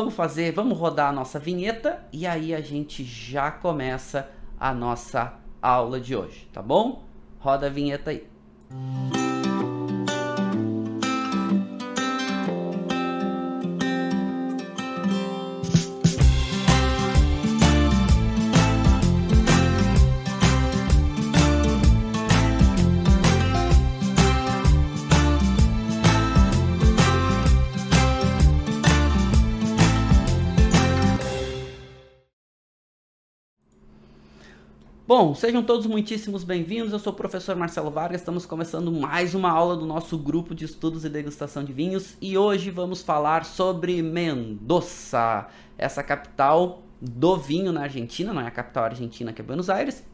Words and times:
Vamos 0.00 0.14
fazer, 0.14 0.52
vamos 0.52 0.78
rodar 0.78 1.10
a 1.10 1.12
nossa 1.12 1.38
vinheta 1.38 2.02
e 2.10 2.26
aí 2.26 2.54
a 2.54 2.60
gente 2.62 3.04
já 3.04 3.50
começa 3.50 4.30
a 4.58 4.72
nossa 4.72 5.34
aula 5.60 6.00
de 6.00 6.16
hoje, 6.16 6.48
tá 6.50 6.62
bom? 6.62 7.04
Roda 7.38 7.66
a 7.66 7.70
vinheta 7.70 8.10
aí. 8.10 9.29
Bom, 35.10 35.34
sejam 35.34 35.60
todos 35.60 35.86
muitíssimos 35.86 36.44
bem-vindos. 36.44 36.92
Eu 36.92 36.98
sou 37.00 37.12
o 37.12 37.16
professor 37.16 37.56
Marcelo 37.56 37.90
Vargas. 37.90 38.20
Estamos 38.20 38.46
começando 38.46 38.92
mais 38.92 39.34
uma 39.34 39.50
aula 39.50 39.76
do 39.76 39.84
nosso 39.84 40.16
grupo 40.16 40.54
de 40.54 40.64
estudos 40.64 41.04
e 41.04 41.08
degustação 41.08 41.64
de 41.64 41.72
vinhos 41.72 42.16
e 42.22 42.38
hoje 42.38 42.70
vamos 42.70 43.02
falar 43.02 43.44
sobre 43.44 44.00
Mendoza, 44.02 45.48
essa 45.76 46.00
capital 46.04 46.84
do 47.00 47.36
vinho 47.36 47.72
na 47.72 47.82
Argentina, 47.82 48.32
não 48.32 48.40
é 48.40 48.46
a 48.46 48.52
capital 48.52 48.84
argentina 48.84 49.32
que 49.32 49.42
é 49.42 49.44
Buenos 49.44 49.68
Aires, 49.68 50.06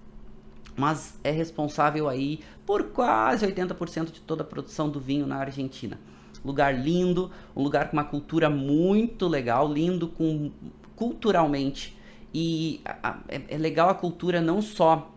mas 0.74 1.20
é 1.22 1.30
responsável 1.30 2.08
aí 2.08 2.40
por 2.64 2.84
quase 2.84 3.46
80% 3.46 4.12
de 4.12 4.22
toda 4.22 4.44
a 4.44 4.46
produção 4.46 4.88
do 4.88 4.98
vinho 4.98 5.26
na 5.26 5.36
Argentina. 5.36 6.00
Lugar 6.42 6.74
lindo, 6.74 7.30
um 7.54 7.62
lugar 7.62 7.90
com 7.90 7.98
uma 7.98 8.04
cultura 8.04 8.48
muito 8.48 9.28
legal, 9.28 9.70
lindo 9.70 10.08
com 10.08 10.50
culturalmente 10.94 11.95
e 12.38 12.82
a, 12.84 13.18
é, 13.28 13.40
é 13.48 13.56
legal 13.56 13.88
a 13.88 13.94
cultura 13.94 14.42
não 14.42 14.60
só 14.60 15.10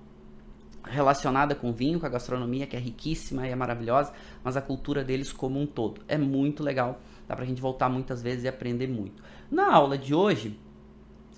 relacionada 0.86 1.54
com 1.54 1.74
vinho, 1.74 2.00
com 2.00 2.06
a 2.06 2.10
gastronomia, 2.10 2.66
que 2.66 2.78
é 2.78 2.80
riquíssima 2.80 3.46
e 3.46 3.52
é 3.52 3.56
maravilhosa, 3.56 4.14
mas 4.42 4.56
a 4.56 4.62
cultura 4.62 5.04
deles 5.04 5.34
como 5.34 5.60
um 5.60 5.66
todo. 5.66 6.00
É 6.08 6.18
muito 6.18 6.64
legal, 6.64 7.02
dá 7.28 7.36
pra 7.36 7.44
gente 7.44 7.60
voltar 7.60 7.90
muitas 7.90 8.22
vezes 8.22 8.46
e 8.46 8.48
aprender 8.48 8.88
muito. 8.88 9.22
Na 9.52 9.74
aula 9.74 9.98
de 9.98 10.16
hoje, 10.16 10.58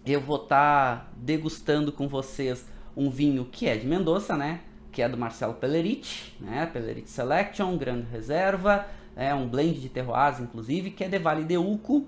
eu 0.06 0.22
vou 0.22 0.36
estar 0.36 0.98
tá 0.98 1.12
degustando 1.16 1.92
com 1.92 2.08
vocês 2.08 2.64
um 2.96 3.10
vinho 3.10 3.46
que 3.46 3.68
é 3.68 3.76
de 3.76 3.88
Mendoza, 3.88 4.38
né? 4.38 4.62
Que 4.92 5.02
é 5.02 5.10
do 5.10 5.18
Marcelo 5.18 5.56
Pelleriti, 5.56 6.38
né? 6.40 6.68
Pelleriti 6.68 7.10
Selection, 7.10 7.76
Grande 7.76 8.06
Reserva, 8.12 8.86
é 9.16 9.34
um 9.34 9.48
blend 9.48 9.80
de 9.80 9.90
terroirs, 9.90 10.40
inclusive, 10.40 10.92
que 10.92 11.04
é 11.04 11.10
de 11.10 11.18
Vale 11.18 11.44
de 11.44 11.58
Uco, 11.58 12.06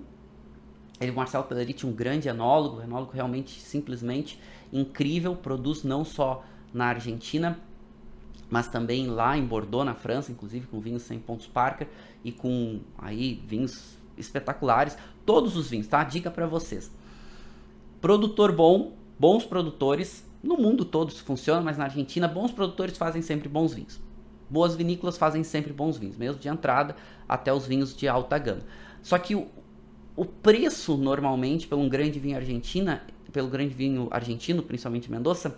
ele, 1.04 1.12
o 1.12 1.16
Marcelo 1.16 1.44
Pelleriti, 1.44 1.86
um 1.86 1.92
grande 1.92 2.28
enólogo, 2.28 2.82
enólogo 2.82 3.12
realmente 3.12 3.60
simplesmente 3.60 4.40
incrível, 4.72 5.36
produz 5.36 5.84
não 5.84 6.04
só 6.04 6.44
na 6.72 6.86
Argentina, 6.86 7.58
mas 8.50 8.68
também 8.68 9.06
lá 9.06 9.36
em 9.36 9.44
Bordeaux, 9.44 9.86
na 9.86 9.94
França, 9.94 10.32
inclusive 10.32 10.66
com 10.66 10.80
vinhos 10.80 11.02
100 11.02 11.18
pontos 11.20 11.46
Parker 11.46 11.88
e 12.24 12.32
com 12.32 12.80
aí 12.98 13.42
vinhos 13.46 13.96
espetaculares, 14.16 14.96
todos 15.24 15.56
os 15.56 15.70
vinhos, 15.70 15.86
tá? 15.86 16.02
Dica 16.04 16.30
para 16.30 16.46
vocês. 16.46 16.90
Produtor 18.00 18.52
bom, 18.52 18.96
bons 19.18 19.44
produtores, 19.44 20.24
no 20.42 20.56
mundo 20.56 20.84
todo 20.84 21.10
isso 21.10 21.24
funciona, 21.24 21.62
mas 21.62 21.78
na 21.78 21.84
Argentina 21.84 22.28
bons 22.28 22.52
produtores 22.52 22.98
fazem 22.98 23.22
sempre 23.22 23.48
bons 23.48 23.72
vinhos. 23.72 24.00
Boas 24.50 24.76
vinícolas 24.76 25.16
fazem 25.16 25.42
sempre 25.42 25.72
bons 25.72 25.96
vinhos, 25.96 26.16
mesmo 26.16 26.38
de 26.38 26.48
entrada 26.48 26.94
até 27.28 27.52
os 27.52 27.66
vinhos 27.66 27.96
de 27.96 28.06
alta 28.06 28.38
gama. 28.38 28.62
Só 29.02 29.18
que 29.18 29.34
o, 29.34 29.48
o 30.16 30.24
preço 30.24 30.96
normalmente 30.96 31.66
pelo 31.66 31.88
grande 31.88 32.18
vinho 32.18 32.36
argentina, 32.36 33.02
pelo 33.32 33.48
grande 33.48 33.74
vinho 33.74 34.08
argentino, 34.10 34.62
principalmente 34.62 35.10
Mendoza, 35.10 35.56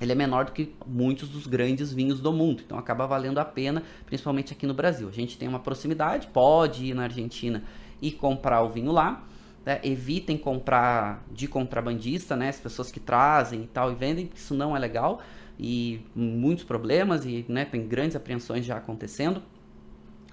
ele 0.00 0.12
é 0.12 0.14
menor 0.14 0.46
do 0.46 0.52
que 0.52 0.74
muitos 0.86 1.28
dos 1.28 1.46
grandes 1.46 1.92
vinhos 1.92 2.20
do 2.20 2.32
mundo. 2.32 2.62
Então 2.64 2.78
acaba 2.78 3.06
valendo 3.06 3.38
a 3.38 3.44
pena, 3.44 3.82
principalmente 4.06 4.52
aqui 4.52 4.66
no 4.66 4.72
Brasil. 4.72 5.08
A 5.08 5.12
gente 5.12 5.36
tem 5.36 5.46
uma 5.46 5.58
proximidade, 5.58 6.26
pode 6.28 6.86
ir 6.86 6.94
na 6.94 7.04
Argentina 7.04 7.62
e 8.00 8.10
comprar 8.10 8.62
o 8.62 8.68
vinho 8.70 8.92
lá. 8.92 9.24
Né? 9.64 9.78
Evitem 9.82 10.38
comprar 10.38 11.22
de 11.30 11.46
contrabandista, 11.46 12.34
né? 12.34 12.48
As 12.48 12.58
pessoas 12.58 12.90
que 12.90 12.98
trazem 12.98 13.64
e 13.64 13.66
tal 13.66 13.92
e 13.92 13.94
vendem, 13.94 14.30
isso 14.34 14.54
não 14.54 14.74
é 14.74 14.78
legal 14.78 15.20
e 15.62 16.00
muitos 16.16 16.64
problemas 16.64 17.26
e 17.26 17.44
né, 17.46 17.66
tem 17.66 17.86
grandes 17.86 18.16
apreensões 18.16 18.64
já 18.64 18.78
acontecendo. 18.78 19.42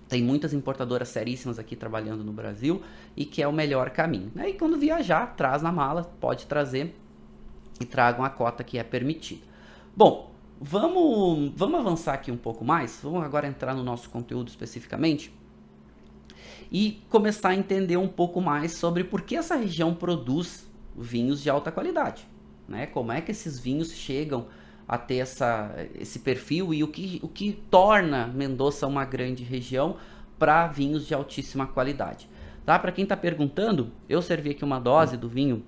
Tem 0.08 0.24
muitas 0.24 0.54
importadoras 0.54 1.10
seríssimas 1.10 1.60
aqui 1.60 1.76
trabalhando 1.76 2.24
no 2.24 2.32
Brasil 2.32 2.82
e 3.16 3.26
que 3.26 3.42
é 3.42 3.48
o 3.48 3.52
melhor 3.52 3.90
caminho. 3.90 4.32
E 4.46 4.54
quando 4.54 4.78
viajar, 4.78 5.36
traz 5.36 5.62
na 5.62 5.72
mala, 5.72 6.04
pode 6.20 6.46
trazer 6.46 6.96
e 7.80 7.86
tragam 7.86 8.24
a 8.24 8.30
cota 8.30 8.64
que 8.64 8.78
é 8.78 8.84
permitida. 8.84 9.42
Bom, 9.96 10.32
vamos, 10.60 11.52
vamos 11.56 11.80
avançar 11.80 12.14
aqui 12.14 12.32
um 12.32 12.38
pouco 12.38 12.64
mais. 12.64 13.00
Vamos 13.04 13.24
agora 13.24 13.48
entrar 13.48 13.76
no 13.76 13.84
nosso 13.84 14.10
conteúdo 14.10 14.48
especificamente 14.48 15.34
e 16.72 17.02
começar 17.10 17.50
a 17.50 17.56
entender 17.56 17.98
um 17.98 18.08
pouco 18.08 18.42
mais 18.42 18.74
sobre 18.74 19.04
por 19.04 19.22
que 19.22 19.36
essa 19.36 19.56
região 19.56 19.94
produz 19.94 20.68
vinhos 20.96 21.42
de 21.42 21.50
alta 21.50 21.72
qualidade. 21.72 22.28
Né? 22.68 22.86
Como 22.88 23.12
é 23.12 23.22
que 23.22 23.32
esses 23.32 23.60
vinhos 23.60 23.92
chegam 23.92 24.48
a 24.88 24.98
ter 24.98 25.18
essa, 25.18 25.76
esse 26.00 26.20
perfil 26.20 26.74
e 26.74 26.84
o 26.84 26.88
que, 26.88 27.20
o 27.22 27.28
que 27.28 27.54
torna 27.70 28.28
Mendoza 28.28 28.88
uma 28.88 29.04
grande 29.04 29.44
região 29.44 29.98
para 30.40 30.68
vinhos 30.68 31.06
de 31.06 31.14
altíssima 31.14 31.68
qualidade. 31.68 32.30
Tá? 32.66 32.78
Para 32.80 32.92
quem 32.92 33.04
está 33.04 33.18
perguntando, 33.18 33.92
eu 34.08 34.22
servi 34.22 34.52
aqui 34.52 34.64
uma 34.64 34.80
dose 34.80 35.18
do 35.18 35.28
vinho 35.28 35.64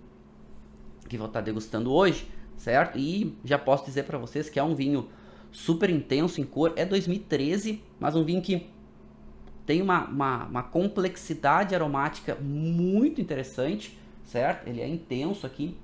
que 1.07 1.17
vou 1.17 1.27
estar 1.27 1.39
tá 1.39 1.45
degustando 1.45 1.91
hoje, 1.91 2.27
certo? 2.55 2.97
E 2.97 3.35
já 3.43 3.57
posso 3.57 3.85
dizer 3.85 4.03
para 4.03 4.17
vocês 4.17 4.49
que 4.49 4.59
é 4.59 4.63
um 4.63 4.75
vinho 4.75 5.09
super 5.51 5.89
intenso 5.89 6.39
em 6.39 6.43
cor, 6.43 6.73
é 6.75 6.85
2013, 6.85 7.81
mas 7.99 8.15
um 8.15 8.23
vinho 8.23 8.41
que 8.41 8.67
tem 9.65 9.81
uma, 9.81 10.05
uma, 10.05 10.45
uma 10.45 10.63
complexidade 10.63 11.73
aromática 11.73 12.35
muito 12.35 13.19
interessante, 13.19 13.97
certo? 14.23 14.67
Ele 14.67 14.81
é 14.81 14.87
intenso 14.87 15.45
aqui, 15.45 15.75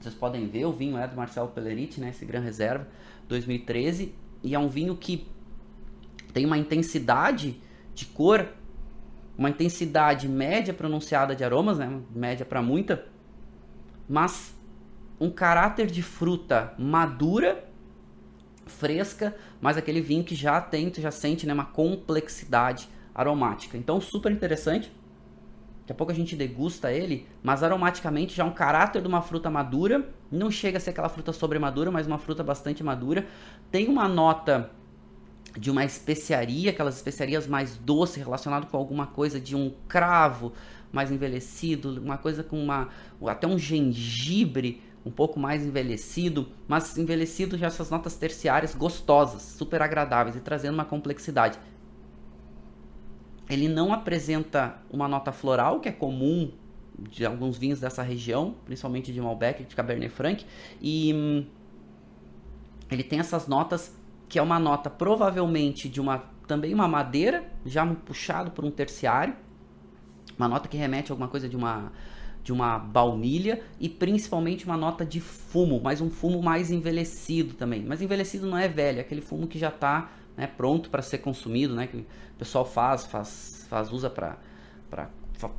vocês 0.00 0.14
podem 0.14 0.46
ver, 0.48 0.64
o 0.64 0.72
vinho 0.72 0.96
é 0.96 1.06
do 1.06 1.16
Marcelo 1.16 1.48
Pelleriti, 1.48 2.00
né? 2.00 2.10
Esse 2.10 2.24
Gran 2.24 2.40
Reserva 2.40 2.86
2013. 3.28 4.14
E 4.42 4.54
é 4.54 4.58
um 4.58 4.68
vinho 4.68 4.96
que 4.96 5.26
tem 6.32 6.46
uma 6.46 6.56
intensidade 6.56 7.60
de 7.94 8.06
cor, 8.06 8.46
uma 9.36 9.50
intensidade 9.50 10.28
média 10.28 10.72
pronunciada 10.72 11.34
de 11.34 11.42
aromas, 11.42 11.78
né? 11.78 12.00
Média 12.14 12.46
para 12.46 12.62
muita, 12.62 13.06
mas 14.08 14.54
um 15.20 15.30
caráter 15.30 15.86
de 15.86 16.02
fruta 16.02 16.72
madura, 16.78 17.64
fresca, 18.66 19.36
mas 19.60 19.76
aquele 19.76 20.00
vinho 20.00 20.22
que 20.22 20.34
já 20.34 20.60
tem, 20.60 20.92
já 20.94 21.10
sente, 21.10 21.46
né, 21.46 21.52
uma 21.52 21.64
complexidade 21.64 22.88
aromática. 23.14 23.76
Então, 23.76 24.00
super 24.00 24.30
interessante. 24.30 24.92
Daqui 25.88 25.94
a 25.94 25.96
pouco 25.96 26.12
a 26.12 26.14
gente 26.14 26.36
degusta 26.36 26.92
ele, 26.92 27.26
mas 27.42 27.62
aromaticamente 27.62 28.36
já 28.36 28.44
um 28.44 28.52
caráter 28.52 29.00
de 29.00 29.08
uma 29.08 29.22
fruta 29.22 29.48
madura. 29.48 30.06
Não 30.30 30.50
chega 30.50 30.76
a 30.76 30.80
ser 30.80 30.90
aquela 30.90 31.08
fruta 31.08 31.32
sobremadura, 31.32 31.90
mas 31.90 32.06
uma 32.06 32.18
fruta 32.18 32.44
bastante 32.44 32.84
madura. 32.84 33.26
Tem 33.70 33.88
uma 33.88 34.06
nota 34.06 34.70
de 35.58 35.70
uma 35.70 35.86
especiaria, 35.86 36.72
aquelas 36.72 36.96
especiarias 36.96 37.46
mais 37.46 37.78
doces, 37.78 38.22
relacionado 38.22 38.66
com 38.66 38.76
alguma 38.76 39.06
coisa 39.06 39.40
de 39.40 39.56
um 39.56 39.72
cravo 39.88 40.52
mais 40.92 41.10
envelhecido, 41.10 41.98
uma 42.02 42.18
coisa 42.18 42.44
com 42.44 42.62
uma 42.62 42.88
até 43.26 43.46
um 43.46 43.58
gengibre 43.58 44.82
um 45.06 45.10
pouco 45.10 45.40
mais 45.40 45.64
envelhecido, 45.64 46.48
mas 46.66 46.98
envelhecido 46.98 47.56
já 47.56 47.68
essas 47.68 47.88
notas 47.88 48.14
terciárias 48.14 48.74
gostosas, 48.74 49.40
super 49.40 49.80
agradáveis 49.80 50.36
e 50.36 50.40
trazendo 50.40 50.74
uma 50.74 50.84
complexidade 50.84 51.58
ele 53.48 53.68
não 53.68 53.92
apresenta 53.92 54.76
uma 54.90 55.08
nota 55.08 55.32
floral, 55.32 55.80
que 55.80 55.88
é 55.88 55.92
comum 55.92 56.50
de 56.98 57.24
alguns 57.24 57.56
vinhos 57.56 57.80
dessa 57.80 58.02
região, 58.02 58.56
principalmente 58.64 59.12
de 59.12 59.20
Malbec, 59.20 59.64
de 59.64 59.74
Cabernet 59.74 60.12
Franc, 60.12 60.44
e 60.80 61.12
hum, 61.14 61.46
ele 62.90 63.02
tem 63.02 63.20
essas 63.20 63.46
notas 63.46 63.96
que 64.28 64.38
é 64.38 64.42
uma 64.42 64.58
nota 64.58 64.90
provavelmente 64.90 65.88
de 65.88 66.00
uma 66.00 66.18
também 66.46 66.72
uma 66.72 66.88
madeira, 66.88 67.44
já 67.64 67.86
puxado 67.86 68.50
por 68.50 68.64
um 68.64 68.70
terciário, 68.70 69.36
uma 70.36 70.48
nota 70.48 70.66
que 70.66 70.76
remete 70.76 71.10
a 71.10 71.12
alguma 71.12 71.28
coisa 71.28 71.48
de 71.48 71.56
uma 71.56 71.92
de 72.42 72.52
uma 72.52 72.78
baunilha 72.78 73.60
e 73.78 73.90
principalmente 73.90 74.64
uma 74.64 74.76
nota 74.76 75.04
de 75.04 75.20
fumo, 75.20 75.80
mas 75.82 76.00
um 76.00 76.08
fumo 76.08 76.42
mais 76.42 76.70
envelhecido 76.70 77.52
também. 77.52 77.84
Mas 77.84 78.00
envelhecido 78.00 78.46
não 78.46 78.56
é 78.56 78.66
velho, 78.66 78.98
é 78.98 79.00
aquele 79.02 79.20
fumo 79.20 79.46
que 79.46 79.58
já 79.58 79.68
está 79.68 80.10
né, 80.38 80.46
pronto 80.46 80.88
para 80.88 81.02
ser 81.02 81.18
consumido, 81.18 81.74
né, 81.74 81.88
que 81.88 81.96
o 81.96 82.06
pessoal 82.38 82.64
faz, 82.64 83.04
faz, 83.04 83.66
faz 83.68 83.92
usa 83.92 84.08
para 84.08 84.38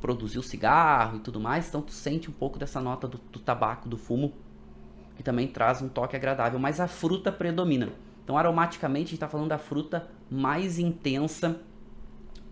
produzir 0.00 0.38
o 0.38 0.42
cigarro 0.42 1.18
e 1.18 1.20
tudo 1.20 1.38
mais. 1.38 1.68
Então 1.68 1.82
tu 1.82 1.92
sente 1.92 2.30
um 2.30 2.32
pouco 2.32 2.58
dessa 2.58 2.80
nota 2.80 3.06
do, 3.06 3.18
do 3.30 3.38
tabaco, 3.38 3.88
do 3.88 3.98
fumo, 3.98 4.32
que 5.16 5.22
também 5.22 5.46
traz 5.46 5.82
um 5.82 5.88
toque 5.88 6.16
agradável, 6.16 6.58
mas 6.58 6.80
a 6.80 6.88
fruta 6.88 7.30
predomina. 7.30 7.90
Então 8.24 8.38
aromaticamente 8.38 9.08
a 9.08 9.10
gente 9.10 9.14
está 9.14 9.28
falando 9.28 9.48
da 9.48 9.58
fruta 9.58 10.08
mais 10.30 10.78
intensa 10.78 11.60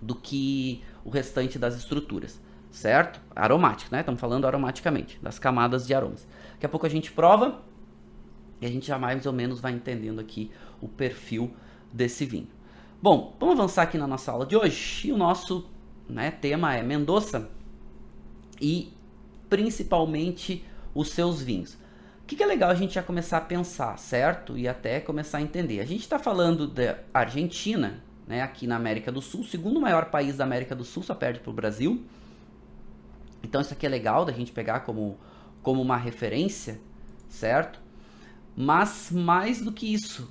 do 0.03 0.15
que 0.15 0.85
o 1.05 1.09
restante 1.09 1.59
das 1.59 1.77
estruturas 1.77 2.41
certo? 2.71 3.21
Aromático, 3.35 3.91
né? 3.91 4.01
Estamos 4.01 4.21
falando 4.21 4.47
aromaticamente, 4.47 5.19
das 5.23 5.39
camadas 5.39 5.87
de 5.87 5.95
aromas. 5.95 6.29
Daqui 6.53 6.67
a 6.67 6.69
pouco 6.69 6.85
a 6.85 6.89
gente 6.89 7.11
prova 7.11 7.63
e 8.61 8.67
a 8.67 8.69
gente 8.69 8.87
já 8.87 8.99
mais 8.99 9.25
ou 9.27 9.33
menos 9.33 9.59
vai 9.59 9.73
entendendo 9.73 10.21
aqui 10.21 10.51
o 10.81 10.87
perfil 10.87 11.51
desse 11.93 12.25
vinho. 12.25 12.49
Bom, 13.01 13.37
vamos 13.39 13.59
avançar 13.59 13.83
aqui 13.83 13.97
na 13.97 14.07
nossa 14.07 14.33
aula 14.33 14.45
de 14.45 14.57
hoje. 14.57 15.09
E 15.09 15.13
o 15.13 15.17
nosso 15.17 15.67
né, 16.09 16.31
tema 16.31 16.75
é 16.75 16.83
Mendoza 16.83 17.49
e 18.61 18.93
principalmente 19.49 20.65
os 20.95 21.11
seus 21.11 21.41
vinhos. 21.41 21.75
O 22.23 22.27
que, 22.27 22.37
que 22.37 22.43
é 22.43 22.47
legal 22.47 22.71
a 22.71 22.75
gente 22.75 22.95
já 22.95 23.03
começar 23.03 23.39
a 23.39 23.41
pensar, 23.41 23.99
certo? 23.99 24.59
E 24.59 24.69
até 24.69 25.01
começar 25.01 25.39
a 25.39 25.43
entender. 25.43 25.81
A 25.81 25.85
gente 25.85 26.01
está 26.01 26.19
falando 26.19 26.67
da 26.67 26.99
Argentina, 27.15 28.03
né, 28.27 28.43
aqui 28.43 28.67
na 28.67 28.77
América 28.77 29.11
do 29.11 29.23
Sul, 29.23 29.45
segundo 29.45 29.81
maior 29.81 30.07
país 30.07 30.37
da 30.37 30.45
América 30.45 30.75
do 30.75 30.85
Sul, 30.85 31.03
só 31.03 31.15
perde 31.15 31.41
para 31.41 31.51
o 31.51 31.55
Brasil. 31.55 32.05
Então 33.43 33.61
isso 33.61 33.73
aqui 33.73 33.87
é 33.87 33.89
legal 33.89 34.25
da 34.25 34.33
gente 34.33 34.53
pegar 34.53 34.81
como, 34.81 35.19
como 35.63 35.81
uma 35.81 35.97
referência, 35.97 36.81
certo? 37.29 37.81
Mas 38.55 39.11
mais 39.11 39.63
do 39.63 39.73
que 39.73 39.93
isso, 39.93 40.31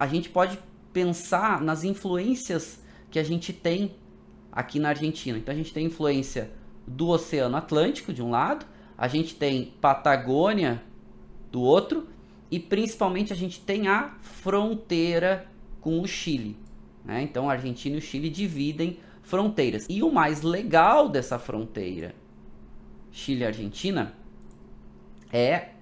a 0.00 0.06
gente 0.06 0.30
pode 0.30 0.58
pensar 0.94 1.60
nas 1.60 1.84
influências 1.84 2.82
que 3.10 3.18
a 3.18 3.22
gente 3.22 3.52
tem 3.52 3.94
aqui 4.50 4.80
na 4.80 4.88
Argentina. 4.88 5.36
Então 5.36 5.52
a 5.52 5.56
gente 5.56 5.74
tem 5.74 5.84
influência 5.84 6.50
do 6.86 7.08
Oceano 7.08 7.54
Atlântico 7.54 8.10
de 8.10 8.22
um 8.22 8.30
lado, 8.30 8.64
a 8.96 9.06
gente 9.06 9.34
tem 9.34 9.74
Patagônia 9.78 10.82
do 11.52 11.60
outro 11.60 12.08
e 12.50 12.58
principalmente 12.58 13.30
a 13.30 13.36
gente 13.36 13.60
tem 13.60 13.88
a 13.88 14.16
fronteira 14.22 15.46
com 15.82 16.00
o 16.00 16.06
Chile. 16.08 16.56
Né? 17.04 17.22
Então 17.22 17.50
a 17.50 17.52
Argentina 17.52 17.96
e 17.96 17.98
o 17.98 18.02
Chile 18.02 18.30
dividem 18.30 18.98
fronteiras. 19.22 19.84
E 19.86 20.02
o 20.02 20.10
mais 20.10 20.40
legal 20.40 21.10
dessa 21.10 21.38
fronteira 21.38 22.14
Chile-Argentina 23.12 24.14
é 25.30 25.72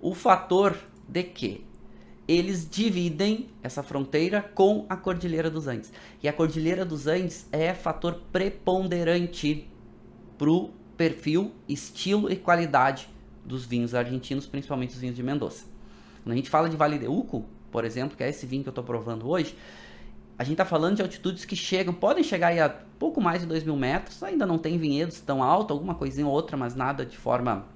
o 0.00 0.14
fator 0.14 0.78
de 1.08 1.24
que 1.24 1.66
eles 2.28 2.68
dividem 2.68 3.48
essa 3.62 3.82
fronteira 3.82 4.42
com 4.42 4.84
a 4.88 4.96
Cordilheira 4.96 5.48
dos 5.48 5.68
Andes. 5.68 5.92
E 6.22 6.28
a 6.28 6.32
Cordilheira 6.32 6.84
dos 6.84 7.06
Andes 7.06 7.46
é 7.52 7.72
fator 7.72 8.20
preponderante 8.32 9.68
para 10.36 10.50
o 10.50 10.70
perfil, 10.96 11.52
estilo 11.68 12.30
e 12.30 12.36
qualidade 12.36 13.08
dos 13.44 13.64
vinhos 13.64 13.94
argentinos, 13.94 14.46
principalmente 14.46 14.94
os 14.94 15.00
vinhos 15.00 15.14
de 15.14 15.22
Mendoza. 15.22 15.64
Quando 16.22 16.32
a 16.32 16.36
gente 16.36 16.50
fala 16.50 16.68
de 16.68 16.76
Vale 16.76 16.98
de 16.98 17.06
Uco, 17.06 17.44
por 17.70 17.84
exemplo, 17.84 18.16
que 18.16 18.24
é 18.24 18.28
esse 18.28 18.44
vinho 18.44 18.62
que 18.62 18.68
eu 18.68 18.72
estou 18.72 18.82
provando 18.82 19.28
hoje, 19.28 19.56
a 20.38 20.42
gente 20.42 20.54
está 20.54 20.64
falando 20.64 20.96
de 20.96 21.02
altitudes 21.02 21.44
que 21.44 21.54
chegam, 21.54 21.94
podem 21.94 22.24
chegar 22.24 22.58
a 22.58 22.68
pouco 22.68 23.20
mais 23.20 23.42
de 23.42 23.46
2 23.46 23.62
mil 23.62 23.76
metros, 23.76 24.22
ainda 24.22 24.44
não 24.44 24.58
tem 24.58 24.76
vinhedos 24.76 25.20
tão 25.20 25.42
alto, 25.42 25.72
alguma 25.72 25.94
coisinha 25.94 26.26
ou 26.26 26.32
outra, 26.32 26.56
mas 26.56 26.74
nada 26.74 27.06
de 27.06 27.16
forma 27.16 27.66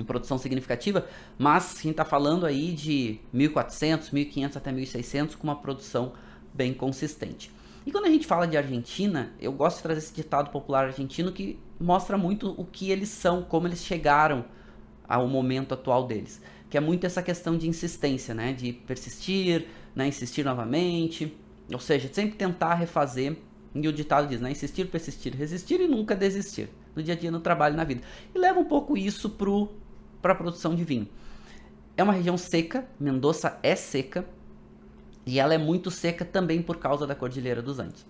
em 0.00 0.04
produção 0.04 0.38
significativa, 0.38 1.06
mas 1.38 1.72
a 1.72 1.82
gente 1.82 1.90
está 1.90 2.04
falando 2.04 2.46
aí 2.46 2.72
de 2.72 3.20
1.400, 3.34 4.10
1.500 4.10 4.56
até 4.56 4.72
1.600 4.72 5.36
com 5.36 5.44
uma 5.44 5.56
produção 5.56 6.12
bem 6.54 6.72
consistente. 6.72 7.50
E 7.86 7.92
quando 7.92 8.06
a 8.06 8.10
gente 8.10 8.26
fala 8.26 8.46
de 8.46 8.56
Argentina, 8.56 9.32
eu 9.40 9.52
gosto 9.52 9.76
de 9.76 9.82
trazer 9.82 9.98
esse 9.98 10.14
ditado 10.14 10.50
popular 10.50 10.86
argentino 10.86 11.32
que 11.32 11.58
mostra 11.78 12.18
muito 12.18 12.54
o 12.58 12.64
que 12.64 12.90
eles 12.90 13.08
são, 13.08 13.42
como 13.42 13.66
eles 13.66 13.84
chegaram 13.84 14.44
ao 15.08 15.26
momento 15.26 15.74
atual 15.74 16.06
deles, 16.06 16.40
que 16.68 16.76
é 16.76 16.80
muito 16.80 17.06
essa 17.06 17.22
questão 17.22 17.56
de 17.56 17.68
insistência, 17.68 18.34
né, 18.34 18.52
de 18.52 18.72
persistir, 18.72 19.66
né, 19.94 20.06
insistir 20.06 20.44
novamente, 20.44 21.36
ou 21.72 21.80
seja, 21.80 22.08
sempre 22.12 22.36
tentar 22.36 22.74
refazer, 22.74 23.36
e 23.74 23.86
o 23.86 23.92
ditado 23.92 24.28
diz, 24.28 24.40
né? 24.40 24.50
Insistir, 24.50 24.86
persistir, 24.86 25.34
resistir 25.36 25.80
e 25.80 25.86
nunca 25.86 26.16
desistir. 26.16 26.68
No 26.94 27.02
dia 27.02 27.14
a 27.14 27.16
dia, 27.16 27.30
no 27.30 27.40
trabalho, 27.40 27.76
na 27.76 27.84
vida. 27.84 28.02
E 28.34 28.38
leva 28.38 28.58
um 28.58 28.64
pouco 28.64 28.96
isso 28.96 29.30
para 30.20 30.32
a 30.32 30.36
produção 30.36 30.74
de 30.74 30.84
vinho. 30.84 31.08
É 31.96 32.02
uma 32.02 32.12
região 32.12 32.36
seca, 32.38 32.88
Mendoza 32.98 33.58
é 33.62 33.76
seca, 33.76 34.24
e 35.26 35.38
ela 35.38 35.54
é 35.54 35.58
muito 35.58 35.90
seca 35.90 36.24
também 36.24 36.62
por 36.62 36.78
causa 36.78 37.06
da 37.06 37.14
Cordilheira 37.14 37.60
dos 37.60 37.78
Andes. 37.78 38.06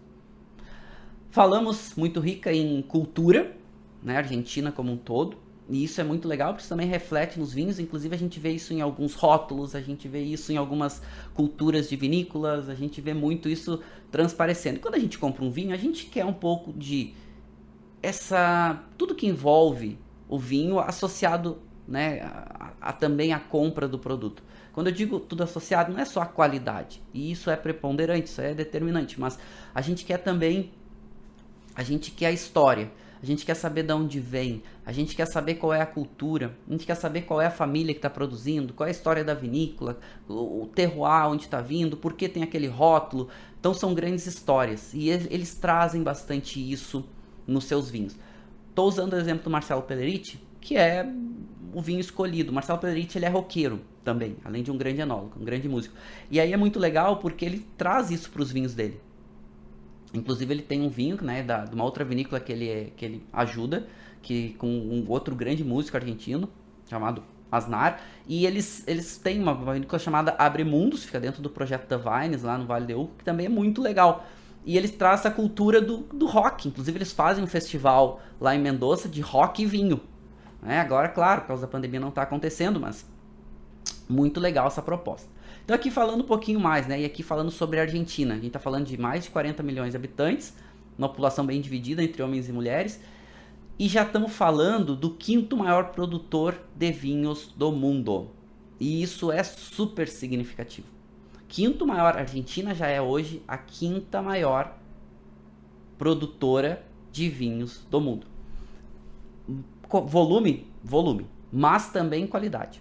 Falamos 1.30 1.94
muito 1.96 2.18
rica 2.20 2.52
em 2.52 2.82
cultura, 2.82 3.56
né? 4.02 4.16
Argentina 4.16 4.72
como 4.72 4.92
um 4.92 4.96
todo. 4.96 5.36
E 5.68 5.84
isso 5.84 6.00
é 6.00 6.04
muito 6.04 6.26
legal, 6.26 6.48
porque 6.48 6.62
isso 6.62 6.68
também 6.68 6.88
reflete 6.88 7.38
nos 7.38 7.52
vinhos. 7.52 7.78
Inclusive, 7.78 8.12
a 8.12 8.18
gente 8.18 8.40
vê 8.40 8.50
isso 8.50 8.72
em 8.72 8.80
alguns 8.80 9.14
rótulos, 9.14 9.76
a 9.76 9.80
gente 9.80 10.08
vê 10.08 10.20
isso 10.20 10.52
em 10.52 10.56
algumas 10.56 11.00
culturas 11.32 11.88
de 11.88 11.94
vinícolas, 11.94 12.68
a 12.68 12.74
gente 12.74 13.00
vê 13.00 13.14
muito 13.14 13.48
isso 13.48 13.80
transparecendo. 14.10 14.80
Quando 14.80 14.96
a 14.96 14.98
gente 14.98 15.16
compra 15.16 15.44
um 15.44 15.50
vinho, 15.50 15.72
a 15.72 15.76
gente 15.76 16.06
quer 16.06 16.24
um 16.24 16.32
pouco 16.32 16.72
de 16.72 17.14
essa. 18.02 18.82
tudo 18.98 19.14
que 19.14 19.28
envolve 19.28 19.96
o 20.28 20.38
vinho 20.38 20.80
associado 20.80 21.58
né, 21.90 22.20
a, 22.22 22.72
a, 22.80 22.92
também 22.92 23.32
a 23.32 23.38
compra 23.40 23.86
do 23.86 23.98
produto. 23.98 24.42
Quando 24.72 24.86
eu 24.86 24.92
digo 24.92 25.18
tudo 25.20 25.42
associado, 25.42 25.92
não 25.92 26.00
é 26.00 26.04
só 26.04 26.22
a 26.22 26.26
qualidade, 26.26 27.02
e 27.12 27.30
isso 27.30 27.50
é 27.50 27.56
preponderante, 27.56 28.28
isso 28.28 28.40
é 28.40 28.54
determinante, 28.54 29.20
mas 29.20 29.38
a 29.74 29.80
gente 29.80 30.04
quer 30.04 30.18
também, 30.18 30.70
a 31.74 31.82
gente 31.82 32.12
quer 32.12 32.28
a 32.28 32.32
história 32.32 32.90
a 33.22 33.26
gente 33.26 33.44
quer 33.44 33.54
saber 33.54 33.82
de 33.82 33.92
onde 33.92 34.18
vem, 34.18 34.62
a 34.84 34.92
gente 34.92 35.14
quer 35.14 35.26
saber 35.26 35.56
qual 35.56 35.74
é 35.74 35.80
a 35.82 35.86
cultura, 35.86 36.56
a 36.66 36.72
gente 36.72 36.86
quer 36.86 36.94
saber 36.94 37.22
qual 37.22 37.40
é 37.40 37.46
a 37.46 37.50
família 37.50 37.92
que 37.92 37.98
está 37.98 38.08
produzindo, 38.08 38.72
qual 38.72 38.86
é 38.86 38.90
a 38.90 38.92
história 38.92 39.22
da 39.22 39.34
vinícola, 39.34 39.98
o, 40.26 40.66
terroir, 40.74 41.26
onde 41.26 41.44
está 41.44 41.60
vindo, 41.60 41.98
por 41.98 42.14
que 42.14 42.28
tem 42.28 42.42
aquele 42.42 42.66
rótulo. 42.66 43.28
Então 43.58 43.74
são 43.74 43.92
grandes 43.92 44.26
histórias 44.26 44.94
e 44.94 45.10
eles 45.10 45.54
trazem 45.54 46.02
bastante 46.02 46.58
isso 46.58 47.06
nos 47.46 47.64
seus 47.64 47.90
vinhos. 47.90 48.16
Estou 48.70 48.88
usando 48.88 49.12
o 49.12 49.16
exemplo 49.16 49.44
do 49.44 49.50
Marcelo 49.50 49.82
Pelleriti, 49.82 50.42
que 50.58 50.78
é 50.78 51.06
o 51.72 51.80
vinho 51.80 52.00
escolhido. 52.00 52.52
Marcelo 52.52 52.78
Pelleriti 52.78 53.18
ele 53.18 53.26
é 53.26 53.28
roqueiro 53.28 53.80
também, 54.04 54.36
além 54.44 54.62
de 54.62 54.70
um 54.70 54.76
grande 54.76 55.00
enólogo, 55.00 55.32
um 55.40 55.44
grande 55.44 55.68
músico. 55.68 55.94
E 56.30 56.40
aí 56.40 56.52
é 56.52 56.56
muito 56.56 56.78
legal 56.78 57.16
porque 57.18 57.44
ele 57.44 57.66
traz 57.76 58.10
isso 58.10 58.30
para 58.30 58.42
os 58.42 58.50
vinhos 58.50 58.74
dele. 58.74 59.00
Inclusive 60.12 60.52
ele 60.52 60.62
tem 60.62 60.82
um 60.82 60.88
vinho, 60.88 61.18
né, 61.22 61.42
da, 61.42 61.64
de 61.64 61.74
uma 61.74 61.84
outra 61.84 62.04
vinícola 62.04 62.40
que 62.40 62.52
ele, 62.52 62.68
é, 62.68 62.90
que 62.96 63.04
ele 63.04 63.22
ajuda, 63.32 63.86
que 64.22 64.54
com 64.54 64.66
um 64.66 65.04
outro 65.08 65.34
grande 65.34 65.64
músico 65.64 65.96
argentino 65.96 66.48
chamado 66.88 67.22
Asnar, 67.50 68.00
e 68.28 68.46
eles, 68.46 68.84
eles 68.86 69.16
têm 69.16 69.40
uma 69.40 69.54
vinícola 69.72 69.98
chamada 69.98 70.34
Abre 70.38 70.64
Mundos, 70.64 71.04
fica 71.04 71.18
dentro 71.18 71.42
do 71.42 71.50
projeto 71.50 71.88
da 71.88 71.96
Vines, 71.96 72.42
lá 72.42 72.56
no 72.56 72.66
Vale 72.66 72.92
do 72.92 73.00
Uco, 73.00 73.14
que 73.18 73.24
também 73.24 73.46
é 73.46 73.48
muito 73.48 73.80
legal. 73.80 74.24
E 74.64 74.76
eles 74.76 74.90
trazem 74.90 75.30
a 75.30 75.34
cultura 75.34 75.80
do, 75.80 75.98
do 75.98 76.26
rock, 76.26 76.68
inclusive 76.68 76.98
eles 76.98 77.12
fazem 77.12 77.42
um 77.42 77.46
festival 77.46 78.20
lá 78.40 78.54
em 78.54 78.60
Mendoza 78.60 79.08
de 79.08 79.20
rock 79.20 79.62
e 79.62 79.66
vinho. 79.66 80.00
Né? 80.62 80.80
Agora, 80.80 81.08
claro, 81.08 81.42
por 81.42 81.48
causa 81.48 81.62
da 81.62 81.68
pandemia 81.68 82.00
não 82.00 82.08
está 82.08 82.22
acontecendo, 82.22 82.78
mas 82.78 83.06
muito 84.08 84.40
legal 84.40 84.66
essa 84.66 84.82
proposta. 84.82 85.28
Então 85.64 85.74
aqui 85.74 85.90
falando 85.90 86.22
um 86.22 86.26
pouquinho 86.26 86.58
mais, 86.58 86.86
né? 86.86 87.00
E 87.00 87.04
aqui 87.04 87.22
falando 87.22 87.50
sobre 87.50 87.78
a 87.78 87.82
Argentina. 87.82 88.32
A 88.34 88.36
gente 88.36 88.48
está 88.48 88.58
falando 88.58 88.86
de 88.86 88.98
mais 88.98 89.24
de 89.24 89.30
40 89.30 89.62
milhões 89.62 89.92
de 89.92 89.96
habitantes, 89.96 90.54
uma 90.98 91.08
população 91.08 91.46
bem 91.46 91.60
dividida 91.60 92.02
entre 92.02 92.22
homens 92.22 92.48
e 92.48 92.52
mulheres. 92.52 93.00
E 93.78 93.88
já 93.88 94.02
estamos 94.02 94.32
falando 94.32 94.94
do 94.94 95.10
quinto 95.14 95.56
maior 95.56 95.92
produtor 95.92 96.60
de 96.76 96.92
vinhos 96.92 97.52
do 97.56 97.72
mundo. 97.72 98.30
E 98.78 99.02
isso 99.02 99.30
é 99.30 99.42
super 99.42 100.08
significativo. 100.08 100.86
Quinto 101.48 101.86
maior, 101.86 102.16
a 102.16 102.20
Argentina 102.20 102.74
já 102.74 102.88
é 102.88 103.00
hoje 103.00 103.42
a 103.46 103.56
quinta 103.56 104.20
maior 104.20 104.76
produtora 105.98 106.84
de 107.12 107.28
vinhos 107.28 107.86
do 107.90 108.00
mundo. 108.00 108.26
Volume, 109.90 110.66
volume, 110.82 111.26
mas 111.52 111.90
também 111.90 112.26
qualidade. 112.26 112.80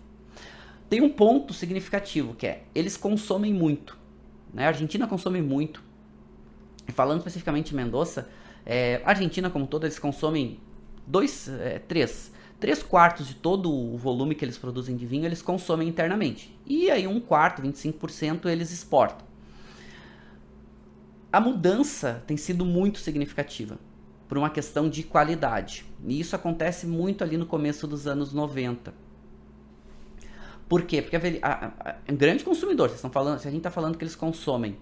Tem 0.90 1.02
um 1.02 1.10
ponto 1.10 1.54
significativo 1.54 2.34
que 2.34 2.48
é 2.48 2.64
eles 2.74 2.98
consomem 2.98 3.54
muito. 3.54 3.98
Né? 4.54 4.66
A 4.66 4.68
Argentina 4.68 5.08
consome 5.08 5.42
muito. 5.42 5.84
Falando 6.90 7.20
especificamente 7.20 7.70
de 7.70 7.76
Mendoza, 7.76 8.28
é, 8.66 9.02
a 9.06 9.10
Argentina 9.10 9.50
como 9.50 9.68
toda 9.68 9.86
eles 9.86 10.00
consomem 10.00 10.60
dois, 11.06 11.48
é, 11.48 11.80
três, 11.80 12.32
3 12.60 12.84
quartos 12.84 13.28
de 13.28 13.36
todo 13.36 13.72
o 13.72 13.98
volume 13.98 14.36
que 14.36 14.44
eles 14.44 14.58
produzem 14.58 14.96
de 14.96 15.06
vinho 15.06 15.26
eles 15.26 15.42
consomem 15.42 15.88
internamente. 15.88 16.58
E 16.66 16.92
aí 16.92 17.08
um 17.08 17.20
quarto, 17.20 17.62
25%, 17.62 18.48
eles 18.48 18.72
exportam. 18.72 19.26
A 21.32 21.40
mudança 21.40 22.24
tem 22.28 22.36
sido 22.36 22.66
muito 22.66 23.00
significativa 23.00 23.78
por 24.30 24.38
uma 24.38 24.50
questão 24.50 24.88
de 24.88 25.02
qualidade. 25.04 25.84
E 26.06 26.20
isso 26.20 26.36
acontece 26.36 26.86
muito 26.86 27.24
ali 27.24 27.36
no 27.36 27.48
começo 27.48 27.88
dos 27.88 28.08
anos 28.08 28.32
90. 28.32 28.94
Por 30.70 30.84
quê? 30.84 31.02
Porque 31.02 31.16
a, 31.16 31.20
a, 31.42 31.66
a, 31.90 31.96
um 32.08 32.16
grande 32.16 32.44
consumidor, 32.44 32.90
vocês 32.90 33.00
estão 33.00 33.10
falando, 33.10 33.40
se 33.40 33.48
a 33.48 33.52
gente 33.52 33.62
está 33.62 33.72
falando 33.72 33.98
que 33.98 34.04
eles 34.04 34.16
consomem 34.16 34.78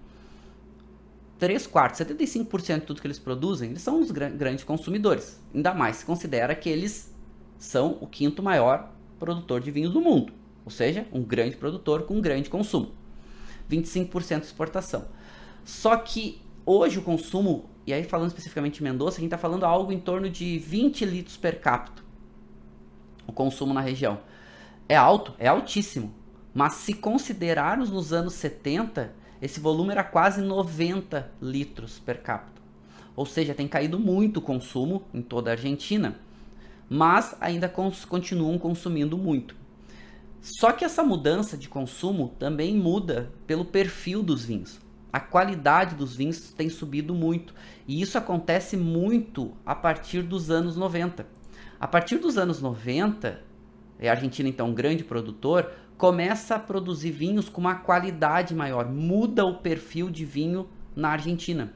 3 1.38 1.66
quartos, 1.66 1.98
75% 2.00 2.80
de 2.80 2.86
tudo 2.86 3.00
que 3.00 3.06
eles 3.06 3.18
produzem, 3.18 3.70
eles 3.70 3.80
são 3.80 3.98
os 4.00 4.10
gr 4.10 4.26
grandes 4.36 4.64
consumidores. 4.64 5.40
Ainda 5.54 5.72
mais 5.72 5.96
se 5.96 6.04
considera 6.04 6.54
que 6.54 6.68
eles 6.68 7.14
são 7.58 7.96
o 8.02 8.06
quinto 8.06 8.42
maior 8.42 8.92
produtor 9.18 9.62
de 9.62 9.70
vinhos 9.70 9.94
do 9.94 10.00
mundo. 10.00 10.32
Ou 10.62 10.70
seja, 10.70 11.06
um 11.10 11.22
grande 11.22 11.56
produtor 11.56 12.02
com 12.02 12.16
um 12.16 12.20
grande 12.20 12.50
consumo. 12.50 12.92
25% 13.70 14.40
de 14.40 14.46
exportação. 14.46 15.06
Só 15.64 15.96
que 15.96 16.42
hoje 16.66 16.98
o 16.98 17.02
consumo, 17.02 17.70
e 17.88 17.92
aí 17.94 18.04
falando 18.04 18.28
especificamente 18.28 18.74
de 18.74 18.82
Mendoza, 18.82 19.16
a 19.16 19.20
gente 19.20 19.28
está 19.28 19.38
falando 19.38 19.64
algo 19.64 19.90
em 19.90 19.98
torno 19.98 20.28
de 20.28 20.58
20 20.58 21.06
litros 21.06 21.38
per 21.38 21.58
capita. 21.58 22.02
O 23.26 23.32
consumo 23.32 23.72
na 23.72 23.80
região. 23.80 24.18
É 24.86 24.94
alto, 24.94 25.32
é 25.38 25.48
altíssimo. 25.48 26.12
Mas 26.52 26.74
se 26.74 26.92
considerarmos 26.92 27.88
nos 27.88 28.12
anos 28.12 28.34
70, 28.34 29.14
esse 29.40 29.58
volume 29.58 29.92
era 29.92 30.04
quase 30.04 30.42
90 30.42 31.32
litros 31.40 31.98
per 31.98 32.20
capita. 32.20 32.60
Ou 33.16 33.24
seja, 33.24 33.54
tem 33.54 33.66
caído 33.66 33.98
muito 33.98 34.36
o 34.36 34.42
consumo 34.42 35.04
em 35.14 35.22
toda 35.22 35.48
a 35.50 35.54
Argentina, 35.54 36.18
mas 36.90 37.34
ainda 37.40 37.72
continuam 38.06 38.58
consumindo 38.58 39.16
muito. 39.16 39.56
Só 40.42 40.72
que 40.72 40.84
essa 40.84 41.02
mudança 41.02 41.56
de 41.56 41.70
consumo 41.70 42.34
também 42.38 42.76
muda 42.76 43.32
pelo 43.46 43.64
perfil 43.64 44.22
dos 44.22 44.44
vinhos. 44.44 44.78
A 45.12 45.20
qualidade 45.20 45.94
dos 45.94 46.14
vinhos 46.14 46.52
tem 46.52 46.68
subido 46.68 47.14
muito, 47.14 47.54
e 47.86 48.00
isso 48.00 48.18
acontece 48.18 48.76
muito 48.76 49.56
a 49.64 49.74
partir 49.74 50.22
dos 50.22 50.50
anos 50.50 50.76
90. 50.76 51.26
A 51.80 51.86
partir 51.86 52.18
dos 52.18 52.36
anos 52.36 52.60
90, 52.60 53.40
a 54.00 54.10
Argentina 54.10 54.48
então 54.48 54.68
um 54.68 54.74
grande 54.74 55.04
produtor, 55.04 55.72
começa 55.96 56.54
a 56.54 56.58
produzir 56.58 57.10
vinhos 57.10 57.48
com 57.48 57.60
uma 57.60 57.76
qualidade 57.76 58.54
maior, 58.54 58.86
muda 58.86 59.44
o 59.44 59.58
perfil 59.58 60.10
de 60.10 60.24
vinho 60.24 60.68
na 60.94 61.10
Argentina. 61.10 61.72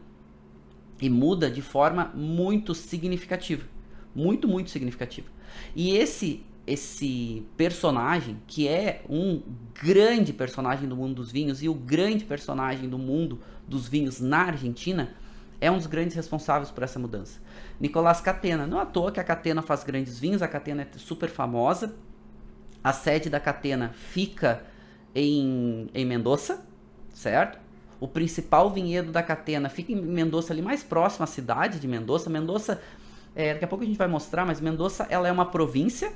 E 1.00 1.10
muda 1.10 1.50
de 1.50 1.62
forma 1.62 2.12
muito 2.14 2.74
significativa. 2.74 3.66
Muito, 4.14 4.46
muito 4.46 4.70
significativa. 4.70 5.28
E 5.74 5.96
esse 5.96 6.44
esse 6.72 7.46
personagem, 7.56 8.38
que 8.46 8.66
é 8.66 9.02
um 9.08 9.42
grande 9.82 10.32
personagem 10.32 10.88
do 10.88 10.96
mundo 10.96 11.16
dos 11.16 11.30
vinhos 11.30 11.62
e 11.62 11.68
o 11.68 11.74
grande 11.74 12.24
personagem 12.24 12.88
do 12.88 12.98
mundo 12.98 13.40
dos 13.66 13.88
vinhos 13.88 14.20
na 14.20 14.42
Argentina, 14.42 15.14
é 15.60 15.70
um 15.70 15.76
dos 15.76 15.86
grandes 15.86 16.16
responsáveis 16.16 16.70
por 16.70 16.82
essa 16.82 16.98
mudança. 16.98 17.40
Nicolás 17.78 18.20
Catena. 18.20 18.66
Não 18.66 18.80
à 18.80 18.86
toa 18.86 19.12
que 19.12 19.20
a 19.20 19.24
Catena 19.24 19.62
faz 19.62 19.84
grandes 19.84 20.18
vinhos, 20.18 20.42
a 20.42 20.48
Catena 20.48 20.82
é 20.82 20.98
super 20.98 21.28
famosa, 21.28 21.94
a 22.82 22.92
sede 22.92 23.30
da 23.30 23.38
Catena 23.38 23.90
fica 23.94 24.64
em, 25.14 25.88
em 25.94 26.04
Mendoza, 26.04 26.64
certo? 27.12 27.60
O 28.00 28.08
principal 28.08 28.70
vinhedo 28.70 29.12
da 29.12 29.22
Catena 29.22 29.68
fica 29.68 29.92
em 29.92 29.96
Mendoza, 29.96 30.52
ali 30.52 30.62
mais 30.62 30.82
próximo 30.82 31.22
à 31.22 31.26
cidade 31.26 31.78
de 31.78 31.86
Mendoza. 31.86 32.28
Mendoza, 32.28 32.80
é, 33.36 33.52
daqui 33.52 33.64
a 33.64 33.68
pouco 33.68 33.84
a 33.84 33.86
gente 33.86 33.98
vai 33.98 34.08
mostrar, 34.08 34.44
mas 34.44 34.60
Mendoza 34.60 35.06
ela 35.08 35.28
é 35.28 35.32
uma 35.32 35.46
província, 35.46 36.12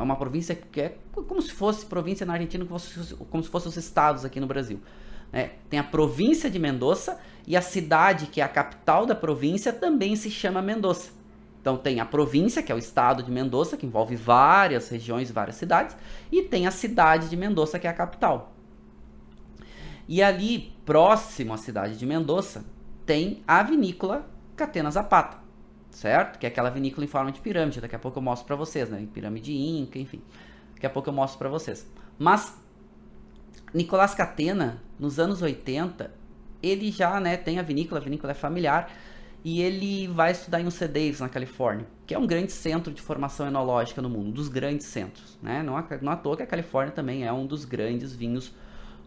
uma 0.00 0.16
província 0.16 0.54
que 0.54 0.80
é 0.80 0.96
como 1.12 1.42
se 1.42 1.52
fosse 1.52 1.84
província 1.84 2.24
na 2.24 2.34
Argentina, 2.34 2.64
como 2.64 2.78
se 2.78 2.94
fosse, 2.94 3.14
como 3.14 3.42
se 3.42 3.48
fossem 3.48 3.68
os 3.68 3.76
estados 3.76 4.24
aqui 4.24 4.40
no 4.40 4.46
Brasil. 4.46 4.80
É, 5.32 5.50
tem 5.68 5.78
a 5.78 5.84
província 5.84 6.50
de 6.50 6.58
Mendoza 6.58 7.18
e 7.46 7.56
a 7.56 7.62
cidade, 7.62 8.26
que 8.26 8.40
é 8.40 8.44
a 8.44 8.48
capital 8.48 9.06
da 9.06 9.14
província, 9.14 9.72
também 9.72 10.14
se 10.14 10.30
chama 10.30 10.60
Mendoza. 10.62 11.10
Então 11.60 11.76
tem 11.76 12.00
a 12.00 12.04
província, 12.04 12.62
que 12.62 12.72
é 12.72 12.74
o 12.74 12.78
estado 12.78 13.22
de 13.22 13.30
Mendoza, 13.30 13.76
que 13.76 13.86
envolve 13.86 14.16
várias 14.16 14.88
regiões 14.88 15.30
várias 15.30 15.56
cidades, 15.56 15.96
e 16.30 16.42
tem 16.42 16.66
a 16.66 16.70
cidade 16.70 17.28
de 17.28 17.36
Mendoza, 17.36 17.78
que 17.78 17.86
é 17.86 17.90
a 17.90 17.94
capital. 17.94 18.52
E 20.08 20.22
ali, 20.22 20.72
próximo 20.84 21.54
à 21.54 21.56
cidade 21.56 21.96
de 21.96 22.04
Mendoza, 22.04 22.64
tem 23.06 23.42
a 23.46 23.62
vinícola 23.62 24.28
Catena 24.56 24.90
Zapata, 24.90 25.38
certo? 25.92 26.38
Que 26.38 26.46
é 26.46 26.48
aquela 26.48 26.70
vinícola 26.70 27.04
em 27.04 27.08
forma 27.08 27.30
de 27.30 27.40
pirâmide. 27.40 27.80
Daqui 27.80 27.94
a 27.94 27.98
pouco 27.98 28.18
eu 28.18 28.22
mostro 28.22 28.46
para 28.46 28.56
vocês, 28.56 28.88
né? 28.88 29.06
Pirâmide 29.12 29.54
Inca, 29.54 29.98
enfim. 29.98 30.20
Daqui 30.74 30.86
a 30.86 30.90
pouco 30.90 31.08
eu 31.08 31.12
mostro 31.12 31.38
para 31.38 31.48
vocês. 31.48 31.86
Mas 32.18 32.56
Nicolás 33.72 34.14
Catena, 34.14 34.82
nos 34.98 35.18
anos 35.18 35.40
80, 35.40 36.10
ele 36.62 36.90
já 36.90 37.20
né, 37.20 37.36
tem 37.36 37.58
a 37.58 37.62
vinícola, 37.62 38.00
a 38.00 38.04
vinícola 38.04 38.32
é 38.32 38.34
familiar, 38.34 38.90
e 39.44 39.60
ele 39.60 40.06
vai 40.06 40.30
estudar 40.30 40.60
em 40.60 40.66
UC 40.66 40.86
Davis, 40.86 41.20
na 41.20 41.28
Califórnia, 41.28 41.86
que 42.06 42.14
é 42.14 42.18
um 42.18 42.26
grande 42.26 42.52
centro 42.52 42.92
de 42.92 43.02
formação 43.02 43.46
enológica 43.46 44.00
no 44.00 44.08
mundo, 44.08 44.28
um 44.28 44.30
dos 44.30 44.48
grandes 44.48 44.86
centros. 44.86 45.38
Né? 45.42 45.62
Não, 45.62 45.74
não 46.00 46.12
à 46.12 46.16
toa 46.16 46.36
que 46.36 46.42
a 46.42 46.46
Califórnia 46.46 46.92
também 46.92 47.26
é 47.26 47.32
um 47.32 47.46
dos 47.46 47.64
grandes 47.64 48.14
vinhos 48.14 48.54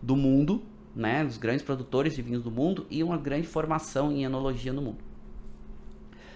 do 0.02 0.16
mundo, 0.16 0.62
né? 0.94 1.24
dos 1.24 1.38
grandes 1.38 1.64
produtores 1.64 2.16
de 2.16 2.22
vinhos 2.22 2.44
do 2.44 2.52
mundo 2.52 2.86
e 2.90 3.02
uma 3.02 3.18
grande 3.18 3.48
formação 3.48 4.12
em 4.12 4.26
enologia 4.26 4.74
no 4.74 4.82
mundo. 4.82 5.15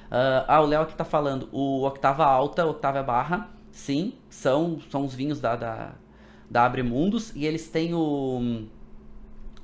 Uh, 0.10 0.44
ah, 0.48 0.62
o 0.62 0.66
Léo 0.66 0.82
aqui 0.82 0.94
está 0.94 1.06
falando, 1.06 1.48
o 1.52 1.86
Octava 1.86 2.26
Alta, 2.26 2.66
Octava 2.66 3.04
Barra, 3.04 3.50
sim, 3.72 4.16
são, 4.30 4.80
são 4.90 5.06
os 5.06 5.14
vinhos 5.14 5.40
da, 5.40 5.56
da, 5.56 5.92
da 6.50 6.66
Abremundos 6.66 7.36
e 7.36 7.46
eles 7.46 7.70
têm 7.70 7.94
o, 7.94 8.66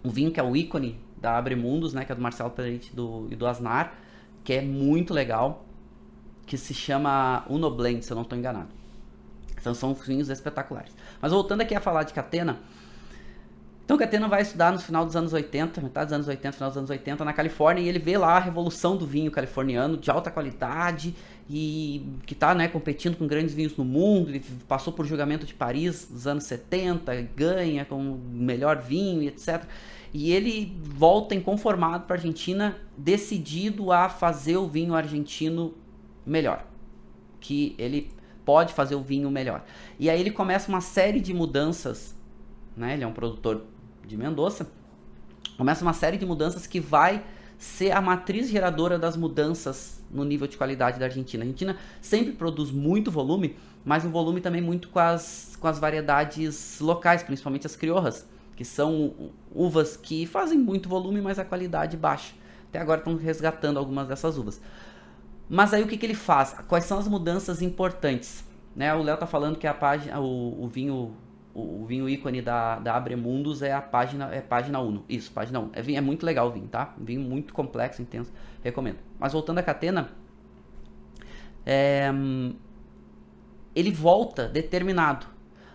o 0.04 0.10
vinho 0.10 0.32
que 0.32 0.40
é 0.40 0.44
o 0.44 0.56
ícone 0.56 1.00
da 1.18 1.36
Abremundos, 1.38 1.94
né, 1.94 2.06
que 2.06 2.12
é 2.12 2.16
do 2.16 2.22
Marcelo 2.22 2.52
Peretti 2.52 2.96
do, 2.96 3.28
e 3.32 3.36
do 3.36 3.48
Asnar, 3.48 3.96
que 4.44 4.54
é 4.54 4.62
muito 4.62 5.14
legal, 5.14 5.66
que 6.46 6.58
se 6.58 6.76
chama 6.76 7.44
Uno 7.50 7.72
Blend, 7.72 8.06
se 8.06 8.12
eu 8.12 8.16
não 8.16 8.22
estou 8.22 8.38
enganado. 8.38 8.70
Então 9.60 9.74
são 9.74 9.96
vinhos 9.96 10.30
espetaculares. 10.30 10.96
Mas 11.20 11.32
voltando 11.32 11.62
aqui 11.62 11.74
a 11.74 11.80
falar 11.80 12.04
de 12.04 12.14
Catena, 12.14 12.60
então 13.86 14.00
Catena 14.00 14.28
vai 14.28 14.42
estudar 14.42 14.74
no 14.74 14.80
final 14.80 15.06
dos 15.06 15.16
anos 15.16 15.32
80, 15.32 15.80
metade 15.80 16.08
dos 16.08 16.14
anos 16.16 16.28
80, 16.28 16.52
final 16.54 16.70
dos 16.72 16.78
anos 16.78 16.90
80 16.90 17.24
na 17.24 17.32
Califórnia 17.32 17.84
e 17.84 17.88
ele 17.88 18.00
vê 18.00 18.18
lá 18.18 18.36
a 18.36 18.40
revolução 18.40 18.98
do 18.98 19.06
vinho 19.06 19.30
californiano 19.30 19.96
de 19.96 20.10
alta 20.10 20.32
qualidade 20.32 21.14
e 21.48 22.04
que 22.26 22.34
está 22.34 22.56
né, 22.56 22.68
competindo 22.68 23.16
com 23.16 23.28
grandes 23.28 23.54
vinhos 23.54 23.78
no 23.78 23.86
mundo. 23.86 24.32
Ele 24.32 24.44
passou 24.68 24.92
por 24.92 25.06
julgamento 25.06 25.46
de 25.46 25.54
Paris 25.54 26.10
nos 26.10 26.26
anos 26.26 26.46
70, 26.46 27.14
ganha 27.36 27.86
com 27.86 28.14
o 28.14 28.18
melhor 28.18 28.82
vinho 28.82 29.22
etc. 29.22 29.64
E 30.12 30.32
ele 30.32 30.76
volta 30.82 31.36
inconformado 31.36 32.06
para 32.06 32.16
a 32.16 32.18
Argentina, 32.18 32.76
decidido 32.98 33.92
a 33.92 34.10
fazer 34.10 34.58
o 34.58 34.68
vinho 34.68 34.96
argentino 34.96 35.76
melhor. 36.26 36.66
Que 37.40 37.76
ele 37.78 38.12
pode 38.44 38.74
fazer 38.74 38.96
o 38.96 39.04
vinho 39.04 39.30
melhor. 39.30 39.64
E 40.00 40.10
aí 40.10 40.20
ele 40.20 40.32
começa 40.32 40.70
uma 40.70 40.82
série 40.82 41.20
de 41.20 41.36
mudanças, 41.36 42.16
né? 42.76 42.96
Ele 42.96 43.04
é 43.04 43.08
um 43.08 43.14
produtor 43.14 43.75
de 44.06 44.18
Mendoza. 44.18 44.70
Começa 45.58 45.84
uma 45.84 45.94
série 45.94 46.18
de 46.18 46.26
mudanças 46.26 46.68
que 46.68 46.80
vai 46.80 47.24
ser 47.58 47.92
a 47.92 48.02
matriz 48.02 48.50
geradora 48.50 49.00
das 49.00 49.16
mudanças 49.16 50.04
no 50.12 50.24
nível 50.24 50.48
de 50.48 50.58
qualidade 50.58 51.00
da 51.00 51.06
Argentina. 51.06 51.44
A 51.44 51.46
Argentina 51.46 51.78
sempre 52.02 52.34
produz 52.34 52.72
muito 52.72 53.10
volume, 53.12 53.56
mas 53.84 54.06
um 54.06 54.12
volume 54.12 54.42
também 54.42 54.62
muito 54.62 54.90
com 54.90 55.00
as, 55.00 55.58
com 55.60 55.68
as 55.68 55.80
variedades 55.80 56.80
locais, 56.80 57.24
principalmente 57.24 57.66
as 57.66 57.76
criorras 57.76 58.28
que 58.56 58.64
são 58.64 59.32
uvas 59.54 59.98
que 59.98 60.26
fazem 60.26 60.58
muito 60.58 60.88
volume, 60.88 61.22
mas 61.22 61.38
a 61.38 61.46
qualidade 61.46 61.98
baixa. 61.98 62.34
Até 62.70 62.80
agora 62.80 63.00
estão 63.00 63.16
resgatando 63.16 63.78
algumas 63.78 64.08
dessas 64.08 64.38
uvas. 64.38 64.62
Mas 65.50 65.74
aí 65.74 65.84
o 65.84 65.88
que, 65.88 65.98
que 65.98 66.06
ele 66.06 66.16
faz? 66.16 66.56
Quais 66.68 66.86
são 66.86 66.98
as 66.98 67.08
mudanças 67.08 67.62
importantes? 67.62 68.44
Né? 68.76 68.94
O 68.94 69.04
Léo 69.04 69.18
tá 69.18 69.28
falando 69.28 69.58
que 69.58 69.68
a 69.68 69.74
página, 69.74 70.20
o, 70.20 70.64
o 70.64 70.68
vinho 70.68 71.14
o, 71.56 71.86
vinho 71.86 72.10
ícone 72.10 72.42
da, 72.42 72.78
da 72.80 72.96
Abremundos 72.98 73.62
é 73.62 73.72
a 73.72 73.82
página 73.82 74.30
é 74.34 74.42
página 74.42 74.82
1. 74.82 75.04
Isso, 75.08 75.32
página 75.32 75.62
1. 75.62 75.70
É, 75.74 75.94
é 75.94 76.02
muito 76.02 76.26
legal 76.26 76.50
o 76.50 76.52
vinho, 76.52 76.68
tá? 76.68 76.94
Vinho 77.00 77.22
muito 77.22 77.54
complexo, 77.54 78.02
intenso. 78.02 78.32
Recomendo. 78.62 78.98
Mas 79.18 79.32
voltando 79.32 79.60
à 79.60 79.64
Catena, 79.64 80.10
é, 81.66 82.12
ele 83.74 83.90
volta 83.90 84.50
determinado 84.50 85.28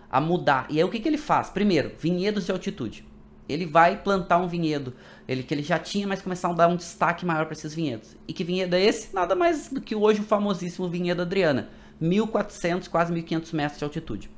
a 0.07 0.21
mudar. 0.21 0.67
E 0.69 0.77
aí 0.77 0.83
o 0.83 0.89
que, 0.89 0.99
que 0.99 1.07
ele 1.07 1.17
faz? 1.17 1.49
Primeiro, 1.49 1.93
vinhedos 1.97 2.45
de 2.45 2.51
altitude. 2.51 3.03
Ele 3.49 3.65
vai 3.65 3.97
plantar 3.97 4.37
um 4.37 4.47
vinhedo, 4.47 4.93
ele 5.27 5.41
que 5.41 5.53
ele 5.53 5.63
já 5.63 5.79
tinha, 5.79 6.07
mas 6.07 6.21
começar 6.21 6.49
a 6.49 6.53
dar 6.53 6.67
um 6.67 6.75
destaque 6.75 7.25
maior 7.25 7.45
para 7.45 7.53
esses 7.53 7.73
vinhedos. 7.73 8.15
E 8.27 8.33
que 8.33 8.43
vinhedo 8.43 8.75
é 8.75 8.81
esse? 8.81 9.13
Nada 9.15 9.35
mais 9.35 9.67
do 9.67 9.81
que 9.81 9.95
hoje 9.95 10.21
o 10.21 10.23
famosíssimo 10.23 10.87
vinhedo 10.87 11.23
Adriana, 11.23 11.69
1400, 11.99 12.87
quase 12.87 13.11
1500 13.11 13.51
metros 13.51 13.79
de 13.79 13.83
altitude. 13.83 14.29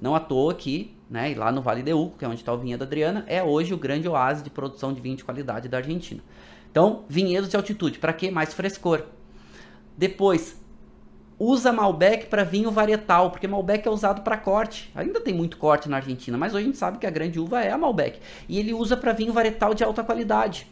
Não 0.00 0.14
à 0.14 0.20
toa 0.20 0.54
que, 0.54 0.96
né, 1.10 1.34
lá 1.36 1.50
no 1.50 1.60
Vale 1.60 1.82
de 1.82 1.92
Uco, 1.92 2.18
que 2.18 2.24
é 2.24 2.28
onde 2.28 2.40
está 2.40 2.52
o 2.52 2.58
vinhedo 2.58 2.84
Adriana, 2.84 3.24
é 3.26 3.42
hoje 3.42 3.74
o 3.74 3.78
grande 3.78 4.08
oásis 4.08 4.42
de 4.42 4.50
produção 4.50 4.92
de 4.92 5.00
vinho 5.00 5.16
de 5.16 5.24
qualidade 5.24 5.68
da 5.68 5.78
Argentina. 5.78 6.22
Então, 6.70 7.04
vinhedos 7.08 7.48
de 7.48 7.56
altitude, 7.56 7.98
para 7.98 8.12
que 8.12 8.30
mais 8.30 8.54
frescor? 8.54 9.04
Depois, 9.96 10.60
usa 11.38 11.72
Malbec 11.72 12.26
para 12.26 12.44
vinho 12.44 12.70
varietal, 12.70 13.30
porque 13.30 13.48
Malbec 13.48 13.86
é 13.86 13.90
usado 13.90 14.22
para 14.22 14.36
corte. 14.36 14.90
Ainda 14.94 15.20
tem 15.20 15.34
muito 15.34 15.56
corte 15.56 15.88
na 15.88 15.96
Argentina, 15.96 16.36
mas 16.36 16.54
hoje 16.54 16.64
a 16.64 16.66
gente 16.66 16.78
sabe 16.78 16.98
que 16.98 17.06
a 17.06 17.10
grande 17.10 17.38
uva 17.40 17.62
é 17.62 17.70
a 17.70 17.78
Malbec. 17.78 18.20
E 18.48 18.58
ele 18.58 18.74
usa 18.74 18.96
para 18.96 19.12
vinho 19.12 19.32
varietal 19.32 19.74
de 19.74 19.84
alta 19.84 20.04
qualidade. 20.04 20.66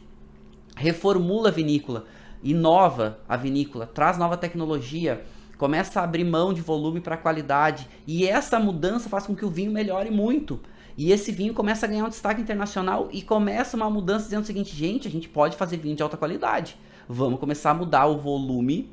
Reformula 0.76 1.48
a 1.48 1.52
vinícola, 1.52 2.04
inova 2.42 3.18
a 3.28 3.36
vinícola, 3.36 3.86
traz 3.86 4.18
nova 4.18 4.36
tecnologia, 4.36 5.24
começa 5.58 6.00
a 6.00 6.04
abrir 6.04 6.24
mão 6.24 6.52
de 6.52 6.60
volume 6.60 7.00
para 7.00 7.16
qualidade. 7.16 7.88
E 8.06 8.26
essa 8.26 8.58
mudança 8.58 9.08
faz 9.08 9.26
com 9.26 9.34
que 9.34 9.44
o 9.44 9.50
vinho 9.50 9.72
melhore 9.72 10.10
muito. 10.10 10.60
E 10.96 11.12
esse 11.12 11.30
vinho 11.30 11.52
começa 11.52 11.84
a 11.84 11.88
ganhar 11.88 12.04
um 12.04 12.08
destaque 12.08 12.40
internacional 12.40 13.08
e 13.12 13.20
começa 13.22 13.76
uma 13.76 13.90
mudança 13.90 14.24
dizendo 14.24 14.44
o 14.44 14.46
seguinte, 14.46 14.74
gente, 14.74 15.06
a 15.06 15.10
gente 15.10 15.28
pode 15.28 15.56
fazer 15.56 15.76
vinho 15.76 15.94
de 15.94 16.02
alta 16.02 16.16
qualidade. 16.16 16.76
Vamos 17.08 17.38
começar 17.38 17.70
a 17.70 17.74
mudar 17.74 18.06
o 18.06 18.18
volume 18.18 18.90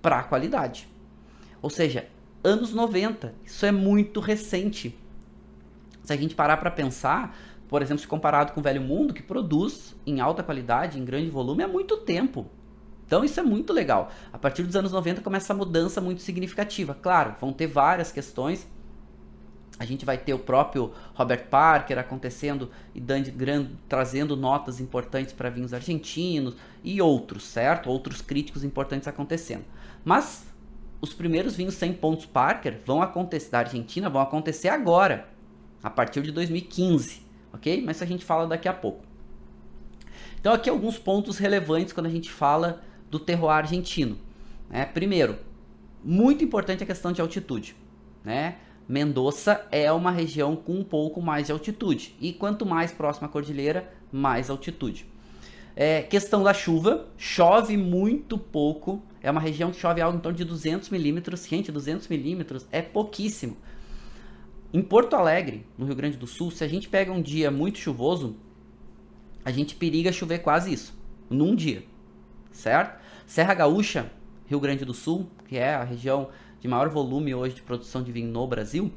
para 0.00 0.20
a 0.20 0.22
qualidade. 0.22 0.88
Ou 1.60 1.68
seja, 1.68 2.08
anos 2.42 2.72
90, 2.72 3.34
isso 3.44 3.64
é 3.66 3.72
muito 3.72 4.20
recente. 4.20 4.98
Se 6.02 6.12
a 6.12 6.16
gente 6.16 6.34
parar 6.34 6.56
para 6.56 6.70
pensar, 6.70 7.36
por 7.68 7.82
exemplo, 7.82 8.00
se 8.00 8.06
comparado 8.06 8.52
com 8.52 8.60
o 8.60 8.62
Velho 8.62 8.80
Mundo, 8.80 9.14
que 9.14 9.22
produz 9.22 9.94
em 10.06 10.20
alta 10.20 10.42
qualidade, 10.42 10.98
em 10.98 11.04
grande 11.04 11.30
volume, 11.30 11.62
há 11.62 11.68
muito 11.68 11.96
tempo. 11.98 12.46
Então 13.06 13.24
isso 13.24 13.38
é 13.38 13.42
muito 13.42 13.72
legal. 13.72 14.10
A 14.32 14.38
partir 14.38 14.62
dos 14.62 14.76
anos 14.76 14.92
90 14.92 15.20
começa 15.20 15.52
a 15.52 15.56
mudança 15.56 16.00
muito 16.00 16.22
significativa. 16.22 16.96
Claro, 17.00 17.34
vão 17.40 17.52
ter 17.52 17.66
várias 17.66 18.10
questões 18.10 18.66
a 19.78 19.84
gente 19.84 20.04
vai 20.04 20.16
ter 20.16 20.32
o 20.32 20.38
próprio 20.38 20.92
Robert 21.14 21.48
Parker 21.48 21.98
acontecendo 21.98 22.70
e 22.94 23.00
dando, 23.00 23.76
trazendo 23.88 24.36
notas 24.36 24.80
importantes 24.80 25.32
para 25.32 25.50
vinhos 25.50 25.74
argentinos 25.74 26.54
e 26.82 27.02
outros, 27.02 27.42
certo? 27.42 27.90
Outros 27.90 28.20
críticos 28.20 28.62
importantes 28.62 29.08
acontecendo. 29.08 29.64
Mas 30.04 30.46
os 31.00 31.12
primeiros 31.12 31.56
vinhos 31.56 31.74
100 31.74 31.94
pontos 31.94 32.24
Parker 32.24 32.78
vão 32.86 33.02
acontecer 33.02 33.50
da 33.50 33.58
Argentina 33.58 34.08
vão 34.08 34.22
acontecer 34.22 34.68
agora, 34.68 35.28
a 35.82 35.90
partir 35.90 36.22
de 36.22 36.30
2015, 36.30 37.22
ok? 37.52 37.82
Mas 37.84 38.00
a 38.00 38.06
gente 38.06 38.24
fala 38.24 38.46
daqui 38.46 38.68
a 38.68 38.72
pouco. 38.72 39.04
Então 40.38 40.52
aqui 40.52 40.70
alguns 40.70 40.98
pontos 40.98 41.36
relevantes 41.36 41.92
quando 41.92 42.06
a 42.06 42.10
gente 42.10 42.30
fala 42.30 42.80
do 43.14 43.20
terroir 43.20 43.58
argentino. 43.58 44.18
Né? 44.68 44.84
Primeiro, 44.86 45.38
muito 46.02 46.42
importante 46.42 46.82
a 46.82 46.86
questão 46.86 47.12
de 47.12 47.20
altitude, 47.20 47.76
né? 48.24 48.56
Mendoza 48.88 49.64
é 49.70 49.90
uma 49.92 50.10
região 50.10 50.56
com 50.56 50.80
um 50.80 50.82
pouco 50.82 51.22
mais 51.22 51.46
de 51.46 51.52
altitude. 51.52 52.12
E 52.20 52.32
quanto 52.32 52.66
mais 52.66 52.90
próxima 52.90 53.28
à 53.28 53.30
cordilheira, 53.30 53.88
mais 54.12 54.50
altitude. 54.50 55.06
É, 55.76 56.02
questão 56.02 56.42
da 56.42 56.52
chuva, 56.52 57.08
chove 57.16 57.76
muito 57.76 58.36
pouco. 58.36 59.00
É 59.22 59.30
uma 59.30 59.40
região 59.40 59.70
que 59.70 59.78
chove 59.78 60.00
algo 60.00 60.18
em 60.18 60.20
torno 60.20 60.36
de 60.36 60.44
200 60.44 60.90
milímetros. 60.90 61.46
Gente, 61.46 61.70
200 61.70 62.08
milímetros 62.08 62.66
é 62.72 62.82
pouquíssimo. 62.82 63.56
Em 64.72 64.82
Porto 64.82 65.14
Alegre, 65.14 65.64
no 65.78 65.86
Rio 65.86 65.94
Grande 65.94 66.16
do 66.16 66.26
Sul, 66.26 66.50
se 66.50 66.64
a 66.64 66.68
gente 66.68 66.88
pega 66.88 67.12
um 67.12 67.22
dia 67.22 67.48
muito 67.48 67.78
chuvoso, 67.78 68.36
a 69.44 69.52
gente 69.52 69.76
periga 69.76 70.10
chover 70.10 70.40
quase 70.40 70.72
isso, 70.72 70.98
num 71.30 71.54
dia, 71.54 71.84
certo? 72.50 73.03
Serra 73.26 73.54
Gaúcha, 73.54 74.10
Rio 74.46 74.60
Grande 74.60 74.84
do 74.84 74.94
Sul, 74.94 75.26
que 75.48 75.56
é 75.56 75.74
a 75.74 75.84
região 75.84 76.28
de 76.60 76.68
maior 76.68 76.88
volume 76.88 77.34
hoje 77.34 77.54
de 77.54 77.62
produção 77.62 78.02
de 78.02 78.12
vinho 78.12 78.30
no 78.30 78.46
Brasil, 78.46 78.92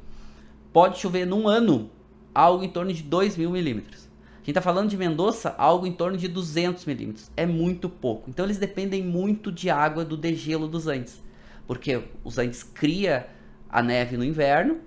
pode 0.72 0.98
chover 0.98 1.26
num 1.26 1.48
ano 1.48 1.90
algo 2.34 2.62
em 2.62 2.68
torno 2.68 2.92
de 2.92 3.02
2 3.02 3.36
mil 3.36 3.50
milímetros. 3.50 4.08
A 4.34 4.38
gente 4.38 4.50
está 4.50 4.62
falando 4.62 4.88
de 4.88 4.96
Mendoza, 4.96 5.54
algo 5.58 5.86
em 5.86 5.92
torno 5.92 6.16
de 6.16 6.28
200 6.28 6.84
milímetros. 6.86 7.30
É 7.36 7.44
muito 7.44 7.88
pouco. 7.88 8.30
Então 8.30 8.44
eles 8.44 8.56
dependem 8.56 9.02
muito 9.02 9.52
de 9.52 9.68
água 9.68 10.04
do 10.04 10.16
degelo 10.16 10.66
dos 10.66 10.86
Andes. 10.86 11.20
Porque 11.66 12.02
os 12.24 12.38
Andes 12.38 12.62
cria 12.62 13.28
a 13.68 13.82
neve 13.82 14.16
no 14.16 14.24
inverno. 14.24 14.78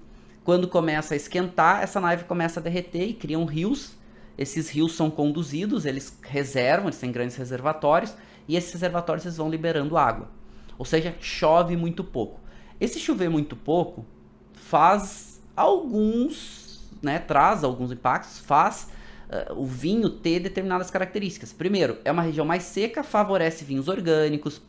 Quando 0.43 0.67
começa 0.67 1.13
a 1.13 1.17
esquentar, 1.17 1.83
essa 1.83 2.01
neve 2.01 2.23
começa 2.23 2.59
a 2.59 2.63
derreter 2.63 3.09
e 3.09 3.13
criam 3.13 3.45
rios. 3.45 3.95
Esses 4.35 4.69
rios 4.69 4.95
são 4.95 5.11
conduzidos, 5.11 5.85
eles 5.85 6.17
reservam, 6.23 6.87
eles 6.87 6.99
têm 6.99 7.11
grandes 7.11 7.35
reservatórios. 7.35 8.15
E 8.51 8.57
esses 8.57 8.73
reservatórios 8.73 9.25
eles 9.25 9.37
vão 9.37 9.49
liberando 9.49 9.95
água. 9.95 10.29
Ou 10.77 10.83
seja, 10.83 11.15
chove 11.21 11.77
muito 11.77 12.03
pouco. 12.03 12.37
Esse 12.81 12.99
chover 12.99 13.29
muito 13.29 13.55
pouco 13.55 14.05
faz 14.51 15.41
alguns, 15.55 16.81
né, 17.01 17.17
traz 17.17 17.63
alguns 17.63 17.93
impactos, 17.93 18.39
faz 18.39 18.89
uh, 19.29 19.53
o 19.57 19.65
vinho 19.65 20.09
ter 20.09 20.41
determinadas 20.41 20.91
características. 20.91 21.53
Primeiro, 21.53 21.97
é 22.03 22.11
uma 22.11 22.23
região 22.23 22.45
mais 22.45 22.63
seca, 22.63 23.03
favorece 23.03 23.63
vinhos 23.63 23.87
orgânicos, 23.87 24.61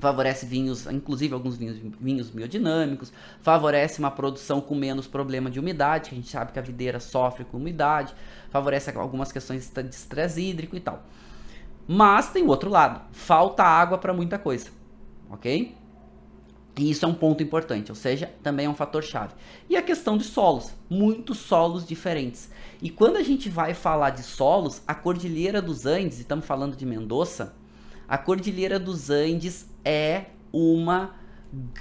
favorece 0.00 0.44
vinhos, 0.44 0.88
inclusive 0.88 1.32
alguns 1.32 1.56
vinhos, 1.56 1.78
vinhos 2.00 2.28
biodinâmicos, 2.28 3.12
favorece 3.40 4.00
uma 4.00 4.10
produção 4.10 4.60
com 4.60 4.74
menos 4.74 5.06
problema 5.06 5.48
de 5.48 5.60
umidade, 5.60 6.08
que 6.08 6.16
a 6.16 6.18
gente 6.18 6.28
sabe 6.28 6.50
que 6.50 6.58
a 6.58 6.62
videira 6.62 6.98
sofre 6.98 7.44
com 7.44 7.56
umidade, 7.56 8.12
favorece 8.50 8.90
algumas 8.98 9.30
questões 9.30 9.70
de 9.72 9.94
estresse 9.94 10.40
hídrico 10.40 10.74
e 10.74 10.80
tal. 10.80 11.04
Mas 11.86 12.30
tem 12.30 12.42
o 12.42 12.48
outro 12.48 12.68
lado, 12.68 13.00
falta 13.12 13.62
água 13.62 13.96
para 13.98 14.12
muita 14.12 14.38
coisa, 14.38 14.70
ok? 15.30 15.74
E 16.78 16.90
isso 16.90 17.04
é 17.04 17.08
um 17.08 17.14
ponto 17.14 17.42
importante, 17.42 17.90
ou 17.90 17.96
seja, 17.96 18.30
também 18.42 18.66
é 18.66 18.68
um 18.68 18.74
fator 18.74 19.02
chave. 19.02 19.34
E 19.68 19.76
a 19.76 19.82
questão 19.82 20.18
de 20.18 20.24
solos, 20.24 20.74
muitos 20.90 21.38
solos 21.38 21.86
diferentes. 21.86 22.50
E 22.82 22.90
quando 22.90 23.16
a 23.16 23.22
gente 23.22 23.48
vai 23.48 23.72
falar 23.72 24.10
de 24.10 24.22
solos, 24.22 24.82
a 24.86 24.94
Cordilheira 24.94 25.62
dos 25.62 25.86
Andes, 25.86 26.18
e 26.18 26.20
estamos 26.20 26.44
falando 26.44 26.76
de 26.76 26.84
Mendoza, 26.84 27.54
a 28.06 28.18
Cordilheira 28.18 28.78
dos 28.78 29.08
Andes 29.08 29.70
é 29.84 30.26
uma 30.52 31.14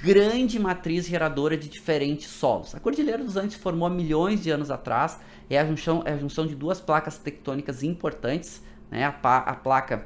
grande 0.01 0.57
matriz 0.57 1.05
geradora 1.05 1.57
de 1.57 1.67
diferentes 1.67 2.29
solos. 2.29 2.73
A 2.73 2.79
Cordilheira 2.79 3.23
dos 3.23 3.35
Andes 3.35 3.57
formou 3.57 3.87
há 3.87 3.91
milhões 3.91 4.41
de 4.41 4.49
anos 4.49 4.71
atrás, 4.71 5.19
é 5.49 5.59
a 5.59 5.65
junção, 5.65 6.03
é 6.05 6.13
a 6.13 6.17
junção 6.17 6.47
de 6.47 6.55
duas 6.55 6.79
placas 6.79 7.17
tectônicas 7.17 7.83
importantes, 7.83 8.61
né? 8.95 9.13
a, 9.21 9.37
a 9.37 9.55
placa 9.55 10.05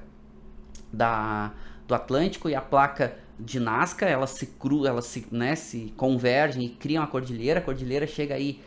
da, 0.91 1.51
do 1.87 1.93
Atlântico 1.93 2.49
e 2.49 2.55
a 2.55 2.61
placa 2.61 3.15
de 3.39 3.59
Nazca, 3.59 4.05
elas 4.05 4.31
se 4.31 4.47
cru, 4.47 4.85
elas 4.85 5.05
se, 5.05 5.25
né, 5.31 5.55
se 5.55 5.93
convergem 5.95 6.65
e 6.65 6.69
criam 6.69 7.03
a 7.03 7.07
cordilheira. 7.07 7.59
A 7.59 7.63
cordilheira 7.63 8.05
chega 8.05 8.35
aí 8.35 8.59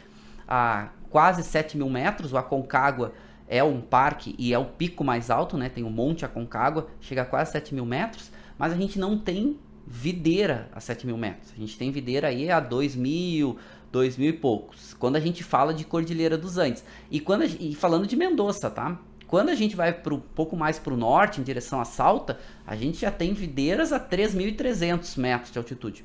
a 0.49 0.89
quase 1.11 1.43
7 1.43 1.77
mil 1.77 1.91
metros. 1.91 2.33
O 2.33 2.39
Aconcagua 2.39 3.13
é 3.49 3.63
um 3.63 3.81
parque 3.81 4.35
e 4.39 4.55
é 4.55 4.59
o 4.59 4.65
pico 4.65 5.05
mais 5.05 5.31
alto, 5.31 5.59
né? 5.59 5.69
Tem 5.69 5.85
o 5.85 5.91
Monte 5.91 6.25
Aconcagua, 6.25 6.89
chega 7.01 7.23
a 7.23 7.25
quase 7.25 7.53
7 7.53 7.75
mil 7.75 7.85
metros. 7.85 8.31
Mas 8.57 8.73
a 8.73 8.77
gente 8.77 8.99
não 8.99 9.19
tem 9.19 9.59
videira 9.87 10.71
a 10.73 10.81
7 10.81 11.07
mil 11.07 11.19
metros. 11.19 11.53
A 11.55 11.61
gente 11.61 11.77
tem 11.77 11.91
videira 11.91 12.29
aí 12.29 12.51
a 12.51 12.61
2 12.61 12.97
mil, 12.97 13.59
2 13.91 14.17
mil 14.17 14.31
e 14.31 14.33
poucos. 14.33 14.95
Quando 14.95 15.17
a 15.17 15.21
gente 15.21 15.45
fala 15.45 15.75
de 15.75 15.85
Cordilheira 15.85 16.39
dos 16.39 16.57
Andes. 16.57 16.83
E, 17.11 17.21
quando 17.21 17.45
e 17.45 17.75
falando 17.75 18.07
de 18.07 18.17
Mendoza, 18.17 18.71
tá? 18.71 18.99
Quando 19.33 19.49
a 19.49 19.55
gente 19.55 19.75
vai 19.75 19.99
um 20.11 20.21
pouco 20.21 20.55
mais 20.55 20.79
para 20.79 20.93
o 20.93 20.97
norte, 20.97 21.41
em 21.41 21.43
direção 21.43 21.81
a 21.81 21.87
Salta, 21.87 22.39
a 22.67 22.77
gente 22.77 22.99
já 22.99 23.11
tem 23.11 23.33
videiras 23.33 23.91
a 23.91 23.99
3.300 23.99 25.17
metros 25.17 25.51
de 25.51 25.57
altitude. 25.57 26.05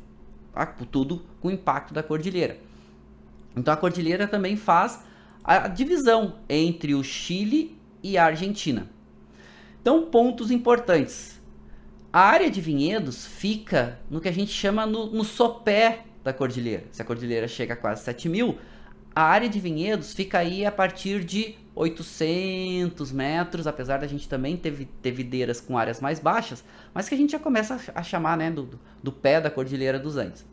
Tá? 0.54 0.66
Tudo 0.66 1.26
com 1.42 1.50
o 1.50 1.52
impacto 1.52 1.94
da 1.94 2.02
cordilheira. 2.02 2.58
Então 3.54 3.74
a 3.74 3.76
cordilheira 3.76 4.30
também 4.30 4.56
faz 4.56 5.04
a 5.44 5.68
divisão 5.68 6.36
entre 6.48 6.96
o 6.96 7.04
Chile 7.04 7.78
e 8.02 8.18
a 8.18 8.24
Argentina. 8.24 8.90
Então, 9.82 10.06
pontos 10.06 10.50
importantes. 10.50 11.38
A 12.14 12.22
área 12.22 12.50
de 12.50 12.62
vinhedos 12.62 13.26
fica 13.26 14.00
no 14.10 14.22
que 14.22 14.30
a 14.30 14.34
gente 14.34 14.54
chama 14.54 14.86
no, 14.86 15.08
no 15.08 15.26
sopé 15.26 16.06
da 16.24 16.32
cordilheira. 16.32 16.86
Se 16.94 17.02
a 17.02 17.06
cordilheira 17.06 17.50
chega 17.50 17.74
a 17.74 17.78
quase 17.78 18.06
7 18.06 18.30
mil, 18.30 18.58
a 19.14 19.24
área 19.24 19.50
de 19.50 19.60
vinhedos 19.60 20.14
fica 20.14 20.38
aí 20.38 20.66
a 20.66 20.72
partir 20.72 21.26
de 21.26 21.58
800 21.78 23.12
metros, 23.12 23.68
apesar 23.68 24.00
da 24.00 24.08
gente 24.08 24.28
também 24.28 24.58
ter, 24.58 24.88
ter 25.00 25.12
videiras 25.12 25.62
com 25.62 25.78
áreas 25.78 26.02
mais 26.02 26.20
baixas, 26.20 26.64
mas 26.92 27.08
que 27.08 27.14
a 27.14 27.18
gente 27.18 27.32
já 27.32 27.40
começa 27.40 27.80
a, 27.94 28.02
chamar 28.02 28.36
né, 28.36 28.50
do, 28.50 28.80
do 29.02 29.12
pé 29.12 29.40
da 29.40 29.52
Cordilheira 29.52 30.00
dos 30.00 30.18
Andes. 30.18 30.44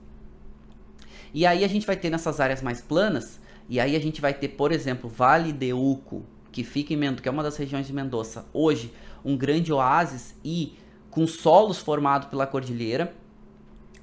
E 1.32 1.46
aí 1.46 1.64
a 1.64 1.68
gente 1.68 1.87
vai 1.87 1.96
ter 1.96 2.10
nessas 2.10 2.40
áreas 2.40 2.60
mais 2.60 2.82
planas, 2.82 3.40
e 3.68 3.80
aí 3.80 3.96
a 3.96 3.98
gente 3.98 4.20
vai 4.20 4.34
ter, 4.34 4.48
por 4.48 4.70
exemplo, 4.70 5.08
Vale 5.08 5.50
de 5.50 5.72
Uco, 5.72 6.24
que 6.52 6.62
fica 6.62 6.92
em 6.92 6.96
Mendoza, 6.96 7.22
que 7.22 7.28
é 7.28 7.32
uma 7.32 7.42
das 7.42 7.56
regiões 7.56 7.87
de 7.87 7.92
Mendoza, 7.92 8.44
hoje 8.52 8.92
um 9.24 9.34
grande 9.34 9.72
oásis 9.72 10.34
e 10.44 10.76
com 11.10 11.26
solos 11.26 11.78
formados 11.78 12.28
pela 12.28 12.46
cordilheira, 12.46 13.14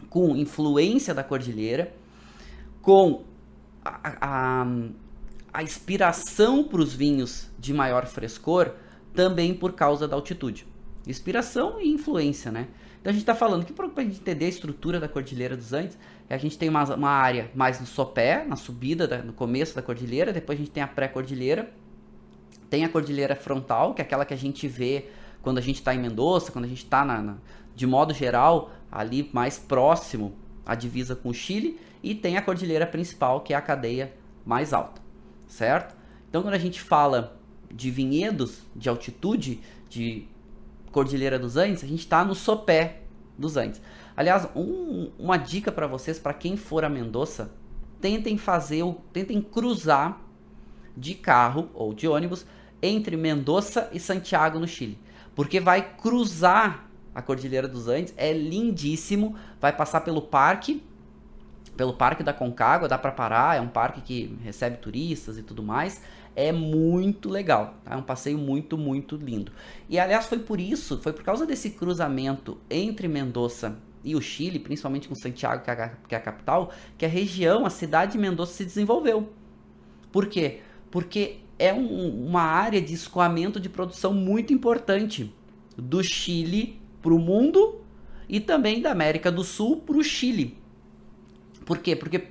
com 0.10 0.36
influência 0.36 1.14
da 1.14 1.24
cordilheira, 1.24 1.94
com 2.82 3.24
a, 3.86 4.18
a, 4.62 4.66
a 5.54 5.62
inspiração 5.62 6.64
para 6.64 6.82
os 6.82 6.94
vinhos 6.94 7.50
de 7.60 7.74
maior 7.74 8.06
frescor 8.06 8.72
também 9.14 9.54
por 9.54 9.74
causa 9.74 10.08
da 10.08 10.16
altitude. 10.16 10.66
Inspiração 11.06 11.80
e 11.82 11.90
influência, 11.90 12.52
né? 12.52 12.68
Então 13.00 13.10
a 13.10 13.14
gente 13.14 13.24
está 13.24 13.34
falando 13.34 13.66
que 13.66 13.74
para 13.74 13.88
a 13.88 14.02
gente 14.04 14.20
entender 14.20 14.46
a 14.46 14.50
estrutura 14.50 15.00
da 15.00 15.08
Cordilheira 15.08 15.58
dos 15.58 15.74
Andes, 15.74 15.98
a 16.30 16.38
gente 16.38 16.58
tem 16.58 16.70
uma, 16.70 16.84
uma 16.96 17.10
área 17.10 17.52
mais 17.54 17.80
no 17.80 17.86
sopé, 17.86 18.46
na 18.46 18.56
subida, 18.56 19.08
da, 19.08 19.18
no 19.18 19.34
começo 19.34 19.76
da 19.76 19.82
cordilheira, 19.82 20.32
depois 20.32 20.58
a 20.58 20.62
gente 20.62 20.72
tem 20.72 20.82
a 20.82 20.88
pré-cordilheira, 20.88 21.72
tem 22.70 22.86
a 22.86 22.90
cordilheira 22.90 23.36
frontal, 23.36 23.94
que 23.94 24.02
é 24.02 24.06
aquela 24.06 24.24
que 24.24 24.34
a 24.34 24.38
gente 24.38 24.68
vê 24.68 25.10
quando 25.42 25.58
a 25.58 25.62
gente 25.62 25.78
está 25.78 25.94
em 25.94 26.00
Mendoza, 26.00 26.52
quando 26.52 26.66
a 26.66 26.68
gente 26.68 26.84
está, 26.84 27.36
de 27.76 27.88
modo 27.88 28.14
geral, 28.14 28.72
ali 28.92 29.30
mais 29.34 29.58
próximo 29.60 30.34
a 30.66 30.76
divisa 30.76 31.16
com 31.16 31.30
o 31.30 31.34
Chile, 31.34 31.80
e 32.04 32.16
tem 32.16 32.38
a 32.38 32.42
cordilheira 32.42 32.86
principal, 32.86 33.42
que 33.42 33.54
é 33.54 33.58
a 33.58 33.62
cadeia 33.62 34.14
mais 34.46 34.74
alta, 34.74 35.01
certo? 35.52 35.96
Então, 36.30 36.42
quando 36.42 36.54
a 36.54 36.60
gente 36.60 36.82
fala 36.82 37.38
de 37.70 37.92
vinhedos 37.92 38.62
de 38.76 38.88
altitude, 38.88 39.60
de 39.90 40.26
Cordilheira 40.92 41.38
dos 41.38 41.58
Andes, 41.58 41.84
a 41.84 41.88
gente 41.88 42.00
está 42.00 42.24
no 42.24 42.34
sopé 42.34 43.02
dos 43.38 43.58
Andes. 43.58 43.82
Aliás, 44.16 44.48
um, 44.56 45.12
uma 45.20 45.38
dica 45.38 45.72
para 45.72 45.88
vocês, 45.88 46.18
para 46.18 46.34
quem 46.34 46.56
for 46.56 46.86
a 46.86 46.90
Mendoza, 46.90 47.52
tentem 48.00 48.38
fazer, 48.38 48.84
tentem 49.12 49.42
cruzar 49.42 50.22
de 50.96 51.16
carro 51.16 51.70
ou 51.74 51.94
de 51.94 52.08
ônibus 52.08 52.46
entre 52.82 53.16
Mendoza 53.18 53.90
e 53.92 54.00
Santiago 54.00 54.58
no 54.58 54.68
Chile, 54.68 54.98
porque 55.36 55.60
vai 55.60 55.96
cruzar 55.98 56.90
a 57.14 57.22
Cordilheira 57.22 57.68
dos 57.68 57.88
Andes, 57.88 58.14
é 58.16 58.32
lindíssimo, 58.32 59.36
vai 59.60 59.76
passar 59.76 60.02
pelo 60.02 60.22
parque, 60.22 60.82
pelo 61.82 61.94
Parque 61.94 62.22
da 62.22 62.32
Concagua, 62.32 62.88
dá 62.88 62.96
para 62.96 63.12
parar, 63.12 63.58
é 63.58 63.60
um 63.60 63.68
parque 63.68 64.02
que 64.02 64.38
recebe 64.44 64.78
turistas 64.78 65.40
e 65.40 65.42
tudo 65.42 65.64
mais. 65.64 66.00
É 66.36 66.52
muito 66.52 67.28
legal, 67.28 67.74
tá? 67.84 67.96
é 67.96 67.98
um 67.98 68.04
passeio 68.04 68.38
muito, 68.38 68.78
muito 68.78 69.16
lindo. 69.16 69.52
E 69.90 69.98
aliás, 69.98 70.28
foi 70.28 70.38
por 70.38 70.60
isso, 70.60 71.00
foi 71.02 71.12
por 71.12 71.24
causa 71.24 71.44
desse 71.44 71.72
cruzamento 71.72 72.60
entre 72.70 73.08
Mendoza 73.08 73.80
e 74.04 74.16
o 74.16 74.22
Chile, 74.22 74.60
principalmente 74.60 75.08
com 75.10 75.16
Santiago, 75.16 75.64
que 75.64 75.72
é 75.72 75.74
a, 75.74 75.90
que 76.08 76.14
é 76.14 76.20
a 76.20 76.22
capital, 76.22 76.72
que 77.00 77.04
a 77.04 77.10
região, 77.10 77.66
a 77.66 77.72
cidade 77.72 78.12
de 78.12 78.20
Mendoza 78.20 78.52
se 78.52 78.64
desenvolveu. 78.64 79.34
Por 80.12 80.28
quê? 80.28 80.60
Porque 80.92 81.38
é 81.58 81.74
um, 81.74 82.28
uma 82.28 82.44
área 82.44 82.80
de 82.80 82.94
escoamento 82.94 83.60
de 83.60 83.70
produção 83.70 84.14
muito 84.14 84.54
importante 84.54 85.34
do 85.76 86.04
Chile 86.04 86.80
para 87.02 87.12
o 87.12 87.18
mundo 87.18 87.82
e 88.30 88.40
também 88.40 88.80
da 88.84 88.92
América 88.92 89.32
do 89.32 89.44
Sul 89.44 89.78
para 89.78 89.98
o 89.98 90.04
Chile. 90.04 90.61
Por 91.66 91.78
quê? 91.78 91.96
Porque 91.96 92.28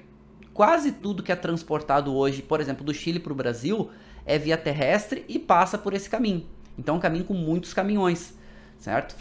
quase 0.53 0.93
tudo 0.93 1.23
que 1.23 1.33
é 1.33 1.37
transportado 1.37 2.14
hoje, 2.14 2.43
por 2.43 2.61
exemplo, 2.61 2.85
do 2.85 2.93
Chile 2.93 3.19
para 3.19 3.33
o 3.33 3.37
Brasil, 3.37 3.90
é 4.27 4.38
via 4.38 4.57
terrestre 4.57 5.25
e 5.29 5.38
passa 5.38 5.79
por 5.79 5.95
esse 5.95 6.09
caminho. 6.09 6.47
Então 6.79 6.95
é 6.95 6.99
um 6.99 7.01
caminho 7.01 7.25
com 7.25 7.35
muitos 7.35 7.73
caminhões, 7.75 8.35
certo? 8.79 9.14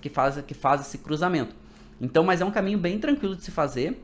Que 0.00 0.08
faz, 0.08 0.36
que 0.42 0.54
faz 0.54 0.80
esse 0.80 0.98
cruzamento. 0.98 1.54
Então, 2.00 2.24
mas 2.24 2.40
é 2.40 2.44
um 2.44 2.50
caminho 2.50 2.78
bem 2.78 2.98
tranquilo 2.98 3.36
de 3.36 3.44
se 3.44 3.50
fazer 3.50 4.02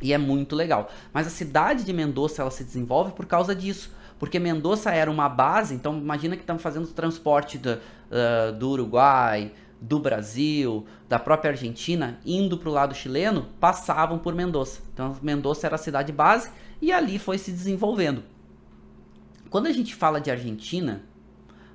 e 0.00 0.12
é 0.12 0.18
muito 0.18 0.56
legal. 0.56 0.90
Mas 1.12 1.26
a 1.26 1.30
cidade 1.30 1.84
de 1.84 1.92
Mendoza 1.92 2.42
ela 2.42 2.50
se 2.50 2.64
desenvolve 2.64 3.12
por 3.12 3.26
causa 3.26 3.54
disso. 3.54 3.92
Porque 4.18 4.38
Mendoza 4.38 4.90
era 4.90 5.10
uma 5.10 5.30
base, 5.30 5.74
então 5.74 5.96
imagina 5.96 6.36
que 6.36 6.42
estamos 6.42 6.62
fazendo 6.62 6.86
transporte 6.88 7.56
do, 7.56 7.72
uh, 7.72 8.52
do 8.52 8.68
Uruguai, 8.68 9.50
do 9.80 9.98
Brasil, 9.98 10.84
da 11.08 11.18
própria 11.18 11.52
Argentina, 11.52 12.20
indo 12.24 12.58
para 12.58 12.68
o 12.68 12.72
lado 12.72 12.94
chileno, 12.94 13.46
passavam 13.58 14.18
por 14.18 14.34
Mendoza. 14.34 14.80
Então, 14.92 15.16
Mendoza 15.22 15.66
era 15.66 15.76
a 15.76 15.78
cidade 15.78 16.12
base 16.12 16.50
e 16.82 16.92
ali 16.92 17.18
foi 17.18 17.38
se 17.38 17.50
desenvolvendo. 17.50 18.22
Quando 19.48 19.66
a 19.66 19.72
gente 19.72 19.94
fala 19.94 20.20
de 20.20 20.30
Argentina, 20.30 21.02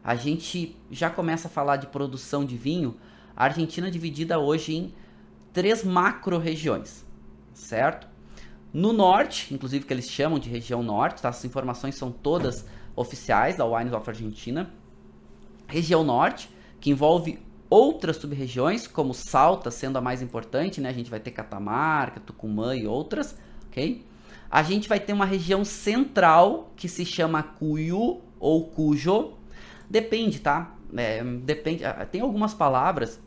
a 0.04 0.16
gente 0.16 0.78
já 0.92 1.10
começa 1.10 1.48
a 1.48 1.52
falar 1.52 1.78
de 1.78 1.88
produção 1.88 2.46
de 2.46 2.56
vinho. 2.56 2.96
A 3.36 3.46
Argentina 3.46 3.88
é 3.88 3.92
dividida 3.92 4.38
hoje 4.40 4.76
em 4.76 4.94
três 5.52 5.84
macro-regiões, 5.84 7.04
certo? 7.54 8.08
No 8.72 8.94
norte, 8.94 9.54
inclusive 9.54 9.86
que 9.86 9.94
eles 9.94 10.10
chamam 10.10 10.38
de 10.38 10.50
região 10.50 10.84
norte, 10.84 11.22
tá? 11.22 11.30
essas 11.30 11.46
informações 11.46 11.96
são 11.96 12.12
todas 12.12 12.66
oficiais 12.96 13.58
da 13.58 13.66
Wines 13.66 13.94
of 13.94 14.08
Argentina. 14.08 14.70
Região 15.68 16.04
norte, 16.04 16.50
que 16.80 16.92
envolve 16.92 17.40
outras 17.70 18.18
sub-regiões, 18.18 18.88
como 18.88 19.14
Salta 19.14 19.72
sendo 19.72 19.98
a 19.98 20.02
mais 20.02 20.22
importante, 20.22 20.80
né? 20.80 20.90
A 20.90 20.94
gente 20.94 21.10
vai 21.10 21.20
ter 21.20 21.32
Catamarca, 21.32 22.20
Tucumã 22.20 22.76
e 22.76 22.86
outras, 22.88 23.36
ok? 23.68 24.04
A 24.50 24.64
gente 24.64 24.88
vai 24.88 25.00
ter 25.00 25.14
uma 25.14 25.26
região 25.26 25.66
central 25.66 26.72
que 26.76 26.88
se 26.88 27.06
chama 27.06 27.44
Cuyo 27.44 28.22
ou 28.40 28.66
Cujo. 28.66 29.34
Depende, 29.90 30.40
tá? 30.40 30.76
É, 30.96 31.24
depende. 31.24 31.84
Tem 32.12 32.22
algumas 32.22 32.54
palavras 32.54 33.20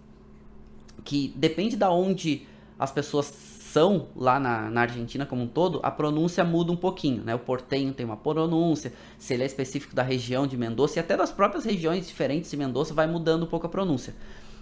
que 1.04 1.32
depende 1.36 1.76
da 1.76 1.90
onde 1.90 2.46
as 2.78 2.90
pessoas 2.90 3.26
são 3.72 4.08
lá 4.16 4.40
na, 4.40 4.70
na, 4.70 4.80
Argentina 4.82 5.26
como 5.26 5.42
um 5.42 5.46
todo, 5.46 5.80
a 5.82 5.90
pronúncia 5.90 6.42
muda 6.42 6.72
um 6.72 6.76
pouquinho, 6.76 7.22
né? 7.22 7.34
O 7.34 7.38
portenho 7.38 7.92
tem 7.92 8.04
uma 8.04 8.16
pronúncia, 8.16 8.92
se 9.18 9.34
ele 9.34 9.42
é 9.42 9.46
específico 9.46 9.94
da 9.94 10.02
região 10.02 10.46
de 10.46 10.56
Mendoza 10.56 10.98
e 10.98 11.00
até 11.00 11.16
das 11.16 11.30
próprias 11.30 11.64
regiões 11.64 12.06
diferentes 12.06 12.50
de 12.50 12.56
Mendoza 12.56 12.94
vai 12.94 13.06
mudando 13.06 13.44
um 13.44 13.46
pouco 13.46 13.66
a 13.66 13.68
pronúncia. 13.68 14.14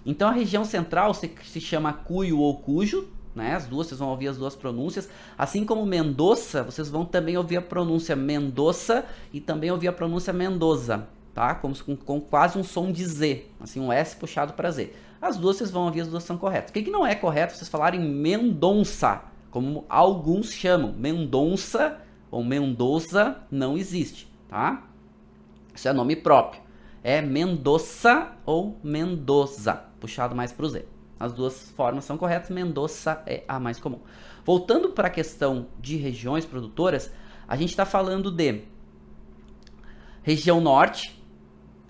Então 0.05 0.29
a 0.29 0.33
região 0.33 0.65
central 0.65 1.15
se, 1.15 1.31
se 1.45 1.61
chama 1.61 1.93
Cuyo 1.93 2.39
ou 2.39 2.57
Cujo, 2.57 3.09
né? 3.35 3.55
As 3.55 3.67
duas, 3.67 3.87
vocês 3.87 4.01
vão 4.01 4.09
ouvir 4.09 4.29
as 4.29 4.39
duas 4.39 4.57
pronúncias. 4.57 5.09
Assim 5.37 5.65
como 5.65 5.85
Mendoza, 5.87 6.65
vocês 6.65 6.89
vão 6.89 7.05
também 7.05 7.37
ouvir 7.37 7.59
a 7.59 7.63
pronúncia 7.63 8.17
Mendoza 8.17 9.05
e 9.33 9.41
também 9.41 9.71
ouvir 9.71 9.89
a 9.89 9.93
pronúncia 9.93 10.33
Mendoza, 10.33 11.07
tá? 11.35 11.55
Como 11.55 11.77
com, 11.85 11.95
com 11.95 12.21
quase 12.21 12.59
um 12.59 12.65
som 12.65 12.91
de 12.91 13.05
Z, 13.05 13.45
assim 13.61 13.79
um 13.79 13.93
S 13.93 14.17
puxado 14.17 14.55
para 14.55 14.71
Z. 14.71 14.93
As 15.21 15.37
duas 15.37 15.57
vocês 15.57 15.71
vão 15.71 15.87
ouvir, 15.87 16.03
as 16.03 16.09
duas 16.09 16.25
são 16.25 16.37
corretas. 16.37 16.71
O 16.71 16.73
que, 16.73 16.83
que 16.83 16.91
não 16.91 17.07
é 17.07 17.15
correto 17.15 17.55
vocês 17.55 17.69
falarem 17.69 18.01
Mendonça, 18.01 19.23
como 19.51 19.85
alguns 19.89 20.53
chamam. 20.53 20.93
Mendonça 20.93 21.99
ou 22.31 22.45
Mendoza 22.45 23.39
não 23.51 23.77
existe, 23.77 24.31
tá? 24.49 24.85
Isso 25.75 25.89
é 25.89 25.93
nome 25.93 26.17
próprio. 26.17 26.61
É 27.03 27.23
Mendoza 27.23 28.33
ou 28.45 28.79
Mendoza, 28.83 29.85
puxado 30.01 30.35
mais 30.35 30.53
para 30.53 30.67
o 30.67 30.69
Z. 30.69 30.87
As 31.19 31.33
duas 31.33 31.71
formas 31.71 32.05
são 32.05 32.19
corretas, 32.19 32.51
Mendoza 32.51 33.23
é 33.27 33.43
a 33.49 33.59
mais 33.59 33.81
comum. 33.81 34.01
Voltando 34.45 34.91
para 34.91 35.09
a 35.09 35.11
questão 35.11 35.69
de 35.81 35.97
regiões 35.97 36.45
produtoras, 36.45 37.11
a 37.49 37.57
gente 37.57 37.71
está 37.71 37.87
falando 37.87 38.31
de 38.31 38.63
região 40.23 40.61
norte, 40.61 41.23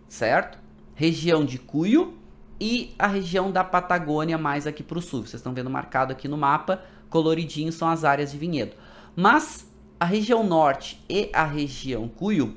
certo? 0.09 0.59
Região 0.95 1.45
de 1.45 1.59
Cuyo 1.59 2.15
e 2.61 2.95
a 2.99 3.07
região 3.07 3.51
da 3.51 3.63
Patagônia 3.63 4.39
mais 4.39 4.67
aqui 4.67 4.83
para 4.83 4.99
o 4.99 5.03
sul. 5.03 5.21
Vocês 5.21 5.35
estão 5.35 5.53
vendo 5.55 5.71
marcado 5.71 6.13
aqui 6.13 6.29
no 6.29 6.37
mapa, 6.37 6.83
coloridinho 7.11 7.73
são 7.73 7.89
as 7.89 8.05
áreas 8.05 8.33
de 8.33 8.39
vinhedo. 8.39 8.75
Mas 9.15 9.67
a 9.99 10.05
região 10.05 10.45
norte 10.45 11.03
e 11.09 11.31
a 11.33 11.45
região 11.45 12.09
Cuyo, 12.09 12.55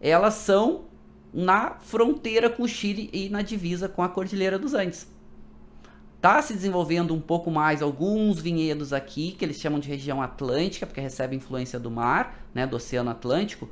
elas 0.00 0.34
são 0.34 0.82
na 1.32 1.76
fronteira 1.80 2.50
com 2.50 2.64
o 2.64 2.68
Chile 2.68 3.08
e 3.12 3.28
na 3.28 3.42
divisa 3.42 3.88
com 3.88 4.02
a 4.02 4.08
Cordilheira 4.08 4.58
dos 4.58 4.74
Andes. 4.74 5.08
Está 6.16 6.42
se 6.42 6.52
desenvolvendo 6.52 7.14
um 7.14 7.20
pouco 7.20 7.50
mais 7.50 7.80
alguns 7.80 8.40
vinhedos 8.40 8.92
aqui, 8.92 9.32
que 9.32 9.44
eles 9.44 9.58
chamam 9.58 9.80
de 9.80 9.88
região 9.88 10.20
atlântica, 10.20 10.84
porque 10.84 11.00
recebe 11.00 11.34
influência 11.34 11.78
do 11.78 11.90
mar, 11.90 12.44
né, 12.52 12.66
do 12.66 12.76
Oceano 12.76 13.10
Atlântico, 13.10 13.70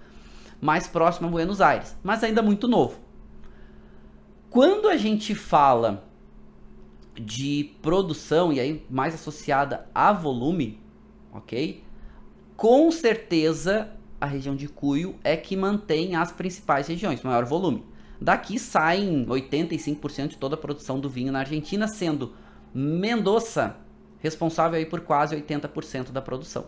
mais 0.61 0.87
próximo 0.87 1.29
a 1.29 1.31
Buenos 1.31 1.61
Aires, 1.61 1.95
mas 2.03 2.25
ainda 2.25 2.41
muito 2.41 2.67
novo. 2.67 2.99
Quando 4.51 4.89
a 4.89 4.97
gente 4.97 5.35
fala 5.35 6.05
de 7.15 7.75
produção, 7.83 8.53
e 8.53 8.61
aí 8.61 8.87
mais 8.89 9.15
associada 9.15 9.87
a 9.95 10.13
volume, 10.13 10.81
ok? 11.33 11.83
Com 12.57 12.91
certeza 12.91 13.91
a 14.21 14.27
região 14.27 14.57
de 14.57 14.69
Cuyo 14.69 15.17
é 15.23 15.37
que 15.37 15.57
mantém 15.57 16.17
as 16.17 16.33
principais 16.33 16.89
regiões, 16.89 17.23
maior 17.23 17.45
volume. 17.45 17.85
Daqui 18.21 18.59
saem 18.59 19.25
85% 19.27 20.29
de 20.29 20.39
toda 20.39 20.55
a 20.55 20.59
produção 20.59 20.99
do 20.99 21.09
vinho 21.09 21.31
na 21.31 21.41
Argentina, 21.41 21.87
sendo 21.87 22.33
Mendoza 22.75 23.77
responsável 24.19 24.79
aí 24.79 24.85
por 24.85 25.01
quase 25.01 25.37
80% 25.37 26.11
da 26.11 26.21
produção, 26.21 26.67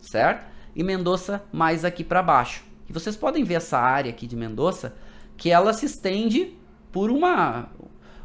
certo? 0.00 0.50
E 0.74 0.82
Mendoza 0.82 1.44
mais 1.52 1.84
aqui 1.84 2.02
para 2.02 2.22
baixo. 2.22 2.64
E 2.88 2.92
vocês 2.92 3.16
podem 3.16 3.44
ver 3.44 3.54
essa 3.54 3.78
área 3.78 4.10
aqui 4.10 4.26
de 4.26 4.34
Mendoza, 4.34 4.96
que 5.36 5.50
ela 5.50 5.72
se 5.72 5.86
estende 5.86 6.56
por 6.92 7.10
uma, 7.10 7.70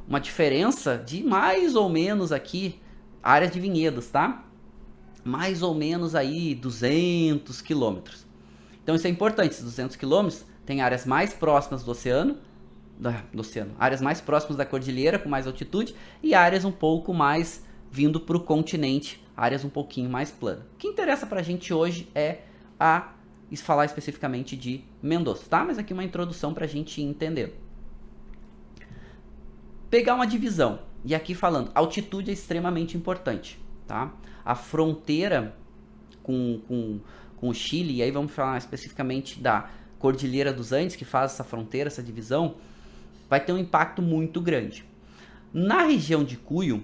uma 0.07 0.19
diferença 0.19 0.97
de 0.97 1.23
mais 1.23 1.75
ou 1.75 1.89
menos 1.89 2.31
aqui, 2.31 2.79
área 3.23 3.47
de 3.47 3.59
vinhedos, 3.59 4.07
tá? 4.07 4.43
Mais 5.23 5.63
ou 5.63 5.73
menos 5.73 6.13
aí 6.13 6.53
200 6.53 7.61
quilômetros. 7.61 8.27
Então 8.83 8.93
isso 8.93 9.07
é 9.07 9.09
importante, 9.09 9.51
esses 9.51 9.63
200 9.63 9.95
quilômetros 9.95 10.45
tem 10.65 10.81
áreas 10.81 11.05
mais 11.05 11.33
próximas 11.33 11.83
do 11.83 11.91
oceano, 11.91 12.37
do 13.33 13.39
oceano, 13.39 13.73
áreas 13.79 14.01
mais 14.01 14.19
próximas 14.19 14.57
da 14.57 14.65
cordilheira 14.65 15.17
com 15.17 15.29
mais 15.29 15.47
altitude 15.47 15.95
e 16.21 16.33
áreas 16.33 16.65
um 16.65 16.71
pouco 16.71 17.13
mais 17.13 17.63
vindo 17.89 18.19
para 18.19 18.35
o 18.35 18.39
continente, 18.39 19.23
áreas 19.35 19.63
um 19.63 19.69
pouquinho 19.69 20.09
mais 20.09 20.29
planas. 20.29 20.63
O 20.73 20.77
que 20.77 20.87
interessa 20.87 21.25
para 21.25 21.39
a 21.39 21.43
gente 21.43 21.73
hoje 21.73 22.09
é 22.13 22.39
a 22.79 23.13
falar 23.55 23.85
especificamente 23.85 24.57
de 24.57 24.83
Mendoza, 25.01 25.43
tá? 25.49 25.63
Mas 25.63 25.77
aqui 25.77 25.93
uma 25.93 26.03
introdução 26.03 26.53
para 26.53 26.65
a 26.65 26.67
gente 26.67 27.01
entender 27.01 27.57
pegar 29.89 30.15
uma 30.15 30.27
divisão. 30.27 30.79
E 31.03 31.15
aqui 31.15 31.33
falando, 31.33 31.71
altitude 31.73 32.29
é 32.29 32.33
extremamente 32.33 32.97
importante, 32.97 33.59
tá? 33.87 34.13
A 34.43 34.55
fronteira 34.55 35.55
com, 36.23 36.61
com, 36.67 36.99
com 37.37 37.49
o 37.49 37.53
Chile, 37.53 37.95
e 37.95 38.03
aí 38.03 38.11
vamos 38.11 38.31
falar 38.33 38.57
especificamente 38.57 39.39
da 39.39 39.69
Cordilheira 39.99 40.51
dos 40.51 40.71
Andes, 40.71 40.95
que 40.95 41.05
faz 41.05 41.33
essa 41.33 41.43
fronteira, 41.43 41.87
essa 41.87 42.03
divisão, 42.03 42.55
vai 43.29 43.39
ter 43.39 43.53
um 43.53 43.57
impacto 43.57 44.01
muito 44.01 44.41
grande. 44.41 44.85
Na 45.53 45.83
região 45.83 46.23
de 46.23 46.37
Cuyo, 46.37 46.83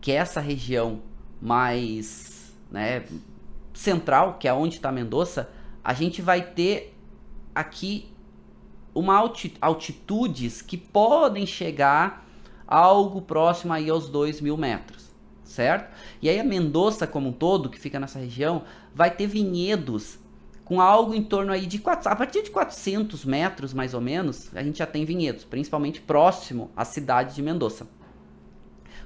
que 0.00 0.12
é 0.12 0.16
essa 0.16 0.40
região 0.40 1.02
mais 1.40 2.54
né, 2.70 3.04
central, 3.72 4.38
que 4.38 4.46
é 4.46 4.52
onde 4.52 4.76
está 4.76 4.92
Mendoza, 4.92 5.48
a 5.82 5.94
gente 5.94 6.20
vai 6.20 6.42
ter 6.42 6.94
aqui 7.54 8.10
uma 8.98 9.14
alti 9.16 9.54
altitudes 9.60 10.60
que 10.60 10.76
podem 10.76 11.46
chegar 11.46 12.26
algo 12.66 13.22
próximo 13.22 13.72
aí 13.72 13.88
aos 13.88 14.08
2 14.08 14.40
mil 14.40 14.56
metros, 14.56 15.10
certo? 15.44 15.94
E 16.20 16.28
aí 16.28 16.38
a 16.38 16.44
Mendoza 16.44 17.06
como 17.06 17.28
um 17.28 17.32
todo, 17.32 17.70
que 17.70 17.78
fica 17.78 18.00
nessa 18.00 18.18
região, 18.18 18.64
vai 18.94 19.10
ter 19.10 19.26
vinhedos 19.26 20.18
com 20.64 20.80
algo 20.80 21.14
em 21.14 21.22
torno 21.22 21.50
aí 21.50 21.64
de 21.64 21.78
4, 21.78 22.10
a 22.10 22.16
partir 22.16 22.42
de 22.42 22.50
400 22.50 23.24
metros 23.24 23.72
mais 23.72 23.94
ou 23.94 24.00
menos, 24.00 24.54
a 24.54 24.62
gente 24.62 24.78
já 24.78 24.86
tem 24.86 25.04
vinhedos, 25.04 25.44
principalmente 25.44 26.00
próximo 26.00 26.70
à 26.76 26.84
cidade 26.84 27.34
de 27.34 27.40
Mendoza. 27.40 27.88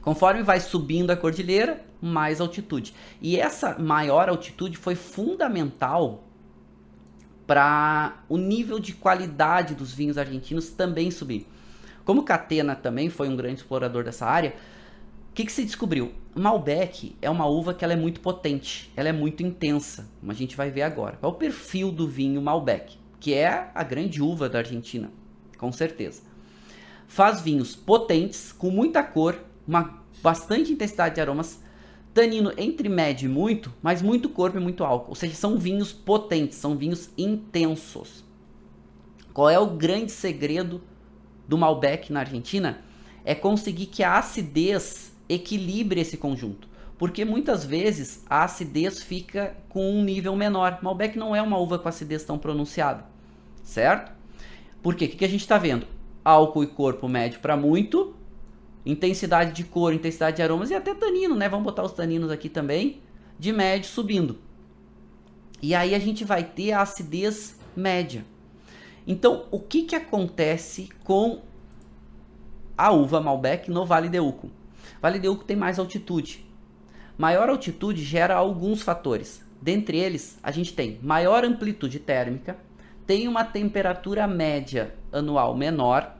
Conforme 0.00 0.42
vai 0.42 0.58
subindo 0.58 1.12
a 1.12 1.16
cordilheira, 1.16 1.84
mais 2.00 2.40
altitude. 2.40 2.92
E 3.20 3.38
essa 3.38 3.78
maior 3.78 4.28
altitude 4.28 4.76
foi 4.76 4.96
fundamental 4.96 6.24
para 7.46 8.22
o 8.28 8.36
nível 8.36 8.78
de 8.78 8.92
qualidade 8.92 9.74
dos 9.74 9.92
vinhos 9.92 10.18
argentinos 10.18 10.70
também 10.70 11.10
subir. 11.10 11.46
Como 12.04 12.22
Catena 12.22 12.74
também 12.74 13.10
foi 13.10 13.28
um 13.28 13.36
grande 13.36 13.60
explorador 13.60 14.04
dessa 14.04 14.26
área, 14.26 14.54
o 15.30 15.34
que, 15.34 15.46
que, 15.46 15.52
se 15.52 15.64
descobriu? 15.64 16.12
Malbec 16.34 17.16
é 17.22 17.30
uma 17.30 17.46
uva 17.46 17.72
que 17.72 17.82
ela 17.82 17.94
é 17.94 17.96
muito 17.96 18.20
potente, 18.20 18.92
ela 18.94 19.08
é 19.08 19.12
muito 19.12 19.42
intensa, 19.42 20.06
como 20.20 20.30
a 20.30 20.34
gente 20.34 20.54
vai 20.54 20.70
ver 20.70 20.82
agora. 20.82 21.16
Qual 21.16 21.32
é 21.32 21.34
o 21.34 21.38
perfil 21.38 21.90
do 21.90 22.06
vinho 22.06 22.42
Malbec? 22.42 22.98
Que 23.18 23.32
é 23.32 23.70
a 23.74 23.82
grande 23.82 24.20
uva 24.20 24.46
da 24.48 24.58
Argentina, 24.58 25.10
com 25.56 25.72
certeza. 25.72 26.22
Faz 27.06 27.40
vinhos 27.40 27.74
potentes, 27.74 28.52
com 28.52 28.70
muita 28.70 29.02
cor, 29.02 29.38
uma 29.66 30.02
bastante 30.22 30.70
intensidade 30.70 31.14
de 31.14 31.20
aromas, 31.22 31.62
tanino 32.12 32.52
entre 32.56 32.88
médio 32.88 33.26
e 33.26 33.32
muito, 33.32 33.72
mas 33.82 34.02
muito 34.02 34.28
corpo 34.28 34.58
e 34.58 34.60
muito 34.60 34.84
álcool. 34.84 35.10
Ou 35.10 35.14
seja, 35.14 35.34
são 35.34 35.58
vinhos 35.58 35.92
potentes, 35.92 36.58
são 36.58 36.76
vinhos 36.76 37.10
intensos. 37.16 38.24
Qual 39.32 39.48
é 39.48 39.58
o 39.58 39.66
grande 39.66 40.12
segredo 40.12 40.82
do 41.48 41.56
Malbec 41.56 42.12
na 42.12 42.20
Argentina? 42.20 42.82
É 43.24 43.34
conseguir 43.34 43.86
que 43.86 44.02
a 44.02 44.18
acidez 44.18 45.12
equilibre 45.28 46.00
esse 46.00 46.16
conjunto. 46.16 46.68
Porque 46.98 47.24
muitas 47.24 47.64
vezes 47.64 48.24
a 48.28 48.44
acidez 48.44 49.02
fica 49.02 49.56
com 49.68 49.90
um 49.90 50.04
nível 50.04 50.36
menor. 50.36 50.78
Malbec 50.82 51.18
não 51.18 51.34
é 51.34 51.42
uma 51.42 51.58
uva 51.58 51.78
com 51.78 51.88
acidez 51.88 52.24
tão 52.24 52.38
pronunciada, 52.38 53.04
certo? 53.64 54.12
Por 54.82 54.94
quê? 54.94 55.06
O 55.06 55.08
que 55.08 55.24
a 55.24 55.28
gente 55.28 55.40
está 55.40 55.58
vendo? 55.58 55.86
Álcool 56.24 56.62
e 56.62 56.66
corpo 56.66 57.08
médio 57.08 57.40
para 57.40 57.56
muito, 57.56 58.14
intensidade 58.84 59.52
de 59.52 59.64
cor, 59.64 59.92
intensidade 59.92 60.36
de 60.36 60.42
aromas 60.42 60.70
e 60.70 60.74
até 60.74 60.94
tanino, 60.94 61.34
né? 61.34 61.48
Vamos 61.48 61.64
botar 61.64 61.84
os 61.84 61.92
taninos 61.92 62.30
aqui 62.30 62.48
também, 62.48 63.00
de 63.38 63.52
médio 63.52 63.88
subindo. 63.88 64.38
E 65.60 65.74
aí 65.74 65.94
a 65.94 65.98
gente 65.98 66.24
vai 66.24 66.42
ter 66.42 66.72
a 66.72 66.82
acidez 66.82 67.58
média. 67.76 68.24
Então, 69.06 69.46
o 69.50 69.60
que, 69.60 69.82
que 69.82 69.94
acontece 69.94 70.88
com 71.04 71.40
a 72.76 72.90
uva 72.90 73.20
Malbec 73.20 73.70
no 73.70 73.84
Vale 73.84 74.08
de 74.08 74.20
Uco? 74.20 74.50
Vale 75.00 75.18
de 75.18 75.28
Uco 75.28 75.44
tem 75.44 75.56
mais 75.56 75.78
altitude. 75.78 76.44
Maior 77.16 77.48
altitude 77.48 78.02
gera 78.02 78.34
alguns 78.34 78.82
fatores. 78.82 79.44
Dentre 79.60 79.98
eles, 79.98 80.38
a 80.42 80.50
gente 80.50 80.72
tem 80.72 80.98
maior 81.02 81.44
amplitude 81.44 82.00
térmica, 82.00 82.56
tem 83.06 83.28
uma 83.28 83.44
temperatura 83.44 84.26
média 84.26 84.94
anual 85.12 85.56
menor 85.56 86.16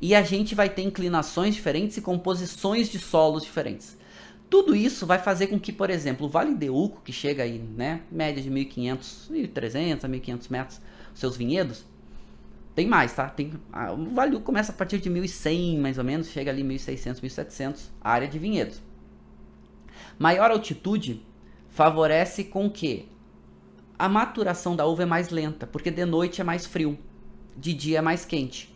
e 0.00 0.14
a 0.14 0.22
gente 0.22 0.54
vai 0.54 0.68
ter 0.68 0.82
inclinações 0.82 1.54
diferentes 1.54 1.96
e 1.96 2.00
composições 2.00 2.88
de 2.88 2.98
solos 2.98 3.42
diferentes. 3.42 3.98
Tudo 4.48 4.74
isso 4.74 5.06
vai 5.06 5.18
fazer 5.18 5.46
com 5.48 5.60
que, 5.60 5.72
por 5.72 5.90
exemplo, 5.90 6.26
o 6.26 6.28
Vale 6.28 6.54
de 6.54 6.70
Uco, 6.70 7.02
que 7.02 7.12
chega 7.12 7.42
aí, 7.42 7.58
né, 7.58 8.00
média 8.10 8.42
de 8.42 8.50
1.500, 8.50 9.30
1.300 9.30 10.04
a 10.04 10.08
1.500 10.08 10.50
metros, 10.50 10.80
seus 11.14 11.36
vinhedos, 11.36 11.84
tem 12.74 12.86
mais, 12.86 13.12
tá? 13.12 13.28
Tem, 13.28 13.52
a, 13.72 13.92
o 13.92 14.06
Vale 14.06 14.40
começa 14.40 14.72
a 14.72 14.74
partir 14.74 14.98
de 14.98 15.10
1.100, 15.10 15.78
mais 15.78 15.98
ou 15.98 16.04
menos, 16.04 16.28
chega 16.28 16.50
ali 16.50 16.64
1.600, 16.64 17.20
1.700, 17.20 17.80
a 18.00 18.10
área 18.10 18.26
de 18.26 18.38
vinhedos. 18.38 18.80
Maior 20.18 20.50
altitude 20.50 21.24
favorece 21.68 22.44
com 22.44 22.68
que 22.68 23.08
a 23.98 24.08
maturação 24.08 24.74
da 24.74 24.86
uva 24.86 25.02
é 25.02 25.06
mais 25.06 25.28
lenta, 25.28 25.66
porque 25.66 25.90
de 25.90 26.04
noite 26.04 26.40
é 26.40 26.44
mais 26.44 26.66
frio, 26.66 26.98
de 27.56 27.74
dia 27.74 27.98
é 27.98 28.02
mais 28.02 28.24
quente. 28.24 28.69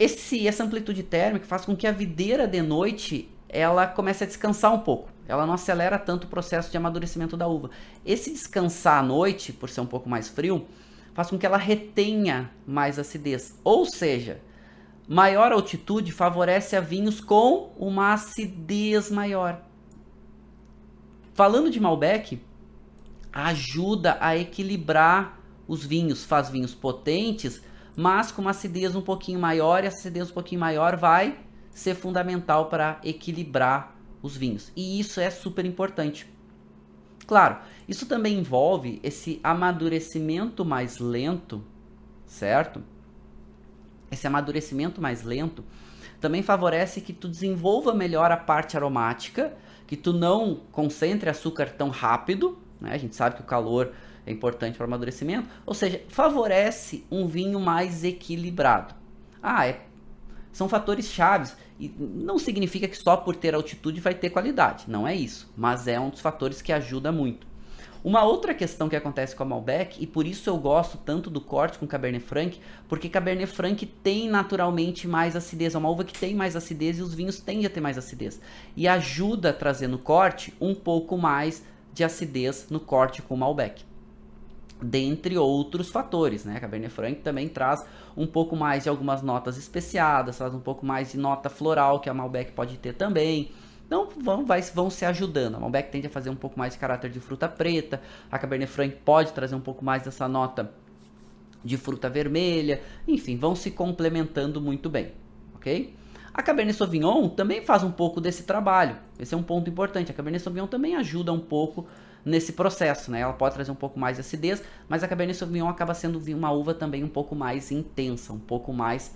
Esse, 0.00 0.48
essa 0.48 0.64
amplitude 0.64 1.02
térmica 1.02 1.44
faz 1.44 1.66
com 1.66 1.76
que 1.76 1.86
a 1.86 1.92
videira 1.92 2.48
de 2.48 2.62
noite 2.62 3.28
ela 3.46 3.86
comece 3.86 4.24
a 4.24 4.26
descansar 4.26 4.72
um 4.72 4.78
pouco. 4.78 5.10
Ela 5.28 5.44
não 5.44 5.52
acelera 5.52 5.98
tanto 5.98 6.24
o 6.24 6.28
processo 6.28 6.70
de 6.70 6.76
amadurecimento 6.78 7.36
da 7.36 7.46
uva. 7.46 7.70
Esse 8.04 8.30
descansar 8.30 9.00
à 9.00 9.02
noite, 9.02 9.52
por 9.52 9.68
ser 9.68 9.82
um 9.82 9.86
pouco 9.86 10.08
mais 10.08 10.26
frio, 10.26 10.66
faz 11.12 11.28
com 11.28 11.36
que 11.36 11.44
ela 11.44 11.58
retenha 11.58 12.50
mais 12.66 12.98
acidez. 12.98 13.58
Ou 13.62 13.84
seja, 13.84 14.40
maior 15.06 15.52
altitude 15.52 16.12
favorece 16.12 16.74
a 16.76 16.80
vinhos 16.80 17.20
com 17.20 17.70
uma 17.76 18.14
acidez 18.14 19.10
maior. 19.10 19.60
Falando 21.34 21.70
de 21.70 21.78
Malbec, 21.78 22.40
ajuda 23.30 24.16
a 24.18 24.34
equilibrar 24.34 25.38
os 25.68 25.84
vinhos, 25.84 26.24
faz 26.24 26.48
vinhos 26.48 26.74
potentes, 26.74 27.60
mas 27.96 28.30
com 28.32 28.42
uma 28.42 28.50
acidez 28.50 28.94
um 28.94 29.02
pouquinho 29.02 29.38
maior, 29.38 29.82
e 29.82 29.86
a 29.86 29.88
acidez 29.88 30.30
um 30.30 30.34
pouquinho 30.34 30.60
maior 30.60 30.96
vai 30.96 31.38
ser 31.70 31.94
fundamental 31.94 32.66
para 32.66 33.00
equilibrar 33.04 33.96
os 34.22 34.36
vinhos. 34.36 34.72
E 34.76 35.00
isso 35.00 35.20
é 35.20 35.30
super 35.30 35.64
importante. 35.64 36.26
Claro, 37.26 37.58
isso 37.88 38.06
também 38.06 38.38
envolve 38.38 39.00
esse 39.02 39.40
amadurecimento 39.42 40.64
mais 40.64 40.98
lento, 40.98 41.64
certo? 42.26 42.82
Esse 44.10 44.26
amadurecimento 44.26 45.00
mais 45.00 45.22
lento 45.22 45.64
também 46.20 46.42
favorece 46.42 47.00
que 47.00 47.12
tu 47.12 47.28
desenvolva 47.28 47.94
melhor 47.94 48.30
a 48.30 48.36
parte 48.36 48.76
aromática, 48.76 49.56
que 49.86 49.96
tu 49.96 50.12
não 50.12 50.60
concentre 50.70 51.30
açúcar 51.30 51.70
tão 51.70 51.88
rápido, 51.88 52.58
né? 52.80 52.92
A 52.92 52.98
gente 52.98 53.16
sabe 53.16 53.36
que 53.36 53.42
o 53.42 53.46
calor 53.46 53.92
é 54.26 54.32
importante 54.32 54.76
para 54.76 54.84
o 54.84 54.86
amadurecimento, 54.86 55.48
ou 55.64 55.74
seja, 55.74 56.02
favorece 56.08 57.04
um 57.10 57.26
vinho 57.26 57.60
mais 57.60 58.04
equilibrado. 58.04 58.94
Ah, 59.42 59.66
é, 59.66 59.80
são 60.52 60.68
fatores 60.68 61.06
chaves 61.06 61.56
e 61.78 61.88
não 61.98 62.38
significa 62.38 62.88
que 62.88 62.96
só 62.96 63.16
por 63.16 63.36
ter 63.36 63.54
altitude 63.54 64.00
vai 64.00 64.14
ter 64.14 64.30
qualidade, 64.30 64.84
não 64.88 65.06
é 65.06 65.14
isso, 65.14 65.50
mas 65.56 65.86
é 65.86 65.98
um 65.98 66.10
dos 66.10 66.20
fatores 66.20 66.60
que 66.60 66.72
ajuda 66.72 67.10
muito. 67.10 67.48
Uma 68.02 68.24
outra 68.24 68.54
questão 68.54 68.88
que 68.88 68.96
acontece 68.96 69.36
com 69.36 69.42
a 69.42 69.46
Malbec, 69.46 70.02
e 70.02 70.06
por 70.06 70.26
isso 70.26 70.48
eu 70.48 70.56
gosto 70.56 70.96
tanto 70.96 71.28
do 71.28 71.38
corte 71.38 71.78
com 71.78 71.86
Cabernet 71.86 72.24
Franc, 72.24 72.58
porque 72.88 73.10
Cabernet 73.10 73.52
Franc 73.52 73.84
tem 74.02 74.26
naturalmente 74.26 75.06
mais 75.06 75.36
acidez, 75.36 75.74
é 75.74 75.78
uma 75.78 75.90
uva 75.90 76.02
que 76.02 76.18
tem 76.18 76.34
mais 76.34 76.56
acidez 76.56 76.98
e 76.98 77.02
os 77.02 77.12
vinhos 77.12 77.40
tendem 77.40 77.66
a 77.66 77.70
ter 77.70 77.80
mais 77.80 77.98
acidez. 77.98 78.40
E 78.74 78.88
ajuda 78.88 79.56
no 79.86 79.98
corte 79.98 80.54
um 80.58 80.74
pouco 80.74 81.18
mais 81.18 81.62
de 81.92 82.02
acidez 82.02 82.68
no 82.70 82.80
corte 82.80 83.20
com 83.20 83.36
Malbec 83.36 83.84
dentre 84.82 85.36
outros 85.36 85.88
fatores, 85.88 86.44
né? 86.44 86.56
A 86.56 86.60
Cabernet 86.60 86.92
Franc 86.92 87.20
também 87.20 87.48
traz 87.48 87.84
um 88.16 88.26
pouco 88.26 88.56
mais 88.56 88.84
de 88.84 88.88
algumas 88.88 89.22
notas 89.22 89.56
especiadas, 89.56 90.38
traz 90.38 90.54
um 90.54 90.60
pouco 90.60 90.84
mais 90.84 91.12
de 91.12 91.18
nota 91.18 91.48
floral 91.48 92.00
que 92.00 92.08
a 92.08 92.14
Malbec 92.14 92.52
pode 92.52 92.78
ter 92.78 92.94
também. 92.94 93.50
Então 93.86 94.08
vão, 94.20 94.44
vai, 94.44 94.62
vão 94.62 94.88
se 94.88 95.04
ajudando. 95.04 95.56
A 95.56 95.60
Malbec 95.60 95.90
tende 95.90 96.06
a 96.06 96.10
fazer 96.10 96.30
um 96.30 96.36
pouco 96.36 96.58
mais 96.58 96.74
de 96.74 96.78
caráter 96.78 97.10
de 97.10 97.20
fruta 97.20 97.48
preta, 97.48 98.00
a 98.30 98.38
Cabernet 98.38 98.70
Franc 98.70 98.96
pode 99.04 99.32
trazer 99.32 99.54
um 99.54 99.60
pouco 99.60 99.84
mais 99.84 100.02
dessa 100.02 100.28
nota 100.28 100.72
de 101.62 101.76
fruta 101.76 102.08
vermelha, 102.08 102.80
enfim, 103.06 103.36
vão 103.36 103.54
se 103.54 103.70
complementando 103.70 104.60
muito 104.60 104.88
bem, 104.88 105.12
ok? 105.54 105.94
A 106.32 106.42
Cabernet 106.42 106.76
Sauvignon 106.76 107.28
também 107.28 107.62
faz 107.62 107.82
um 107.82 107.90
pouco 107.90 108.20
desse 108.20 108.44
trabalho. 108.44 108.96
Esse 109.18 109.34
é 109.34 109.36
um 109.36 109.42
ponto 109.42 109.68
importante. 109.68 110.10
A 110.10 110.14
Cabernet 110.14 110.42
Sauvignon 110.42 110.66
também 110.66 110.94
ajuda 110.94 111.32
um 111.32 111.40
pouco 111.40 111.86
nesse 112.24 112.52
processo, 112.52 113.10
né? 113.10 113.20
Ela 113.20 113.32
pode 113.32 113.54
trazer 113.54 113.70
um 113.70 113.76
pouco 113.76 113.98
mais 113.98 114.16
de 114.16 114.20
acidez, 114.20 114.62
mas 114.88 115.02
a 115.02 115.08
Cabernet 115.08 115.38
Sauvignon 115.38 115.68
acaba 115.68 115.94
sendo 115.94 116.18
uma 116.34 116.50
uva 116.50 116.74
também 116.74 117.02
um 117.04 117.08
pouco 117.08 117.34
mais 117.34 117.70
intensa, 117.70 118.32
um 118.32 118.38
pouco 118.38 118.72
mais 118.72 119.14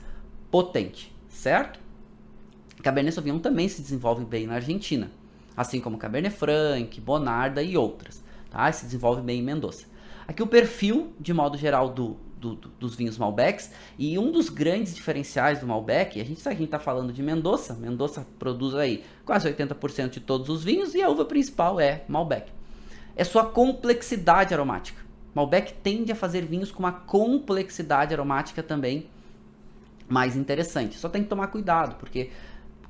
potente, 0.50 1.14
certo? 1.28 1.80
Cabernet 2.82 3.14
Sauvignon 3.14 3.38
também 3.38 3.68
se 3.68 3.82
desenvolve 3.82 4.24
bem 4.24 4.46
na 4.46 4.54
Argentina, 4.54 5.10
assim 5.56 5.80
como 5.80 5.98
Cabernet 5.98 6.34
Franc, 6.34 7.00
Bonarda 7.00 7.62
e 7.62 7.76
outras, 7.76 8.22
tá? 8.50 8.70
Se 8.72 8.84
desenvolve 8.84 9.22
bem 9.22 9.40
em 9.40 9.42
Mendoza. 9.42 9.84
Aqui 10.26 10.42
o 10.42 10.46
perfil, 10.46 11.12
de 11.20 11.34
modo 11.34 11.58
geral, 11.58 11.90
do, 11.90 12.16
do, 12.40 12.54
do, 12.54 12.68
dos 12.80 12.94
vinhos 12.94 13.18
Malbecs 13.18 13.70
e 13.98 14.18
um 14.18 14.32
dos 14.32 14.48
grandes 14.48 14.94
diferenciais 14.94 15.60
do 15.60 15.66
Malbec, 15.66 16.18
a 16.18 16.24
gente 16.24 16.40
sabe 16.40 16.56
que 16.56 16.64
está 16.64 16.78
falando 16.78 17.12
de 17.12 17.22
Mendoza, 17.22 17.74
Mendoza 17.74 18.26
produz 18.38 18.74
aí 18.74 19.04
quase 19.24 19.52
80% 19.52 20.08
de 20.10 20.20
todos 20.20 20.48
os 20.48 20.64
vinhos 20.64 20.94
e 20.94 21.02
a 21.02 21.10
uva 21.10 21.26
principal 21.26 21.78
é 21.78 22.04
Malbec 22.08 22.50
é 23.16 23.24
sua 23.24 23.44
complexidade 23.44 24.52
aromática. 24.52 25.02
Malbec 25.34 25.74
tende 25.82 26.12
a 26.12 26.14
fazer 26.14 26.44
vinhos 26.44 26.70
com 26.70 26.80
uma 26.80 26.92
complexidade 26.92 28.14
aromática 28.14 28.62
também 28.62 29.06
mais 30.08 30.36
interessante. 30.36 30.96
Só 30.96 31.08
tem 31.08 31.22
que 31.22 31.28
tomar 31.28 31.48
cuidado, 31.48 31.96
porque 31.96 32.30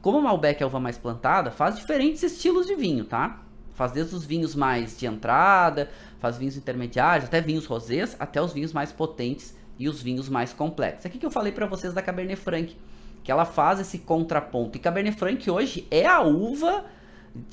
como 0.03 0.19
o 0.19 0.23
Malbec 0.23 0.63
é 0.63 0.65
a 0.65 0.67
uva 0.67 0.79
mais 0.79 0.99
plantada, 0.99 1.51
faz 1.51 1.77
diferentes 1.77 2.23
estilos 2.23 2.67
de 2.67 2.75
vinho, 2.75 3.05
tá? 3.05 3.41
Faz 3.73 3.93
desde 3.93 4.15
os 4.15 4.25
vinhos 4.25 4.55
mais 4.55 4.99
de 4.99 5.07
entrada, 5.07 5.91
faz 6.21 6.37
vinhos 6.37 6.57
intermediários, 6.57 7.27
até 7.27 7.41
vinhos 7.41 7.67
rosés, 7.67 8.15
até 8.19 8.41
os 8.41 8.53
vinhos 8.53 8.73
mais 8.73 8.93
potentes 8.93 9.57
e 9.79 9.89
os 9.89 10.03
vinhos 10.03 10.29
mais 10.29 10.53
complexos. 10.53 11.07
Aqui 11.07 11.19
que 11.19 11.27
eu 11.27 11.31
falei 11.31 11.53
para 11.53 11.67
vocês 11.67 11.95
da 11.95 12.03
Cabernet 12.03 12.41
Franc, 12.41 12.77
que 13.23 13.33
ela 13.33 13.45
faz 13.45 13.81
esse 13.81 13.99
contraponto. 13.99 14.77
E 14.77 14.81
Cabernet 14.81 15.17
Franc 15.17 15.51
hoje 15.51 15.89
é 15.91 16.07
a 16.07 16.21
uva, 16.21 16.85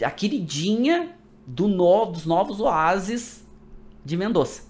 a 0.04 0.12
queridinha 0.12 1.16
do 1.52 1.68
no, 1.68 2.06
dos 2.06 2.26
novos 2.26 2.62
oásis 2.62 3.46
de 4.06 4.16
Mendoza, 4.16 4.62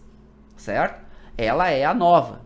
certo? 0.58 1.06
Ela 1.38 1.70
é 1.70 1.86
a 1.86 1.94
nova. 1.94 2.42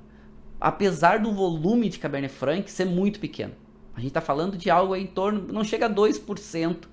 Apesar 0.60 1.19
do 1.19 1.32
volume 1.32 1.88
de 1.88 2.00
Cabernet 2.00 2.34
Franc 2.34 2.69
ser 2.69 2.86
muito 2.86 3.19
pequeno. 3.19 3.54
A 3.95 4.00
gente 4.00 4.10
está 4.10 4.19
falando 4.19 4.58
de 4.58 4.69
algo 4.69 4.93
em 4.95 5.08
torno, 5.08 5.54
não 5.54 5.63
chega 5.63 5.86
a 5.86 5.89
2% 5.89 6.86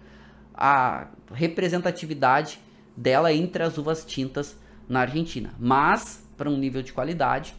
a 0.54 1.08
representatividade 1.32 2.60
dela 2.96 3.32
entre 3.32 3.64
as 3.64 3.76
uvas 3.76 4.04
tintas 4.04 4.56
na 4.88 5.00
Argentina. 5.00 5.52
Mas, 5.58 6.24
para 6.36 6.48
um 6.48 6.56
nível 6.56 6.82
de 6.82 6.92
qualidade, 6.92 7.56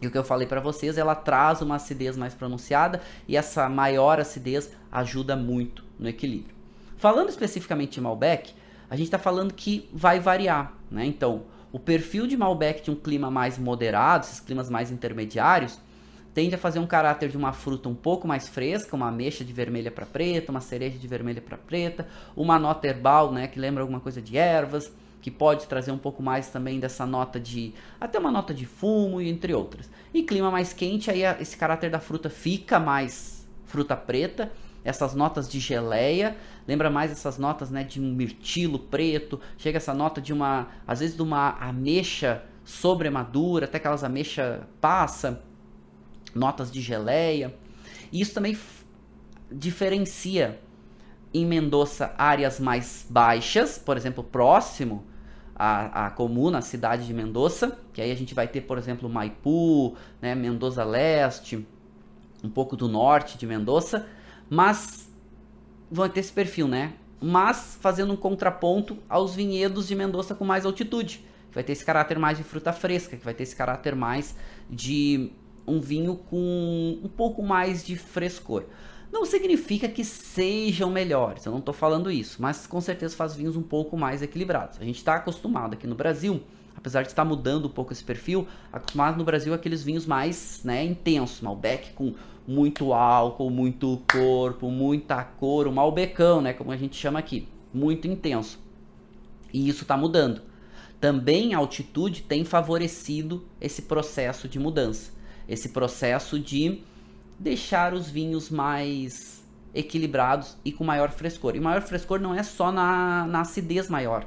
e 0.00 0.06
o 0.06 0.10
que 0.10 0.16
eu 0.16 0.24
falei 0.24 0.46
para 0.46 0.60
vocês, 0.60 0.96
ela 0.96 1.14
traz 1.14 1.60
uma 1.60 1.76
acidez 1.76 2.16
mais 2.16 2.32
pronunciada 2.32 3.02
e 3.28 3.36
essa 3.36 3.68
maior 3.68 4.18
acidez 4.18 4.70
ajuda 4.90 5.36
muito 5.36 5.84
no 5.98 6.08
equilíbrio. 6.08 6.54
Falando 6.96 7.28
especificamente 7.28 7.94
de 7.94 8.00
Malbec, 8.00 8.54
a 8.88 8.96
gente 8.96 9.06
está 9.06 9.18
falando 9.18 9.52
que 9.52 9.88
vai 9.92 10.20
variar, 10.20 10.72
né? 10.90 11.04
Então, 11.04 11.44
o 11.72 11.78
perfil 11.78 12.26
de 12.26 12.36
Malbec 12.36 12.82
de 12.82 12.90
um 12.90 12.94
clima 12.94 13.30
mais 13.30 13.58
moderado, 13.58 14.26
esses 14.26 14.40
climas 14.40 14.70
mais 14.70 14.90
intermediários, 14.90 15.80
tende 16.32 16.54
a 16.54 16.58
fazer 16.58 16.78
um 16.80 16.86
caráter 16.86 17.28
de 17.28 17.36
uma 17.36 17.52
fruta 17.52 17.88
um 17.88 17.94
pouco 17.94 18.26
mais 18.26 18.48
fresca, 18.48 18.94
uma 18.96 19.08
ameixa 19.08 19.44
de 19.44 19.52
vermelha 19.52 19.90
para 19.90 20.04
preta, 20.04 20.50
uma 20.50 20.60
cereja 20.60 20.98
de 20.98 21.06
vermelha 21.06 21.40
para 21.40 21.56
preta, 21.56 22.06
uma 22.36 22.58
nota 22.58 22.86
herbal, 22.86 23.32
né, 23.32 23.46
que 23.46 23.58
lembra 23.58 23.82
alguma 23.82 24.00
coisa 24.00 24.20
de 24.20 24.36
ervas, 24.36 24.92
que 25.22 25.30
pode 25.30 25.66
trazer 25.66 25.90
um 25.90 25.98
pouco 25.98 26.22
mais 26.22 26.48
também 26.48 26.78
dessa 26.78 27.06
nota 27.06 27.40
de 27.40 27.72
até 27.98 28.18
uma 28.18 28.30
nota 28.30 28.52
de 28.52 28.66
fumo 28.66 29.20
e 29.22 29.28
entre 29.30 29.54
outras. 29.54 29.88
E 30.12 30.22
clima 30.22 30.50
mais 30.50 30.72
quente, 30.72 31.10
aí 31.10 31.22
esse 31.40 31.56
caráter 31.56 31.88
da 31.88 31.98
fruta 31.98 32.28
fica 32.28 32.78
mais 32.78 33.46
fruta 33.64 33.96
preta, 33.96 34.52
essas 34.84 35.14
notas 35.14 35.48
de 35.48 35.58
geleia, 35.58 36.36
lembra 36.66 36.90
mais 36.90 37.10
essas 37.10 37.38
notas, 37.38 37.70
né, 37.70 37.84
de 37.84 38.00
um 38.00 38.14
mirtilo 38.14 38.78
preto, 38.78 39.40
chega 39.58 39.76
essa 39.76 39.94
nota 39.94 40.20
de 40.20 40.32
uma, 40.32 40.68
às 40.86 41.00
vezes 41.00 41.16
de 41.16 41.22
uma 41.22 41.50
ameixa 41.58 42.42
sobremadura, 42.64 43.66
até 43.66 43.76
aquelas 43.76 44.02
ameixa 44.02 44.66
passa, 44.80 45.42
notas 46.34 46.70
de 46.70 46.80
geleia. 46.80 47.54
E 48.10 48.20
isso 48.20 48.34
também 48.34 48.56
diferencia 49.50 50.60
em 51.32 51.44
Mendoza 51.44 52.14
áreas 52.16 52.60
mais 52.60 53.06
baixas, 53.10 53.78
por 53.78 53.96
exemplo, 53.96 54.22
próximo 54.22 55.04
à, 55.54 56.06
à 56.06 56.10
comuna, 56.10 56.58
à 56.58 56.62
cidade 56.62 57.06
de 57.06 57.12
Mendoza, 57.12 57.78
que 57.92 58.00
aí 58.00 58.10
a 58.10 58.16
gente 58.16 58.34
vai 58.34 58.48
ter, 58.48 58.62
por 58.62 58.78
exemplo, 58.78 59.08
Maipu, 59.08 59.96
né, 60.22 60.34
Mendoza 60.34 60.84
Leste, 60.84 61.66
um 62.42 62.48
pouco 62.48 62.76
do 62.76 62.88
norte 62.88 63.36
de 63.36 63.46
Mendoza, 63.46 64.06
mas 64.48 65.10
vão 65.94 66.08
ter 66.08 66.20
esse 66.20 66.32
perfil, 66.32 66.66
né? 66.66 66.92
Mas 67.20 67.78
fazendo 67.80 68.12
um 68.12 68.16
contraponto 68.16 68.98
aos 69.08 69.34
vinhedos 69.34 69.86
de 69.86 69.94
Mendoza 69.94 70.34
com 70.34 70.44
mais 70.44 70.66
altitude, 70.66 71.24
que 71.48 71.54
vai 71.54 71.62
ter 71.62 71.72
esse 71.72 71.84
caráter 71.84 72.18
mais 72.18 72.36
de 72.36 72.44
fruta 72.44 72.72
fresca, 72.72 73.16
que 73.16 73.24
vai 73.24 73.32
ter 73.32 73.44
esse 73.44 73.54
caráter 73.54 73.94
mais 73.94 74.34
de 74.68 75.30
um 75.66 75.80
vinho 75.80 76.16
com 76.16 76.98
um 77.02 77.08
pouco 77.08 77.42
mais 77.42 77.86
de 77.86 77.96
frescor. 77.96 78.64
Não 79.12 79.24
significa 79.24 79.88
que 79.88 80.04
sejam 80.04 80.90
melhores, 80.90 81.46
eu 81.46 81.52
não 81.52 81.60
estou 81.60 81.72
falando 81.72 82.10
isso, 82.10 82.42
mas 82.42 82.66
com 82.66 82.80
certeza 82.80 83.14
faz 83.14 83.36
vinhos 83.36 83.56
um 83.56 83.62
pouco 83.62 83.96
mais 83.96 84.20
equilibrados. 84.20 84.78
A 84.80 84.84
gente 84.84 84.96
está 84.96 85.14
acostumado 85.14 85.74
aqui 85.74 85.86
no 85.86 85.94
Brasil, 85.94 86.42
apesar 86.76 87.02
de 87.02 87.08
estar 87.08 87.24
mudando 87.24 87.66
um 87.66 87.70
pouco 87.70 87.92
esse 87.92 88.02
perfil, 88.02 88.48
acostumado 88.72 89.16
no 89.16 89.24
Brasil 89.24 89.54
aqueles 89.54 89.84
vinhos 89.84 90.04
mais 90.04 90.60
né, 90.64 90.84
intensos, 90.84 91.40
Malbec 91.40 91.92
com 91.92 92.14
muito 92.46 92.92
álcool, 92.92 93.50
muito 93.50 94.02
corpo, 94.12 94.70
muita 94.70 95.24
cor, 95.24 95.66
o 95.66 95.72
Malbecão, 95.72 96.40
né, 96.40 96.52
como 96.52 96.70
a 96.70 96.76
gente 96.76 96.96
chama 96.96 97.18
aqui, 97.18 97.48
muito 97.72 98.06
intenso. 98.06 98.58
E 99.52 99.68
isso 99.68 99.82
está 99.82 99.96
mudando. 99.96 100.42
Também 101.00 101.54
a 101.54 101.58
altitude 101.58 102.22
tem 102.22 102.44
favorecido 102.44 103.44
esse 103.60 103.82
processo 103.82 104.48
de 104.48 104.58
mudança 104.58 105.14
esse 105.48 105.70
processo 105.70 106.38
de 106.38 106.80
deixar 107.38 107.92
os 107.94 108.08
vinhos 108.08 108.50
mais 108.50 109.44
equilibrados 109.74 110.56
e 110.64 110.72
com 110.72 110.84
maior 110.84 111.10
frescor. 111.10 111.56
E 111.56 111.60
maior 111.60 111.82
frescor 111.82 112.20
não 112.20 112.34
é 112.34 112.42
só 112.42 112.70
na, 112.70 113.26
na 113.26 113.40
acidez 113.40 113.88
maior, 113.88 114.26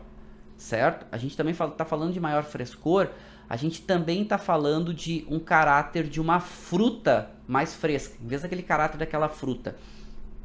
certo? 0.58 1.06
A 1.12 1.18
gente 1.18 1.36
também 1.36 1.54
está 1.54 1.86
falando 1.86 2.14
de 2.14 2.20
maior 2.20 2.44
frescor, 2.44 3.10
a 3.50 3.56
gente 3.56 3.82
também 3.82 4.24
está 4.24 4.38
falando 4.38 4.94
de 4.94 5.26
um 5.30 5.40
caráter 5.40 6.08
de 6.08 6.20
uma 6.20 6.40
fruta 6.40 7.32
mais 7.48 7.74
fresca, 7.74 8.16
em 8.22 8.28
vez 8.28 8.42
daquele 8.42 8.64
caráter 8.64 8.98
daquela 8.98 9.30
fruta 9.30 9.76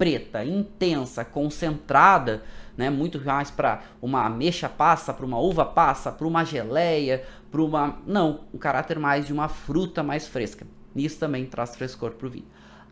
preta, 0.03 0.45
intensa, 0.45 1.25
concentrada, 1.25 2.43
né, 2.77 2.91
muito 2.91 3.25
mais 3.25 3.53
para 3.53 3.83
uma 4.01 4.27
ameixa 4.27 4.69
passa, 4.69 5.13
para 5.13 5.25
uma 5.25 5.39
uva 5.39 5.65
passa, 5.65 6.11
para 6.11 6.27
uma 6.27 6.45
geleia, 6.45 7.25
para 7.51 7.63
uma. 7.63 7.99
Não, 8.05 8.41
um 8.53 8.59
caráter 8.59 8.99
mais 8.99 9.27
de 9.27 9.33
uma 9.33 9.49
fruta 9.49 10.03
mais 10.03 10.27
fresca. 10.27 10.67
Isso 10.97 11.19
também 11.19 11.47
traz 11.47 11.77
frescor 11.77 12.13
para 12.13 12.27
o 12.27 12.31
vinho. 12.31 12.47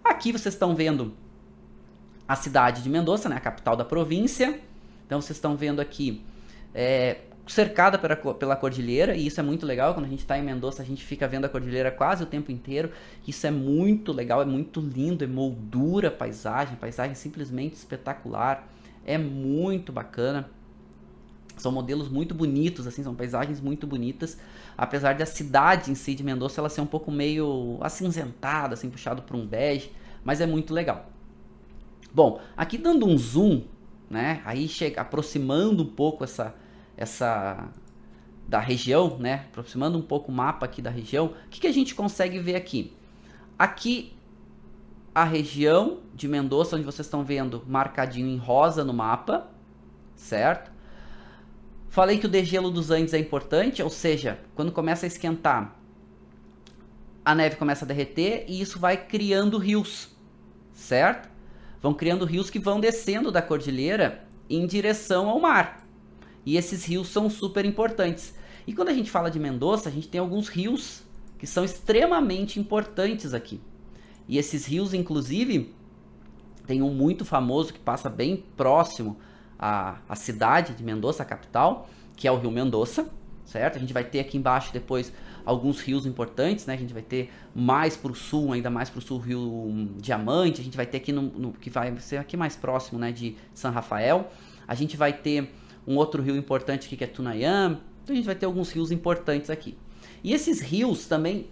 Aqui 0.04 0.30
vocês 0.30 0.54
estão 0.54 0.74
vendo 0.74 1.12
a 2.28 2.36
cidade 2.36 2.82
de 2.82 2.88
Mendoza, 2.88 3.28
né, 3.28 3.36
a 3.36 3.40
capital 3.40 3.74
da 3.74 3.84
província. 3.84 4.60
Então 5.04 5.20
vocês 5.20 5.36
estão 5.36 5.56
vendo 5.56 5.80
aqui 5.80 6.24
é, 6.72 7.22
cercada 7.50 7.98
pela, 7.98 8.16
pela 8.16 8.54
cordilheira, 8.54 9.16
e 9.16 9.26
isso 9.26 9.40
é 9.40 9.42
muito 9.42 9.66
legal. 9.66 9.92
Quando 9.92 10.06
a 10.06 10.08
gente 10.08 10.20
está 10.20 10.38
em 10.38 10.42
Mendoza, 10.42 10.82
a 10.82 10.84
gente 10.84 11.04
fica 11.04 11.26
vendo 11.26 11.46
a 11.46 11.48
cordilheira 11.48 11.90
quase 11.90 12.22
o 12.22 12.26
tempo 12.26 12.52
inteiro. 12.52 12.90
Isso 13.26 13.46
é 13.46 13.50
muito 13.50 14.12
legal, 14.12 14.40
é 14.40 14.44
muito 14.44 14.80
lindo, 14.80 15.24
é 15.24 15.26
moldura 15.26 16.08
a 16.08 16.10
paisagem, 16.10 16.76
paisagem 16.76 17.14
simplesmente 17.14 17.74
espetacular, 17.74 18.68
é 19.04 19.18
muito 19.18 19.92
bacana. 19.92 20.48
São 21.56 21.72
modelos 21.72 22.08
muito 22.08 22.34
bonitos, 22.34 22.86
assim, 22.86 23.02
são 23.02 23.14
paisagens 23.14 23.60
muito 23.60 23.86
bonitas. 23.86 24.38
Apesar 24.78 25.14
da 25.14 25.26
cidade 25.26 25.90
em 25.90 25.94
si 25.94 26.14
de 26.14 26.22
Mendoza 26.22 26.60
ela 26.60 26.68
ser 26.68 26.80
um 26.80 26.86
pouco 26.86 27.10
meio 27.10 27.78
acinzentada, 27.82 28.74
assim, 28.74 28.88
puxado 28.88 29.22
por 29.22 29.36
um 29.36 29.46
bege, 29.46 29.92
mas 30.24 30.40
é 30.40 30.46
muito 30.46 30.72
legal. 30.72 31.10
Bom, 32.14 32.40
aqui 32.56 32.78
dando 32.78 33.06
um 33.06 33.18
zoom, 33.18 33.62
né? 34.08 34.40
Aí 34.44 34.68
chega 34.68 35.00
aproximando 35.00 35.82
um 35.82 35.86
pouco 35.86 36.24
essa 36.24 36.54
essa 37.00 37.68
da 38.46 38.60
região, 38.60 39.16
né? 39.18 39.46
Aproximando 39.48 39.96
um 39.96 40.02
pouco 40.02 40.30
o 40.30 40.34
mapa 40.34 40.66
aqui 40.66 40.82
da 40.82 40.90
região. 40.90 41.26
O 41.46 41.48
que, 41.48 41.60
que 41.60 41.66
a 41.66 41.72
gente 41.72 41.94
consegue 41.94 42.38
ver 42.38 42.56
aqui? 42.56 42.92
Aqui 43.58 44.12
a 45.14 45.24
região 45.24 46.00
de 46.14 46.28
Mendoza, 46.28 46.76
onde 46.76 46.84
vocês 46.84 47.06
estão 47.06 47.24
vendo 47.24 47.64
marcadinho 47.66 48.28
em 48.28 48.36
rosa 48.36 48.84
no 48.84 48.92
mapa, 48.92 49.48
certo? 50.14 50.70
Falei 51.88 52.18
que 52.18 52.26
o 52.26 52.28
degelo 52.28 52.70
dos 52.70 52.90
Andes 52.90 53.14
é 53.14 53.18
importante, 53.18 53.82
ou 53.82 53.90
seja, 53.90 54.38
quando 54.54 54.70
começa 54.70 55.06
a 55.06 55.08
esquentar, 55.08 55.76
a 57.24 57.34
neve 57.34 57.56
começa 57.56 57.84
a 57.84 57.88
derreter 57.88 58.44
e 58.48 58.60
isso 58.60 58.78
vai 58.78 58.96
criando 58.96 59.58
rios, 59.58 60.10
certo? 60.72 61.28
Vão 61.80 61.94
criando 61.94 62.24
rios 62.24 62.50
que 62.50 62.58
vão 62.58 62.78
descendo 62.78 63.32
da 63.32 63.40
cordilheira 63.40 64.24
em 64.48 64.66
direção 64.66 65.28
ao 65.28 65.40
mar. 65.40 65.86
E 66.44 66.56
esses 66.56 66.84
rios 66.84 67.08
são 67.08 67.28
super 67.28 67.64
importantes. 67.64 68.34
E 68.66 68.72
quando 68.72 68.88
a 68.88 68.94
gente 68.94 69.10
fala 69.10 69.30
de 69.30 69.38
Mendoza, 69.38 69.88
a 69.88 69.92
gente 69.92 70.08
tem 70.08 70.20
alguns 70.20 70.48
rios 70.48 71.02
que 71.38 71.46
são 71.46 71.64
extremamente 71.64 72.60
importantes 72.60 73.32
aqui. 73.32 73.60
E 74.28 74.38
esses 74.38 74.66
rios, 74.66 74.94
inclusive, 74.94 75.74
tem 76.66 76.82
um 76.82 76.92
muito 76.92 77.24
famoso 77.24 77.72
que 77.72 77.78
passa 77.78 78.08
bem 78.08 78.44
próximo 78.56 79.16
a, 79.58 79.98
a 80.08 80.14
cidade 80.14 80.74
de 80.74 80.84
Mendoza, 80.84 81.22
a 81.22 81.26
capital, 81.26 81.88
que 82.16 82.28
é 82.28 82.32
o 82.32 82.38
Rio 82.38 82.50
Mendoza, 82.50 83.10
certo? 83.44 83.76
A 83.76 83.80
gente 83.80 83.92
vai 83.92 84.04
ter 84.04 84.20
aqui 84.20 84.38
embaixo 84.38 84.72
depois 84.72 85.12
alguns 85.44 85.80
rios 85.80 86.06
importantes, 86.06 86.66
né? 86.66 86.74
A 86.74 86.76
gente 86.76 86.92
vai 86.92 87.02
ter 87.02 87.32
mais 87.54 87.96
para 87.96 88.12
o 88.12 88.14
sul, 88.14 88.52
ainda 88.52 88.70
mais 88.70 88.88
para 88.88 88.98
o 88.98 89.02
sul, 89.02 89.18
o 89.18 89.20
Rio 89.20 89.90
Diamante. 89.96 90.60
A 90.60 90.64
gente 90.64 90.76
vai 90.76 90.86
ter 90.86 90.98
aqui 90.98 91.12
no, 91.12 91.22
no, 91.22 91.52
que 91.52 91.68
vai 91.70 91.98
ser 91.98 92.18
aqui 92.18 92.36
mais 92.36 92.54
próximo, 92.56 92.98
né? 92.98 93.10
De 93.10 93.36
São 93.52 93.72
Rafael. 93.72 94.30
A 94.68 94.74
gente 94.74 94.96
vai 94.96 95.12
ter 95.12 95.52
um 95.86 95.96
outro 95.96 96.22
rio 96.22 96.36
importante 96.36 96.86
aqui 96.86 96.96
que 96.96 97.04
é 97.04 97.06
Tunayam. 97.06 97.80
Então 98.02 98.12
a 98.12 98.16
gente 98.16 98.26
vai 98.26 98.34
ter 98.34 98.46
alguns 98.46 98.70
rios 98.70 98.90
importantes 98.90 99.50
aqui. 99.50 99.76
E 100.22 100.32
esses 100.32 100.60
rios 100.60 101.06
também 101.06 101.48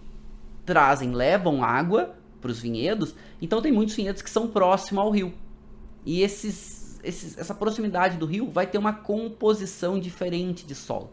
trazem, 0.64 1.12
levam 1.12 1.62
água 1.64 2.14
para 2.40 2.50
os 2.50 2.60
vinhedos. 2.60 3.14
Então 3.40 3.60
tem 3.62 3.72
muitos 3.72 3.94
vinhedos 3.94 4.22
que 4.22 4.30
são 4.30 4.48
próximos 4.48 5.02
ao 5.02 5.10
rio. 5.10 5.32
E 6.04 6.22
esses 6.22 6.78
esses, 7.02 7.38
essa 7.38 7.54
proximidade 7.54 8.16
do 8.16 8.26
rio 8.26 8.50
vai 8.50 8.66
ter 8.66 8.78
uma 8.78 8.92
composição 8.92 9.98
diferente 9.98 10.66
de 10.66 10.74
solo, 10.74 11.10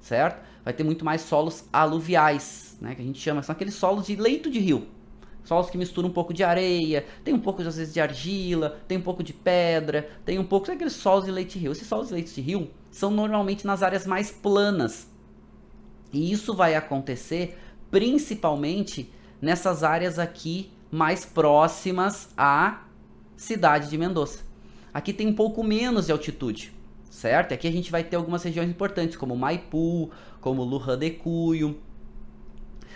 certo? 0.00 0.42
Vai 0.64 0.72
ter 0.72 0.84
muito 0.84 1.04
mais 1.04 1.22
solos 1.22 1.64
aluviais, 1.72 2.76
né, 2.80 2.94
que 2.94 3.02
a 3.02 3.04
gente 3.04 3.20
chama, 3.20 3.42
são 3.42 3.52
aqueles 3.52 3.74
solos 3.74 4.06
de 4.06 4.16
leito 4.16 4.50
de 4.50 4.58
rio, 4.58 4.86
Solos 5.48 5.70
que 5.70 5.78
misturam 5.78 6.10
um 6.10 6.12
pouco 6.12 6.34
de 6.34 6.44
areia, 6.44 7.06
tem 7.24 7.32
um 7.32 7.38
pouco 7.38 7.62
às 7.62 7.74
vezes 7.74 7.94
de 7.94 8.02
argila, 8.02 8.78
tem 8.86 8.98
um 8.98 9.00
pouco 9.00 9.22
de 9.22 9.32
pedra, 9.32 10.06
tem 10.22 10.38
um 10.38 10.44
pouco 10.44 10.66
daqueles 10.66 10.92
aqueles 10.92 11.02
solos 11.02 11.24
de 11.24 11.30
leite 11.30 11.58
rio. 11.58 11.72
Esses 11.72 11.88
solos 11.88 12.08
de 12.08 12.12
leite 12.12 12.38
rio 12.38 12.70
são 12.90 13.10
normalmente 13.10 13.66
nas 13.66 13.82
áreas 13.82 14.06
mais 14.06 14.30
planas. 14.30 15.10
E 16.12 16.30
isso 16.30 16.54
vai 16.54 16.74
acontecer 16.74 17.58
principalmente 17.90 19.10
nessas 19.40 19.82
áreas 19.82 20.18
aqui 20.18 20.70
mais 20.90 21.24
próximas 21.24 22.28
à 22.36 22.82
cidade 23.34 23.88
de 23.88 23.96
Mendoza. 23.96 24.40
Aqui 24.92 25.14
tem 25.14 25.28
um 25.28 25.34
pouco 25.34 25.64
menos 25.64 26.04
de 26.04 26.12
altitude, 26.12 26.74
certo? 27.08 27.54
Aqui 27.54 27.66
a 27.66 27.72
gente 27.72 27.90
vai 27.90 28.04
ter 28.04 28.16
algumas 28.16 28.42
regiões 28.42 28.68
importantes, 28.68 29.16
como 29.16 29.34
Maipu, 29.34 30.10
como 30.42 30.62
Lujan 30.62 30.98
de 30.98 31.08
Cuyo. 31.12 31.80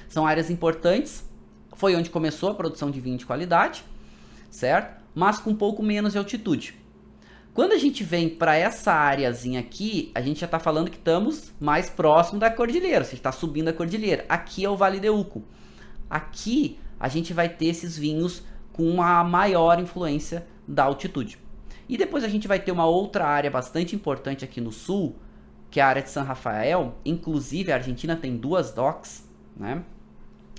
São 0.07 0.26
áreas 0.26 0.50
importantes. 0.50 1.32
Foi 1.75 1.95
onde 1.97 2.11
começou 2.11 2.51
a 2.51 2.55
produção 2.55 2.91
de 2.91 3.01
vinho 3.01 3.16
de 3.16 3.27
qualidade, 3.27 3.85
certo? 4.51 5.03
Mas 5.14 5.39
com 5.39 5.51
um 5.51 5.57
pouco 5.57 5.83
menos 5.83 6.12
de 6.12 6.18
altitude. 6.18 6.75
Quando 7.55 7.73
a 7.73 7.79
gente 7.79 8.03
vem 8.03 8.31
para 8.31 8.57
essa 8.57 8.93
áreazinha 8.93 9.61
aqui, 9.61 10.11
a 10.14 10.23
gente 10.23 10.41
já 10.41 10.47
está 10.47 10.59
falando 10.59 10.91
que 10.91 10.97
estamos 10.97 11.53
mais 11.61 11.91
próximo 11.91 12.41
da 12.41 12.51
cordilheira, 12.51 13.05
você 13.05 13.14
está 13.14 13.31
subindo 13.31 13.68
a 13.68 13.73
cordilheira. 13.75 14.25
Aqui 14.27 14.64
é 14.64 14.70
o 14.70 14.77
Vale 14.77 14.99
de 14.99 15.11
Uco. 15.11 15.43
Aqui 16.09 16.79
a 16.99 17.09
gente 17.09 17.35
vai 17.35 17.51
ter 17.51 17.66
esses 17.66 17.99
vinhos 17.99 18.43
com 18.73 18.85
uma 18.89 19.23
maior 19.23 19.79
influência 19.79 20.47
da 20.66 20.85
altitude. 20.85 21.39
E 21.87 21.99
depois 21.99 22.25
a 22.25 22.29
gente 22.29 22.49
vai 22.49 22.59
ter 22.59 22.73
uma 22.73 22.87
outra 22.87 23.27
área 23.27 23.51
bastante 23.51 23.95
importante 23.95 24.45
aqui 24.45 24.61
no 24.61 24.73
sul, 24.73 25.16
que 25.70 25.79
é 25.79 25.83
a 25.83 25.89
área 25.89 26.03
de 26.03 26.09
San 26.09 26.23
Rafael. 26.23 26.95
Inclusive 27.05 27.70
a 27.70 27.75
Argentina 27.75 28.16
tem 28.16 28.35
duas 28.35 28.73
docks, 28.73 29.29
né, 29.55 29.85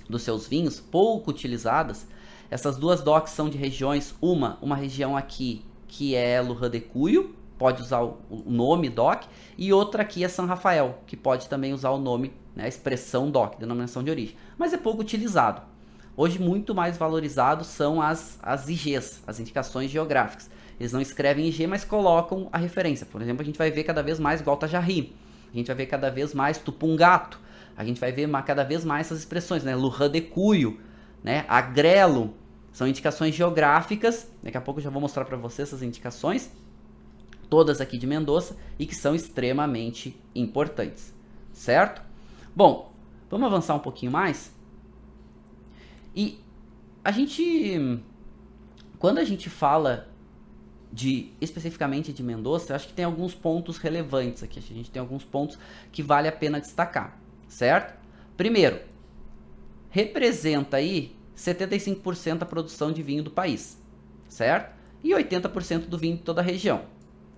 dos 0.08 0.22
seus 0.22 0.46
vinhos, 0.46 0.80
pouco 0.80 1.30
utilizadas. 1.30 2.06
Essas 2.50 2.76
duas 2.76 3.02
docks 3.02 3.32
são 3.32 3.48
de 3.48 3.58
regiões, 3.58 4.14
uma, 4.20 4.58
uma 4.60 4.76
região 4.76 5.16
aqui 5.16 5.64
que 5.88 6.14
é 6.14 6.40
Lujan 6.40 6.70
de 6.70 6.80
Cuyo, 6.80 7.34
pode 7.56 7.80
usar 7.80 8.02
o 8.02 8.18
nome 8.46 8.88
DOC, 8.88 9.26
e 9.56 9.72
outra 9.72 10.02
aqui 10.02 10.24
é 10.24 10.28
San 10.28 10.44
Rafael, 10.44 10.98
que 11.06 11.16
pode 11.16 11.48
também 11.48 11.72
usar 11.72 11.90
o 11.90 11.98
nome, 11.98 12.32
né, 12.54 12.64
a 12.64 12.68
expressão 12.68 13.30
DOC, 13.30 13.60
denominação 13.60 14.02
de 14.02 14.10
origem, 14.10 14.36
mas 14.58 14.72
é 14.72 14.76
pouco 14.76 15.00
utilizado. 15.00 15.62
Hoje 16.16 16.38
muito 16.38 16.74
mais 16.74 16.96
valorizado 16.96 17.64
são 17.64 18.00
as, 18.00 18.38
as 18.42 18.68
IGs, 18.68 19.22
as 19.26 19.40
indicações 19.40 19.90
geográficas. 19.90 20.50
Eles 20.78 20.92
não 20.92 21.00
escrevem 21.00 21.46
IG, 21.46 21.66
mas 21.66 21.84
colocam 21.84 22.48
a 22.52 22.58
referência. 22.58 23.06
Por 23.06 23.22
exemplo, 23.22 23.42
a 23.42 23.44
gente 23.44 23.58
vai 23.58 23.70
ver 23.70 23.84
cada 23.84 24.02
vez 24.02 24.18
mais 24.18 24.42
Gualtajarri, 24.42 25.14
a 25.52 25.56
gente 25.56 25.66
vai 25.68 25.76
ver 25.76 25.86
cada 25.86 26.10
vez 26.10 26.34
mais 26.34 26.58
Tupungato, 26.58 27.40
a 27.76 27.84
gente 27.84 28.00
vai 28.00 28.12
ver 28.12 28.28
cada 28.44 28.64
vez 28.64 28.84
mais 28.84 29.06
essas 29.06 29.20
expressões, 29.20 29.64
né, 29.64 29.74
Lujan 29.74 30.10
de 30.10 30.20
Cuyo, 30.20 30.80
né, 31.22 31.44
Agrelo, 31.48 32.34
são 32.72 32.86
indicações 32.86 33.34
geográficas, 33.34 34.30
daqui 34.42 34.56
a 34.56 34.60
pouco 34.60 34.80
eu 34.80 34.84
já 34.84 34.90
vou 34.90 35.00
mostrar 35.00 35.24
para 35.24 35.36
vocês 35.36 35.68
essas 35.68 35.82
indicações, 35.82 36.50
todas 37.48 37.80
aqui 37.80 37.98
de 37.98 38.06
Mendoza, 38.06 38.56
e 38.78 38.86
que 38.86 38.94
são 38.94 39.14
extremamente 39.14 40.20
importantes, 40.34 41.14
certo? 41.52 42.02
Bom, 42.54 42.92
vamos 43.30 43.46
avançar 43.46 43.74
um 43.74 43.80
pouquinho 43.80 44.10
mais. 44.10 44.52
E 46.14 46.40
a 47.04 47.10
gente, 47.10 48.00
quando 48.98 49.18
a 49.18 49.24
gente 49.24 49.48
fala 49.50 50.08
de 50.94 51.32
especificamente 51.40 52.12
de 52.12 52.22
Mendoza, 52.22 52.74
acho 52.74 52.86
que 52.86 52.94
tem 52.94 53.04
alguns 53.04 53.34
pontos 53.34 53.78
relevantes 53.78 54.44
aqui. 54.44 54.60
A 54.60 54.62
gente 54.62 54.92
tem 54.92 55.00
alguns 55.00 55.24
pontos 55.24 55.58
que 55.90 56.04
vale 56.04 56.28
a 56.28 56.32
pena 56.32 56.60
destacar, 56.60 57.18
certo? 57.48 57.98
Primeiro, 58.36 58.80
representa 59.90 60.76
aí 60.76 61.14
75% 61.36 62.38
da 62.38 62.46
produção 62.46 62.92
de 62.92 63.02
vinho 63.02 63.22
do 63.22 63.30
país, 63.30 63.80
certo? 64.28 64.74
E 65.02 65.10
80% 65.10 65.86
do 65.86 65.98
vinho 65.98 66.16
de 66.16 66.22
toda 66.22 66.40
a 66.40 66.44
região. 66.44 66.82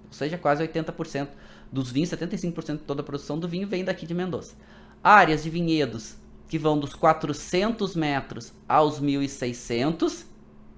Ou 0.06 0.12
seja, 0.12 0.38
quase 0.38 0.66
80% 0.66 1.28
dos 1.70 1.90
vinhos, 1.90 2.10
75% 2.10 2.78
de 2.78 2.84
toda 2.84 3.00
a 3.02 3.04
produção 3.04 3.38
do 3.38 3.48
vinho 3.48 3.66
vem 3.66 3.84
daqui 3.84 4.06
de 4.06 4.14
Mendoza. 4.14 4.54
Áreas 5.02 5.42
de 5.42 5.50
vinhedos 5.50 6.16
que 6.48 6.58
vão 6.58 6.78
dos 6.78 6.94
400 6.94 7.94
metros 7.94 8.52
aos 8.68 9.00
1.600, 9.00 10.24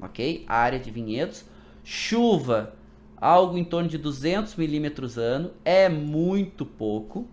ok? 0.00 0.44
área 0.48 0.78
de 0.78 0.90
vinhedos. 0.90 1.44
Chuva, 1.84 2.74
algo 3.16 3.56
em 3.56 3.64
torno 3.64 3.88
de 3.88 3.98
200 3.98 4.56
milímetros 4.56 5.18
ano, 5.18 5.52
é 5.64 5.88
muito 5.88 6.64
pouco, 6.64 7.28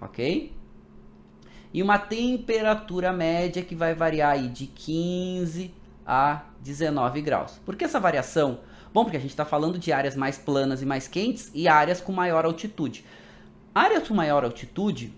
ok? 0.00 0.52
E 1.72 1.82
uma 1.82 1.98
temperatura 1.98 3.12
média 3.12 3.62
que 3.62 3.74
vai 3.74 3.94
variar 3.94 4.32
aí 4.32 4.48
de 4.48 4.66
15 4.66 5.74
a 6.06 6.42
19 6.60 7.20
graus. 7.20 7.60
Por 7.64 7.76
que 7.76 7.84
essa 7.84 8.00
variação? 8.00 8.60
Bom, 8.92 9.04
porque 9.04 9.18
a 9.18 9.20
gente 9.20 9.30
está 9.30 9.44
falando 9.44 9.78
de 9.78 9.92
áreas 9.92 10.16
mais 10.16 10.38
planas 10.38 10.80
e 10.80 10.86
mais 10.86 11.06
quentes 11.06 11.50
e 11.54 11.68
áreas 11.68 12.00
com 12.00 12.12
maior 12.12 12.44
altitude. 12.44 13.04
Áreas 13.74 14.08
com 14.08 14.14
maior 14.14 14.44
altitude, 14.44 15.12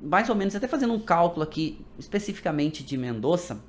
mais 0.00 0.28
ou 0.28 0.36
menos, 0.36 0.54
até 0.54 0.68
fazendo 0.68 0.94
um 0.94 1.00
cálculo 1.00 1.42
aqui 1.42 1.84
especificamente 1.98 2.84
de 2.84 2.96
Mendoza, 2.96 3.60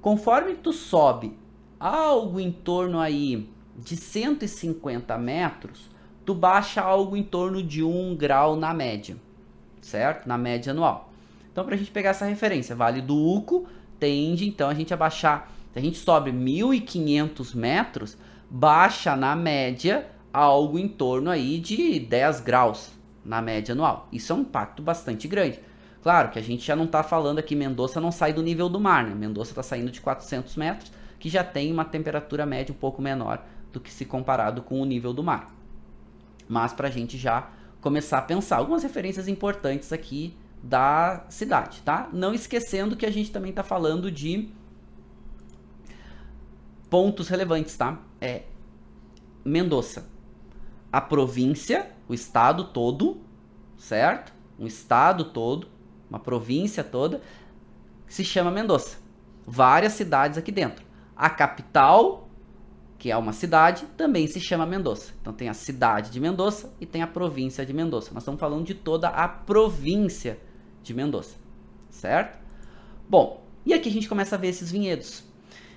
conforme 0.00 0.54
tu 0.54 0.72
sobe 0.72 1.38
algo 1.78 2.40
em 2.40 2.50
torno 2.50 2.98
aí 2.98 3.48
de 3.76 3.96
150 3.96 5.16
metros, 5.16 5.88
tu 6.26 6.34
baixa 6.34 6.82
algo 6.82 7.16
em 7.16 7.22
torno 7.22 7.62
de 7.62 7.82
1 7.82 8.16
grau 8.16 8.56
na 8.56 8.74
média, 8.74 9.16
certo? 9.80 10.26
Na 10.26 10.36
média 10.36 10.72
anual. 10.72 11.07
Então, 11.58 11.66
para 11.66 11.74
a 11.74 11.78
gente 11.78 11.90
pegar 11.90 12.10
essa 12.10 12.24
referência, 12.24 12.76
Vale 12.76 13.00
do 13.02 13.16
Uco 13.16 13.66
tende 13.98 14.46
então 14.46 14.68
a 14.68 14.74
gente 14.74 14.94
a 14.94 14.96
baixar, 14.96 15.52
se 15.72 15.78
a 15.80 15.82
gente 15.82 15.98
sobe 15.98 16.30
1.500 16.30 17.56
metros, 17.56 18.16
baixa 18.48 19.16
na 19.16 19.34
média 19.34 20.06
algo 20.32 20.78
em 20.78 20.86
torno 20.86 21.28
aí 21.28 21.58
de 21.58 21.98
10 21.98 22.42
graus 22.42 22.92
na 23.24 23.42
média 23.42 23.72
anual. 23.72 24.08
Isso 24.12 24.32
é 24.32 24.36
um 24.36 24.42
impacto 24.42 24.84
bastante 24.84 25.26
grande. 25.26 25.58
Claro 26.00 26.30
que 26.30 26.38
a 26.38 26.42
gente 26.42 26.64
já 26.64 26.76
não 26.76 26.84
está 26.84 27.02
falando 27.02 27.40
aqui, 27.40 27.56
Mendoza 27.56 28.00
não 28.00 28.12
sai 28.12 28.32
do 28.32 28.40
nível 28.40 28.68
do 28.68 28.78
mar, 28.78 29.02
né? 29.02 29.12
Mendoza 29.16 29.50
está 29.50 29.62
saindo 29.64 29.90
de 29.90 30.00
400 30.00 30.54
metros, 30.54 30.92
que 31.18 31.28
já 31.28 31.42
tem 31.42 31.72
uma 31.72 31.84
temperatura 31.84 32.46
média 32.46 32.72
um 32.72 32.78
pouco 32.78 33.02
menor 33.02 33.44
do 33.72 33.80
que 33.80 33.92
se 33.92 34.04
comparado 34.04 34.62
com 34.62 34.80
o 34.80 34.84
nível 34.84 35.12
do 35.12 35.24
mar. 35.24 35.52
Mas 36.48 36.72
para 36.72 36.86
a 36.86 36.92
gente 36.92 37.18
já 37.18 37.50
começar 37.80 38.18
a 38.18 38.22
pensar 38.22 38.58
algumas 38.58 38.84
referências 38.84 39.26
importantes 39.26 39.92
aqui 39.92 40.36
da 40.62 41.24
cidade, 41.28 41.80
tá? 41.82 42.08
Não 42.12 42.34
esquecendo 42.34 42.96
que 42.96 43.06
a 43.06 43.10
gente 43.10 43.30
também 43.30 43.50
está 43.50 43.62
falando 43.62 44.10
de 44.10 44.48
pontos 46.90 47.28
relevantes, 47.28 47.76
tá? 47.76 47.98
É 48.20 48.42
Mendoza, 49.44 50.06
a 50.92 51.00
província, 51.00 51.90
o 52.08 52.14
estado 52.14 52.64
todo, 52.64 53.20
certo? 53.76 54.32
Um 54.58 54.66
estado 54.66 55.26
todo, 55.26 55.68
uma 56.10 56.18
província 56.18 56.82
toda, 56.82 57.22
se 58.06 58.24
chama 58.24 58.50
Mendoza. 58.50 58.96
Várias 59.46 59.92
cidades 59.92 60.36
aqui 60.36 60.50
dentro. 60.50 60.84
A 61.16 61.30
capital, 61.30 62.28
que 62.98 63.10
é 63.10 63.16
uma 63.16 63.32
cidade, 63.32 63.86
também 63.96 64.26
se 64.26 64.40
chama 64.40 64.66
Mendoza. 64.66 65.12
Então 65.20 65.32
tem 65.32 65.48
a 65.48 65.54
cidade 65.54 66.10
de 66.10 66.20
Mendoza 66.20 66.72
e 66.80 66.84
tem 66.84 67.00
a 67.02 67.06
província 67.06 67.64
de 67.64 67.72
Mendoza. 67.72 68.10
Nós 68.12 68.22
estamos 68.22 68.40
falando 68.40 68.64
de 68.64 68.74
toda 68.74 69.08
a 69.08 69.28
província 69.28 70.38
de 70.88 70.94
Mendoza, 70.94 71.36
certo? 71.90 72.38
Bom, 73.08 73.44
e 73.64 73.72
aqui 73.72 73.88
a 73.88 73.92
gente 73.92 74.08
começa 74.08 74.34
a 74.34 74.38
ver 74.38 74.48
esses 74.48 74.70
vinhedos. 74.70 75.22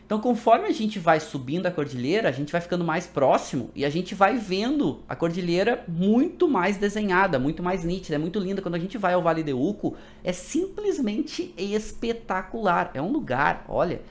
Então, 0.06 0.20
conforme 0.20 0.66
a 0.66 0.72
gente 0.72 1.00
vai 1.00 1.22
subindo 1.22 1.68
a 1.68 1.72
cordilheira, 1.72 2.28
a 2.28 2.32
gente 2.34 2.52
vai 2.52 2.60
ficando 2.60 2.84
mais 2.84 3.08
próximo 3.08 3.70
e 3.74 3.86
a 3.86 3.90
gente 3.90 4.14
vai 4.14 4.38
vendo 4.38 5.00
a 5.08 5.16
cordilheira 5.16 5.86
muito 5.88 6.50
mais 6.50 6.76
desenhada, 6.76 7.40
muito 7.40 7.64
mais 7.64 7.86
nítida, 7.86 8.16
é 8.16 8.18
muito 8.18 8.38
linda. 8.38 8.62
Quando 8.62 8.76
a 8.76 8.80
gente 8.80 8.98
vai 8.98 9.14
ao 9.14 9.22
Vale 9.22 9.42
de 9.42 9.54
Uco, 9.54 9.96
é 10.22 10.34
simplesmente 10.34 11.54
espetacular. 11.58 12.92
É 12.94 13.02
um 13.02 13.10
lugar, 13.10 13.64
olha, 13.70 14.02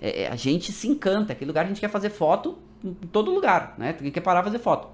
é, 0.00 0.22
é 0.22 0.28
a 0.28 0.34
gente 0.34 0.72
se 0.72 0.88
encanta. 0.88 1.32
Aquele 1.32 1.50
lugar 1.50 1.64
a 1.64 1.68
gente 1.68 1.80
quer 1.80 1.90
fazer 1.90 2.10
foto 2.10 2.58
em 2.82 2.92
todo 2.92 3.30
lugar, 3.30 3.76
né? 3.78 3.92
Quem 3.92 4.10
quer 4.10 4.22
parar 4.22 4.42
fazer 4.42 4.58
foto. 4.58 4.88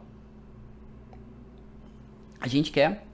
A 2.38 2.46
gente 2.46 2.70
quer 2.70 3.06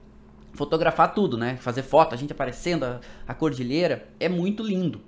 fotografar 0.53 1.13
tudo, 1.13 1.37
né? 1.37 1.57
Fazer 1.57 1.83
foto, 1.83 2.13
a 2.13 2.17
gente 2.17 2.31
aparecendo, 2.31 2.83
a, 2.83 2.99
a 3.27 3.33
cordilheira, 3.33 4.07
é 4.19 4.27
muito 4.29 4.63
lindo. 4.63 5.01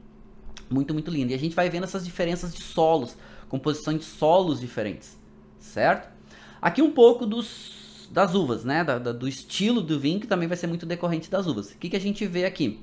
Muito, 0.69 0.93
muito 0.93 1.11
lindo. 1.11 1.31
E 1.31 1.35
a 1.35 1.39
gente 1.39 1.55
vai 1.55 1.69
vendo 1.69 1.83
essas 1.83 2.05
diferenças 2.05 2.53
de 2.53 2.61
solos, 2.61 3.17
composição 3.49 3.93
de 3.97 4.03
solos 4.03 4.59
diferentes, 4.59 5.17
certo? 5.59 6.09
Aqui 6.61 6.81
um 6.81 6.91
pouco 6.91 7.25
dos, 7.25 8.07
das 8.11 8.35
uvas, 8.35 8.63
né? 8.63 8.83
Da, 8.83 8.97
da, 8.97 9.11
do 9.11 9.27
estilo 9.27 9.81
do 9.81 9.99
vinho, 9.99 10.19
que 10.19 10.27
também 10.27 10.47
vai 10.47 10.57
ser 10.57 10.67
muito 10.67 10.85
decorrente 10.85 11.29
das 11.29 11.47
uvas. 11.47 11.71
O 11.71 11.77
que, 11.77 11.89
que 11.89 11.95
a 11.95 11.99
gente 11.99 12.25
vê 12.25 12.45
aqui? 12.45 12.79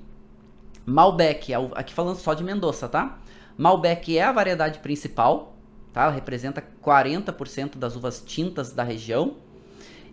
Malbec, 0.85 1.53
aqui 1.75 1.93
falando 1.93 2.17
só 2.17 2.35
de 2.35 2.43
Mendoza, 2.43 2.89
tá? 2.89 3.19
Malbec 3.57 4.17
é 4.17 4.23
a 4.23 4.33
variedade 4.33 4.79
principal, 4.79 5.57
tá? 5.93 6.05
Ela 6.05 6.13
representa 6.13 6.65
40% 6.83 7.77
das 7.77 7.95
uvas 7.97 8.23
tintas 8.25 8.73
da 8.73 8.83
região. 8.83 9.37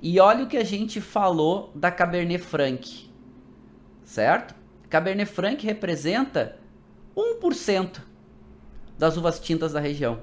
E 0.02 0.20
olha 0.20 0.44
o 0.44 0.48
que 0.48 0.58
a 0.58 0.64
gente 0.64 1.02
falou 1.02 1.72
da 1.74 1.90
Cabernet 1.90 2.44
Franc, 2.44 3.10
certo? 4.04 4.54
Cabernet 4.90 5.30
Franc 5.30 5.66
representa 5.66 6.60
1%. 7.16 8.02
das 8.98 9.18
uvas 9.18 9.40
tintas 9.40 9.74
da 9.74 9.80
região. 9.80 10.22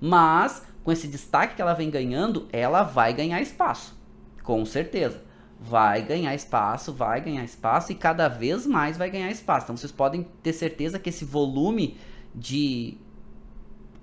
Mas, 0.00 0.62
com 0.84 0.92
esse 0.92 1.08
destaque 1.08 1.56
que 1.56 1.62
ela 1.62 1.74
vem 1.74 1.90
ganhando, 1.90 2.46
ela 2.52 2.82
vai 2.82 3.12
ganhar 3.12 3.40
espaço. 3.40 3.98
Com 4.42 4.64
certeza. 4.64 5.22
Vai 5.58 6.02
ganhar 6.02 6.34
espaço, 6.34 6.92
vai 6.92 7.20
ganhar 7.20 7.44
espaço 7.44 7.92
e 7.92 7.94
cada 7.94 8.28
vez 8.28 8.66
mais 8.66 8.96
vai 8.96 9.08
ganhar 9.08 9.30
espaço. 9.30 9.66
Então 9.66 9.76
vocês 9.76 9.92
podem 9.92 10.26
ter 10.42 10.52
certeza 10.52 10.98
que 10.98 11.08
esse 11.08 11.24
volume 11.24 11.96
de 12.34 12.98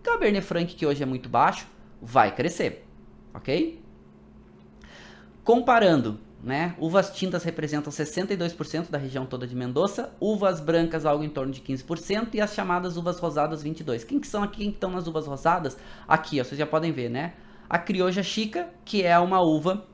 Cabernet 0.02 0.46
Franc, 0.46 0.74
que 0.74 0.86
hoje 0.86 1.04
é 1.04 1.06
muito 1.06 1.28
baixo, 1.28 1.68
vai 2.02 2.34
crescer. 2.34 2.88
Ok? 3.34 3.82
Comparando 5.50 6.20
né? 6.44 6.76
Uvas 6.78 7.10
tintas 7.10 7.44
representam 7.44 7.92
62% 7.92 8.92
da 8.92 9.00
região 9.00 9.26
toda 9.26 9.48
de 9.48 9.56
Mendoza, 9.56 10.12
uvas 10.20 10.60
brancas 10.60 11.08
algo 11.08 11.24
em 11.24 11.28
torno 11.28 11.52
de 11.52 11.60
15% 11.60 12.36
e 12.36 12.40
as 12.40 12.54
chamadas 12.54 12.98
uvas 12.98 13.18
rosadas 13.18 13.64
22. 13.64 14.04
Quem 14.04 14.20
que 14.20 14.28
são 14.28 14.44
aqui 14.44 14.66
que 14.66 14.70
estão 14.70 14.92
nas 14.92 15.08
uvas 15.08 15.26
rosadas? 15.26 15.76
Aqui, 16.08 16.40
ó, 16.40 16.44
vocês 16.44 16.60
já 16.60 16.68
podem 16.68 16.92
ver, 16.92 17.10
né? 17.10 17.34
A 17.68 17.80
crioja 17.80 18.22
chica, 18.22 18.70
que 18.86 19.02
é 19.02 19.18
uma 19.18 19.42
uva 19.42 19.88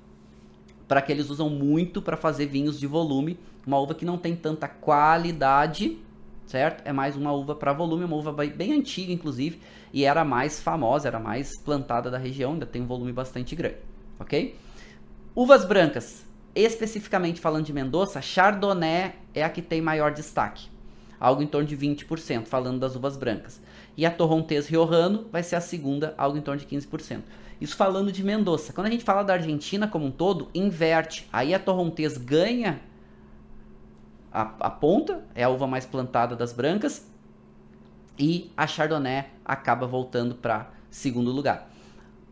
para 0.90 1.02
que 1.02 1.10
eles 1.10 1.30
usam 1.30 1.50
muito 1.50 2.02
para 2.02 2.18
fazer 2.18 2.48
vinhos 2.48 2.78
de 2.78 2.86
volume, 2.86 3.40
uma 3.66 3.80
uva 3.80 3.96
que 3.96 4.04
não 4.04 4.18
tem 4.18 4.36
tanta 4.36 4.68
qualidade, 4.68 5.98
certo? 6.46 6.86
É 6.86 6.92
mais 6.92 7.16
uma 7.16 7.32
uva 7.32 7.56
para 7.56 7.72
volume, 7.72 8.04
uma 8.04 8.18
uva 8.18 8.34
bem 8.34 8.74
antiga 8.74 9.14
inclusive, 9.14 9.62
e 9.94 10.04
era 10.04 10.26
mais 10.26 10.60
famosa, 10.60 11.08
era 11.08 11.18
mais 11.18 11.58
plantada 11.58 12.12
da 12.12 12.18
região, 12.18 12.52
ainda 12.52 12.66
tem 12.66 12.82
um 12.82 12.88
volume 12.88 13.14
bastante 13.14 13.56
grande, 13.56 13.78
OK? 14.20 14.66
Uvas 15.36 15.66
brancas, 15.66 16.26
Especificamente 16.56 17.42
falando 17.42 17.66
de 17.66 17.74
Mendoza, 17.74 18.22
Chardonnay 18.22 19.14
é 19.34 19.44
a 19.44 19.50
que 19.50 19.62
tem 19.62 19.82
maior 19.82 20.14
destaque, 20.14 20.70
algo 21.20 21.44
em 21.44 21.48
torno 21.48 21.68
de 21.68 21.76
20%, 21.76 22.46
falando 22.46 22.80
das 22.80 22.96
uvas 22.96 23.18
brancas. 23.18 23.60
E 23.98 24.06
a 24.06 24.12
Torrontés 24.12 24.68
Riojano 24.68 25.28
vai 25.30 25.44
ser 25.44 25.58
a 25.58 25.62
segunda, 25.62 26.16
algo 26.18 26.38
em 26.38 26.42
torno 26.42 26.62
de 26.62 26.66
15%. 26.66 27.24
Isso 27.60 27.76
falando 27.76 28.10
de 28.10 28.24
Mendoza. 28.24 28.72
Quando 28.72 28.88
a 28.88 28.90
gente 28.90 29.04
fala 29.04 29.22
da 29.22 29.34
Argentina 29.34 29.86
como 29.86 30.06
um 30.06 30.12
todo, 30.12 30.50
inverte. 30.56 31.28
Aí 31.34 31.54
a 31.54 31.60
Torrontés 31.60 32.18
ganha 32.18 32.80
a, 34.32 34.44
a 34.62 34.70
ponta, 34.70 35.26
é 35.36 35.44
a 35.44 35.50
uva 35.50 35.68
mais 35.68 35.86
plantada 35.86 36.38
das 36.38 36.54
brancas, 36.54 37.06
e 38.18 38.50
a 38.56 38.66
Chardonnay 38.66 39.26
acaba 39.44 39.86
voltando 39.86 40.36
para 40.36 40.72
segundo 40.90 41.32
lugar. 41.32 41.70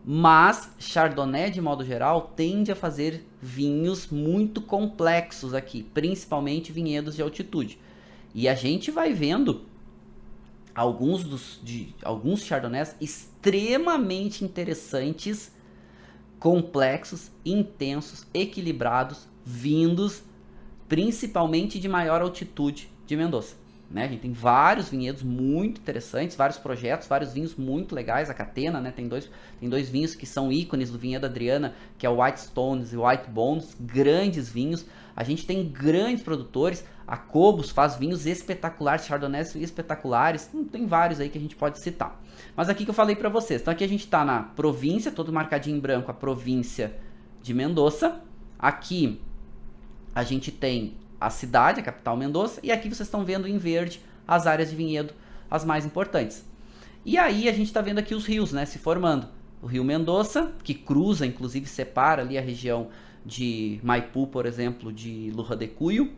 Mas 0.06 0.70
Chardonnay, 0.80 1.49
de 1.49 1.62
modo 1.62 1.86
geral, 1.86 2.34
tende 2.36 2.72
a 2.72 2.76
fazer 2.76 3.26
vinhos 3.41 4.08
muito 4.08 4.62
complexos 4.62 5.54
aqui, 5.54 5.84
principalmente 5.93 6.72
vinhedos 6.72 7.16
de 7.16 7.22
altitude. 7.22 7.80
E 8.36 8.49
a 8.49 8.56
gente 8.56 8.91
vai 8.91 9.14
vendo 9.14 9.66
alguns 10.76 11.24
dos 11.24 11.60
de 11.64 11.93
alguns 12.04 12.43
Chardonnays 12.43 12.95
extremamente 12.99 14.43
interessantes, 14.43 15.51
complexos, 16.39 17.32
intensos, 17.45 18.26
equilibrados, 18.34 19.28
vindos 19.45 20.24
principalmente 20.93 21.80
de 21.80 21.89
maior 21.89 22.22
altitude 22.22 22.88
de 23.08 23.16
Mendoza. 23.16 23.56
Né? 23.90 24.06
A 24.06 24.08
gente 24.08 24.22
tem 24.22 24.32
vários 24.32 24.90
vinhedos 24.90 25.22
muito 25.22 25.80
interessantes, 25.80 26.36
vários 26.36 26.58
projetos, 26.58 27.08
vários 27.08 27.34
vinhos 27.34 27.56
muito 27.56 27.94
legais. 27.94 28.30
A 28.30 28.34
Catena, 28.34 28.82
né? 28.82 28.92
Tem 28.92 29.08
dois, 29.08 29.30
tem 29.60 29.70
dois 29.70 29.88
vinhos 29.88 30.16
que 30.16 30.26
são 30.26 30.52
ícones 30.52 30.90
do 30.90 30.98
vinhedo 30.98 31.26
Adriana, 31.26 31.76
que 31.98 32.06
é 32.06 32.10
o 32.10 32.24
White 32.24 32.40
Stones 32.40 32.92
e 32.92 32.98
o 32.98 33.08
White 33.08 33.30
Bones, 33.30 33.76
grandes 33.80 34.50
vinhos. 34.50 34.86
A 35.16 35.24
gente 35.24 35.46
tem 35.46 35.68
grandes 35.68 36.24
produtores. 36.24 36.84
A 37.06 37.18
Cobos 37.18 37.70
faz 37.70 37.96
vinhos 37.96 38.26
espetaculares, 38.26 39.06
Chardonnays 39.06 39.54
espetaculares. 39.56 40.50
Hum, 40.54 40.66
tem 40.66 40.88
vários 40.88 41.20
aí 41.20 41.30
que 41.30 41.38
a 41.38 41.42
gente 41.42 41.56
pode 41.56 41.80
citar. 41.80 42.20
Mas 42.56 42.70
aqui 42.70 42.86
que 42.86 42.90
eu 42.90 42.96
falei 42.96 43.16
para 43.16 43.30
vocês. 43.30 43.62
Então 43.62 43.72
aqui 43.72 43.84
a 43.84 43.90
gente 43.90 44.06
está 44.06 44.26
na 44.26 44.42
província, 44.42 45.12
todo 45.12 45.32
marcadinho 45.32 45.78
em 45.78 45.80
branco, 45.80 46.10
a 46.10 46.14
província 46.14 46.96
de 47.42 47.54
Mendoza. 47.54 48.22
Aqui 48.58 49.22
a 50.16 50.24
gente 50.24 50.52
tem 50.52 50.96
a 51.24 51.30
cidade, 51.30 51.80
a 51.80 51.84
capital 51.84 52.18
Mendoza, 52.18 52.60
e 52.62 52.72
aqui 52.72 52.90
vocês 52.90 53.08
estão 53.08 53.24
vendo 53.24 53.48
em 53.48 53.58
verde 53.58 54.02
as 54.28 54.46
áreas 54.46 54.70
de 54.70 54.76
vinhedo, 54.76 55.14
as 55.50 55.64
mais 55.64 55.86
importantes. 55.86 56.46
E 57.06 57.18
aí 57.18 57.48
a 57.48 57.54
gente 57.54 57.68
está 57.68 57.82
vendo 57.82 58.00
aqui 58.00 58.14
os 58.14 58.26
rios, 58.26 58.52
né, 58.52 58.66
se 58.66 58.78
formando. 58.78 59.28
O 59.62 59.66
rio 59.66 59.86
Mendoza, 59.86 60.52
que 60.64 60.74
cruza, 60.74 61.26
inclusive 61.26 61.66
separa 61.66 62.22
ali 62.22 62.38
a 62.38 62.42
região 62.42 62.90
de 63.26 63.80
Maipu, 63.82 64.28
por 64.28 64.46
exemplo, 64.46 64.92
de 64.92 65.32
Lurra 65.34 65.56
de 65.56 65.68
Cuyo. 65.68 66.12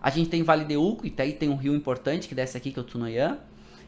A 0.00 0.08
gente 0.08 0.30
tem 0.30 0.44
Vale 0.44 0.64
de 0.64 0.76
Uco, 0.76 1.04
e 1.04 1.12
aí 1.18 1.32
tem 1.32 1.48
um 1.48 1.56
rio 1.56 1.74
importante 1.74 2.28
que 2.28 2.34
desce 2.34 2.56
aqui, 2.56 2.70
que 2.70 2.78
é 2.78 2.82
o 2.82 2.84
Tunoyan. 2.84 3.38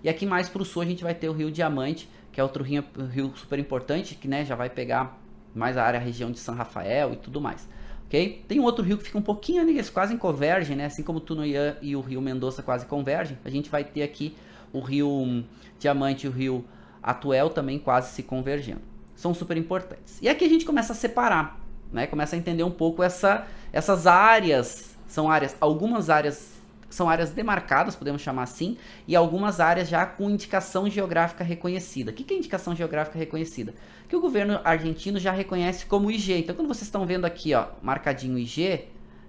E 0.02 0.08
aqui 0.08 0.26
mais 0.26 0.48
para 0.48 0.62
o 0.62 0.64
sul 0.64 0.82
a 0.82 0.84
gente 0.84 1.04
vai 1.04 1.14
ter 1.14 1.28
o 1.28 1.32
rio 1.32 1.50
Diamante, 1.50 2.08
que 2.32 2.40
é 2.40 2.42
outro 2.42 2.64
rio, 2.64 2.84
rio 3.12 3.32
super 3.36 3.58
importante, 3.58 4.16
que 4.16 4.26
né, 4.26 4.44
já 4.44 4.56
vai 4.56 4.68
pegar 4.68 5.20
mais 5.54 5.76
a 5.76 5.84
área, 5.84 6.00
a 6.00 6.02
região 6.02 6.32
de 6.32 6.40
São 6.40 6.54
Rafael 6.56 7.12
e 7.12 7.16
tudo 7.16 7.40
mais 7.40 7.68
ok? 8.06 8.44
Tem 8.48 8.58
um 8.58 8.64
outro 8.64 8.84
rio 8.84 8.96
que 8.98 9.04
fica 9.04 9.18
um 9.18 9.22
pouquinho 9.22 9.62
ali, 9.62 9.72
eles 9.72 9.90
quase 9.90 10.16
convergem, 10.16 10.76
né? 10.76 10.86
Assim 10.86 11.02
como 11.02 11.18
o 11.18 11.20
Tunoyan 11.20 11.76
e 11.82 11.94
o 11.94 12.00
rio 12.00 12.20
Mendoza 12.20 12.62
quase 12.62 12.86
convergem, 12.86 13.38
a 13.44 13.50
gente 13.50 13.68
vai 13.68 13.84
ter 13.84 14.02
aqui 14.02 14.34
o 14.72 14.80
rio 14.80 15.44
Diamante 15.78 16.26
e 16.26 16.28
o 16.28 16.32
rio 16.32 16.64
Atuel 17.02 17.50
também 17.50 17.78
quase 17.78 18.12
se 18.14 18.22
convergendo. 18.22 18.80
São 19.14 19.32
super 19.32 19.56
importantes. 19.56 20.18
E 20.20 20.28
aqui 20.28 20.44
a 20.44 20.48
gente 20.48 20.64
começa 20.64 20.92
a 20.92 20.96
separar, 20.96 21.60
né? 21.92 22.06
Começa 22.06 22.36
a 22.36 22.38
entender 22.38 22.64
um 22.64 22.70
pouco 22.70 23.02
essa, 23.02 23.46
essas 23.72 24.06
áreas, 24.06 24.96
são 25.06 25.30
áreas, 25.30 25.56
algumas 25.60 26.10
áreas 26.10 26.55
são 26.88 27.08
áreas 27.08 27.30
demarcadas, 27.30 27.96
podemos 27.96 28.22
chamar 28.22 28.44
assim, 28.44 28.76
e 29.06 29.16
algumas 29.16 29.60
áreas 29.60 29.88
já 29.88 30.06
com 30.06 30.30
indicação 30.30 30.88
geográfica 30.88 31.42
reconhecida. 31.42 32.10
O 32.10 32.14
que 32.14 32.32
é 32.32 32.36
indicação 32.36 32.74
geográfica 32.74 33.18
reconhecida? 33.18 33.74
Que 34.08 34.16
o 34.16 34.20
governo 34.20 34.60
argentino 34.64 35.18
já 35.18 35.32
reconhece 35.32 35.86
como 35.86 36.10
IG. 36.10 36.38
Então, 36.38 36.54
quando 36.54 36.68
vocês 36.68 36.86
estão 36.86 37.04
vendo 37.06 37.24
aqui, 37.24 37.54
ó, 37.54 37.66
marcadinho 37.82 38.38
IG, 38.38 38.84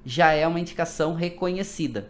já 0.06 0.32
é 0.32 0.48
uma 0.48 0.60
indicação 0.60 1.14
reconhecida, 1.14 2.10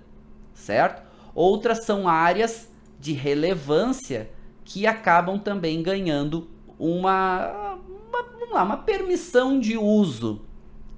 certo? 0.54 1.02
Outras 1.34 1.86
são 1.86 2.08
áreas 2.08 2.70
de 3.00 3.14
relevância 3.14 4.30
que 4.64 4.86
acabam 4.86 5.40
também 5.40 5.82
ganhando 5.82 6.50
uma, 6.78 7.80
uma, 8.10 8.54
lá, 8.54 8.64
uma 8.64 8.78
permissão 8.78 9.60
de 9.60 9.78
uso, 9.78 10.42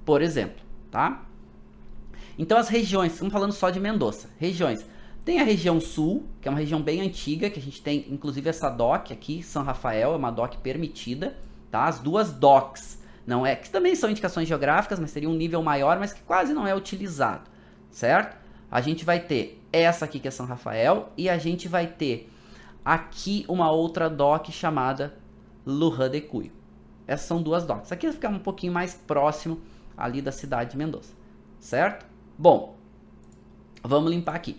por 0.03 0.21
exemplo, 0.21 0.61
tá? 0.89 1.28
Então 2.39 2.57
as 2.57 2.69
regiões, 2.69 3.11
estamos 3.11 3.33
falando 3.33 3.51
só 3.51 3.69
de 3.69 3.81
Mendoza, 3.81 4.29
regiões. 4.37 4.85
Tem 5.25 5.41
a 5.41 5.43
região 5.43 5.81
sul, 5.81 6.25
que 6.39 6.47
é 6.47 6.51
uma 6.51 6.57
região 6.57 6.81
bem 6.81 7.01
antiga, 7.01 7.49
que 7.49 7.59
a 7.59 7.61
gente 7.61 7.81
tem 7.81 8.05
inclusive 8.09 8.49
essa 8.49 8.69
DOC 8.69 9.11
aqui, 9.11 9.43
São 9.43 9.61
Rafael, 9.61 10.13
é 10.13 10.15
uma 10.15 10.31
DOC 10.31 10.55
permitida, 10.59 11.35
tá? 11.69 11.83
As 11.83 11.99
duas 11.99 12.31
DOCs, 12.31 12.97
não 13.27 13.45
é, 13.45 13.57
que 13.57 13.69
também 13.69 13.93
são 13.93 14.09
indicações 14.09 14.47
geográficas, 14.47 14.99
mas 14.99 15.11
seria 15.11 15.29
um 15.29 15.35
nível 15.35 15.61
maior, 15.61 15.99
mas 15.99 16.13
que 16.13 16.21
quase 16.21 16.53
não 16.53 16.65
é 16.65 16.73
utilizado, 16.73 17.49
certo? 17.91 18.37
A 18.71 18.79
gente 18.79 19.03
vai 19.03 19.19
ter 19.19 19.61
essa 19.73 20.05
aqui 20.05 20.17
que 20.17 20.29
é 20.29 20.31
São 20.31 20.45
Rafael 20.45 21.11
e 21.17 21.29
a 21.29 21.37
gente 21.37 21.67
vai 21.67 21.87
ter 21.87 22.31
aqui 22.85 23.43
uma 23.49 23.69
outra 23.69 24.09
DOC 24.09 24.49
chamada 24.49 25.13
Lujan 25.65 26.09
de 26.09 26.21
Cuyo. 26.21 26.53
Essas 27.05 27.27
são 27.27 27.41
duas 27.41 27.65
DOCs. 27.65 27.91
Aqui 27.91 28.05
vai 28.05 28.13
ficar 28.13 28.29
um 28.29 28.39
pouquinho 28.39 28.71
mais 28.71 28.93
próximo 28.93 29.59
ali 29.97 30.21
da 30.21 30.31
cidade 30.31 30.71
de 30.71 30.77
Mendoza, 30.77 31.11
certo? 31.59 32.08
Bom, 32.41 32.77
vamos 33.83 34.11
limpar 34.11 34.33
aqui. 34.33 34.55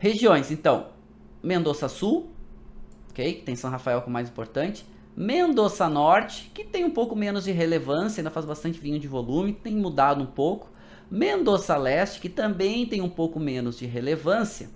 Regiões, 0.00 0.50
então, 0.50 0.88
Mendoza 1.40 1.88
Sul, 1.88 2.32
ok? 3.08 3.34
Que 3.34 3.42
tem 3.42 3.54
São 3.54 3.70
Rafael 3.70 4.02
como 4.02 4.14
mais 4.14 4.28
importante. 4.28 4.84
Mendoza 5.16 5.88
Norte, 5.88 6.50
que 6.52 6.64
tem 6.64 6.84
um 6.84 6.90
pouco 6.90 7.14
menos 7.14 7.44
de 7.44 7.52
relevância, 7.52 8.20
ainda 8.20 8.32
faz 8.32 8.44
bastante 8.44 8.80
vinho 8.80 8.98
de 8.98 9.06
volume, 9.06 9.52
tem 9.52 9.76
mudado 9.76 10.24
um 10.24 10.26
pouco. 10.26 10.72
Mendoza 11.08 11.76
Leste, 11.76 12.18
que 12.18 12.28
também 12.28 12.84
tem 12.84 13.00
um 13.00 13.08
pouco 13.08 13.38
menos 13.38 13.78
de 13.78 13.86
relevância. 13.86 14.68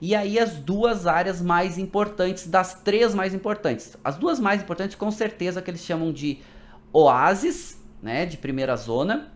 E 0.00 0.14
aí 0.14 0.38
as 0.38 0.56
duas 0.56 1.06
áreas 1.06 1.42
mais 1.42 1.76
importantes, 1.76 2.46
das 2.46 2.80
três 2.80 3.14
mais 3.14 3.34
importantes. 3.34 3.94
As 4.02 4.16
duas 4.16 4.40
mais 4.40 4.62
importantes, 4.62 4.96
com 4.96 5.10
certeza, 5.10 5.60
que 5.60 5.70
eles 5.70 5.84
chamam 5.84 6.14
de 6.14 6.38
oásis, 6.90 7.78
né, 8.00 8.24
de 8.24 8.38
primeira 8.38 8.74
zona, 8.74 9.31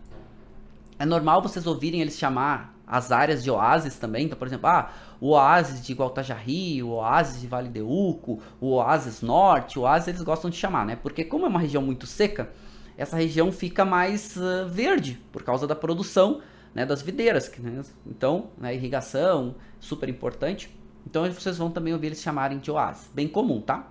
é 0.99 1.05
normal 1.05 1.41
vocês 1.41 1.67
ouvirem 1.67 2.01
eles 2.01 2.17
chamar 2.17 2.73
as 2.85 3.11
áreas 3.11 3.43
de 3.43 3.51
oásis 3.51 3.97
também. 3.97 4.25
Então, 4.25 4.37
por 4.37 4.47
exemplo, 4.47 4.67
ah, 4.67 4.89
o 5.19 5.31
oásis 5.31 5.85
de 5.85 5.93
Gualtajari, 5.93 6.81
o 6.81 6.89
oásis 6.89 7.41
de 7.41 7.47
Vale 7.47 7.69
de 7.69 7.81
Uco, 7.81 8.41
o 8.61 8.71
oásis 8.71 9.21
norte, 9.21 9.77
o 9.77 9.81
oásis 9.81 10.07
eles 10.07 10.21
gostam 10.21 10.49
de 10.49 10.55
chamar, 10.55 10.85
né? 10.85 10.95
Porque 10.95 11.23
como 11.23 11.45
é 11.45 11.49
uma 11.49 11.59
região 11.59 11.83
muito 11.83 12.07
seca, 12.07 12.49
essa 12.97 13.17
região 13.17 13.51
fica 13.51 13.83
mais 13.83 14.37
uh, 14.37 14.67
verde 14.67 15.21
por 15.31 15.43
causa 15.43 15.67
da 15.67 15.75
produção 15.75 16.41
né, 16.73 16.85
das 16.85 17.01
videiras. 17.01 17.51
Né? 17.59 17.83
Então, 18.05 18.49
né, 18.57 18.73
irrigação, 18.73 19.55
super 19.79 20.07
importante. 20.09 20.75
Então, 21.05 21.29
vocês 21.31 21.57
vão 21.57 21.69
também 21.69 21.93
ouvir 21.93 22.07
eles 22.07 22.21
chamarem 22.21 22.57
de 22.57 22.71
oásis. 22.71 23.09
Bem 23.13 23.27
comum, 23.27 23.61
tá? 23.61 23.87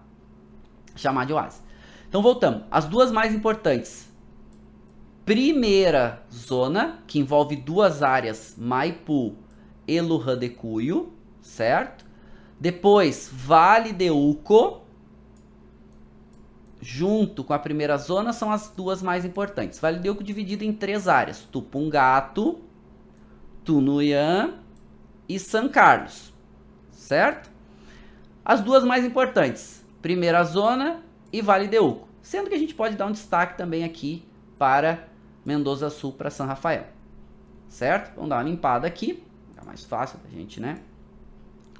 Chamar 0.94 1.26
de 1.26 1.32
oásis. 1.32 1.62
Então, 2.08 2.22
voltamos. 2.22 2.62
As 2.70 2.84
duas 2.84 3.12
mais 3.12 3.34
importantes 3.34 4.05
primeira 5.26 6.22
zona, 6.32 7.00
que 7.04 7.18
envolve 7.18 7.56
duas 7.56 8.00
áreas, 8.00 8.54
Maipu 8.56 9.34
e 9.86 10.00
Lujan 10.00 10.38
de 10.38 10.48
Cuyo, 10.48 11.12
certo? 11.42 12.06
Depois, 12.60 13.28
Vale 13.32 13.92
de 13.92 14.08
Uco, 14.08 14.82
junto 16.80 17.42
com 17.42 17.52
a 17.52 17.58
primeira 17.58 17.96
zona, 17.96 18.32
são 18.32 18.52
as 18.52 18.68
duas 18.68 19.02
mais 19.02 19.24
importantes. 19.24 19.80
Vale 19.80 19.98
de 19.98 20.08
Uco 20.08 20.22
dividido 20.22 20.62
em 20.62 20.72
três 20.72 21.08
áreas: 21.08 21.40
Tupungato, 21.40 22.60
Tunuyã 23.64 24.54
e 25.28 25.40
São 25.40 25.68
Carlos, 25.68 26.32
certo? 26.92 27.50
As 28.44 28.60
duas 28.60 28.84
mais 28.84 29.04
importantes, 29.04 29.84
primeira 30.00 30.44
zona 30.44 31.02
e 31.32 31.42
Vale 31.42 31.66
de 31.66 31.80
Uco. 31.80 32.06
Sendo 32.22 32.48
que 32.48 32.54
a 32.54 32.58
gente 32.58 32.76
pode 32.76 32.94
dar 32.94 33.06
um 33.06 33.12
destaque 33.12 33.58
também 33.58 33.82
aqui 33.82 34.24
para 34.56 35.15
Mendoza 35.46 35.88
Sul, 35.88 36.12
para 36.12 36.28
São 36.28 36.44
Rafael. 36.44 36.88
Certo? 37.68 38.16
Vamos 38.16 38.30
dar 38.30 38.36
uma 38.36 38.42
limpada 38.42 38.86
aqui. 38.86 39.22
Fica 39.50 39.64
mais 39.64 39.84
fácil 39.84 40.18
da 40.18 40.28
gente, 40.28 40.60
né? 40.60 40.80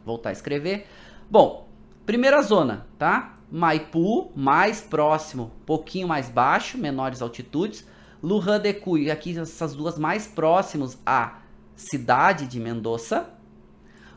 Voltar 0.05 0.29
a 0.29 0.33
escrever. 0.33 0.87
Bom, 1.29 1.69
primeira 2.07 2.41
zona, 2.43 2.87
tá? 2.97 3.35
Maipu, 3.51 4.31
mais 4.37 4.81
próximo, 4.81 5.51
pouquinho 5.67 6.07
mais 6.07 6.29
baixo, 6.29 6.79
menores 6.79 7.21
altitudes. 7.21 7.87
Lujan 8.23 8.61
de 8.61 9.11
aqui 9.11 9.39
essas 9.39 9.75
duas 9.75 9.99
mais 9.99 10.27
próximos 10.27 10.99
à 11.05 11.39
cidade 11.75 12.47
de 12.47 12.61
Mendoza. 12.61 13.29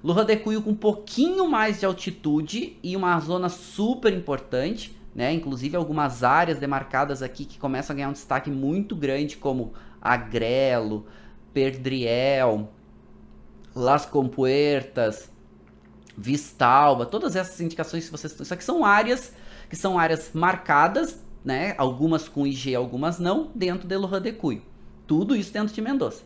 Lujan 0.03 0.25
de 0.25 0.37
com 0.37 0.51
um 0.51 0.75
pouquinho 0.75 1.49
mais 1.49 1.79
de 1.79 1.85
altitude 1.85 2.77
e 2.83 2.95
uma 2.95 3.19
zona 3.19 3.49
super 3.49 4.13
importante, 4.13 4.98
né? 5.13 5.33
Inclusive 5.33 5.75
algumas 5.75 6.23
áreas 6.23 6.59
demarcadas 6.59 7.21
aqui 7.21 7.45
que 7.45 7.59
começam 7.59 7.93
a 7.93 7.97
ganhar 7.97 8.09
um 8.09 8.13
destaque 8.13 8.49
muito 8.49 8.95
grande, 8.95 9.37
como 9.37 9.73
Agrelo, 10.01 11.05
Perdriel, 11.53 12.69
Las 13.75 14.05
Compuertas, 14.05 15.29
Vistalba, 16.17 17.05
todas 17.05 17.35
essas 17.35 17.59
indicações 17.61 18.05
que 18.05 18.11
vocês 18.11 18.37
isso 18.39 18.53
aqui 18.53 18.63
são 18.63 18.83
áreas 18.83 19.33
que 19.69 19.75
são 19.75 19.99
áreas 19.99 20.31
marcadas, 20.33 21.23
né? 21.45 21.75
Algumas 21.77 22.27
com 22.27 22.45
IG, 22.45 22.75
algumas 22.75 23.19
não, 23.19 23.51
dentro 23.53 23.87
de 23.87 23.95
Lohan 23.95 24.21
de 24.21 24.33
Cuyo. 24.33 24.63
Tudo 25.05 25.35
isso 25.35 25.53
dentro 25.53 25.73
de 25.73 25.81
Mendoza. 25.81 26.23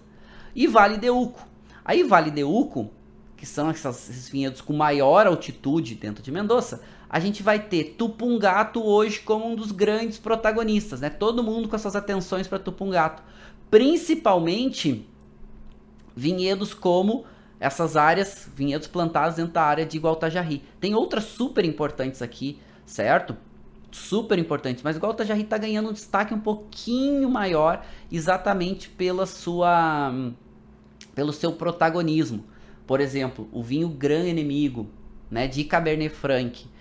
E 0.56 0.66
Vale 0.66 0.98
de 0.98 1.10
Uco. 1.10 1.46
Aí 1.84 2.04
Vale 2.04 2.32
de 2.32 2.44
Uco, 2.44 2.90
que 3.36 3.46
são 3.46 3.70
essas, 3.70 4.10
esses 4.10 4.30
vinhedos 4.30 4.62
com 4.62 4.74
maior 4.74 5.28
altitude 5.28 5.96
dentro 5.96 6.24
de 6.24 6.32
Mendoza, 6.32 6.82
a 7.14 7.20
gente 7.20 7.44
vai 7.44 7.60
ter 7.60 7.94
Tupungato 7.96 8.84
hoje 8.84 9.20
como 9.20 9.48
um 9.48 9.56
dos 9.56 9.72
grandes 9.72 10.18
protagonistas, 10.18 11.00
né? 11.00 11.12
Todo 11.12 11.44
mundo 11.44 11.70
com 11.70 11.76
essas 11.76 11.96
atenções 11.96 12.48
para 12.48 12.58
Tupungato, 12.58 13.22
principalmente 13.70 15.08
vinhedos 16.16 16.74
como 16.74 17.26
essas 17.60 17.96
áreas, 17.96 18.50
vinhedos 18.56 18.88
plantados 18.88 19.36
dentro 19.36 19.54
da 19.54 19.62
área 19.62 19.86
de 19.86 19.96
Igualtajarri. 19.96 20.64
Tem 20.80 20.96
outras 20.96 21.26
super 21.26 21.64
importantes 21.64 22.20
aqui, 22.20 22.58
certo? 22.84 23.38
Super 23.92 24.40
importantes, 24.40 24.82
mas 24.82 24.96
Igualtajarri 24.96 25.44
está 25.44 25.60
ganhando 25.60 25.90
um 25.90 25.94
destaque 25.94 26.34
um 26.34 26.40
pouquinho 26.40 27.30
maior, 27.30 27.86
exatamente 28.12 28.90
pela 28.90 29.28
sua, 29.28 30.12
pelo 31.14 31.32
seu 31.32 31.52
protagonismo. 31.52 32.44
Por 32.88 33.00
exemplo, 33.00 33.48
o 33.52 33.62
vinho 33.62 33.88
Gran 33.88 34.28
Inimigo, 34.28 34.88
né, 35.30 35.48
de 35.48 35.64
Cabernet 35.64 36.10
Franc, 36.10 36.73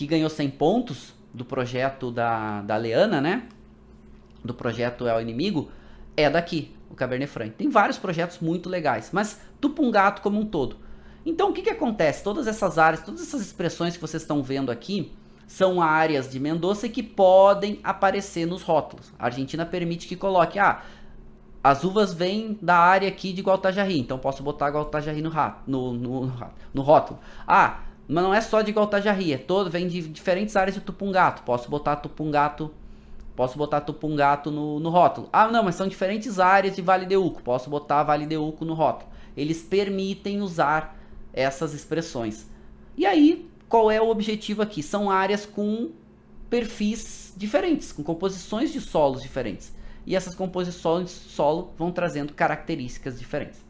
que 0.00 0.06
ganhou 0.06 0.30
100 0.30 0.50
pontos 0.52 1.12
do 1.34 1.44
projeto 1.44 2.10
da, 2.10 2.62
da 2.62 2.74
Leana, 2.78 3.20
né? 3.20 3.42
Do 4.42 4.54
projeto 4.54 5.06
É 5.06 5.14
o 5.14 5.20
Inimigo, 5.20 5.70
é 6.16 6.30
daqui, 6.30 6.74
o 6.90 6.94
Cabernet 6.94 7.30
Franc. 7.30 7.50
Tem 7.50 7.68
vários 7.68 7.98
projetos 7.98 8.38
muito 8.38 8.70
legais, 8.70 9.10
mas 9.12 9.38
Tupungato 9.60 10.22
como 10.22 10.40
um 10.40 10.46
todo. 10.46 10.76
Então 11.26 11.50
o 11.50 11.52
que, 11.52 11.60
que 11.60 11.68
acontece? 11.68 12.24
Todas 12.24 12.46
essas 12.46 12.78
áreas, 12.78 13.04
todas 13.04 13.20
essas 13.20 13.42
expressões 13.42 13.94
que 13.94 14.00
vocês 14.00 14.22
estão 14.22 14.42
vendo 14.42 14.72
aqui, 14.72 15.12
são 15.46 15.82
áreas 15.82 16.30
de 16.30 16.40
Mendoza 16.40 16.88
que 16.88 17.02
podem 17.02 17.78
aparecer 17.84 18.46
nos 18.46 18.62
rótulos. 18.62 19.12
A 19.18 19.26
Argentina 19.26 19.66
permite 19.66 20.08
que 20.08 20.16
coloque, 20.16 20.58
ah, 20.58 20.80
as 21.62 21.84
uvas 21.84 22.14
vêm 22.14 22.58
da 22.62 22.78
área 22.78 23.06
aqui 23.06 23.34
de 23.34 23.42
Gualtajarri, 23.42 24.00
então 24.00 24.18
posso 24.18 24.42
botar 24.42 24.70
Gualtajarri 24.70 25.20
no, 25.20 25.30
no, 25.66 25.92
no, 25.92 26.32
no 26.72 26.80
rótulo. 26.80 27.20
Ah, 27.46 27.80
mas 28.10 28.24
não 28.24 28.34
é 28.34 28.40
só 28.40 28.60
de 28.60 28.72
Gualtajarri, 28.72 29.32
é 29.32 29.38
todo, 29.38 29.70
vem 29.70 29.86
de 29.86 30.02
diferentes 30.08 30.56
áreas 30.56 30.74
de 30.74 30.80
Tupungato. 30.80 31.42
Posso 31.44 31.70
botar 31.70 31.94
Tupungato, 31.94 32.74
posso 33.36 33.56
botar 33.56 33.82
Tupungato 33.82 34.50
no, 34.50 34.80
no 34.80 34.90
rótulo. 34.90 35.28
Ah, 35.32 35.46
não, 35.46 35.62
mas 35.62 35.76
são 35.76 35.86
diferentes 35.86 36.40
áreas 36.40 36.74
de 36.74 36.82
Vale 36.82 37.06
de 37.06 37.16
Uco. 37.16 37.40
Posso 37.40 37.70
botar 37.70 38.02
Vale 38.02 38.26
de 38.26 38.36
Uco 38.36 38.64
no 38.64 38.74
rótulo. 38.74 39.08
Eles 39.36 39.62
permitem 39.62 40.42
usar 40.42 40.98
essas 41.32 41.72
expressões. 41.72 42.46
E 42.96 43.06
aí, 43.06 43.48
qual 43.68 43.92
é 43.92 44.00
o 44.00 44.10
objetivo 44.10 44.60
aqui? 44.60 44.82
São 44.82 45.08
áreas 45.08 45.46
com 45.46 45.90
perfis 46.50 47.32
diferentes, 47.36 47.92
com 47.92 48.02
composições 48.02 48.72
de 48.72 48.80
solos 48.80 49.22
diferentes. 49.22 49.72
E 50.04 50.16
essas 50.16 50.34
composições 50.34 51.10
de 51.10 51.30
solo 51.30 51.72
vão 51.78 51.92
trazendo 51.92 52.32
características 52.32 53.20
diferentes. 53.20 53.64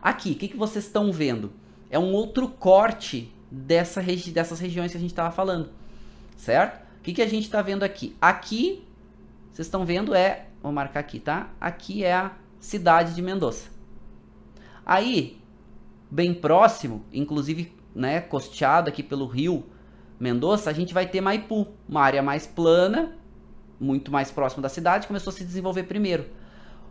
Aqui, 0.00 0.30
o 0.30 0.34
que, 0.36 0.46
que 0.46 0.56
vocês 0.56 0.84
estão 0.84 1.10
vendo? 1.10 1.52
É 1.90 1.98
um 1.98 2.12
outro 2.12 2.48
corte 2.48 3.34
dessa 3.50 4.00
regi 4.00 4.30
dessas 4.30 4.60
regiões 4.60 4.92
que 4.92 4.96
a 4.96 5.00
gente 5.00 5.10
estava 5.10 5.32
falando, 5.32 5.70
certo? 6.36 6.80
O 6.98 7.02
que, 7.02 7.12
que 7.12 7.22
a 7.22 7.26
gente 7.26 7.44
está 7.44 7.60
vendo 7.60 7.82
aqui? 7.82 8.16
Aqui, 8.20 8.86
vocês 9.50 9.66
estão 9.66 9.84
vendo 9.84 10.14
é, 10.14 10.46
vou 10.62 10.70
marcar 10.70 11.00
aqui, 11.00 11.18
tá? 11.18 11.50
Aqui 11.60 12.04
é 12.04 12.12
a 12.12 12.32
cidade 12.60 13.14
de 13.14 13.22
Mendoza. 13.22 13.64
Aí, 14.84 15.40
bem 16.10 16.32
próximo, 16.34 17.04
inclusive, 17.12 17.72
né, 17.94 18.20
costeado 18.20 18.88
aqui 18.88 19.02
pelo 19.02 19.26
rio 19.26 19.64
Mendoza, 20.18 20.68
a 20.68 20.72
gente 20.72 20.92
vai 20.92 21.06
ter 21.06 21.20
Maipu, 21.20 21.66
uma 21.88 22.02
área 22.02 22.22
mais 22.22 22.46
plana, 22.46 23.16
muito 23.80 24.12
mais 24.12 24.30
próximo 24.30 24.62
da 24.62 24.68
cidade, 24.68 25.06
começou 25.06 25.30
a 25.30 25.34
se 25.34 25.44
desenvolver 25.44 25.84
primeiro. 25.84 26.26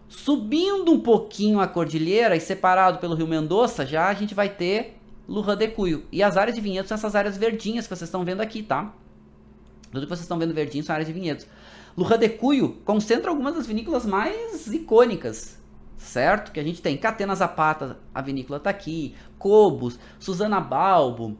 Subindo 0.09 0.91
um 0.91 0.99
pouquinho 0.99 1.59
a 1.59 1.67
cordilheira 1.67 2.35
e 2.35 2.41
separado 2.41 2.97
pelo 2.97 3.13
rio 3.13 3.27
Mendoza, 3.27 3.85
já 3.85 4.07
a 4.09 4.13
gente 4.15 4.33
vai 4.33 4.49
ter 4.49 4.97
Lurra 5.27 5.55
de 5.55 5.67
Cuyo. 5.67 6.03
E 6.11 6.23
as 6.23 6.35
áreas 6.35 6.55
de 6.55 6.61
vinhedos 6.61 6.89
são 6.89 6.95
essas 6.95 7.15
áreas 7.15 7.37
verdinhas 7.37 7.85
que 7.85 7.95
vocês 7.95 8.07
estão 8.07 8.25
vendo 8.25 8.41
aqui, 8.41 8.63
tá? 8.63 8.91
Tudo 9.91 10.01
que 10.01 10.09
vocês 10.09 10.21
estão 10.21 10.39
vendo 10.39 10.51
verdinho 10.51 10.83
são 10.83 10.93
áreas 10.93 11.07
de 11.07 11.13
vinhedos. 11.13 11.45
Lurra 11.95 12.17
de 12.17 12.27
Cuyo 12.27 12.77
concentra 12.83 13.29
algumas 13.29 13.53
das 13.53 13.67
vinícolas 13.67 14.03
mais 14.03 14.65
icônicas, 14.65 15.59
certo? 15.95 16.51
Que 16.51 16.59
a 16.59 16.63
gente 16.63 16.81
tem 16.81 16.97
Catena 16.97 17.35
Zapata, 17.35 17.99
a 18.11 18.21
vinícola 18.21 18.59
tá 18.59 18.71
aqui, 18.71 19.13
Cobos, 19.37 19.99
Susana 20.19 20.59
Balbo. 20.59 21.37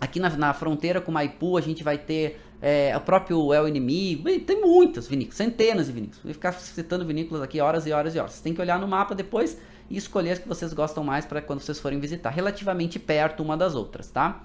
Aqui 0.00 0.20
na, 0.20 0.30
na 0.30 0.54
fronteira 0.54 1.00
com 1.00 1.10
Maipu 1.10 1.56
a 1.56 1.60
gente 1.60 1.82
vai 1.82 1.98
ter 1.98 2.40
é, 2.62 2.96
o 2.96 3.00
próprio 3.00 3.52
El 3.52 3.66
Inimigo, 3.66 4.30
tem 4.40 4.60
muitas 4.60 5.08
vinícolas, 5.08 5.36
centenas 5.36 5.88
de 5.88 5.92
vinícolas. 5.92 6.22
Vou 6.22 6.32
ficar 6.32 6.52
citando 6.52 7.04
vinícolas 7.04 7.42
aqui 7.42 7.60
horas 7.60 7.86
e 7.88 7.92
horas 7.92 8.14
e 8.14 8.20
horas. 8.20 8.34
Você 8.34 8.42
tem 8.44 8.54
que 8.54 8.60
olhar 8.60 8.78
no 8.78 8.86
mapa 8.86 9.16
depois 9.16 9.58
e 9.90 9.96
escolher 9.96 10.30
as 10.30 10.38
que 10.38 10.46
vocês 10.46 10.72
gostam 10.72 11.02
mais 11.02 11.26
para 11.26 11.42
quando 11.42 11.58
vocês 11.58 11.80
forem 11.80 11.98
visitar, 11.98 12.30
relativamente 12.30 13.00
perto 13.00 13.42
uma 13.42 13.56
das 13.56 13.74
outras, 13.74 14.08
tá? 14.08 14.44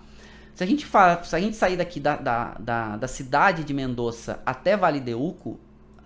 Se 0.56 0.64
a 0.64 0.68
gente, 0.68 0.84
fala, 0.84 1.24
se 1.24 1.36
a 1.36 1.40
gente 1.40 1.56
sair 1.56 1.78
daqui 1.78 2.00
da, 2.00 2.16
da, 2.16 2.56
da, 2.60 2.98
da 2.98 3.08
cidade 3.08 3.64
de 3.64 3.72
Mendoza 3.72 4.40
até 4.44 4.76
Vale 4.76 5.00
de 5.00 5.14
Uco, 5.14 5.60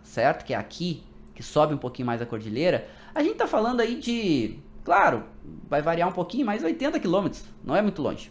certo? 0.04 0.44
Que 0.44 0.54
é 0.54 0.58
aqui, 0.58 1.02
que 1.34 1.42
sobe 1.42 1.74
um 1.74 1.78
pouquinho 1.78 2.06
mais 2.06 2.22
a 2.22 2.26
cordilheira, 2.26 2.90
a 3.16 3.24
gente 3.24 3.36
tá 3.36 3.48
falando 3.48 3.80
aí 3.80 3.98
de, 3.98 4.60
claro, 4.84 5.24
vai 5.70 5.82
variar 5.82 6.10
um 6.10 6.12
pouquinho, 6.12 6.46
mas 6.46 6.62
80 6.62 7.00
quilômetros, 7.00 7.46
não 7.64 7.74
é 7.74 7.82
muito 7.82 8.02
longe, 8.02 8.30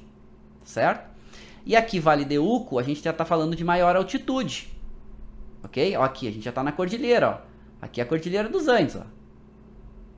certo? 0.65 1.10
E 1.65 1.77
aqui, 1.77 2.01
Vale 2.01 2.25
de 2.25 2.39
Uco, 2.39 2.79
a 2.79 2.83
gente 2.83 3.03
já 3.03 3.11
está 3.11 3.25
falando 3.25 3.55
de 3.55 3.65
maior 3.65 3.97
altitude. 3.97 4.69
Ok? 5.63 5.97
Ó, 5.97 6.03
aqui, 6.03 6.27
a 6.27 6.31
gente 6.31 6.45
já 6.45 6.51
está 6.51 6.63
na 6.63 6.73
cordilheira. 6.73 7.31
Ó. 7.31 7.51
Aqui 7.83 8.01
é 8.01 8.05
a 8.05 8.07
cordilheira 8.07 8.49
dos 8.49 8.69
Andes. 8.69 8.97
Ó. 8.97 9.03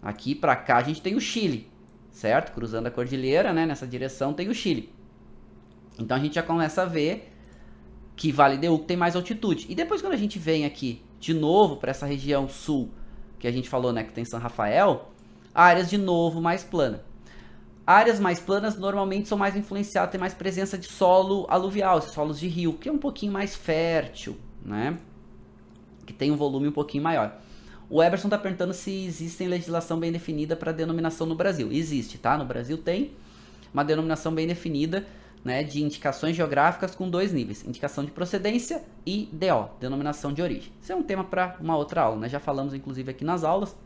Aqui 0.02 0.34
para 0.34 0.56
cá 0.56 0.78
a 0.78 0.82
gente 0.82 1.02
tem 1.02 1.14
o 1.14 1.20
Chile. 1.20 1.70
Certo? 2.10 2.52
Cruzando 2.52 2.86
a 2.86 2.90
cordilheira, 2.90 3.52
né? 3.52 3.66
Nessa 3.66 3.86
direção 3.86 4.32
tem 4.32 4.48
o 4.48 4.54
Chile. 4.54 4.92
Então 5.98 6.16
a 6.16 6.20
gente 6.20 6.34
já 6.34 6.42
começa 6.42 6.82
a 6.82 6.84
ver 6.84 7.32
que 8.14 8.30
Vale 8.30 8.56
de 8.56 8.68
Uco 8.68 8.84
tem 8.84 8.96
mais 8.96 9.16
altitude. 9.16 9.66
E 9.68 9.74
depois 9.74 10.00
quando 10.00 10.14
a 10.14 10.18
gente 10.18 10.38
vem 10.38 10.64
aqui 10.64 11.02
de 11.18 11.32
novo 11.32 11.76
para 11.76 11.90
essa 11.90 12.06
região 12.06 12.48
sul, 12.48 12.90
que 13.38 13.46
a 13.46 13.52
gente 13.52 13.68
falou, 13.68 13.92
né, 13.92 14.02
que 14.04 14.12
tem 14.12 14.24
São 14.24 14.38
Rafael, 14.38 15.12
áreas 15.54 15.88
de 15.90 15.98
novo 15.98 16.40
mais 16.40 16.62
plana. 16.62 17.04
Áreas 17.86 18.20
mais 18.20 18.38
planas 18.38 18.78
normalmente 18.78 19.28
são 19.28 19.36
mais 19.36 19.56
influenciadas, 19.56 20.12
tem 20.12 20.20
mais 20.20 20.34
presença 20.34 20.78
de 20.78 20.86
solo 20.86 21.46
aluvial, 21.48 22.00
solos 22.00 22.38
de 22.38 22.46
rio, 22.46 22.74
que 22.74 22.88
é 22.88 22.92
um 22.92 22.98
pouquinho 22.98 23.32
mais 23.32 23.56
fértil, 23.56 24.36
né? 24.64 24.98
Que 26.06 26.12
tem 26.12 26.30
um 26.30 26.36
volume 26.36 26.68
um 26.68 26.72
pouquinho 26.72 27.02
maior. 27.02 27.40
O 27.90 28.02
Eberson 28.02 28.28
está 28.28 28.38
perguntando 28.38 28.72
se 28.72 29.04
existe 29.04 29.44
legislação 29.46 29.98
bem 29.98 30.12
definida 30.12 30.54
para 30.54 30.70
denominação 30.70 31.26
no 31.26 31.34
Brasil. 31.34 31.70
Existe, 31.72 32.18
tá? 32.18 32.38
No 32.38 32.44
Brasil 32.44 32.78
tem 32.78 33.12
uma 33.74 33.84
denominação 33.84 34.32
bem 34.32 34.46
definida 34.46 35.06
né, 35.44 35.64
de 35.64 35.82
indicações 35.82 36.36
geográficas 36.36 36.94
com 36.94 37.10
dois 37.10 37.32
níveis: 37.32 37.66
indicação 37.66 38.04
de 38.04 38.10
procedência 38.10 38.82
e 39.04 39.28
DO, 39.32 39.70
denominação 39.80 40.32
de 40.32 40.40
origem. 40.40 40.72
Isso 40.80 40.92
é 40.92 40.96
um 40.96 41.02
tema 41.02 41.24
para 41.24 41.56
uma 41.60 41.76
outra 41.76 42.02
aula, 42.02 42.20
né? 42.20 42.28
Já 42.28 42.38
falamos 42.38 42.74
inclusive 42.74 43.10
aqui 43.10 43.24
nas 43.24 43.42
aulas 43.42 43.76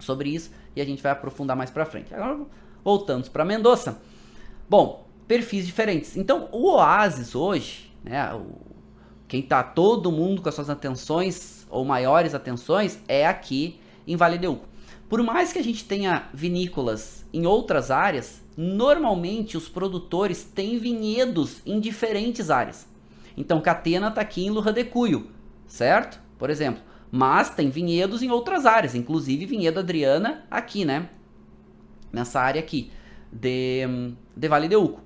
sobre 0.00 0.30
isso 0.30 0.50
e 0.74 0.80
a 0.80 0.84
gente 0.84 1.02
vai 1.02 1.12
aprofundar 1.12 1.56
mais 1.56 1.70
para 1.70 1.86
frente. 1.86 2.12
Agora 2.12 2.44
Voltamos 2.84 3.28
para 3.28 3.44
Mendoza. 3.44 3.98
Bom, 4.68 5.06
perfis 5.26 5.66
diferentes. 5.66 6.16
Então, 6.16 6.48
o 6.52 6.70
Oasis 6.72 7.34
hoje, 7.34 7.90
né, 8.04 8.34
o, 8.34 8.46
quem 9.26 9.40
está 9.40 9.62
todo 9.62 10.12
mundo 10.12 10.42
com 10.42 10.48
as 10.48 10.54
suas 10.54 10.68
atenções 10.68 11.66
ou 11.70 11.84
maiores 11.84 12.34
atenções 12.34 12.98
é 13.08 13.26
aqui 13.26 13.80
em 14.06 14.16
Vale 14.16 14.36
de 14.36 14.46
Uco. 14.46 14.68
Por 15.08 15.22
mais 15.22 15.52
que 15.52 15.58
a 15.58 15.64
gente 15.64 15.84
tenha 15.84 16.28
vinícolas 16.32 17.24
em 17.32 17.46
outras 17.46 17.90
áreas, 17.90 18.42
normalmente 18.56 19.56
os 19.56 19.68
produtores 19.68 20.44
têm 20.44 20.78
vinhedos 20.78 21.62
em 21.64 21.80
diferentes 21.80 22.50
áreas. 22.50 22.86
Então, 23.36 23.60
Catena 23.60 24.08
está 24.08 24.20
aqui 24.20 24.44
em 24.44 24.50
Lurra 24.50 24.72
de 24.72 24.84
Cuyo, 24.84 25.28
certo? 25.66 26.20
Por 26.38 26.50
exemplo. 26.50 26.82
Mas 27.10 27.50
tem 27.50 27.70
vinhedos 27.70 28.22
em 28.22 28.30
outras 28.30 28.66
áreas, 28.66 28.94
inclusive 28.94 29.46
vinhedo 29.46 29.80
Adriana 29.80 30.44
aqui, 30.50 30.84
né? 30.84 31.08
Nessa 32.14 32.40
área 32.40 32.60
aqui 32.60 32.90
de, 33.32 33.82
de 34.36 34.48
Vale 34.48 34.68
de 34.68 34.76
Uco, 34.76 35.00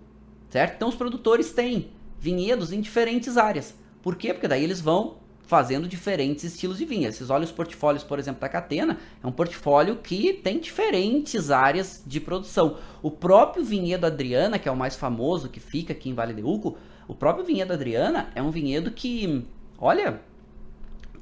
certo? 0.51 0.77
Então, 0.77 0.89
os 0.89 0.95
produtores 0.95 1.53
têm 1.53 1.91
vinhedos 2.21 2.73
em 2.73 2.81
diferentes 2.81 3.37
áreas. 3.37 3.75
Por 4.03 4.17
quê? 4.17 4.33
Porque 4.33 4.49
daí 4.49 4.63
eles 4.63 4.81
vão 4.81 5.17
fazendo 5.49 5.89
diferentes 5.89 6.45
estilos 6.45 6.77
de 6.77 6.85
vinha. 6.85 7.11
Vocês 7.11 7.31
olham 7.31 7.45
os 7.45 7.51
portfólios, 7.51 8.05
por 8.05 8.19
exemplo, 8.19 8.43
da 8.43 8.51
Catena, 8.51 8.99
é 9.23 9.27
um 9.27 9.33
portfólio 9.33 9.97
que 9.97 10.35
tem 10.35 10.61
diferentes 10.61 11.51
áreas 11.51 12.03
de 12.07 12.21
produção. 12.21 12.77
O 13.01 13.11
próprio 13.11 13.65
vinhedo 13.65 14.05
Adriana, 14.05 14.59
que 14.59 14.69
é 14.69 14.73
o 14.73 14.77
mais 14.77 14.95
famoso, 14.95 15.49
que 15.49 15.59
fica 15.59 15.95
aqui 15.95 16.11
em 16.11 16.15
Vale 16.15 16.35
de 16.35 16.43
Uco, 16.43 16.77
o 17.09 17.15
próprio 17.15 17.47
vinhedo 17.47 17.73
Adriana 17.73 18.29
é 18.35 18.43
um 18.43 18.51
vinhedo 18.51 18.91
que, 18.91 19.43
olha, 19.79 20.21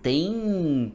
tem 0.03 0.93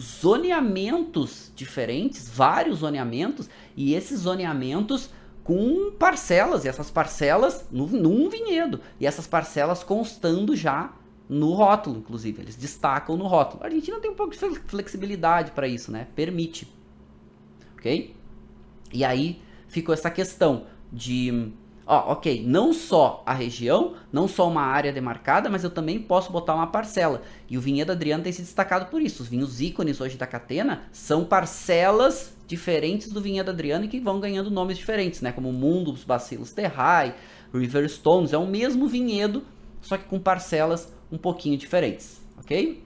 zoneamentos 0.00 1.52
diferentes, 1.54 2.28
vários 2.28 2.78
zoneamentos, 2.78 3.48
e 3.76 3.94
esses 3.94 4.20
zoneamentos 4.20 5.10
com 5.42 5.90
parcelas, 5.92 6.64
e 6.64 6.68
essas 6.68 6.90
parcelas 6.90 7.66
no, 7.70 7.86
num 7.86 8.28
vinhedo, 8.28 8.80
e 9.00 9.06
essas 9.06 9.26
parcelas 9.26 9.82
constando 9.82 10.54
já 10.54 10.92
no 11.28 11.52
rótulo, 11.52 11.98
inclusive. 11.98 12.40
Eles 12.40 12.56
destacam 12.56 13.16
no 13.16 13.26
rótulo. 13.26 13.62
A 13.62 13.66
Argentina 13.66 14.00
tem 14.00 14.10
um 14.10 14.14
pouco 14.14 14.32
de 14.32 14.38
flexibilidade 14.66 15.50
para 15.50 15.68
isso, 15.68 15.92
né? 15.92 16.06
Permite. 16.14 16.72
Ok? 17.74 18.14
E 18.92 19.04
aí 19.04 19.42
ficou 19.68 19.92
essa 19.92 20.10
questão 20.10 20.66
de. 20.92 21.52
Ó, 21.90 22.12
ok, 22.12 22.44
não 22.46 22.74
só 22.74 23.22
a 23.24 23.32
região, 23.32 23.94
não 24.12 24.28
só 24.28 24.46
uma 24.46 24.60
área 24.60 24.92
demarcada, 24.92 25.48
mas 25.48 25.64
eu 25.64 25.70
também 25.70 25.98
posso 25.98 26.30
botar 26.30 26.54
uma 26.54 26.66
parcela. 26.66 27.22
E 27.48 27.56
o 27.56 27.62
vinhedo 27.62 27.90
Adriano 27.90 28.22
tem 28.22 28.30
se 28.30 28.42
destacado 28.42 28.90
por 28.90 29.00
isso. 29.00 29.22
Os 29.22 29.28
vinhos 29.30 29.58
ícones 29.62 29.98
hoje 29.98 30.18
da 30.18 30.26
Catena 30.26 30.82
são 30.92 31.24
parcelas 31.24 32.36
diferentes 32.46 33.10
do 33.10 33.22
vinhedo 33.22 33.50
Adriano 33.50 33.86
e 33.86 33.88
que 33.88 34.00
vão 34.00 34.20
ganhando 34.20 34.50
nomes 34.50 34.76
diferentes, 34.76 35.22
né? 35.22 35.32
Como 35.32 35.50
Mundus, 35.50 36.04
Bacilos 36.04 36.52
Terrai, 36.52 37.14
River 37.54 37.88
Stones. 37.88 38.34
É 38.34 38.38
o 38.38 38.46
mesmo 38.46 38.86
vinhedo, 38.86 39.42
só 39.80 39.96
que 39.96 40.04
com 40.04 40.20
parcelas 40.20 40.92
um 41.10 41.16
pouquinho 41.16 41.56
diferentes, 41.56 42.20
ok? 42.36 42.84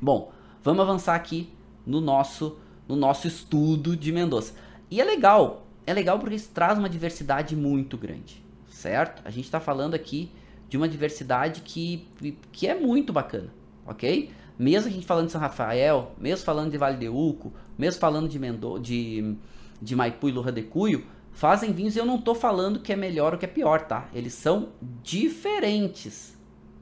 Bom, 0.00 0.30
vamos 0.62 0.80
avançar 0.80 1.16
aqui 1.16 1.50
no 1.84 2.00
nosso, 2.00 2.56
no 2.86 2.94
nosso 2.94 3.26
estudo 3.26 3.96
de 3.96 4.12
Mendoza. 4.12 4.52
E 4.88 5.00
é 5.00 5.04
legal, 5.04 5.66
é 5.86 5.92
legal 5.92 6.18
porque 6.18 6.36
isso 6.36 6.50
traz 6.52 6.78
uma 6.78 6.88
diversidade 6.88 7.56
muito 7.56 7.96
grande, 7.96 8.42
certo? 8.68 9.22
A 9.24 9.30
gente 9.30 9.44
está 9.44 9.60
falando 9.60 9.94
aqui 9.94 10.30
de 10.68 10.76
uma 10.76 10.88
diversidade 10.88 11.60
que, 11.62 12.06
que 12.50 12.66
é 12.66 12.74
muito 12.74 13.12
bacana, 13.12 13.52
ok? 13.86 14.30
Mesmo 14.58 14.88
a 14.88 14.92
gente 14.92 15.06
falando 15.06 15.26
de 15.26 15.32
São 15.32 15.40
Rafael, 15.40 16.14
mesmo 16.18 16.44
falando 16.44 16.70
de 16.70 16.78
Vale 16.78 16.96
de 16.96 17.08
Uco, 17.08 17.52
mesmo 17.76 18.00
falando 18.00 18.28
de, 18.28 18.38
Mendo 18.38 18.78
de, 18.78 19.36
de 19.80 19.96
Maipu 19.96 20.28
e 20.28 20.32
Lurra 20.32 20.52
de 20.52 20.62
Cuyo, 20.62 21.04
fazem 21.32 21.72
vinhos 21.72 21.96
e 21.96 21.98
eu 21.98 22.06
não 22.06 22.16
estou 22.16 22.34
falando 22.34 22.80
que 22.80 22.92
é 22.92 22.96
melhor 22.96 23.32
ou 23.32 23.38
que 23.38 23.44
é 23.44 23.48
pior, 23.48 23.82
tá? 23.82 24.08
Eles 24.14 24.34
são 24.34 24.70
diferentes, 25.02 26.38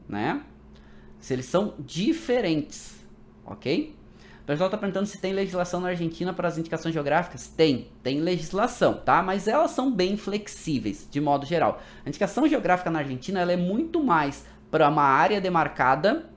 né? 0.08 0.42
Se 1.18 1.32
eles 1.32 1.46
são 1.46 1.74
diferentes, 1.78 3.04
ok? 3.44 3.94
O 4.50 4.52
pessoal 4.52 4.66
está 4.66 4.76
perguntando 4.76 5.06
se 5.06 5.18
tem 5.18 5.32
legislação 5.32 5.80
na 5.80 5.90
Argentina 5.90 6.32
para 6.32 6.48
as 6.48 6.58
indicações 6.58 6.92
geográficas. 6.92 7.46
Tem, 7.46 7.86
tem 8.02 8.18
legislação, 8.18 8.94
tá? 8.94 9.22
Mas 9.22 9.46
elas 9.46 9.70
são 9.70 9.92
bem 9.92 10.16
flexíveis, 10.16 11.06
de 11.08 11.20
modo 11.20 11.46
geral. 11.46 11.80
A 12.04 12.08
indicação 12.08 12.48
geográfica 12.48 12.90
na 12.90 12.98
Argentina 12.98 13.38
ela 13.38 13.52
é 13.52 13.56
muito 13.56 14.02
mais 14.02 14.44
para 14.68 14.88
uma 14.88 15.04
área 15.04 15.40
demarcada 15.40 16.28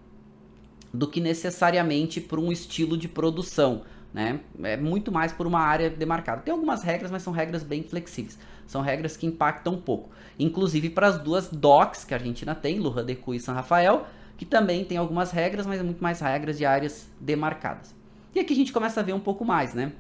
do 0.93 1.07
que 1.07 1.19
necessariamente 1.19 2.21
para 2.21 2.39
um 2.39 2.51
estilo 2.51 2.95
de 2.95 3.07
produção, 3.07 3.81
né? 4.13 4.41
É 4.61 4.77
muito 4.77 5.11
mais 5.11 5.31
por 5.31 5.47
uma 5.47 5.61
área 5.61 5.89
demarcada. 5.89 6.43
Tem 6.43 6.51
algumas 6.51 6.83
regras, 6.83 7.09
mas 7.09 7.23
são 7.23 7.33
regras 7.33 7.63
bem 7.63 7.81
flexíveis. 7.81 8.37
São 8.67 8.83
regras 8.83 9.17
que 9.17 9.25
impactam 9.25 9.73
um 9.73 9.81
pouco. 9.81 10.11
Inclusive 10.37 10.91
para 10.91 11.07
as 11.07 11.17
duas 11.17 11.49
DOCs 11.49 12.05
que 12.05 12.13
a 12.13 12.17
Argentina 12.17 12.53
tem, 12.53 12.77
Lurra 12.77 13.03
de 13.03 13.15
Cu 13.15 13.33
e 13.33 13.39
San 13.39 13.53
Rafael, 13.53 14.05
que 14.37 14.45
também 14.45 14.85
tem 14.85 14.99
algumas 14.99 15.31
regras, 15.31 15.65
mas 15.65 15.79
é 15.79 15.83
muito 15.83 16.03
mais 16.03 16.19
regras 16.19 16.59
de 16.59 16.65
áreas 16.67 17.07
demarcadas. 17.19 18.02
E 18.35 18.39
aqui 18.39 18.53
a 18.53 18.55
gente 18.55 18.73
começa 18.73 18.99
a 18.99 19.03
ver 19.03 19.13
um 19.13 19.19
pouco 19.19 19.45
mais, 19.45 19.73
né? 19.73 19.93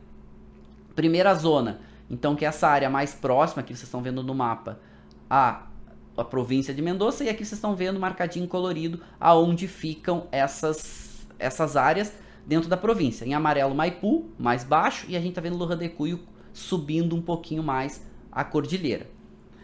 Primeira 0.95 1.33
zona, 1.35 1.81
então 2.09 2.35
que 2.35 2.45
é 2.45 2.47
essa 2.47 2.67
área 2.67 2.89
mais 2.89 3.13
próxima 3.13 3.61
que 3.61 3.69
vocês 3.69 3.83
estão 3.83 4.01
vendo 4.01 4.23
no 4.23 4.33
mapa, 4.33 4.79
a, 5.29 5.67
a 6.17 6.23
província 6.23 6.73
de 6.73 6.81
Mendoza, 6.81 7.23
e 7.23 7.29
aqui 7.29 7.45
vocês 7.45 7.53
estão 7.53 7.75
vendo 7.75 7.99
marcadinho 7.99 8.47
colorido 8.47 9.01
aonde 9.19 9.67
ficam 9.67 10.27
essas, 10.31 11.27
essas 11.37 11.75
áreas 11.75 12.13
dentro 12.45 12.69
da 12.69 12.77
província. 12.77 13.25
Em 13.25 13.33
amarelo, 13.33 13.73
Maipu, 13.73 14.25
mais 14.37 14.63
baixo, 14.63 15.05
e 15.09 15.15
a 15.15 15.19
gente 15.19 15.29
está 15.29 15.41
vendo 15.41 15.57
Loja 15.57 15.75
de 15.75 15.89
Cuyo 15.89 16.19
subindo 16.51 17.15
um 17.15 17.21
pouquinho 17.21 17.63
mais 17.63 18.01
a 18.31 18.43
cordilheira. 18.43 19.09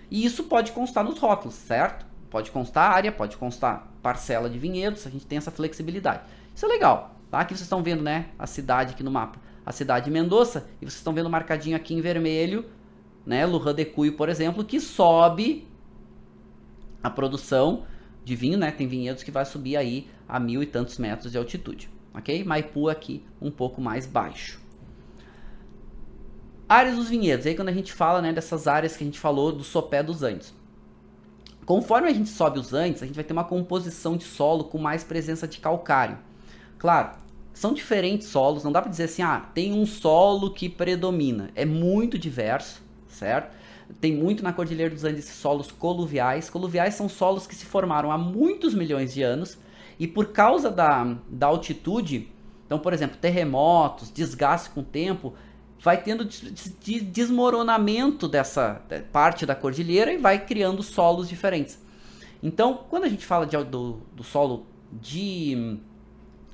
E 0.10 0.26
isso 0.26 0.44
pode 0.44 0.72
constar 0.72 1.04
nos 1.04 1.20
rótulos, 1.20 1.56
certo? 1.56 2.06
Pode 2.30 2.52
constar 2.52 2.92
área, 2.92 3.12
pode 3.12 3.38
constar 3.38 3.88
parcela 4.02 4.50
de 4.50 4.58
vinhedos, 4.58 5.06
a 5.06 5.10
gente 5.10 5.26
tem 5.26 5.38
essa 5.38 5.52
flexibilidade. 5.52 6.22
Isso 6.56 6.66
é 6.66 6.70
legal, 6.70 7.19
tá? 7.30 7.40
Aqui 7.40 7.54
vocês 7.54 7.62
estão 7.62 7.84
vendo, 7.84 8.02
né, 8.02 8.30
a 8.38 8.48
cidade 8.48 8.94
aqui 8.94 9.04
no 9.04 9.12
mapa, 9.12 9.40
a 9.66 9.72
cidade 9.72 10.06
de 10.06 10.12
Mendoza, 10.12 10.68
e 10.82 10.86
vocês 10.86 10.96
estão 10.96 11.14
vendo 11.14 11.30
marcadinho 11.30 11.76
aqui 11.76 11.94
em 11.94 12.02
vermelho, 12.02 12.66
né, 13.26 13.46
Lujan 13.46 13.74
de 13.74 13.86
Cuyo, 13.86 14.14
por 14.14 14.30
exemplo, 14.30 14.64
que 14.64 14.80
sobe 14.80 15.68
a 17.04 17.10
produção 17.10 17.86
de 18.24 18.36
vinho, 18.36 18.58
né, 18.58 18.72
tem 18.72 18.88
vinhedos 18.88 19.24
que 19.24 19.32
vai 19.32 19.46
subir 19.46 19.78
aí 19.78 20.08
a 20.28 20.40
mil 20.40 20.62
e 20.62 20.66
tantos 20.66 20.98
metros 20.98 21.32
de 21.32 21.38
altitude, 21.38 21.90
ok? 22.14 22.44
Maipu 22.44 22.90
aqui 22.90 23.26
um 23.42 23.50
pouco 23.50 23.82
mais 23.82 24.06
baixo. 24.06 24.60
Áreas 26.68 26.98
dos 26.98 27.10
vinhedos, 27.10 27.48
aí 27.48 27.56
quando 27.56 27.70
a 27.70 27.74
gente 27.74 27.92
fala, 27.92 28.22
né, 28.22 28.32
dessas 28.32 28.68
áreas 28.68 28.96
que 28.96 29.04
a 29.04 29.08
gente 29.08 29.20
falou 29.20 29.52
do 29.52 29.64
sopé 29.64 30.04
dos 30.04 30.22
Andes. 30.22 30.54
Conforme 31.66 32.08
a 32.08 32.14
gente 32.14 32.30
sobe 32.30 32.60
os 32.60 32.74
Andes, 32.74 33.02
a 33.02 33.06
gente 33.06 33.16
vai 33.16 33.24
ter 33.24 33.34
uma 33.34 33.44
composição 33.44 34.18
de 34.18 34.24
solo 34.24 34.66
com 34.66 34.78
mais 34.78 35.04
presença 35.04 35.48
de 35.48 35.60
calcário. 35.60 36.18
Claro, 36.80 37.12
são 37.54 37.74
diferentes 37.74 38.30
solos, 38.30 38.64
não 38.64 38.72
dá 38.72 38.82
para 38.82 38.90
dizer 38.90 39.04
assim, 39.04 39.22
ah, 39.22 39.46
tem 39.54 39.74
um 39.74 39.86
solo 39.86 40.52
que 40.52 40.70
predomina. 40.70 41.50
É 41.54 41.66
muito 41.66 42.18
diverso, 42.18 42.82
certo? 43.10 43.54
Tem 44.00 44.16
muito 44.16 44.42
na 44.42 44.54
Cordilheira 44.54 44.94
dos 44.94 45.04
Andes 45.04 45.26
solos 45.26 45.70
coluviais. 45.70 46.50
Coluviais 46.50 46.94
são 46.94 47.10
solos 47.10 47.46
que 47.46 47.54
se 47.54 47.66
formaram 47.66 48.12
há 48.14 48.18
muitos 48.18 48.74
milhões 48.74 49.14
de 49.14 49.22
anos 49.22 49.58
e 50.00 50.08
por 50.08 50.28
causa 50.28 50.72
da, 50.72 51.18
da 51.28 51.48
altitude, 51.48 52.32
então, 52.66 52.80
por 52.80 52.94
exemplo, 52.94 53.18
terremotos, 53.18 54.10
desgaste 54.10 54.70
com 54.70 54.80
o 54.80 54.84
tempo, 54.84 55.34
vai 55.82 56.02
tendo 56.02 56.26
desmoronamento 57.12 58.26
dessa 58.28 58.82
parte 59.12 59.46
da 59.46 59.54
cordilheira 59.54 60.14
e 60.14 60.18
vai 60.18 60.46
criando 60.46 60.82
solos 60.82 61.28
diferentes. 61.28 61.78
Então, 62.42 62.86
quando 62.90 63.04
a 63.04 63.10
gente 63.10 63.26
fala 63.26 63.46
de, 63.46 63.58
do, 63.66 64.00
do 64.16 64.24
solo 64.24 64.66
de 64.92 65.78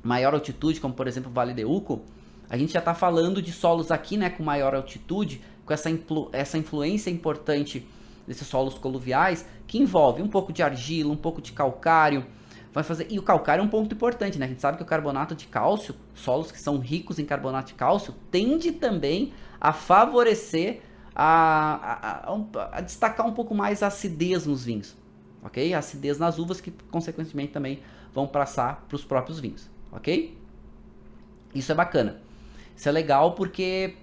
maior 0.05 0.33
altitude, 0.33 0.79
como 0.79 0.93
por 0.93 1.07
exemplo 1.07 1.31
o 1.31 1.33
Vale 1.33 1.53
de 1.53 1.65
Uco, 1.65 2.03
a 2.49 2.55
gente 2.57 2.71
já 2.73 2.79
está 2.79 2.93
falando 2.93 3.41
de 3.41 3.51
solos 3.51 3.91
aqui, 3.91 4.17
né, 4.17 4.29
com 4.29 4.43
maior 4.43 4.75
altitude, 4.75 5.41
com 5.65 5.73
essa, 5.73 5.89
influ, 5.89 6.29
essa 6.31 6.57
influência 6.57 7.09
importante 7.09 7.87
desses 8.27 8.47
solos 8.47 8.75
coluviais, 8.75 9.45
que 9.65 9.79
envolve 9.79 10.21
um 10.21 10.27
pouco 10.27 10.53
de 10.53 10.61
argila, 10.61 11.11
um 11.11 11.17
pouco 11.17 11.41
de 11.41 11.51
calcário, 11.51 12.25
vai 12.71 12.83
fazer. 12.83 13.07
E 13.09 13.17
o 13.17 13.23
calcário 13.23 13.61
é 13.61 13.65
um 13.65 13.67
ponto 13.67 13.93
importante, 13.93 14.37
né? 14.37 14.45
A 14.45 14.49
gente 14.49 14.61
sabe 14.61 14.77
que 14.77 14.83
o 14.83 14.85
carbonato 14.85 15.33
de 15.33 15.47
cálcio, 15.47 15.95
solos 16.13 16.51
que 16.51 16.59
são 16.59 16.77
ricos 16.77 17.17
em 17.17 17.25
carbonato 17.25 17.69
de 17.69 17.73
cálcio, 17.73 18.13
tende 18.29 18.73
também 18.73 19.33
a 19.59 19.73
favorecer 19.73 20.81
a, 21.15 22.27
a, 22.27 22.33
a, 22.33 22.77
a 22.77 22.81
destacar 22.81 23.25
um 23.25 23.33
pouco 23.33 23.55
mais 23.55 23.81
a 23.81 23.87
acidez 23.87 24.45
nos 24.45 24.65
vinhos, 24.65 24.95
ok? 25.41 25.73
A 25.73 25.79
acidez 25.79 26.19
nas 26.19 26.37
uvas 26.37 26.61
que 26.61 26.71
consequentemente 26.91 27.53
também 27.53 27.79
vão 28.13 28.27
passar 28.27 28.85
para 28.87 28.95
os 28.95 29.05
próprios 29.05 29.39
vinhos, 29.39 29.69
ok? 29.95 30.37
Isso 31.53 31.71
é 31.71 31.75
bacana. 31.75 32.21
Isso 32.75 32.87
é 32.89 32.91
legal 32.91 33.33
porque 33.33 33.95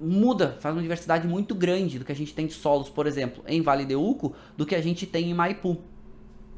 muda, 0.00 0.56
faz 0.60 0.74
uma 0.74 0.82
diversidade 0.82 1.26
muito 1.26 1.54
grande 1.54 1.98
do 1.98 2.04
que 2.04 2.12
a 2.12 2.16
gente 2.16 2.34
tem 2.34 2.46
de 2.46 2.52
solos, 2.52 2.90
por 2.90 3.06
exemplo, 3.06 3.44
em 3.46 3.62
Vale 3.62 3.84
de 3.84 3.94
Uco, 3.94 4.34
do 4.56 4.66
que 4.66 4.74
a 4.74 4.82
gente 4.82 5.06
tem 5.06 5.30
em 5.30 5.34
Maipu 5.34 5.80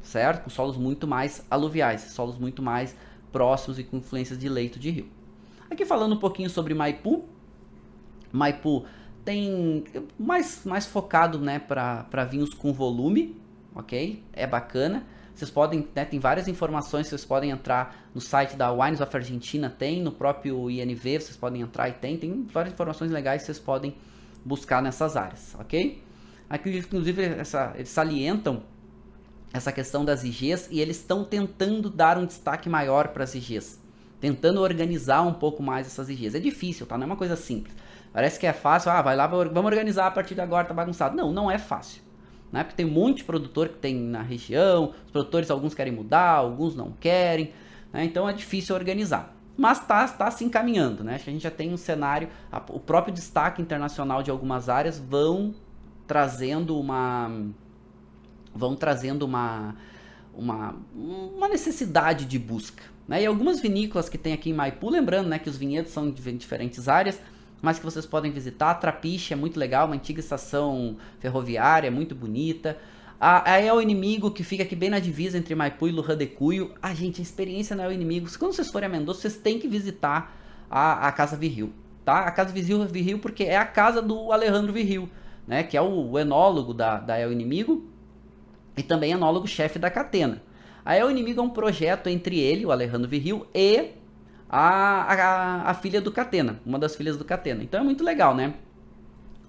certo? 0.07 0.43
Com 0.43 0.49
solos 0.49 0.77
muito 0.77 1.05
mais 1.07 1.45
aluviais, 1.49 2.01
solos 2.01 2.37
muito 2.37 2.61
mais 2.61 2.95
próximos 3.31 3.77
e 3.77 3.83
com 3.83 3.97
influências 3.97 4.39
de 4.39 4.47
leito 4.47 4.79
de 4.79 4.89
rio. 4.89 5.07
Aqui 5.69 5.85
falando 5.85 6.15
um 6.15 6.19
pouquinho 6.19 6.49
sobre 6.49 6.73
Maipu. 6.73 7.25
Maipu 8.31 8.85
tem 9.25 9.83
mais, 10.17 10.61
mais 10.65 10.85
focado 10.85 11.39
né, 11.39 11.59
para 11.59 12.23
vinhos 12.23 12.53
com 12.53 12.71
volume, 12.71 13.35
ok? 13.75 14.23
É 14.31 14.47
bacana. 14.47 15.05
Vocês 15.37 15.51
podem, 15.51 15.87
né, 15.93 16.03
tem 16.03 16.19
várias 16.19 16.47
informações, 16.47 17.05
vocês 17.05 17.23
podem 17.23 17.51
entrar 17.51 18.09
no 18.11 18.19
site 18.19 18.55
da 18.55 18.71
Wines 18.71 18.99
of 18.99 19.15
Argentina, 19.15 19.69
tem, 19.69 20.01
no 20.01 20.11
próprio 20.11 20.67
INV, 20.67 21.19
vocês 21.19 21.37
podem 21.37 21.61
entrar 21.61 21.87
e 21.89 21.91
tem, 21.91 22.17
tem 22.17 22.47
várias 22.51 22.73
informações 22.73 23.11
legais 23.11 23.43
que 23.43 23.45
vocês 23.45 23.59
podem 23.59 23.95
buscar 24.43 24.81
nessas 24.81 25.15
áreas, 25.15 25.55
ok? 25.59 26.01
Aqui, 26.49 26.79
inclusive, 26.79 27.23
essa, 27.23 27.71
eles 27.75 27.89
salientam 27.89 28.63
essa 29.53 29.71
questão 29.71 30.03
das 30.03 30.23
IGs 30.23 30.69
e 30.71 30.79
eles 30.79 30.97
estão 30.97 31.23
tentando 31.23 31.87
dar 31.87 32.17
um 32.17 32.25
destaque 32.25 32.67
maior 32.67 33.09
para 33.09 33.23
as 33.23 33.35
IGs, 33.35 33.79
tentando 34.19 34.59
organizar 34.59 35.21
um 35.21 35.33
pouco 35.33 35.61
mais 35.61 35.85
essas 35.85 36.09
IGs. 36.09 36.33
É 36.33 36.39
difícil, 36.39 36.87
tá? 36.87 36.97
Não 36.97 37.03
é 37.03 37.05
uma 37.05 37.15
coisa 37.15 37.35
simples. 37.35 37.75
Parece 38.11 38.39
que 38.39 38.47
é 38.47 38.53
fácil, 38.53 38.89
ah, 38.89 39.03
vai 39.03 39.15
lá, 39.15 39.27
vamos 39.27 39.65
organizar 39.65 40.07
a 40.07 40.11
partir 40.11 40.33
de 40.33 40.41
agora, 40.41 40.65
tá 40.65 40.73
bagunçado. 40.73 41.15
Não, 41.15 41.31
não 41.31 41.51
é 41.51 41.59
fácil 41.59 42.06
né? 42.51 42.63
Porque 42.63 42.75
tem 42.75 42.85
um 42.85 42.91
monte 42.91 43.17
de 43.17 43.23
produtor 43.23 43.69
que 43.69 43.77
tem 43.77 43.95
na 43.95 44.21
região, 44.21 44.93
os 45.05 45.11
produtores 45.11 45.51
alguns 45.51 45.73
querem 45.73 45.93
mudar, 45.93 46.31
alguns 46.31 46.75
não 46.75 46.91
querem, 46.91 47.51
né? 47.91 48.03
Então 48.05 48.27
é 48.27 48.33
difícil 48.33 48.75
organizar. 48.75 49.35
Mas 49.57 49.81
está 49.81 50.07
tá 50.07 50.29
se 50.29 50.43
encaminhando, 50.43 51.03
né? 51.03 51.15
A 51.15 51.17
gente 51.17 51.41
já 51.41 51.51
tem 51.51 51.73
um 51.73 51.77
cenário, 51.77 52.29
a, 52.51 52.57
o 52.69 52.79
próprio 52.79 53.13
destaque 53.13 53.61
internacional 53.61 54.21
de 54.21 54.29
algumas 54.29 54.69
áreas 54.69 54.99
vão 54.99 55.53
trazendo 56.05 56.79
uma 56.79 57.31
vão 58.55 58.75
trazendo 58.75 59.23
uma 59.23 59.75
uma, 60.37 60.75
uma 60.93 61.49
necessidade 61.49 62.25
de 62.25 62.37
busca. 62.37 62.83
Né? 63.07 63.23
E 63.23 63.25
algumas 63.25 63.59
vinícolas 63.59 64.07
que 64.07 64.17
tem 64.17 64.33
aqui 64.33 64.51
em 64.51 64.53
Maipu, 64.53 64.89
lembrando 64.89 65.27
né, 65.27 65.39
que 65.39 65.49
os 65.49 65.57
vinhedos 65.57 65.91
são 65.91 66.11
de 66.11 66.33
diferentes 66.33 66.87
áreas, 66.87 67.19
mas 67.61 67.79
que 67.79 67.85
vocês 67.85 68.05
podem 68.05 68.31
visitar. 68.31 68.75
Trapiche 68.75 69.33
é 69.33 69.35
muito 69.35 69.59
legal, 69.59 69.85
uma 69.85 69.95
antiga 69.95 70.19
estação 70.19 70.97
ferroviária, 71.19 71.89
muito 71.91 72.15
bonita. 72.15 72.77
A, 73.19 73.53
a 73.53 73.61
El 73.61 73.81
Inimigo, 73.81 74.29
que 74.29 74.43
fica 74.43 74.63
aqui 74.63 74.75
bem 74.75 74.89
na 74.89 74.99
divisa 74.99 75.37
entre 75.37 75.55
Maipu 75.55 75.87
e 75.87 75.91
Lujan 75.91 76.15
de 76.15 76.27
Cuyo. 76.27 76.71
Ah, 76.81 76.93
gente, 76.93 77.19
a 77.19 77.23
experiência 77.23 77.75
na 77.75 77.85
El 77.85 77.93
Inimigo. 77.93 78.27
Quando 78.37 78.53
vocês 78.53 78.69
forem 78.69 78.87
a 78.87 78.91
Mendoza, 78.91 79.21
vocês 79.21 79.37
têm 79.37 79.59
que 79.59 79.67
visitar 79.67 80.35
a, 80.69 81.07
a 81.07 81.11
Casa 81.11 81.35
Virril, 81.35 81.73
tá? 82.05 82.19
A 82.19 82.31
Casa 82.31 82.51
Virril 82.51 83.19
porque 83.19 83.43
é 83.43 83.57
a 83.57 83.65
casa 83.65 84.01
do 84.01 84.31
Alejandro 84.31 84.71
Virril, 84.71 85.09
né? 85.47 85.63
Que 85.63 85.75
é 85.75 85.81
o, 85.81 86.11
o 86.11 86.19
enólogo 86.19 86.73
da, 86.73 86.99
da 86.99 87.17
El 87.17 87.31
Inimigo 87.31 87.85
e 88.75 88.83
também 88.83 89.11
enólogo-chefe 89.13 89.79
da 89.79 89.89
Catena. 89.89 90.43
A 90.85 90.95
El 90.95 91.09
Inimigo 91.09 91.41
é 91.41 91.43
um 91.43 91.49
projeto 91.49 92.07
entre 92.07 92.39
ele, 92.39 92.65
o 92.65 92.71
Alejandro 92.71 93.09
Virril, 93.09 93.47
e 93.53 93.96
a, 94.49 95.13
a, 95.13 95.71
a 95.71 95.73
filha 95.73 95.99
do 95.99 96.11
Catena, 96.11 96.59
uma 96.65 96.79
das 96.79 96.95
filhas 96.95 97.17
do 97.17 97.25
Catena. 97.25 97.63
Então 97.63 97.79
é 97.79 97.83
muito 97.83 98.03
legal, 98.03 98.35
né? 98.35 98.53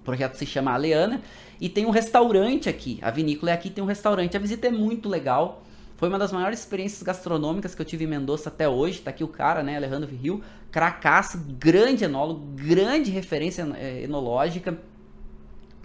O 0.01 0.03
projeto 0.03 0.35
se 0.35 0.45
chama 0.45 0.71
Aleana 0.71 1.21
e 1.59 1.69
tem 1.69 1.85
um 1.85 1.89
restaurante 1.89 2.69
aqui. 2.69 2.99
A 3.01 3.11
vinícola 3.11 3.51
é 3.51 3.53
aqui, 3.53 3.69
tem 3.69 3.83
um 3.83 3.87
restaurante. 3.87 4.35
A 4.35 4.39
visita 4.39 4.67
é 4.67 4.71
muito 4.71 5.07
legal. 5.07 5.63
Foi 5.97 6.07
uma 6.07 6.17
das 6.17 6.31
maiores 6.31 6.59
experiências 6.59 7.03
gastronômicas 7.03 7.75
que 7.75 7.81
eu 7.81 7.85
tive 7.85 8.05
em 8.05 8.07
Mendoza 8.07 8.47
até 8.47 8.69
hoje. 8.69 9.01
Tá 9.01 9.09
aqui 9.09 9.23
o 9.23 9.27
cara, 9.27 9.61
né? 9.61 9.75
Alejandro 9.75 10.07
Virril. 10.07 10.41
Cracaço, 10.71 11.37
grande 11.59 12.05
enólogo, 12.05 12.45
grande 12.55 13.11
referência 13.11 13.67
eh, 13.75 14.03
enológica, 14.03 14.79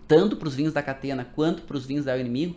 tanto 0.07 0.37
para 0.37 0.47
os 0.47 0.55
vinhos 0.55 0.73
da 0.73 0.83
Catena 0.83 1.27
quanto 1.35 1.63
para 1.63 1.77
os 1.77 1.85
vinhos 1.85 2.05
da 2.05 2.13
El 2.13 2.21
Inimigo. 2.21 2.55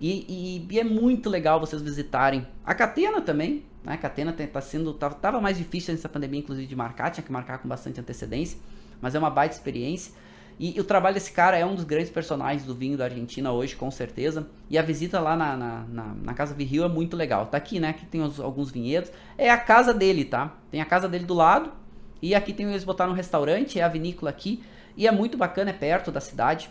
E, 0.00 0.64
e, 0.68 0.74
e, 0.74 0.80
é 0.80 0.84
muito 0.84 1.28
legal 1.28 1.58
vocês 1.58 1.82
visitarem 1.82 2.46
a 2.64 2.74
Catena 2.74 3.20
também. 3.20 3.64
Né? 3.84 3.94
A 3.94 3.96
Catena 3.96 4.32
tá 4.32 4.60
sendo. 4.60 4.92
Tava, 4.94 5.14
tava 5.14 5.40
mais 5.40 5.58
difícil 5.58 5.94
nessa 5.94 6.08
pandemia, 6.08 6.40
inclusive, 6.40 6.66
de 6.66 6.76
marcar, 6.76 7.10
tinha 7.10 7.24
que 7.24 7.32
marcar 7.32 7.58
com 7.58 7.68
bastante 7.68 8.00
antecedência. 8.00 8.58
Mas 9.00 9.14
é 9.14 9.18
uma 9.18 9.30
baita 9.30 9.54
experiência. 9.54 10.12
E, 10.58 10.76
e, 10.76 10.80
o 10.80 10.84
trabalho 10.84 11.14
desse 11.14 11.32
cara 11.32 11.56
é 11.56 11.64
um 11.64 11.74
dos 11.74 11.84
grandes 11.84 12.10
personagens 12.10 12.66
do 12.66 12.74
vinho 12.74 12.96
da 12.98 13.04
Argentina 13.04 13.50
hoje, 13.50 13.74
com 13.74 13.90
certeza. 13.90 14.46
E 14.68 14.76
a 14.76 14.82
visita 14.82 15.18
lá 15.18 15.34
na, 15.34 15.56
na, 15.56 15.84
na, 15.88 16.04
na 16.22 16.34
Casa 16.34 16.52
Virril 16.52 16.84
é 16.84 16.88
muito 16.88 17.16
legal. 17.16 17.46
Tá 17.46 17.56
aqui, 17.56 17.80
né? 17.80 17.88
Aqui 17.88 18.04
tem 18.04 18.20
os, 18.20 18.38
alguns 18.38 18.70
vinhedos. 18.70 19.10
É 19.38 19.50
a 19.50 19.56
casa 19.56 19.94
dele, 19.94 20.24
tá? 20.24 20.54
Tem 20.70 20.82
a 20.82 20.84
casa 20.84 21.08
dele 21.08 21.24
do 21.24 21.32
lado. 21.32 21.72
E 22.20 22.34
aqui 22.34 22.52
tem 22.52 22.68
eles 22.68 22.84
botaram 22.84 23.12
um 23.12 23.14
restaurante, 23.14 23.80
é 23.80 23.82
a 23.82 23.88
vinícola 23.88 24.30
aqui. 24.30 24.62
E 24.94 25.06
é 25.06 25.10
muito 25.10 25.38
bacana, 25.38 25.70
é 25.70 25.72
perto 25.72 26.12
da 26.12 26.20
cidade, 26.20 26.68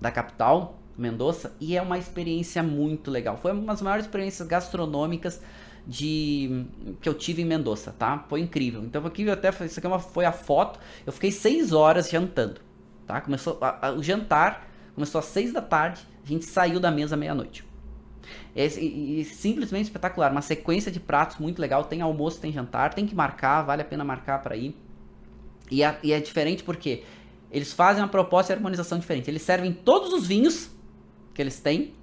da 0.00 0.10
capital. 0.10 0.80
Mendoza 0.98 1.52
e 1.58 1.74
é 1.74 1.80
uma 1.80 1.96
experiência 1.96 2.62
muito 2.62 3.10
legal. 3.10 3.38
Foi 3.38 3.52
uma 3.52 3.72
das 3.72 3.80
maiores 3.80 4.04
experiências 4.04 4.46
gastronômicas 4.46 5.40
de 5.86 6.64
que 7.00 7.08
eu 7.08 7.14
tive 7.14 7.42
em 7.42 7.44
Mendoza, 7.44 7.92
tá? 7.98 8.24
Foi 8.28 8.40
incrível. 8.40 8.82
Então 8.84 9.04
aqui 9.06 9.28
até 9.28 9.50
isso 9.64 9.78
aqui 9.78 9.86
é 9.86 9.98
foi 9.98 10.24
a 10.24 10.32
foto. 10.32 10.78
Eu 11.04 11.12
fiquei 11.12 11.32
seis 11.32 11.72
horas 11.72 12.08
jantando, 12.10 12.60
tá? 13.06 13.20
Começou 13.20 13.58
a, 13.60 13.88
a, 13.88 13.92
o 13.92 14.02
jantar 14.02 14.68
começou 14.94 15.18
às 15.18 15.26
seis 15.26 15.52
da 15.52 15.60
tarde. 15.60 16.06
A 16.24 16.28
gente 16.28 16.44
saiu 16.44 16.78
da 16.78 16.90
mesa 16.90 17.16
meia-noite. 17.16 17.64
É, 18.54 18.66
e, 18.66 19.20
e, 19.20 19.24
simplesmente 19.24 19.84
espetacular, 19.84 20.30
uma 20.30 20.42
sequência 20.42 20.92
de 20.92 21.00
pratos 21.00 21.38
muito 21.38 21.60
legal. 21.60 21.84
Tem 21.84 22.00
almoço, 22.00 22.40
tem 22.40 22.52
jantar, 22.52 22.94
tem 22.94 23.06
que 23.06 23.14
marcar, 23.14 23.62
vale 23.62 23.82
a 23.82 23.84
pena 23.84 24.04
marcar 24.04 24.40
para 24.42 24.56
ir. 24.56 24.76
E, 25.70 25.82
a, 25.82 25.96
e 26.02 26.12
é 26.12 26.20
diferente 26.20 26.62
porque 26.62 27.02
eles 27.50 27.72
fazem 27.72 28.02
uma 28.02 28.08
proposta 28.08 28.52
de 28.52 28.58
harmonização 28.58 28.98
diferente. 28.98 29.30
Eles 29.30 29.42
servem 29.42 29.72
todos 29.72 30.12
os 30.12 30.26
vinhos 30.26 30.70
que 31.34 31.40
eles 31.40 31.58
têm. 31.60 31.94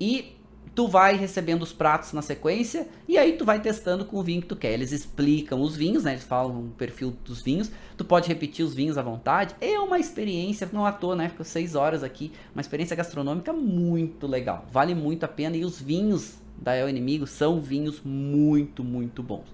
E 0.00 0.33
tu 0.74 0.88
vai 0.88 1.16
recebendo 1.16 1.62
os 1.62 1.72
pratos 1.72 2.12
na 2.12 2.20
sequência 2.20 2.88
e 3.06 3.16
aí 3.16 3.36
tu 3.36 3.44
vai 3.44 3.60
testando 3.60 4.04
com 4.04 4.18
o 4.18 4.22
vinho 4.22 4.42
que 4.42 4.48
tu 4.48 4.56
quer. 4.56 4.72
Eles 4.72 4.90
explicam 4.90 5.60
os 5.60 5.76
vinhos, 5.76 6.02
né? 6.02 6.12
Eles 6.12 6.24
falam 6.24 6.64
o 6.64 6.68
perfil 6.70 7.16
dos 7.24 7.40
vinhos. 7.40 7.70
Tu 7.96 8.04
pode 8.04 8.26
repetir 8.26 8.64
os 8.64 8.74
vinhos 8.74 8.98
à 8.98 9.02
vontade. 9.02 9.54
É 9.60 9.78
uma 9.78 9.98
experiência, 9.98 10.68
não 10.72 10.84
à 10.84 10.90
toa, 10.90 11.14
né? 11.14 11.28
Ficou 11.28 11.44
seis 11.44 11.76
horas 11.76 12.02
aqui. 12.02 12.32
Uma 12.54 12.60
experiência 12.60 12.96
gastronômica 12.96 13.52
muito 13.52 14.26
legal. 14.26 14.66
Vale 14.72 14.94
muito 14.94 15.24
a 15.24 15.28
pena. 15.28 15.56
E 15.56 15.64
os 15.64 15.80
vinhos 15.80 16.38
da 16.56 16.74
El 16.74 16.88
Inimigo 16.88 17.26
são 17.26 17.60
vinhos 17.60 18.00
muito, 18.04 18.82
muito 18.82 19.22
bons. 19.22 19.46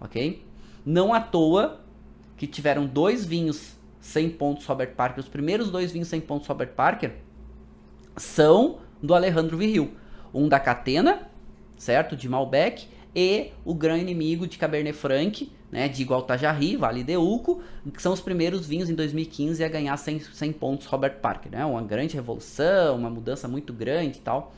Ok? 0.00 0.42
Não 0.84 1.12
à 1.12 1.20
toa 1.20 1.80
que 2.36 2.46
tiveram 2.46 2.86
dois 2.86 3.24
vinhos 3.24 3.74
100 4.00 4.30
pontos 4.30 4.64
Robert 4.64 4.94
Parker. 4.94 5.22
Os 5.22 5.28
primeiros 5.28 5.70
dois 5.70 5.92
vinhos 5.92 6.08
100 6.08 6.22
pontos 6.22 6.46
Robert 6.46 6.72
Parker 6.74 7.12
são 8.16 8.78
do 9.02 9.14
Alejandro 9.14 9.58
Virril. 9.58 9.92
Um 10.34 10.48
da 10.48 10.58
Catena, 10.58 11.30
certo? 11.78 12.16
De 12.16 12.28
Malbec. 12.28 12.88
E 13.16 13.52
o 13.64 13.72
grande 13.72 14.02
inimigo 14.02 14.44
de 14.44 14.58
Cabernet 14.58 14.96
Franc, 14.96 15.48
né? 15.70 15.88
De 15.88 16.02
Gualtajari, 16.02 16.76
Vale 16.76 17.04
de 17.04 17.16
Uco, 17.16 17.62
que 17.92 18.02
são 18.02 18.12
os 18.12 18.20
primeiros 18.20 18.66
vinhos 18.66 18.90
em 18.90 18.94
2015 18.94 19.62
a 19.62 19.68
ganhar 19.68 19.96
100, 19.96 20.20
100 20.20 20.52
pontos 20.52 20.86
Robert 20.86 21.20
Parker, 21.20 21.52
né? 21.52 21.64
Uma 21.64 21.82
grande 21.82 22.16
revolução, 22.16 22.96
uma 22.96 23.10
mudança 23.10 23.46
muito 23.46 23.72
grande 23.72 24.18
e 24.18 24.20
tal. 24.20 24.52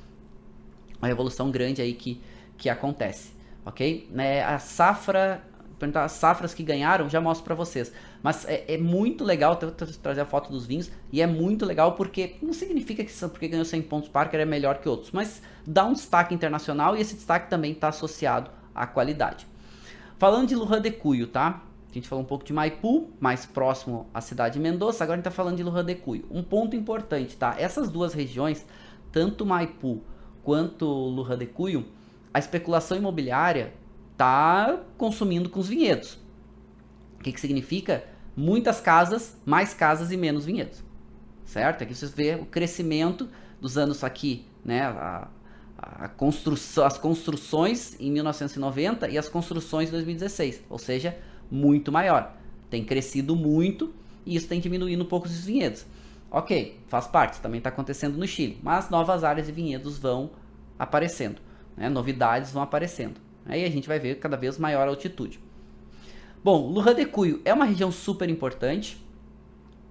Uma 0.98 1.08
revolução 1.08 1.50
grande 1.50 1.82
aí 1.82 1.92
que, 1.92 2.20
que 2.56 2.70
acontece, 2.70 3.32
ok? 3.64 4.08
É, 4.16 4.42
a 4.42 4.58
safra 4.58 5.42
perguntar 5.78 6.04
as 6.04 6.12
safras 6.12 6.54
que 6.54 6.62
ganharam, 6.62 7.08
já 7.08 7.20
mostro 7.20 7.44
para 7.44 7.54
vocês. 7.54 7.92
Mas 8.22 8.44
é, 8.46 8.64
é 8.68 8.78
muito 8.78 9.24
legal 9.24 9.56
trazer 9.56 10.20
a 10.20 10.24
foto 10.24 10.50
dos 10.50 10.66
vinhos 10.66 10.90
e 11.12 11.20
é 11.20 11.26
muito 11.26 11.64
legal 11.64 11.92
porque 11.92 12.36
não 12.42 12.52
significa 12.52 13.04
que 13.04 13.12
porque 13.28 13.48
ganhou 13.48 13.64
100 13.64 13.82
pontos 13.82 14.08
Parker 14.08 14.40
é 14.40 14.44
melhor 14.44 14.78
que 14.78 14.88
outros, 14.88 15.10
mas 15.10 15.42
dá 15.66 15.84
um 15.84 15.92
destaque 15.92 16.34
internacional 16.34 16.96
e 16.96 17.00
esse 17.00 17.14
destaque 17.14 17.50
também 17.50 17.72
está 17.72 17.88
associado 17.88 18.50
à 18.74 18.86
qualidade. 18.86 19.46
Falando 20.18 20.48
de 20.48 20.54
Lujan 20.54 20.80
de 20.80 20.90
Cuyo, 20.90 21.26
tá? 21.26 21.62
A 21.90 21.94
gente 21.94 22.08
falou 22.08 22.24
um 22.24 22.26
pouco 22.26 22.44
de 22.44 22.52
Maipu, 22.52 23.10
mais 23.20 23.46
próximo 23.46 24.06
à 24.12 24.20
cidade 24.20 24.54
de 24.54 24.60
Mendoza, 24.60 25.02
agora 25.02 25.14
a 25.14 25.18
gente 25.18 25.26
está 25.26 25.30
falando 25.30 25.56
de 25.56 25.62
Lujan 25.62 25.84
de 25.84 25.94
Cuyo. 25.94 26.24
Um 26.30 26.42
ponto 26.42 26.76
importante, 26.76 27.36
tá? 27.36 27.54
Essas 27.58 27.90
duas 27.90 28.12
regiões, 28.12 28.66
tanto 29.12 29.46
Maipu 29.46 30.02
quanto 30.42 30.86
Lujan 30.86 31.38
de 31.38 31.46
Cuyo, 31.46 31.86
a 32.32 32.38
especulação 32.38 32.96
imobiliária 32.96 33.72
está 34.16 34.80
consumindo 34.96 35.50
com 35.50 35.60
os 35.60 35.68
vinhedos. 35.68 36.18
O 37.20 37.22
que, 37.22 37.30
que 37.30 37.40
significa? 37.40 38.04
Muitas 38.34 38.80
casas, 38.80 39.36
mais 39.44 39.74
casas 39.74 40.10
e 40.10 40.16
menos 40.16 40.46
vinhedos. 40.46 40.82
Certo? 41.44 41.82
Aqui 41.82 41.94
você 41.94 42.06
vê 42.06 42.34
o 42.34 42.46
crescimento 42.46 43.28
dos 43.60 43.76
anos 43.76 44.02
aqui, 44.02 44.46
né? 44.64 44.82
A, 44.82 45.28
a 45.78 46.08
construção, 46.08 46.86
as 46.86 46.96
construções 46.96 47.94
em 48.00 48.10
1990 48.10 49.10
e 49.10 49.18
as 49.18 49.28
construções 49.28 49.90
em 49.90 49.92
2016, 49.92 50.62
ou 50.70 50.78
seja, 50.78 51.16
muito 51.50 51.92
maior. 51.92 52.34
Tem 52.70 52.82
crescido 52.82 53.36
muito 53.36 53.94
e 54.24 54.34
isso 54.34 54.48
tem 54.48 54.58
diminuído 54.58 55.02
um 55.02 55.06
pouco 55.06 55.26
os 55.26 55.44
vinhedos. 55.44 55.84
Ok, 56.30 56.80
faz 56.88 57.06
parte, 57.06 57.40
também 57.40 57.58
está 57.58 57.68
acontecendo 57.68 58.16
no 58.16 58.26
Chile, 58.26 58.58
mas 58.62 58.88
novas 58.88 59.22
áreas 59.22 59.46
de 59.46 59.52
vinhedos 59.52 59.98
vão 59.98 60.30
aparecendo, 60.78 61.40
né? 61.76 61.88
novidades 61.88 62.50
vão 62.50 62.62
aparecendo. 62.62 63.25
Aí 63.46 63.64
a 63.64 63.70
gente 63.70 63.88
vai 63.88 63.98
ver 63.98 64.18
cada 64.18 64.36
vez 64.36 64.58
maior 64.58 64.88
altitude. 64.88 65.40
Bom, 66.44 66.68
Lujan 66.68 66.94
de 66.94 67.06
Cuyo 67.06 67.40
é 67.44 67.52
uma 67.54 67.64
região 67.64 67.90
super 67.90 68.28
importante, 68.28 68.96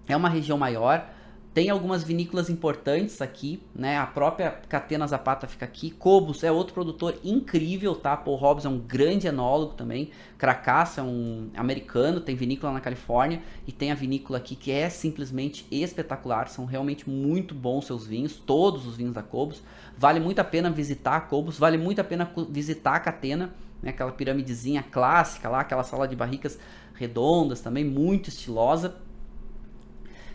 é 0.07 0.15
uma 0.15 0.29
região 0.29 0.57
maior, 0.57 1.09
Tem 1.55 1.69
algumas 1.69 2.03
vinícolas 2.03 2.49
importantes 2.49 3.21
aqui, 3.21 3.63
né? 3.73 3.97
A 3.97 4.05
própria 4.05 4.51
Catena 4.67 5.07
Zapata 5.07 5.47
fica 5.47 5.63
aqui. 5.63 5.89
Cobos 5.89 6.43
é 6.43 6.51
outro 6.51 6.73
produtor 6.73 7.17
incrível, 7.23 7.95
tá? 7.95 8.17
Paul 8.17 8.35
Hobbs 8.35 8.65
é 8.65 8.69
um 8.69 8.77
grande 8.77 9.25
enólogo 9.25 9.73
também. 9.73 10.09
Cracassa 10.37 10.99
é 10.99 11.03
um 11.05 11.49
americano, 11.55 12.19
tem 12.19 12.35
vinícola 12.35 12.73
na 12.73 12.81
Califórnia. 12.81 13.41
E 13.65 13.71
tem 13.71 13.89
a 13.89 13.95
vinícola 13.95 14.37
aqui 14.37 14.53
que 14.53 14.69
é 14.69 14.89
simplesmente 14.89 15.65
espetacular. 15.71 16.49
São 16.49 16.65
realmente 16.65 17.09
muito 17.09 17.55
bons 17.55 17.85
seus 17.85 18.05
vinhos, 18.05 18.35
todos 18.35 18.85
os 18.85 18.97
vinhos 18.97 19.13
da 19.13 19.23
Cobos. 19.23 19.63
Vale 19.97 20.19
muito 20.19 20.39
a 20.39 20.43
pena 20.43 20.69
visitar 20.69 21.21
Cobos, 21.27 21.57
vale 21.57 21.77
muito 21.77 22.01
a 22.01 22.03
pena 22.03 22.29
visitar 22.49 22.99
Catena, 22.99 23.53
né? 23.81 23.91
Aquela 23.91 24.11
piramidezinha 24.11 24.83
clássica 24.83 25.49
lá, 25.49 25.61
aquela 25.61 25.83
sala 25.83 26.07
de 26.07 26.15
barricas 26.15 26.59
redondas 26.93 27.61
também, 27.61 27.83
muito 27.83 28.29
estilosa. 28.29 28.95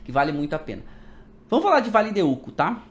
Que 0.05 0.13
vale 0.13 0.33
muito 0.33 0.55
a 0.55 0.59
pena. 0.59 0.83
Vamos 1.49 1.65
falar 1.65 1.81
de 1.81 1.91
Vale 1.91 2.13
de 2.13 2.23
Uco, 2.23 2.53
tá? 2.53 2.83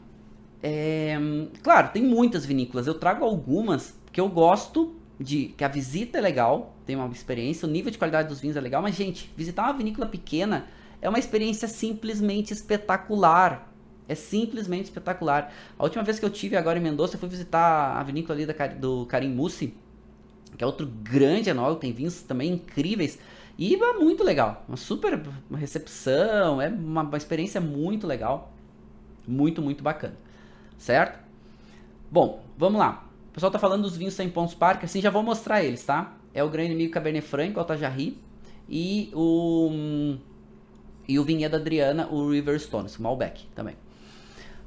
É, 0.61 1.17
claro, 1.63 1.89
tem 1.89 2.03
muitas 2.03 2.45
vinícolas. 2.45 2.87
Eu 2.87 2.93
trago 2.93 3.23
algumas 3.23 3.97
que 4.11 4.19
eu 4.19 4.27
gosto 4.27 4.95
de 5.19 5.47
que 5.57 5.63
a 5.63 5.67
visita 5.67 6.17
é 6.17 6.21
legal, 6.21 6.75
tem 6.85 6.95
uma 6.95 7.07
experiência, 7.07 7.67
o 7.67 7.71
nível 7.71 7.91
de 7.91 7.97
qualidade 7.97 8.29
dos 8.29 8.39
vinhos 8.39 8.55
é 8.55 8.61
legal, 8.61 8.81
mas 8.81 8.95
gente, 8.95 9.31
visitar 9.35 9.63
uma 9.63 9.73
vinícola 9.73 10.07
pequena 10.07 10.67
é 11.01 11.09
uma 11.09 11.19
experiência 11.19 11.67
simplesmente 11.67 12.53
espetacular. 12.53 13.68
É 14.09 14.15
simplesmente 14.15 14.85
espetacular. 14.85 15.53
A 15.77 15.83
última 15.83 16.03
vez 16.03 16.19
que 16.19 16.25
eu 16.25 16.29
tive 16.29 16.57
agora 16.57 16.79
em 16.79 16.81
Mendoza, 16.81 17.15
eu 17.15 17.19
fui 17.19 17.29
visitar 17.29 17.95
a 17.95 18.03
vinícola 18.03 18.37
ali 18.37 18.45
da, 18.45 18.67
do 18.67 19.05
Karim 19.05 19.29
Mussi, 19.29 19.73
que 20.57 20.63
é 20.63 20.67
outro 20.67 20.87
grande 20.87 21.49
enólogo, 21.49 21.79
tem 21.79 21.93
vinhos 21.93 22.23
também 22.23 22.51
incríveis. 22.51 23.19
E 23.57 23.75
é 23.75 23.93
muito 23.93 24.23
legal, 24.23 24.65
uma 24.67 24.77
super 24.77 25.21
recepção, 25.53 26.61
é 26.61 26.69
uma, 26.69 27.03
uma 27.03 27.17
experiência 27.17 27.61
muito 27.61 28.07
legal, 28.07 28.51
muito, 29.27 29.61
muito 29.61 29.83
bacana, 29.83 30.15
certo? 30.77 31.19
Bom, 32.09 32.43
vamos 32.57 32.79
lá. 32.79 33.05
O 33.29 33.33
pessoal 33.33 33.51
tá 33.51 33.59
falando 33.59 33.83
dos 33.83 33.95
vinhos 33.95 34.15
100 34.15 34.29
pontos 34.29 34.55
Parker, 34.55 34.85
assim, 34.85 35.01
já 35.01 35.09
vou 35.09 35.21
mostrar 35.21 35.63
eles, 35.63 35.85
tá? 35.85 36.17
É 36.33 36.43
o 36.43 36.49
Grande 36.49 36.73
Amigo 36.73 36.91
Cabernet 36.91 37.25
Franc, 37.27 37.55
o 37.55 37.59
Altajarri, 37.59 38.17
e 38.67 39.11
o 39.13 40.17
e 41.07 41.17
o 41.17 41.23
Vinhedo 41.23 41.55
Adriana, 41.55 42.07
o 42.07 42.29
Riverstone, 42.29 42.87
o 42.97 43.01
Malbec 43.01 43.47
também. 43.55 43.75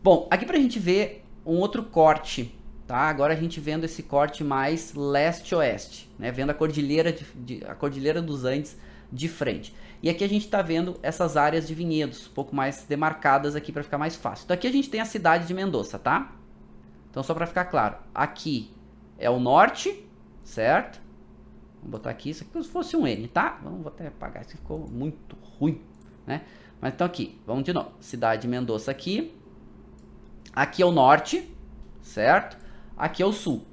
Bom, 0.02 0.26
aqui 0.30 0.44
pra 0.44 0.58
gente 0.58 0.78
ver 0.78 1.24
um 1.44 1.58
outro 1.58 1.82
corte 1.82 2.54
tá? 2.92 3.08
Agora 3.08 3.32
a 3.32 3.36
gente 3.36 3.58
vendo 3.58 3.84
esse 3.84 4.02
corte 4.02 4.44
mais 4.44 4.92
leste-oeste, 4.94 6.10
né? 6.18 6.30
Vendo 6.30 6.50
a 6.50 6.54
cordilheira, 6.54 7.10
de, 7.10 7.24
de, 7.34 7.64
a 7.64 7.74
cordilheira 7.74 8.20
dos 8.20 8.44
Andes 8.44 8.76
de 9.10 9.28
frente. 9.28 9.74
E 10.02 10.10
aqui 10.10 10.22
a 10.22 10.28
gente 10.28 10.44
está 10.44 10.60
vendo 10.60 10.98
essas 11.02 11.36
áreas 11.36 11.66
de 11.66 11.74
vinhedos, 11.74 12.26
um 12.28 12.32
pouco 12.34 12.54
mais 12.54 12.84
demarcadas 12.84 13.56
aqui 13.56 13.72
para 13.72 13.82
ficar 13.82 13.96
mais 13.96 14.14
fácil. 14.14 14.44
Então 14.44 14.54
aqui 14.54 14.66
a 14.66 14.72
gente 14.72 14.90
tem 14.90 15.00
a 15.00 15.06
cidade 15.06 15.46
de 15.46 15.54
Mendoza, 15.54 15.98
tá? 15.98 16.32
Então 17.10 17.22
só 17.22 17.32
para 17.32 17.46
ficar 17.46 17.64
claro, 17.64 17.96
aqui 18.14 18.70
é 19.18 19.30
o 19.30 19.40
norte, 19.40 20.06
certo? 20.44 21.00
Vamos 21.76 21.92
botar 21.92 22.10
aqui, 22.10 22.28
isso 22.28 22.42
aqui 22.42 22.52
como 22.52 22.62
se 22.62 22.70
fosse 22.70 22.94
um 22.94 23.06
N, 23.06 23.26
tá? 23.28 23.58
Vamos 23.62 23.86
até 23.86 24.08
apagar, 24.08 24.42
isso 24.42 24.56
ficou 24.56 24.86
muito 24.86 25.34
ruim, 25.58 25.80
né? 26.26 26.42
Mas 26.78 26.92
então 26.92 27.06
aqui, 27.06 27.40
vamos 27.46 27.64
de 27.64 27.72
novo. 27.72 27.92
Cidade 28.00 28.42
de 28.42 28.48
Mendoza 28.48 28.90
aqui. 28.90 29.34
Aqui 30.54 30.82
é 30.82 30.86
o 30.86 30.92
norte, 30.92 31.48
certo? 32.02 32.58
Aqui 32.96 33.22
é 33.22 33.26
o 33.26 33.32
sul. 33.32 33.66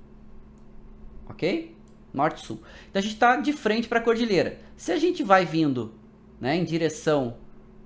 Ok? 1.27 1.75
Norte-sul. 2.13 2.61
Então 2.89 2.99
a 2.99 3.03
gente 3.03 3.13
está 3.13 3.35
de 3.35 3.53
frente 3.53 3.87
para 3.87 3.99
a 3.99 4.01
cordilheira. 4.01 4.59
Se 4.75 4.91
a 4.91 4.97
gente 4.97 5.21
vai 5.23 5.45
vindo 5.45 5.93
né, 6.39 6.55
em 6.55 6.63
direção 6.63 7.37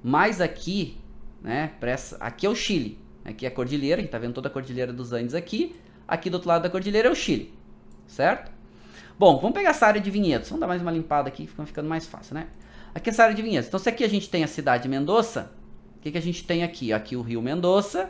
mais 0.03 0.39
aqui, 0.39 0.97
né, 1.41 1.73
essa, 1.81 2.17
aqui 2.17 2.45
é 2.45 2.49
o 2.49 2.55
Chile. 2.55 2.99
Aqui 3.25 3.45
é 3.45 3.49
a 3.49 3.51
cordilheira, 3.51 3.95
a 3.95 4.01
gente 4.01 4.09
está 4.09 4.19
vendo 4.19 4.33
toda 4.33 4.47
a 4.47 4.51
cordilheira 4.51 4.93
dos 4.93 5.11
Andes 5.11 5.33
aqui. 5.33 5.75
Aqui 6.07 6.29
do 6.29 6.35
outro 6.35 6.49
lado 6.49 6.63
da 6.63 6.69
cordilheira 6.69 7.07
é 7.07 7.11
o 7.11 7.15
Chile. 7.15 7.53
Certo? 8.07 8.51
Bom, 9.17 9.39
vamos 9.39 9.53
pegar 9.53 9.71
essa 9.71 9.87
área 9.87 10.01
de 10.01 10.11
vinhedos. 10.11 10.49
Vamos 10.49 10.61
dar 10.61 10.67
mais 10.67 10.81
uma 10.81 10.91
limpada 10.91 11.27
aqui, 11.27 11.47
fica 11.47 11.65
ficando 11.65 11.87
mais 11.87 12.05
fácil, 12.05 12.35
né? 12.35 12.47
Aqui 12.93 13.09
é 13.09 13.11
essa 13.11 13.23
área 13.23 13.35
de 13.35 13.41
vinhedos. 13.41 13.67
Então, 13.67 13.79
se 13.79 13.89
aqui 13.89 14.03
a 14.03 14.09
gente 14.09 14.29
tem 14.29 14.43
a 14.43 14.47
cidade 14.47 14.83
de 14.83 14.89
Mendoza, 14.89 15.51
o 15.97 16.01
que, 16.01 16.11
que 16.11 16.17
a 16.17 16.21
gente 16.21 16.43
tem 16.43 16.63
aqui? 16.63 16.93
Aqui 16.93 17.15
o 17.15 17.21
rio 17.21 17.41
Mendoza, 17.41 18.09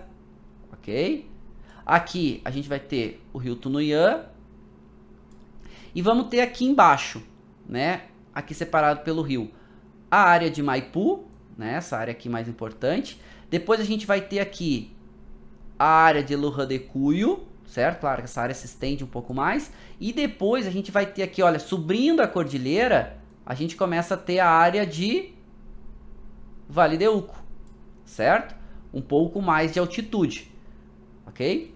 ok? 0.83 1.29
Aqui 1.85 2.41
a 2.43 2.51
gente 2.51 2.67
vai 2.67 2.79
ter 2.79 3.23
o 3.31 3.37
rio 3.37 3.55
Tunuiã. 3.55 4.25
E 5.95 6.01
vamos 6.01 6.27
ter 6.27 6.41
aqui 6.41 6.65
embaixo, 6.65 7.23
né? 7.67 8.03
Aqui 8.35 8.53
separado 8.53 9.01
pelo 9.01 9.21
rio, 9.21 9.51
a 10.09 10.17
área 10.17 10.49
de 10.49 10.61
Maipu, 10.61 11.25
né? 11.57 11.75
Essa 11.75 11.97
área 11.97 12.11
aqui 12.11 12.27
mais 12.27 12.49
importante. 12.49 13.21
Depois 13.49 13.79
a 13.79 13.83
gente 13.83 14.05
vai 14.05 14.19
ter 14.19 14.39
aqui 14.39 14.91
a 15.77 15.85
área 15.85 16.23
de 16.23 16.35
Lurra 16.35 16.65
de 16.65 16.79
Cuyo, 16.79 17.43
certo? 17.65 17.99
Claro 17.99 18.17
que 18.17 18.25
essa 18.25 18.41
área 18.41 18.55
se 18.55 18.65
estende 18.65 19.03
um 19.03 19.07
pouco 19.07 19.33
mais. 19.33 19.71
E 19.99 20.11
depois 20.11 20.65
a 20.65 20.71
gente 20.71 20.91
vai 20.91 21.05
ter 21.05 21.23
aqui, 21.23 21.41
olha, 21.43 21.59
subindo 21.59 22.21
a 22.21 22.27
cordilheira, 22.27 23.17
a 23.45 23.53
gente 23.53 23.75
começa 23.75 24.15
a 24.15 24.17
ter 24.17 24.39
a 24.39 24.49
área 24.49 24.85
de 24.85 25.33
Vale 26.67 26.97
de 26.97 27.07
Uco, 27.07 27.35
certo? 28.03 28.55
Um 28.91 29.01
pouco 29.01 29.41
mais 29.41 29.73
de 29.73 29.79
altitude, 29.79 30.52
ok? 31.25 31.73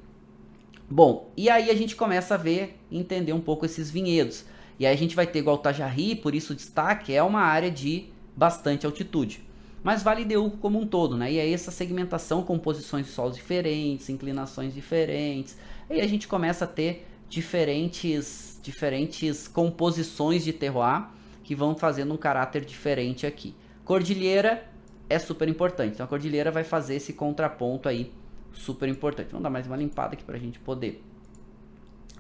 Bom, 0.89 1.31
e 1.35 1.49
aí 1.49 1.69
a 1.69 1.75
gente 1.75 1.95
começa 1.95 2.35
a 2.35 2.37
ver, 2.37 2.79
entender 2.91 3.33
um 3.33 3.41
pouco 3.41 3.65
esses 3.65 3.91
vinhedos. 3.91 4.45
E 4.79 4.85
aí 4.85 4.93
a 4.93 4.97
gente 4.97 5.15
vai 5.15 5.27
ter 5.27 5.41
Gualtajarri, 5.41 6.15
por 6.15 6.33
isso 6.33 6.53
o 6.53 6.55
destaque 6.55 7.13
é 7.13 7.21
uma 7.21 7.41
área 7.41 7.69
de 7.69 8.05
bastante 8.35 8.85
altitude. 8.85 9.45
Mas 9.83 10.03
Vale 10.03 10.23
de 10.23 10.37
Uco 10.37 10.57
como 10.57 10.79
um 10.79 10.85
todo, 10.85 11.17
né? 11.17 11.31
E 11.31 11.39
aí 11.39 11.53
essa 11.53 11.71
segmentação, 11.71 12.43
composições 12.43 13.05
de 13.05 13.11
solos 13.11 13.35
diferentes, 13.35 14.09
inclinações 14.09 14.73
diferentes. 14.73 15.57
Aí 15.89 16.01
a 16.01 16.07
gente 16.07 16.27
começa 16.27 16.65
a 16.65 16.67
ter 16.67 17.07
diferentes, 17.29 18.59
diferentes 18.61 19.47
composições 19.47 20.43
de 20.43 20.53
terroir 20.53 21.07
que 21.43 21.55
vão 21.55 21.75
fazendo 21.75 22.13
um 22.13 22.17
caráter 22.17 22.63
diferente 22.65 23.25
aqui. 23.25 23.55
Cordilheira 23.83 24.65
é 25.09 25.17
super 25.17 25.47
importante. 25.47 25.93
Então 25.93 26.05
a 26.05 26.09
cordilheira 26.09 26.51
vai 26.51 26.63
fazer 26.63 26.95
esse 26.95 27.13
contraponto 27.13 27.87
aí 27.87 28.11
super 28.59 28.89
importante. 28.89 29.29
Vamos 29.31 29.43
dar 29.43 29.49
mais 29.49 29.67
uma 29.67 29.75
limpada 29.75 30.13
aqui 30.13 30.23
para 30.23 30.35
a 30.35 30.39
gente 30.39 30.59
poder 30.59 31.03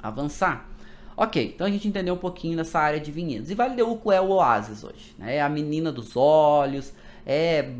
avançar. 0.01 0.69
Ok, 1.15 1.53
então 1.55 1.65
a 1.65 1.69
gente 1.69 1.87
entendeu 1.87 2.13
um 2.13 2.17
pouquinho 2.17 2.55
dessa 2.55 2.79
área 2.79 2.99
de 2.99 3.11
vinhedos. 3.11 3.49
E 3.49 3.55
Vale 3.55 3.75
de 3.75 3.81
Uco 3.81 4.11
é 4.11 4.21
o 4.21 4.29
oásis 4.29 4.83
hoje, 4.83 5.15
né? 5.17 5.37
É 5.37 5.41
a 5.41 5.49
menina 5.49 5.91
dos 5.91 6.15
olhos, 6.15 6.93
é 7.25 7.71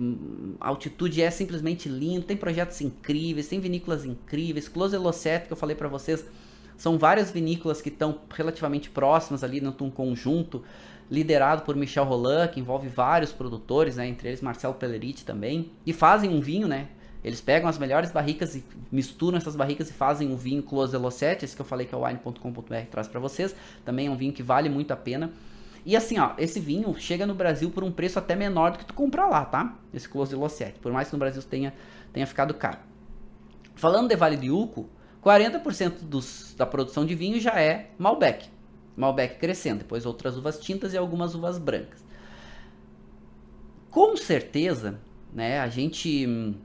a 0.60 0.70
altitude 0.70 1.22
é 1.22 1.30
simplesmente 1.30 1.88
lindo, 1.88 2.26
tem 2.26 2.36
projetos 2.36 2.82
incríveis, 2.82 3.48
tem 3.48 3.60
vinícolas 3.60 4.06
incríveis. 4.06 4.68
Close 4.68 4.98
Losset, 4.98 5.46
que 5.46 5.54
eu 5.54 5.58
falei 5.58 5.76
para 5.76 5.88
vocês, 5.88 6.26
são 6.76 6.98
várias 6.98 7.32
vinícolas 7.32 7.82
que 7.82 7.90
estão 7.90 8.20
relativamente 8.30 8.90
próximas 8.90 9.44
ali 9.44 9.62
num 9.62 9.72
conjunto 9.92 10.64
liderado 11.10 11.62
por 11.62 11.76
Michel 11.76 12.04
Roland, 12.04 12.50
que 12.50 12.60
envolve 12.60 12.88
vários 12.88 13.32
produtores, 13.32 13.96
né, 13.96 14.08
entre 14.08 14.28
eles 14.28 14.42
Marcelo 14.42 14.74
Pelleriti 14.74 15.24
também, 15.24 15.72
e 15.86 15.94
fazem 15.94 16.30
um 16.30 16.42
vinho, 16.42 16.68
né, 16.68 16.90
eles 17.28 17.42
pegam 17.42 17.68
as 17.68 17.78
melhores 17.78 18.10
barricas 18.10 18.56
e 18.56 18.64
misturam 18.90 19.38
essas 19.38 19.54
barricas 19.54 19.90
e 19.90 19.94
fazem 19.94 20.32
um 20.32 20.38
vinho 20.38 20.64
Close 20.64 20.94
Velocete, 20.94 21.44
esse 21.44 21.54
que 21.54 21.62
eu 21.62 21.66
falei 21.66 21.86
que 21.86 21.94
é 21.94 21.98
o 21.98 22.06
wine.com.br 22.06 22.74
traz 22.90 23.06
para 23.10 23.20
vocês. 23.20 23.54
Também 23.84 24.08
é 24.08 24.10
um 24.10 24.16
vinho 24.16 24.32
que 24.32 24.42
vale 24.42 24.70
muito 24.70 24.92
a 24.92 24.96
pena. 24.96 25.34
E 25.86 25.94
assim, 25.94 26.18
ó, 26.20 26.32
esse 26.38 26.58
vinho 26.62 26.96
chega 26.98 27.28
no 27.28 27.36
Brasil 27.36 27.70
por 27.70 27.84
um 27.84 27.92
preço 27.92 28.18
até 28.18 28.34
menor 28.34 28.72
do 28.72 28.78
que 28.78 28.86
tu 28.86 28.94
comprar 28.94 29.28
lá, 29.28 29.44
tá? 29.44 29.78
Esse 29.94 30.08
Close 30.08 30.32
Velocete, 30.32 30.80
por 30.80 30.90
mais 30.94 31.10
que 31.10 31.14
no 31.16 31.20
Brasil 31.20 31.44
tenha, 31.44 31.74
tenha 32.14 32.26
ficado 32.26 32.54
caro. 32.54 32.80
Falando 33.76 34.08
de 34.08 34.16
Vale 34.16 34.38
de 34.38 34.50
Uco, 34.50 34.90
40% 35.22 36.04
dos, 36.04 36.56
da 36.58 36.66
produção 36.66 37.06
de 37.06 37.14
vinho 37.14 37.42
já 37.42 37.60
é 37.60 37.92
Malbec. 37.98 38.48
Malbec 38.96 39.38
crescendo, 39.38 39.80
depois 39.80 40.06
outras 40.06 40.38
uvas 40.38 40.58
tintas 40.60 40.94
e 40.94 40.98
algumas 40.98 41.36
uvas 41.36 41.58
brancas. 41.58 42.06
Com 43.90 44.16
certeza, 44.16 44.98
né, 45.34 45.60
a 45.60 45.68
gente 45.68 46.58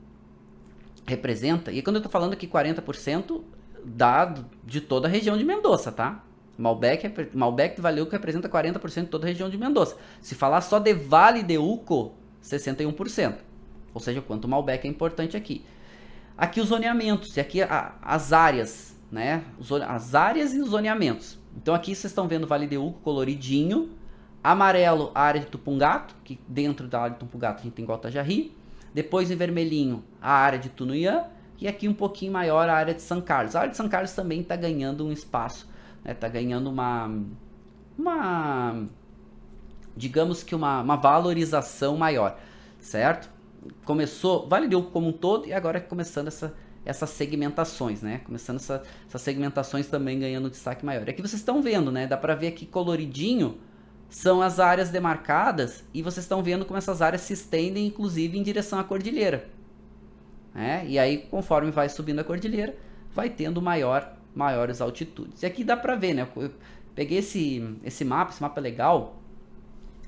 representa, 1.05 1.71
e 1.71 1.81
quando 1.81 1.97
eu 1.97 2.01
tô 2.01 2.09
falando 2.09 2.33
aqui 2.33 2.47
40% 2.47 3.41
dado 3.83 4.45
de 4.63 4.79
toda 4.79 5.07
a 5.07 5.11
região 5.11 5.37
de 5.37 5.43
Mendoza, 5.43 5.91
tá? 5.91 6.23
Malbec, 6.57 7.11
Malbec 7.33 7.75
de 7.75 7.81
Valeuco 7.81 8.11
representa 8.11 8.47
40% 8.47 9.01
de 9.03 9.07
toda 9.07 9.25
a 9.25 9.27
região 9.27 9.49
de 9.49 9.57
Mendoza. 9.57 9.97
Se 10.21 10.35
falar 10.35 10.61
só 10.61 10.79
de 10.79 10.93
Vale 10.93 11.41
de 11.41 11.57
Uco, 11.57 12.13
61%. 12.43 13.37
Ou 13.93 13.99
seja, 13.99 14.21
quanto 14.21 14.47
Malbec 14.47 14.87
é 14.87 14.89
importante 14.89 15.35
aqui. 15.35 15.65
Aqui 16.37 16.61
os 16.61 16.67
zoneamentos, 16.67 17.35
e 17.37 17.39
aqui 17.39 17.61
a, 17.61 17.95
as 18.01 18.33
áreas, 18.33 18.95
né? 19.11 19.43
As 19.87 20.15
áreas 20.15 20.53
e 20.53 20.61
os 20.61 20.69
zoneamentos. 20.69 21.39
Então 21.55 21.73
aqui 21.73 21.95
vocês 21.95 22.11
estão 22.11 22.27
vendo 22.27 22.47
Vale 22.47 22.67
de 22.67 22.77
Uco 22.77 22.99
coloridinho. 23.01 23.89
Amarelo, 24.43 25.11
a 25.15 25.21
área 25.21 25.39
de 25.39 25.47
Tupungato, 25.47 26.15
que 26.23 26.39
dentro 26.47 26.87
da 26.87 27.01
área 27.01 27.13
de 27.13 27.19
Tupungato 27.19 27.61
a 27.61 27.63
gente 27.63 27.73
tem 27.73 27.85
Guatajarri. 27.85 28.55
Depois 28.93 29.31
em 29.31 29.35
vermelhinho 29.35 30.03
a 30.21 30.31
área 30.31 30.59
de 30.59 30.69
Tunuyã 30.69 31.25
e 31.59 31.67
aqui 31.67 31.87
um 31.87 31.93
pouquinho 31.93 32.31
maior 32.31 32.67
a 32.69 32.73
área 32.73 32.93
de 32.93 33.01
São 33.01 33.21
Carlos. 33.21 33.55
A 33.55 33.61
área 33.61 33.71
de 33.71 33.77
São 33.77 33.89
Carlos 33.89 34.11
também 34.11 34.41
está 34.41 34.55
ganhando 34.55 35.05
um 35.05 35.11
espaço, 35.11 35.69
está 35.99 36.09
né? 36.09 36.13
Tá 36.13 36.27
ganhando 36.27 36.69
uma, 36.69 37.09
uma 37.97 38.85
digamos 39.95 40.43
que 40.43 40.53
uma, 40.53 40.81
uma 40.81 40.95
valorização 40.95 41.97
maior, 41.97 42.37
certo? 42.79 43.33
começou, 43.85 44.47
Vale 44.47 44.67
do 44.67 44.79
Uco 44.79 44.91
como 44.91 45.09
um 45.09 45.11
todo, 45.11 45.47
e 45.47 45.53
agora 45.53 45.79
começando 45.79 46.27
essa, 46.27 46.53
essas 46.85 47.09
segmentações, 47.09 48.01
né? 48.01 48.19
Começando 48.25 48.57
essa, 48.57 48.83
essas 49.07 49.21
segmentações 49.21 49.87
também 49.87 50.19
ganhando 50.19 50.49
destaque 50.49 50.85
maior. 50.85 51.07
Aqui 51.09 51.21
vocês 51.21 51.41
estão 51.41 51.61
vendo, 51.61 51.91
né? 51.91 52.07
Dá 52.07 52.17
para 52.17 52.35
ver 52.35 52.47
aqui 52.47 52.65
coloridinho 52.65 53.57
são 54.13 54.43
as 54.43 54.59
áreas 54.59 54.91
demarcadas 54.91 55.83
e 55.91 56.03
vocês 56.03 56.23
estão 56.23 56.43
vendo 56.43 56.65
como 56.65 56.77
essas 56.77 57.01
áreas 57.01 57.23
se 57.23 57.33
estendem, 57.33 57.87
inclusive 57.87 58.37
em 58.37 58.43
direção 58.43 58.77
à 58.77 58.83
cordilheira. 58.83 59.49
É? 60.53 60.85
E 60.85 60.99
aí, 60.99 61.17
conforme 61.31 61.71
vai 61.71 61.89
subindo 61.89 62.19
a 62.19 62.23
cordilheira, 62.23 62.77
vai 63.11 63.27
tendo 63.27 63.59
maior, 63.59 64.15
maiores 64.35 64.81
altitudes. 64.81 65.41
E 65.41 65.47
aqui 65.47 65.63
dá 65.63 65.75
para 65.75 65.95
ver, 65.95 66.13
né? 66.13 66.27
Eu 66.35 66.51
peguei 66.93 67.17
esse, 67.17 67.75
esse 67.83 68.05
mapa, 68.05 68.31
esse 68.31 68.39
mapa 68.39 68.61
é 68.61 68.61
legal, 68.61 69.19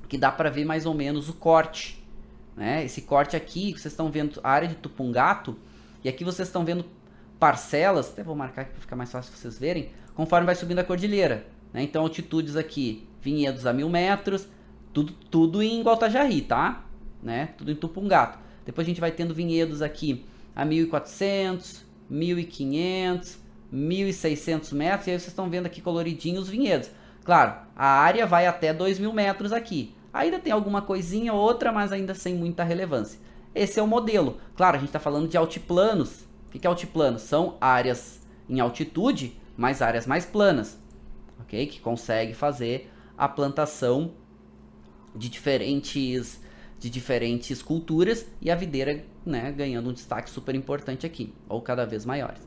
que 0.07 0.19
dá 0.19 0.31
para 0.31 0.51
ver 0.51 0.65
mais 0.65 0.85
ou 0.85 0.93
menos 0.93 1.27
o 1.27 1.33
corte. 1.33 2.05
Né? 2.55 2.85
Esse 2.85 3.01
corte 3.01 3.35
aqui, 3.35 3.71
vocês 3.71 3.91
estão 3.91 4.11
vendo 4.11 4.39
a 4.43 4.51
área 4.51 4.67
de 4.67 4.75
Tupungato, 4.75 5.57
e 6.03 6.09
aqui 6.09 6.23
vocês 6.23 6.47
estão 6.47 6.63
vendo 6.63 6.85
parcelas, 7.39 8.11
até 8.11 8.21
vou 8.21 8.35
marcar 8.35 8.61
aqui 8.61 8.71
para 8.71 8.81
ficar 8.81 8.95
mais 8.95 9.11
fácil 9.11 9.33
vocês 9.35 9.57
verem, 9.57 9.89
conforme 10.13 10.45
vai 10.45 10.53
subindo 10.53 10.77
a 10.77 10.83
cordilheira. 10.83 11.47
Né? 11.73 11.81
Então, 11.81 12.03
altitudes 12.03 12.55
aqui, 12.55 13.07
vinhedos 13.25 13.65
a 13.65 13.73
mil 13.73 13.89
metros, 13.89 14.47
tudo, 14.93 15.11
tudo 15.31 15.63
em 15.63 15.81
Gualtajari, 15.81 16.41
tá? 16.41 16.85
Né? 17.21 17.49
Tudo 17.57 17.71
em 17.71 17.75
Tupungato. 17.75 18.37
Depois 18.63 18.85
a 18.85 18.89
gente 18.89 19.01
vai 19.01 19.11
tendo 19.11 19.33
vinhedos 19.33 19.81
aqui 19.81 20.23
a 20.55 20.63
1400, 20.63 21.83
1500, 22.07 23.39
1600 23.71 24.71
metros, 24.73 25.07
e 25.07 25.11
aí 25.11 25.19
vocês 25.19 25.27
estão 25.27 25.49
vendo 25.49 25.65
aqui 25.65 25.81
coloridinho 25.81 26.39
os 26.39 26.47
vinhedos. 26.47 26.89
Claro, 27.23 27.55
a 27.75 27.87
área 27.87 28.27
vai 28.27 28.45
até 28.45 28.71
2000 28.71 29.11
metros 29.11 29.51
aqui. 29.51 29.95
Ainda 30.13 30.39
tem 30.39 30.53
alguma 30.53 30.81
coisinha 30.81 31.33
ou 31.33 31.39
outra, 31.39 31.71
mas 31.71 31.91
ainda 31.91 32.13
sem 32.13 32.35
muita 32.35 32.63
relevância. 32.63 33.19
Esse 33.53 33.79
é 33.79 33.83
o 33.83 33.87
modelo. 33.87 34.37
Claro, 34.55 34.77
a 34.77 34.79
gente 34.79 34.89
está 34.89 34.99
falando 34.99 35.27
de 35.27 35.35
altiplanos. 35.35 36.25
O 36.47 36.51
que 36.51 36.65
é 36.65 36.69
altiplano? 36.69 37.17
São 37.17 37.57
áreas 37.59 38.21
em 38.47 38.59
altitude, 38.59 39.35
mas 39.57 39.81
áreas 39.81 40.05
mais 40.05 40.25
planas, 40.25 40.79
ok? 41.41 41.65
Que 41.65 41.79
consegue 41.79 42.33
fazer 42.33 42.91
a 43.17 43.27
plantação 43.27 44.11
de 45.15 45.29
diferentes 45.29 46.41
de 46.77 46.89
diferentes 46.89 47.61
culturas 47.61 48.25
e 48.41 48.51
a 48.51 48.55
videira 48.55 49.03
né, 49.25 49.51
ganhando 49.51 49.89
um 49.89 49.93
destaque 49.93 50.29
super 50.29 50.53
importante 50.53 51.05
aqui, 51.05 51.33
ou 51.49 51.61
cada 51.61 51.85
vez 51.85 52.05
maiores. 52.05 52.41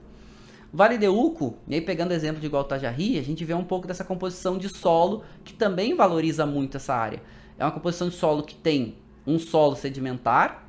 Vale 0.73 0.99
de 0.99 1.09
Uco, 1.09 1.57
e 1.67 1.75
aí 1.75 1.81
pegando 1.81 2.13
exemplo 2.13 2.41
de 2.41 2.47
Gualtajari, 2.47 3.19
a 3.19 3.23
gente 3.23 3.45
vê 3.45 3.55
um 3.55 3.65
pouco 3.65 3.87
dessa 3.87 4.05
composição 4.05 4.59
de 4.59 4.69
solo 4.69 5.25
que 5.43 5.55
também 5.55 5.97
valoriza 5.97 6.45
muito 6.45 6.77
essa 6.77 6.95
área. 6.95 7.23
É 7.59 7.65
uma 7.65 7.71
composição 7.71 8.09
de 8.09 8.15
solo 8.15 8.43
que 8.43 8.55
tem 8.55 8.97
um 9.27 9.39
solo 9.39 9.75
sedimentar 9.75 10.69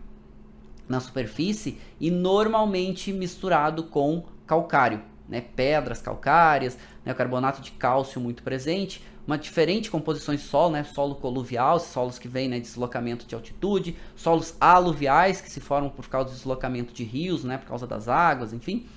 na 0.87 0.99
superfície 0.99 1.77
e 1.99 2.09
normalmente 2.09 3.11
misturado 3.11 3.83
com 3.83 4.23
calcário, 4.47 5.01
né, 5.27 5.41
pedras 5.41 6.01
calcárias, 6.01 6.77
né, 7.05 7.13
carbonato 7.13 7.61
de 7.61 7.71
cálcio 7.71 8.19
muito 8.19 8.41
presente, 8.41 9.03
uma 9.29 9.37
diferente 9.37 9.91
composição 9.91 10.33
de 10.33 10.41
solo, 10.41 10.71
né? 10.71 10.83
Solo 10.83 11.13
coluvial, 11.13 11.79
solos 11.79 12.17
que 12.17 12.27
vêm 12.27 12.49
né, 12.49 12.55
de 12.55 12.63
deslocamento 12.63 13.27
de 13.27 13.35
altitude, 13.35 13.95
solos 14.15 14.55
aluviais 14.59 15.39
que 15.39 15.51
se 15.51 15.59
formam 15.59 15.91
por 15.91 16.09
causa 16.09 16.29
do 16.29 16.35
deslocamento 16.35 16.91
de 16.91 17.03
rios, 17.03 17.43
né? 17.43 17.59
Por 17.59 17.67
causa 17.67 17.85
das 17.85 18.07
águas, 18.07 18.53
enfim. 18.53 18.87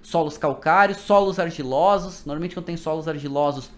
Solos 0.00 0.38
calcários, 0.38 0.98
solos 0.98 1.40
argilosos. 1.40 2.24
Normalmente 2.24 2.54
quando 2.54 2.66
tem 2.66 2.76
solos 2.76 3.08
argilosos, 3.08 3.68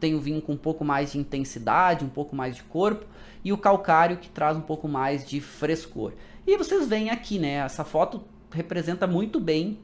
tem 0.00 0.16
o 0.16 0.20
vinho 0.20 0.42
com 0.42 0.54
um 0.54 0.56
pouco 0.56 0.84
mais 0.84 1.12
de 1.12 1.18
intensidade, 1.18 2.04
um 2.04 2.08
pouco 2.08 2.34
mais 2.34 2.56
de 2.56 2.64
corpo, 2.64 3.06
e 3.44 3.52
o 3.52 3.58
calcário 3.58 4.16
que 4.16 4.28
traz 4.28 4.56
um 4.56 4.62
pouco 4.62 4.88
mais 4.88 5.24
de 5.24 5.40
frescor. 5.40 6.14
E 6.44 6.56
vocês 6.56 6.88
veem 6.88 7.10
aqui, 7.10 7.38
né? 7.38 7.54
Essa 7.58 7.84
foto 7.84 8.24
representa 8.50 9.06
muito 9.06 9.38
bem 9.38 9.78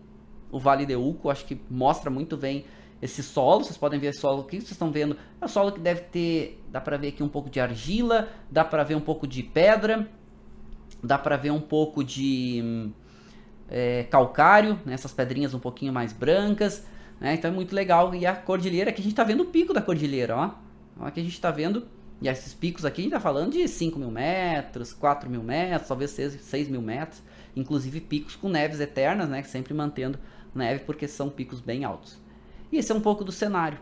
o 0.50 0.58
Vale 0.58 0.84
de 0.84 0.96
Uco, 0.96 1.30
acho 1.30 1.44
que 1.44 1.60
mostra 1.70 2.10
muito 2.10 2.36
bem 2.36 2.64
esse 3.00 3.22
solo, 3.22 3.64
vocês 3.64 3.76
podem 3.76 4.00
ver 4.00 4.08
esse 4.08 4.20
solo 4.20 4.42
aqui, 4.42 4.56
vocês 4.56 4.72
estão 4.72 4.90
vendo, 4.90 5.16
é 5.40 5.44
um 5.44 5.48
solo 5.48 5.72
que 5.72 5.80
deve 5.80 6.02
ter, 6.02 6.62
dá 6.70 6.80
para 6.80 6.96
ver 6.96 7.08
aqui 7.08 7.22
um 7.22 7.28
pouco 7.28 7.50
de 7.50 7.60
argila, 7.60 8.28
dá 8.50 8.64
para 8.64 8.82
ver 8.82 8.94
um 8.94 9.00
pouco 9.00 9.26
de 9.26 9.42
pedra, 9.42 10.08
dá 11.02 11.18
para 11.18 11.36
ver 11.36 11.50
um 11.50 11.60
pouco 11.60 12.02
de 12.02 12.90
é, 13.68 14.04
calcário, 14.04 14.80
né, 14.84 14.94
essas 14.94 15.12
pedrinhas 15.12 15.52
um 15.52 15.58
pouquinho 15.58 15.92
mais 15.92 16.12
brancas, 16.12 16.86
né, 17.20 17.34
então 17.34 17.50
é 17.50 17.54
muito 17.54 17.74
legal, 17.74 18.14
e 18.14 18.24
a 18.24 18.34
cordilheira, 18.34 18.90
aqui 18.90 19.00
a 19.00 19.04
gente 19.04 19.12
está 19.12 19.24
vendo 19.24 19.42
o 19.42 19.46
pico 19.46 19.74
da 19.74 19.82
cordilheira, 19.82 20.36
ó, 20.36 20.50
ó 20.98 21.06
aqui 21.06 21.20
a 21.20 21.22
gente 21.22 21.34
está 21.34 21.50
vendo, 21.50 21.86
e 22.22 22.28
esses 22.28 22.54
picos 22.54 22.86
aqui 22.86 23.02
a 23.02 23.04
gente 23.04 23.12
está 23.12 23.20
falando 23.20 23.52
de 23.52 23.68
5 23.68 23.98
mil 23.98 24.10
metros, 24.10 24.94
4 24.94 25.28
mil 25.28 25.42
metros, 25.42 25.86
talvez 25.86 26.12
6, 26.12 26.40
6 26.40 26.68
mil 26.70 26.80
metros, 26.80 27.22
inclusive 27.54 28.00
picos 28.00 28.34
com 28.36 28.48
neves 28.48 28.80
eternas, 28.80 29.28
né, 29.28 29.42
sempre 29.42 29.74
mantendo 29.74 30.18
neve 30.54 30.84
porque 30.84 31.06
são 31.06 31.28
picos 31.28 31.60
bem 31.60 31.84
altos. 31.84 32.24
Esse 32.78 32.92
é 32.92 32.94
um 32.94 33.00
pouco 33.00 33.24
do 33.24 33.32
cenário. 33.32 33.78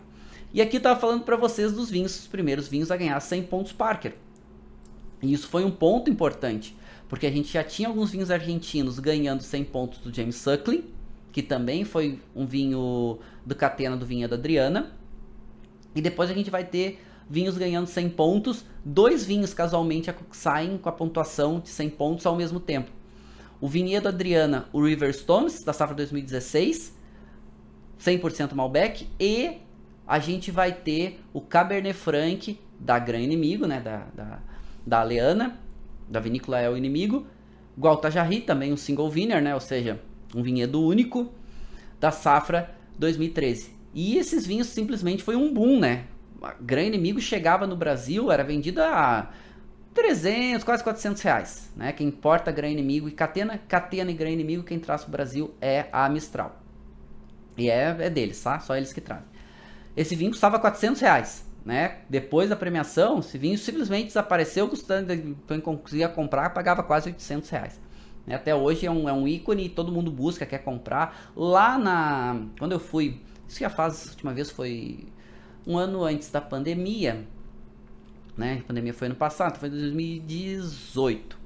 E 0.53 0.63
aqui 0.63 0.77
estava 0.77 0.99
falando 0.99 1.25
para 1.25 1.37
vocês 1.37 1.73
dos 1.73 1.91
vinhos, 1.91 2.19
os 2.21 2.27
primeiros 2.27 2.69
vinhos 2.69 2.91
a 2.91 2.97
ganhar 2.97 3.19
100 3.19 3.43
pontos 3.45 3.73
Parker. 3.73 4.15
E 5.21 5.33
isso 5.33 5.49
foi 5.49 5.65
um 5.65 5.71
ponto 5.71 6.11
importante, 6.11 6.77
porque 7.09 7.27
a 7.27 7.31
gente 7.31 7.53
já 7.53 7.65
tinha 7.65 7.89
alguns 7.89 8.11
vinhos 8.11 8.31
argentinos 8.31 8.99
ganhando 8.99 9.43
100 9.43 9.65
pontos 9.65 9.99
do 9.99 10.15
James 10.15 10.37
Suckling, 10.37 10.85
que 11.33 11.43
também 11.43 11.85
foi 11.85 12.21
um 12.37 12.47
vinho 12.47 13.19
do 13.45 13.55
Catena 13.57 13.97
do 13.97 14.07
Vinha 14.07 14.29
da 14.29 14.37
Adriana. 14.37 14.93
E 15.95 16.01
depois 16.01 16.31
a 16.31 16.35
gente 16.35 16.51
vai 16.51 16.65
ter 16.65 17.01
vinhos 17.29 17.57
ganhando 17.57 17.87
100 17.87 18.11
pontos, 18.11 18.65
dois 18.85 19.25
vinhos 19.25 19.53
casualmente 19.53 20.15
saem 20.31 20.79
com 20.79 20.89
a 20.89 20.93
pontuação 20.93 21.59
de 21.59 21.71
100 21.71 21.91
pontos 21.91 22.27
ao 22.27 22.37
mesmo 22.37 22.61
tempo. 22.61 22.91
O 23.61 23.67
Vinhedo 23.67 24.09
Adriana, 24.09 24.69
o 24.73 24.85
River 24.85 25.13
Stones, 25.15 25.65
da 25.65 25.73
safra 25.73 25.97
2016, 25.97 26.94
100% 28.01 28.55
Malbec 28.55 29.09
e 29.19 29.59
a 30.07 30.19
gente 30.19 30.51
vai 30.51 30.73
ter 30.73 31.21
o 31.33 31.41
Cabernet 31.41 31.97
Franc 31.97 32.59
da 32.79 32.99
Gran 32.99 33.21
Inimigo, 33.21 33.67
né, 33.67 33.81
da, 33.81 34.07
da, 34.15 34.39
da 34.87 35.01
Aleana, 35.01 35.59
da 36.09 36.21
vinícola 36.21 36.61
é 36.61 36.69
o 36.69 36.77
Inimigo, 36.77 37.27
Gualtajari, 37.79 38.41
também 38.41 38.73
um 38.73 38.77
single 38.77 39.11
vinner, 39.11 39.43
né, 39.43 39.55
ou 39.55 39.61
seja, 39.61 40.01
um 40.35 40.43
vinhedo 40.43 40.83
único 40.83 41.33
da 41.99 42.11
safra 42.11 42.75
2013. 42.99 43.75
E 43.95 44.19
esses 44.19 44.47
vinhos 44.47 44.67
simplesmente 44.69 45.23
foi 45.23 45.37
um 45.37 45.53
boom, 45.53 45.79
né? 45.79 46.05
A 46.43 46.55
Gran 46.61 46.83
Inimigo 46.83 47.21
chegava 47.21 47.67
no 47.67 47.77
Brasil, 47.77 48.31
era 48.31 48.43
vendida 48.43 48.89
a 48.89 49.31
300, 49.95 50.65
quase 50.65 50.83
400 50.83 51.23
reais, 51.23 51.73
né? 51.77 51.93
Quem 51.93 52.09
importa 52.09 52.51
Gran 52.51 52.69
Inimigo 52.69 53.09
e 53.09 53.13
Catena, 53.13 53.59
Catena 53.69 54.11
e 54.11 54.15
Gran 54.15 54.31
Inimigo, 54.31 54.65
quem 54.65 54.79
traz 54.79 55.05
o 55.05 55.11
Brasil 55.11 55.55
é 55.61 55.87
a 55.93 56.09
Mistral. 56.09 56.64
E 57.57 57.71
é, 57.71 57.97
é 57.99 58.11
deles, 58.11 58.43
tá? 58.43 58.59
Só 58.61 58.77
eles 58.77 58.93
que 58.93 59.01
trazem. 59.01 59.27
Esse 59.97 60.17
vinho 60.17 60.31
custava 60.31 60.59
400 60.59 61.01
reais, 61.01 61.47
né? 61.65 61.99
Depois 62.09 62.51
da 62.51 62.57
premiação, 62.57 63.21
esse 63.21 63.39
vinho 63.39 63.57
simplesmente 63.57 64.07
desapareceu, 64.07 64.69
custando, 64.69 65.37
quem 65.47 65.61
conseguia 65.61 66.09
comprar, 66.09 66.51
pagava 66.51 66.83
quase 66.83 67.11
800 67.11 67.49
reais. 67.51 67.81
Até 68.29 68.55
hoje 68.55 68.87
é 68.87 68.91
um, 68.91 69.09
é 69.09 69.13
um 69.13 69.29
ícone, 69.29 69.69
todo 69.69 69.93
mundo 69.93 70.11
busca, 70.11 70.47
quer 70.47 70.59
comprar. 70.59 71.31
Lá 71.37 71.79
na. 71.79 72.47
Quando 72.59 72.73
eu 72.73 72.81
fui. 72.81 73.21
Isso 73.47 73.61
já 73.61 73.69
faz, 73.69 74.07
a 74.07 74.11
última 74.11 74.33
vez 74.33 74.51
foi 74.51 75.07
um 75.67 75.77
ano 75.77 76.03
antes 76.03 76.31
da 76.31 76.41
pandemia. 76.41 77.27
Né? 78.37 78.61
A 78.65 78.67
pandemia 78.67 78.95
foi 78.95 79.07
ano 79.07 79.15
passado, 79.15 79.59
foi 79.59 79.69
2018. 79.69 81.39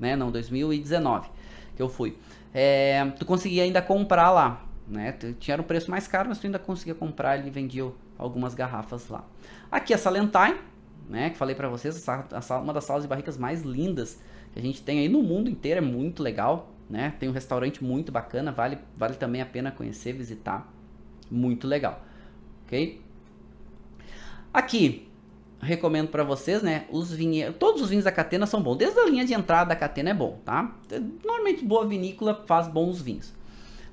Né? 0.00 0.16
Não, 0.16 0.30
2019 0.30 1.28
que 1.76 1.82
eu 1.82 1.88
fui. 1.88 2.16
É, 2.52 3.04
tu 3.18 3.26
conseguia 3.26 3.64
ainda 3.64 3.82
comprar 3.82 4.30
lá 4.30 4.64
né? 4.86 5.12
Tinha 5.38 5.60
um 5.60 5.62
preço 5.62 5.90
mais 5.90 6.06
caro, 6.06 6.28
mas 6.28 6.38
tu 6.38 6.46
ainda 6.46 6.58
conseguia 6.58 6.94
comprar, 6.94 7.38
ele 7.38 7.50
vendia 7.50 7.90
algumas 8.18 8.54
garrafas 8.54 9.08
lá. 9.08 9.24
Aqui 9.70 9.94
a 9.94 9.98
Salentine, 9.98 10.56
né, 11.08 11.30
que 11.30 11.36
falei 11.36 11.54
para 11.54 11.68
vocês, 11.68 12.04
uma 12.62 12.72
das 12.72 12.84
salas 12.84 13.02
de 13.02 13.08
barricas 13.08 13.36
mais 13.36 13.62
lindas 13.62 14.20
que 14.52 14.58
a 14.58 14.62
gente 14.62 14.82
tem 14.82 15.00
aí 15.00 15.08
no 15.08 15.22
mundo 15.22 15.50
inteiro, 15.50 15.78
é 15.78 15.80
muito 15.80 16.22
legal, 16.22 16.72
né? 16.88 17.12
Tem 17.18 17.28
um 17.28 17.32
restaurante 17.32 17.82
muito 17.82 18.12
bacana, 18.12 18.52
vale, 18.52 18.78
vale 18.96 19.14
também 19.14 19.42
a 19.42 19.46
pena 19.46 19.72
conhecer, 19.72 20.12
visitar, 20.12 20.72
muito 21.30 21.66
legal, 21.66 22.02
ok? 22.64 23.02
Aqui, 24.52 25.08
recomendo 25.60 26.08
para 26.08 26.22
vocês, 26.22 26.62
né, 26.62 26.86
os 26.88 27.12
vinhos, 27.12 27.56
todos 27.56 27.82
os 27.82 27.88
vinhos 27.88 28.04
da 28.04 28.12
Catena 28.12 28.46
são 28.46 28.62
bons, 28.62 28.76
desde 28.76 29.00
a 29.00 29.06
linha 29.06 29.24
de 29.24 29.34
entrada 29.34 29.70
da 29.70 29.76
Catena 29.76 30.10
é 30.10 30.14
bom, 30.14 30.38
tá? 30.44 30.76
Normalmente 31.24 31.64
boa 31.64 31.84
vinícola 31.84 32.44
faz 32.46 32.68
bons 32.68 33.00
vinhos, 33.00 33.34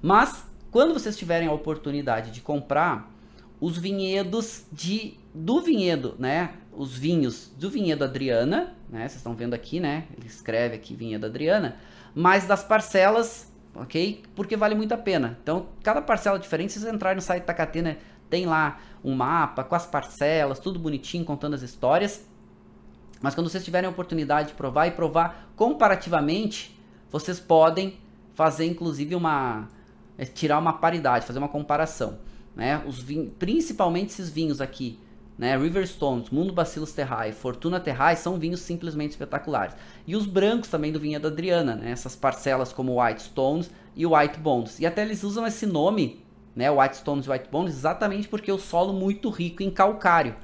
mas 0.01 0.45
quando 0.71 0.93
vocês 0.93 1.17
tiverem 1.17 1.47
a 1.47 1.51
oportunidade 1.51 2.31
de 2.31 2.41
comprar 2.41 3.11
os 3.59 3.77
vinhedos 3.77 4.65
de 4.71 5.19
do 5.33 5.61
vinhedo, 5.61 6.15
né? 6.17 6.53
Os 6.73 6.97
vinhos 6.97 7.51
do 7.57 7.69
vinhedo 7.69 8.03
Adriana, 8.03 8.73
né? 8.89 9.01
Vocês 9.01 9.17
estão 9.17 9.35
vendo 9.35 9.53
aqui, 9.53 9.79
né? 9.79 10.07
Ele 10.17 10.27
escreve 10.27 10.75
aqui 10.75 10.95
vinhedo 10.95 11.25
Adriana, 11.25 11.75
mas 12.15 12.47
das 12.47 12.63
parcelas, 12.63 13.51
ok? 13.75 14.23
Porque 14.35 14.57
vale 14.57 14.73
muito 14.73 14.93
a 14.93 14.97
pena. 14.97 15.37
Então, 15.43 15.67
cada 15.83 16.01
parcela 16.01 16.39
diferente. 16.39 16.73
Se 16.73 16.79
vocês 16.79 16.93
entrarem 16.93 17.17
no 17.17 17.21
site 17.21 17.45
da 17.45 17.53
Catena, 17.53 17.97
tem 18.29 18.45
lá 18.45 18.79
um 19.03 19.13
mapa 19.13 19.63
com 19.63 19.75
as 19.75 19.85
parcelas, 19.85 20.59
tudo 20.59 20.79
bonitinho, 20.79 21.23
contando 21.23 21.53
as 21.53 21.61
histórias. 21.61 22.25
Mas 23.21 23.35
quando 23.35 23.49
vocês 23.49 23.63
tiverem 23.63 23.87
a 23.87 23.91
oportunidade 23.91 24.49
de 24.49 24.53
provar 24.55 24.87
e 24.87 24.91
provar 24.91 25.51
comparativamente, 25.55 26.79
vocês 27.11 27.39
podem 27.39 27.99
fazer 28.33 28.65
inclusive 28.65 29.13
uma 29.13 29.67
é, 30.21 30.25
tirar 30.25 30.59
uma 30.59 30.73
paridade, 30.73 31.25
fazer 31.25 31.39
uma 31.39 31.47
comparação, 31.47 32.19
né? 32.55 32.79
Os 32.85 33.03
principalmente 33.39 34.09
esses 34.09 34.29
vinhos 34.29 34.61
aqui, 34.61 34.99
né? 35.35 35.57
Riverstones, 35.57 36.29
Mundo 36.29 36.53
Bacillus 36.53 36.91
Terrae, 36.91 37.31
Fortuna 37.31 37.79
Terrae 37.79 38.15
são 38.15 38.37
vinhos 38.37 38.59
simplesmente 38.59 39.11
espetaculares. 39.11 39.75
E 40.05 40.15
os 40.15 40.27
brancos 40.27 40.69
também 40.69 40.91
do 40.91 40.99
vinhedo 40.99 41.27
Adriana, 41.27 41.75
né? 41.75 41.89
Essas 41.89 42.15
parcelas 42.15 42.71
como 42.71 43.03
White 43.03 43.23
Stones 43.23 43.71
e 43.95 44.05
White 44.05 44.39
Bones. 44.39 44.79
E 44.79 44.85
até 44.85 45.01
eles 45.01 45.23
usam 45.23 45.47
esse 45.47 45.65
nome, 45.65 46.23
né? 46.55 46.69
White 46.69 46.97
Stones 46.97 47.25
e 47.25 47.29
White 47.31 47.49
Bones, 47.49 47.73
exatamente 47.73 48.27
porque 48.27 48.51
o 48.51 48.59
solo 48.59 48.93
muito 48.93 49.27
rico 49.31 49.63
em 49.63 49.71
calcário. 49.71 50.35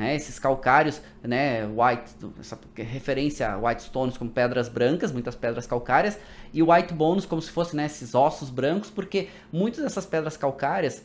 Né, 0.00 0.16
esses 0.16 0.38
calcários, 0.38 0.98
né, 1.22 1.66
white, 1.66 2.10
essa 2.40 2.58
referência 2.74 3.52
a 3.52 3.58
white 3.58 3.82
stones 3.82 4.16
como 4.16 4.30
pedras 4.30 4.66
brancas, 4.66 5.12
muitas 5.12 5.36
pedras 5.36 5.66
calcárias, 5.66 6.18
e 6.54 6.62
white 6.62 6.94
bones 6.94 7.26
como 7.26 7.42
se 7.42 7.50
fossem 7.50 7.76
né, 7.76 7.84
esses 7.84 8.14
ossos 8.14 8.48
brancos, 8.48 8.88
porque 8.88 9.28
muitas 9.52 9.84
dessas 9.84 10.06
pedras 10.06 10.38
calcárias 10.38 11.04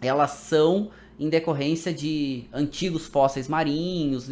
elas 0.00 0.30
são 0.30 0.92
em 1.18 1.28
decorrência 1.28 1.92
de 1.92 2.44
antigos 2.52 3.08
fósseis 3.08 3.48
marinhos, 3.48 4.28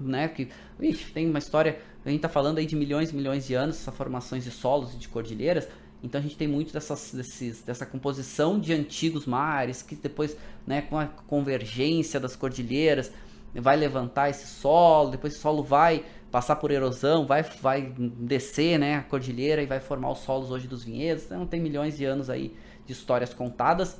né, 0.00 0.26
que 0.26 0.48
ixi, 0.80 1.12
tem 1.12 1.30
uma 1.30 1.38
história, 1.38 1.78
a 2.04 2.08
gente 2.08 2.18
está 2.18 2.28
falando 2.28 2.58
aí 2.58 2.66
de 2.66 2.74
milhões 2.74 3.12
e 3.12 3.14
milhões 3.14 3.46
de 3.46 3.54
anos, 3.54 3.76
essas 3.76 3.94
formações 3.94 4.42
de 4.42 4.50
solos 4.50 4.92
e 4.92 4.96
de 4.96 5.08
cordilheiras, 5.08 5.68
então 6.04 6.20
a 6.20 6.22
gente 6.22 6.36
tem 6.36 6.46
muito 6.46 6.70
dessas, 6.70 7.12
desses, 7.14 7.62
dessa 7.62 7.86
composição 7.86 8.60
de 8.60 8.74
antigos 8.74 9.24
mares 9.24 9.80
que 9.80 9.96
depois, 9.96 10.36
né, 10.66 10.82
com 10.82 10.98
a 10.98 11.06
convergência 11.06 12.20
das 12.20 12.36
cordilheiras, 12.36 13.10
vai 13.54 13.74
levantar 13.74 14.28
esse 14.28 14.46
solo, 14.46 15.12
depois 15.12 15.32
esse 15.32 15.40
solo 15.40 15.62
vai 15.62 16.04
passar 16.30 16.56
por 16.56 16.70
erosão, 16.70 17.26
vai, 17.26 17.42
vai 17.42 17.94
descer 17.96 18.78
né, 18.78 18.96
a 18.96 19.02
cordilheira 19.02 19.62
e 19.62 19.66
vai 19.66 19.80
formar 19.80 20.10
os 20.10 20.18
solos 20.18 20.50
hoje 20.50 20.68
dos 20.68 20.84
vinhedos. 20.84 21.24
Então 21.24 21.46
tem 21.46 21.60
milhões 21.60 21.96
de 21.96 22.04
anos 22.04 22.28
aí 22.28 22.54
de 22.84 22.92
histórias 22.92 23.32
contadas, 23.32 23.98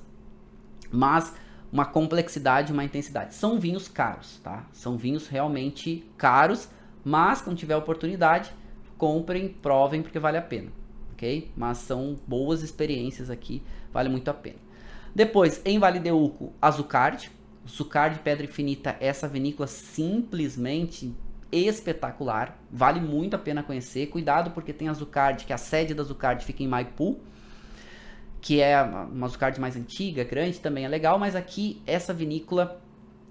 mas 0.93 1.32
uma 1.72 1.86
complexidade, 1.86 2.70
uma 2.70 2.85
intensidade. 2.85 3.35
São 3.35 3.59
vinhos 3.59 3.89
caros, 3.89 4.40
tá? 4.40 4.66
São 4.72 4.98
vinhos 4.98 5.26
realmente 5.26 6.05
caros, 6.18 6.68
mas 7.02 7.40
quando 7.40 7.56
tiver 7.56 7.76
oportunidade, 7.76 8.52
comprem, 8.98 9.48
provem 9.48 10.02
porque 10.02 10.18
vale 10.18 10.36
a 10.36 10.43
pena 10.43 10.84
ok? 11.15 11.51
Mas 11.57 11.78
são 11.78 12.16
boas 12.27 12.62
experiências 12.62 13.31
aqui, 13.31 13.62
vale 13.93 14.09
muito 14.09 14.28
a 14.28 14.35
pena. 14.35 14.59
Depois, 15.15 15.62
em 15.65 15.78
Vale 15.78 15.99
de 15.99 16.11
Uco, 16.11 16.53
Azucard. 16.61 17.31
Azucard 17.65 18.19
Pedra 18.19 18.45
Infinita, 18.45 18.97
essa 19.01 19.27
vinícola 19.27 19.66
simplesmente 19.66 21.15
espetacular, 21.51 22.59
vale 22.70 23.01
muito 23.01 23.35
a 23.35 23.39
pena 23.39 23.62
conhecer. 23.62 24.09
Cuidado 24.09 24.51
porque 24.51 24.73
tem 24.73 24.89
Azucard, 24.89 25.45
que 25.45 25.53
a 25.53 25.57
sede 25.57 25.95
da 25.95 26.03
Azucard 26.03 26.45
fica 26.45 26.62
em 26.62 26.69
Maipu, 26.69 27.19
que 28.41 28.61
é 28.61 28.82
uma 28.82 29.27
Azucard 29.27 29.59
mais 29.59 29.77
antiga, 29.77 30.24
grande, 30.24 30.61
também 30.61 30.85
é 30.85 30.89
legal, 30.89 31.19
mas 31.19 31.35
aqui 31.35 31.81
essa 31.86 32.12
vinícola 32.12 32.82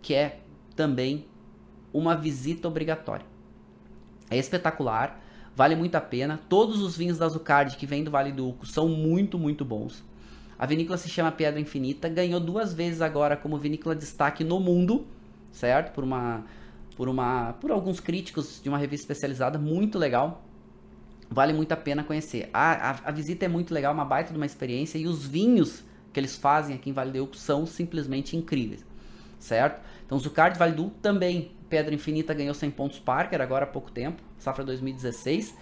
que 0.01 0.15
é 0.15 0.39
também 0.75 1.27
uma 1.93 2.15
visita 2.15 2.67
obrigatória. 2.67 3.25
É 4.29 4.37
espetacular. 4.37 5.21
Vale 5.55 5.75
muito 5.75 5.95
a 5.95 6.01
pena. 6.01 6.39
Todos 6.49 6.81
os 6.81 6.97
vinhos 6.97 7.17
da 7.17 7.25
Azucard 7.25 7.77
que 7.77 7.85
vêm 7.85 8.03
do 8.03 8.09
Vale 8.09 8.31
do 8.31 8.49
Uco 8.49 8.65
são 8.65 8.87
muito, 8.89 9.37
muito 9.37 9.63
bons. 9.63 10.03
A 10.57 10.65
vinícola 10.65 10.97
se 10.97 11.09
chama 11.09 11.31
Pedra 11.31 11.59
Infinita. 11.59 12.09
Ganhou 12.09 12.39
duas 12.39 12.73
vezes 12.73 13.01
agora 13.01 13.37
como 13.37 13.57
vinícola 13.57 13.93
de 13.93 14.01
destaque 14.01 14.43
no 14.43 14.59
mundo, 14.59 15.05
certo? 15.51 15.93
Por 15.93 16.03
uma, 16.03 16.43
por 16.95 17.07
uma, 17.07 17.53
por 17.53 17.71
alguns 17.71 17.99
críticos 17.99 18.61
de 18.63 18.69
uma 18.69 18.77
revista 18.77 19.03
especializada, 19.03 19.59
muito 19.59 19.99
legal. 19.99 20.43
Vale 21.29 21.53
muito 21.53 21.71
a 21.71 21.77
pena 21.77 22.03
conhecer. 22.03 22.49
A, 22.53 22.91
a, 22.91 22.99
a 23.05 23.11
visita 23.11 23.45
é 23.45 23.47
muito 23.47 23.73
legal, 23.73 23.93
uma 23.93 24.05
baita 24.05 24.31
de 24.31 24.37
uma 24.37 24.45
experiência 24.45 24.97
e 24.97 25.07
os 25.07 25.25
vinhos 25.25 25.83
que 26.11 26.19
eles 26.19 26.35
fazem 26.35 26.75
aqui 26.75 26.89
em 26.89 26.93
Vale 26.93 27.11
do 27.11 27.23
Uco 27.23 27.35
são 27.35 27.65
simplesmente 27.65 28.37
incríveis, 28.37 28.85
certo? 29.39 29.81
Então, 30.05 30.17
Zucard 30.19 30.57
Vale 30.57 30.73
do 30.73 30.85
Uco 30.85 30.97
também 31.01 31.51
Pedra 31.73 31.95
Infinita 31.95 32.35
ganhou 32.35 32.53
100 32.53 32.69
pontos 32.69 32.99
Parker 32.99 33.41
agora 33.41 33.63
há 33.63 33.67
pouco 33.67 33.89
tempo, 33.89 34.21
safra 34.37 34.63
2016. 34.63 35.57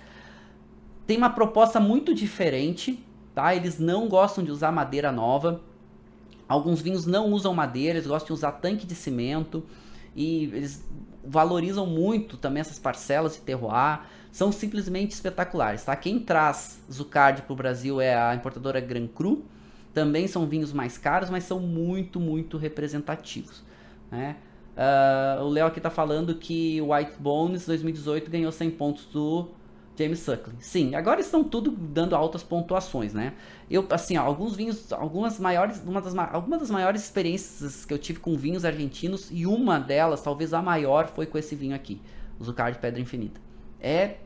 Tem 1.07 1.15
uma 1.15 1.29
proposta 1.29 1.79
muito 1.79 2.13
diferente, 2.13 3.01
tá? 3.33 3.55
Eles 3.55 3.79
não 3.79 4.09
gostam 4.09 4.43
de 4.43 4.51
usar 4.51 4.73
madeira 4.73 5.09
nova. 5.09 5.61
Alguns 6.49 6.81
vinhos 6.81 7.05
não 7.05 7.31
usam 7.31 7.53
madeira, 7.53 7.97
eles 7.97 8.07
gostam 8.07 8.27
de 8.27 8.33
usar 8.33 8.51
tanque 8.51 8.85
de 8.85 8.93
cimento 8.93 9.63
e 10.13 10.51
eles 10.53 10.85
valorizam 11.25 11.85
muito 11.85 12.35
também 12.35 12.59
essas 12.59 12.77
parcelas 12.77 13.35
de 13.35 13.39
terroir. 13.43 14.01
São 14.33 14.51
simplesmente 14.51 15.11
espetaculares, 15.11 15.85
tá? 15.85 15.95
Quem 15.95 16.19
traz 16.19 16.81
Zucard 16.91 17.43
para 17.43 17.53
o 17.53 17.55
Brasil 17.55 18.01
é 18.01 18.13
a 18.13 18.35
importadora 18.35 18.81
Gran 18.81 19.07
Cru. 19.07 19.45
Também 19.93 20.27
são 20.27 20.45
vinhos 20.45 20.73
mais 20.73 20.97
caros, 20.97 21.29
mas 21.29 21.45
são 21.45 21.61
muito, 21.61 22.19
muito 22.19 22.57
representativos, 22.57 23.63
né? 24.11 24.35
Uh, 24.72 25.43
o 25.43 25.49
Léo 25.49 25.68
aqui 25.68 25.81
tá 25.81 25.89
falando 25.89 26.34
que 26.35 26.80
o 26.81 26.93
White 26.93 27.14
Bones 27.19 27.65
2018 27.65 28.31
ganhou 28.31 28.52
100 28.52 28.72
pontos 28.72 29.06
do 29.06 29.49
James 29.98 30.19
Suckling. 30.19 30.56
Sim, 30.60 30.95
agora 30.95 31.19
estão 31.19 31.43
tudo 31.43 31.72
dando 31.72 32.15
altas 32.15 32.41
pontuações, 32.41 33.14
né? 33.14 33.34
Eu, 33.69 33.85
assim, 33.91 34.18
ó, 34.18 34.23
alguns 34.23 34.56
vinhos, 34.56 34.91
algumas 34.93 35.39
maiores, 35.39 35.81
uma 35.85 36.02
das, 36.02 36.15
algumas 36.18 36.60
das 36.60 36.72
maiores 36.72 37.03
experiências 37.03 37.85
que 37.85 37.93
eu 37.93 37.98
tive 37.98 38.19
com 38.19 38.35
vinhos 38.35 38.64
argentinos, 38.64 39.30
e 39.30 39.45
uma 39.45 39.77
delas, 39.77 40.22
talvez 40.22 40.53
a 40.53 40.61
maior, 40.61 41.07
foi 41.07 41.26
com 41.26 41.38
esse 41.38 41.53
vinho 41.53 41.76
aqui, 41.76 42.02
o 42.39 42.43
Zucard 42.43 42.80
Pedra 42.80 43.02
Infinita. 43.02 43.41
É 43.80 44.18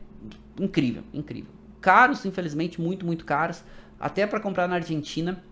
incrível, 0.58 1.02
incrível. 1.12 1.50
Caros, 1.80 2.24
infelizmente, 2.24 2.80
muito, 2.80 3.04
muito 3.04 3.24
caros. 3.24 3.62
Até 3.98 4.26
para 4.26 4.40
comprar 4.40 4.68
na 4.68 4.76
Argentina, 4.76 5.42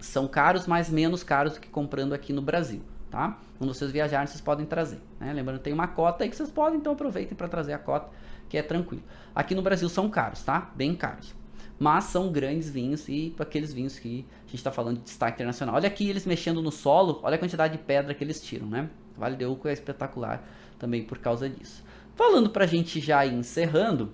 são 0.00 0.26
caros, 0.26 0.66
mas 0.66 0.90
menos 0.90 1.22
caros 1.22 1.54
do 1.54 1.60
que 1.60 1.68
comprando 1.68 2.12
aqui 2.12 2.32
no 2.32 2.42
Brasil 2.42 2.82
tá? 3.12 3.38
Quando 3.58 3.72
vocês 3.74 3.92
viajarem, 3.92 4.26
vocês 4.26 4.40
podem 4.40 4.64
trazer, 4.64 4.98
né? 5.20 5.32
Lembrando, 5.34 5.60
tem 5.60 5.72
uma 5.72 5.86
cota 5.86 6.24
aí 6.24 6.30
que 6.30 6.34
vocês 6.34 6.50
podem, 6.50 6.78
então 6.78 6.94
aproveitem 6.94 7.36
para 7.36 7.46
trazer 7.46 7.74
a 7.74 7.78
cota, 7.78 8.10
que 8.48 8.56
é 8.56 8.62
tranquilo. 8.62 9.04
Aqui 9.34 9.54
no 9.54 9.60
Brasil 9.60 9.88
são 9.88 10.08
caros, 10.08 10.42
tá? 10.42 10.72
Bem 10.74 10.96
caros. 10.96 11.34
Mas 11.78 12.04
são 12.04 12.32
grandes 12.32 12.70
vinhos 12.70 13.06
e 13.08 13.34
aqueles 13.38 13.72
vinhos 13.72 13.98
que 13.98 14.24
a 14.38 14.46
gente 14.46 14.54
está 14.54 14.70
falando 14.70 14.96
de 14.96 15.04
destaque 15.04 15.34
internacional. 15.34 15.74
Olha 15.74 15.88
aqui 15.88 16.08
eles 16.08 16.24
mexendo 16.24 16.62
no 16.62 16.72
solo, 16.72 17.20
olha 17.22 17.36
a 17.36 17.38
quantidade 17.38 17.76
de 17.76 17.82
pedra 17.82 18.14
que 18.14 18.24
eles 18.24 18.42
tiram, 18.42 18.66
né? 18.66 18.88
Vale 19.16 19.36
de 19.36 19.44
Uco 19.44 19.68
é 19.68 19.72
espetacular 19.72 20.42
também 20.78 21.04
por 21.04 21.18
causa 21.18 21.48
disso. 21.48 21.84
Falando 22.14 22.50
para 22.50 22.64
a 22.64 22.66
gente 22.66 22.98
já 22.98 23.26
ir 23.26 23.34
encerrando, 23.34 24.10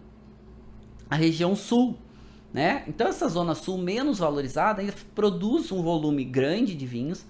a 1.08 1.14
região 1.14 1.54
sul, 1.54 1.96
né? 2.52 2.84
Então 2.88 3.06
essa 3.06 3.28
zona 3.28 3.54
sul 3.54 3.78
menos 3.78 4.18
valorizada 4.18 4.80
ainda 4.80 4.94
produz 5.14 5.70
um 5.70 5.82
volume 5.82 6.24
grande 6.24 6.74
de 6.74 6.86
vinhos, 6.86 7.24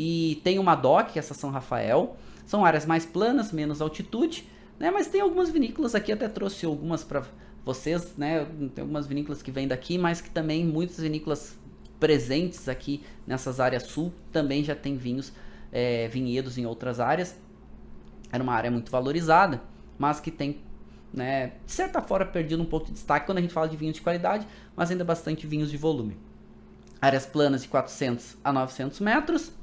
e 0.00 0.40
tem 0.44 0.60
uma 0.60 0.76
DOC, 0.76 1.16
essa 1.18 1.34
São 1.34 1.50
Rafael. 1.50 2.16
São 2.46 2.64
áreas 2.64 2.86
mais 2.86 3.04
planas, 3.04 3.50
menos 3.50 3.82
altitude, 3.82 4.48
né? 4.78 4.92
Mas 4.92 5.08
tem 5.08 5.20
algumas 5.20 5.50
vinícolas 5.50 5.92
aqui, 5.92 6.12
até 6.12 6.28
trouxe 6.28 6.64
algumas 6.64 7.02
para 7.02 7.24
vocês, 7.64 8.16
né? 8.16 8.46
Tem 8.72 8.82
algumas 8.82 9.08
vinícolas 9.08 9.42
que 9.42 9.50
vêm 9.50 9.66
daqui, 9.66 9.98
mas 9.98 10.20
que 10.20 10.30
também 10.30 10.64
muitas 10.64 11.00
vinícolas 11.00 11.58
presentes 11.98 12.68
aqui 12.68 13.02
nessas 13.26 13.58
áreas 13.58 13.82
sul 13.82 14.12
também 14.30 14.62
já 14.62 14.76
tem 14.76 14.96
vinhos, 14.96 15.32
é, 15.72 16.06
vinhedos 16.06 16.56
em 16.56 16.64
outras 16.64 17.00
áreas. 17.00 17.36
Era 18.30 18.40
uma 18.40 18.54
área 18.54 18.70
muito 18.70 18.92
valorizada, 18.92 19.60
mas 19.98 20.20
que 20.20 20.30
tem, 20.30 20.60
né, 21.12 21.54
de 21.66 21.72
certa 21.72 22.00
forma, 22.00 22.26
perdido 22.26 22.62
um 22.62 22.66
pouco 22.66 22.86
de 22.86 22.92
destaque 22.92 23.26
quando 23.26 23.38
a 23.38 23.40
gente 23.40 23.52
fala 23.52 23.68
de 23.68 23.76
vinhos 23.76 23.96
de 23.96 24.00
qualidade, 24.00 24.46
mas 24.76 24.92
ainda 24.92 25.04
bastante 25.04 25.44
vinhos 25.44 25.72
de 25.72 25.76
volume. 25.76 26.16
Áreas 27.02 27.26
planas 27.26 27.62
de 27.62 27.68
400 27.68 28.36
a 28.44 28.52
900 28.52 29.00
metros, 29.00 29.57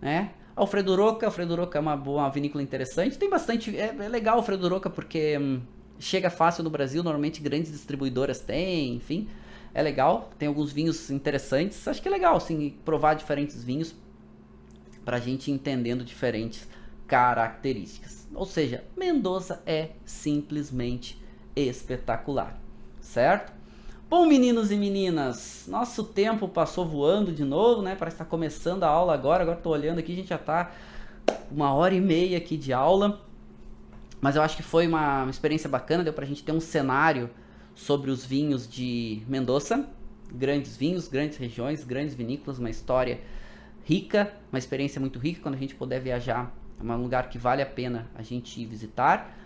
né? 0.00 0.30
Alfredo 0.54 0.96
Roca, 0.96 1.26
Alfredo 1.26 1.54
Roca 1.54 1.78
é 1.78 1.80
uma 1.80 1.96
boa 1.96 2.28
vinícola 2.28 2.62
interessante. 2.62 3.16
Tem 3.16 3.30
bastante. 3.30 3.76
É, 3.76 3.94
é 3.96 4.08
legal 4.08 4.38
Alfredo 4.38 4.68
Roca 4.68 4.90
porque 4.90 5.38
hum, 5.38 5.60
chega 5.98 6.30
fácil 6.30 6.64
no 6.64 6.70
Brasil. 6.70 7.02
Normalmente 7.02 7.40
grandes 7.40 7.70
distribuidoras 7.70 8.40
têm, 8.40 8.96
enfim. 8.96 9.28
É 9.72 9.82
legal. 9.82 10.30
Tem 10.38 10.48
alguns 10.48 10.72
vinhos 10.72 11.10
interessantes. 11.10 11.86
Acho 11.86 12.02
que 12.02 12.08
é 12.08 12.10
legal, 12.10 12.36
assim, 12.36 12.74
provar 12.84 13.14
diferentes 13.14 13.62
vinhos 13.62 13.94
pra 15.04 15.20
gente 15.20 15.50
entendendo 15.50 16.04
diferentes 16.04 16.68
características. 17.06 18.28
Ou 18.34 18.44
seja, 18.44 18.84
Mendoza 18.96 19.62
é 19.64 19.90
simplesmente 20.04 21.18
espetacular, 21.56 22.60
certo? 23.00 23.57
Bom, 24.10 24.24
meninos 24.24 24.70
e 24.70 24.76
meninas, 24.78 25.66
nosso 25.68 26.02
tempo 26.02 26.48
passou 26.48 26.86
voando 26.86 27.30
de 27.30 27.44
novo, 27.44 27.82
né? 27.82 27.94
Parece 27.94 28.16
que 28.16 28.22
está 28.22 28.24
começando 28.24 28.84
a 28.84 28.88
aula 28.88 29.12
agora. 29.12 29.42
Agora 29.42 29.58
estou 29.58 29.70
olhando 29.70 29.98
aqui, 29.98 30.12
a 30.12 30.16
gente 30.16 30.28
já 30.30 30.36
está 30.36 30.72
uma 31.50 31.74
hora 31.74 31.94
e 31.94 32.00
meia 32.00 32.38
aqui 32.38 32.56
de 32.56 32.72
aula. 32.72 33.20
Mas 34.18 34.34
eu 34.34 34.40
acho 34.40 34.56
que 34.56 34.62
foi 34.62 34.86
uma, 34.86 35.24
uma 35.24 35.30
experiência 35.30 35.68
bacana, 35.68 36.02
deu 36.02 36.14
para 36.14 36.24
a 36.24 36.26
gente 36.26 36.42
ter 36.42 36.52
um 36.52 36.60
cenário 36.60 37.28
sobre 37.74 38.10
os 38.10 38.24
vinhos 38.24 38.66
de 38.66 39.22
Mendoza. 39.28 39.86
Grandes 40.32 40.74
vinhos, 40.74 41.06
grandes 41.06 41.36
regiões, 41.36 41.84
grandes 41.84 42.14
vinícolas, 42.14 42.58
uma 42.58 42.70
história 42.70 43.20
rica, 43.84 44.32
uma 44.50 44.58
experiência 44.58 44.98
muito 44.98 45.18
rica 45.18 45.42
quando 45.42 45.56
a 45.56 45.58
gente 45.58 45.74
puder 45.74 46.00
viajar. 46.00 46.50
É 46.80 46.82
um 46.82 47.02
lugar 47.02 47.28
que 47.28 47.36
vale 47.36 47.60
a 47.60 47.66
pena 47.66 48.06
a 48.14 48.22
gente 48.22 48.64
visitar. 48.64 49.37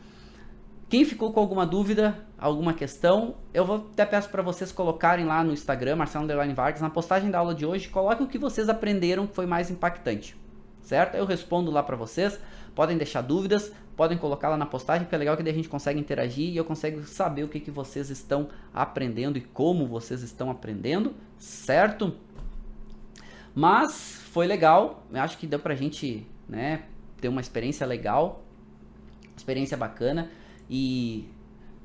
Quem 0.93 1.07
ficou 1.07 1.33
com 1.33 1.41
alguma 1.41 1.65
dúvida, 1.65 2.15
alguma 2.37 2.75
questão, 2.75 3.37
eu 3.55 3.65
vou 3.65 3.77
até 3.77 4.05
peço 4.05 4.29
para 4.29 4.43
vocês 4.43 4.71
colocarem 4.71 5.25
lá 5.25 5.43
no 5.43 5.51
Instagram, 5.51 5.97
Marcelo 5.97 6.25
Underline 6.25 6.53
Vargas, 6.53 6.83
na 6.83 6.91
postagem 6.91 7.31
da 7.31 7.39
aula 7.39 7.55
de 7.55 7.65
hoje, 7.65 7.89
coloquem 7.89 8.27
o 8.27 8.29
que 8.29 8.37
vocês 8.37 8.69
aprenderam 8.69 9.27
que 9.27 9.35
foi 9.35 9.47
mais 9.47 9.71
impactante, 9.71 10.37
certo? 10.83 11.15
Eu 11.15 11.25
respondo 11.25 11.71
lá 11.71 11.83
para 11.83 11.97
vocês, 11.97 12.39
podem 12.75 12.99
deixar 12.99 13.23
dúvidas, 13.23 13.73
podem 13.97 14.19
colocar 14.19 14.51
lá 14.51 14.57
na 14.59 14.67
postagem, 14.67 15.05
porque 15.05 15.15
é 15.15 15.19
legal 15.19 15.35
que 15.35 15.43
daí 15.43 15.55
a 15.55 15.57
gente 15.57 15.69
consegue 15.71 15.99
interagir 15.99 16.51
e 16.51 16.59
eu 16.59 16.65
consigo 16.67 17.03
saber 17.05 17.45
o 17.45 17.49
que, 17.49 17.59
que 17.59 17.71
vocês 17.71 18.11
estão 18.11 18.51
aprendendo 18.75 19.39
e 19.39 19.41
como 19.41 19.87
vocês 19.87 20.23
estão 20.23 20.51
aprendendo, 20.51 21.15
certo? 21.39 22.15
Mas 23.55 24.21
foi 24.31 24.47
legal, 24.47 25.07
eu 25.11 25.23
acho 25.23 25.39
que 25.39 25.47
deu 25.47 25.59
pra 25.59 25.75
gente, 25.75 26.27
né, 26.47 26.83
ter 27.19 27.29
uma 27.29 27.41
experiência 27.41 27.87
legal, 27.87 28.43
experiência 29.35 29.75
bacana. 29.75 30.29
E 30.75 31.29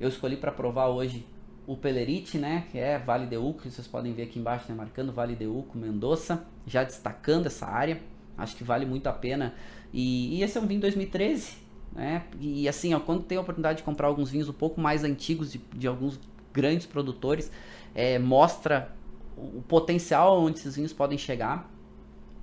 eu 0.00 0.08
escolhi 0.08 0.34
para 0.34 0.50
provar 0.50 0.86
hoje 0.86 1.26
o 1.66 1.76
Pelerite, 1.76 2.38
né, 2.38 2.64
que 2.72 2.78
é 2.78 2.98
Vale 2.98 3.26
de 3.26 3.36
Uco, 3.36 3.68
vocês 3.68 3.86
podem 3.86 4.14
ver 4.14 4.22
aqui 4.22 4.38
embaixo, 4.38 4.64
né, 4.66 4.74
marcando 4.74 5.12
Vale 5.12 5.34
de 5.34 5.46
Uco, 5.46 5.76
Mendoza, 5.76 6.42
já 6.66 6.82
destacando 6.82 7.44
essa 7.44 7.66
área. 7.66 8.00
Acho 8.38 8.56
que 8.56 8.64
vale 8.64 8.86
muito 8.86 9.06
a 9.06 9.12
pena. 9.12 9.52
E, 9.92 10.38
e 10.38 10.42
esse 10.42 10.56
é 10.56 10.60
um 10.60 10.66
vinho 10.66 10.80
2013, 10.80 11.58
né? 11.92 12.24
E 12.40 12.66
assim, 12.66 12.94
ó, 12.94 13.00
quando 13.00 13.24
tem 13.24 13.36
a 13.36 13.42
oportunidade 13.42 13.78
de 13.78 13.82
comprar 13.82 14.06
alguns 14.06 14.30
vinhos 14.30 14.48
um 14.48 14.54
pouco 14.54 14.80
mais 14.80 15.04
antigos 15.04 15.52
de, 15.52 15.58
de 15.74 15.86
alguns 15.86 16.18
grandes 16.50 16.86
produtores, 16.86 17.50
é, 17.94 18.18
mostra 18.18 18.90
o, 19.36 19.60
potencial 19.60 20.40
onde 20.40 20.60
esses 20.60 20.76
vinhos 20.76 20.94
podem 20.94 21.18
chegar. 21.18 21.70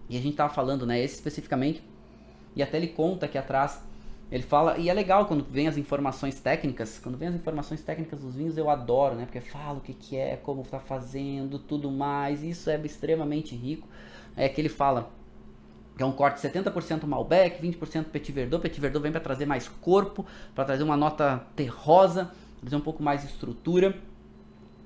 E 0.08 0.16
a 0.16 0.22
gente 0.22 0.36
tava 0.36 0.54
falando, 0.54 0.86
né, 0.86 1.04
esse 1.04 1.16
especificamente, 1.16 1.82
e 2.56 2.62
até 2.62 2.78
ele 2.78 2.90
conta 2.90 3.26
aqui 3.26 3.38
atrás 3.40 3.82
ele 4.32 4.44
fala, 4.44 4.78
e 4.78 4.90
é 4.90 4.94
legal 4.94 5.26
quando 5.28 5.44
vem 5.44 5.68
as 5.68 5.78
informações 5.78 6.40
técnicas, 6.40 7.00
quando 7.00 7.18
vem 7.18 7.28
as 7.28 7.36
informações 7.36 7.82
técnicas 7.82 8.22
dos 8.22 8.36
vinhos 8.36 8.58
eu 8.58 8.70
adoro, 8.70 9.16
né? 9.16 9.26
Porque 9.26 9.40
fala 9.40 9.78
o 9.78 9.82
que, 9.82 9.94
que 9.94 10.18
é, 10.18 10.36
como 10.36 10.62
está 10.62 10.80
fazendo, 10.80 11.60
tudo 11.60 11.92
mais, 11.92 12.44
isso 12.44 12.70
é 12.70 12.80
extremamente 12.84 13.56
rico. 13.56 13.88
É 14.36 14.50
que 14.50 14.60
ele 14.60 14.70
fala 14.70 15.12
que 15.96 16.04
é 16.04 16.06
um 16.06 16.12
corte 16.12 16.42
70% 16.42 17.06
Malbec, 17.06 17.62
20% 17.62 18.06
Petit 18.06 18.32
Verdot. 18.32 18.62
Petit 18.62 18.82
Verdot 18.82 19.02
vem 19.02 19.12
para 19.12 19.22
trazer 19.22 19.46
mais 19.46 19.68
corpo, 19.68 20.26
para 20.54 20.66
trazer 20.66 20.84
uma 20.84 20.98
nota 20.98 21.46
terrosa, 21.56 22.32
trazer 22.60 22.76
um 22.76 22.82
pouco 22.82 23.02
mais 23.02 23.22
de 23.22 23.28
estrutura. 23.28 23.96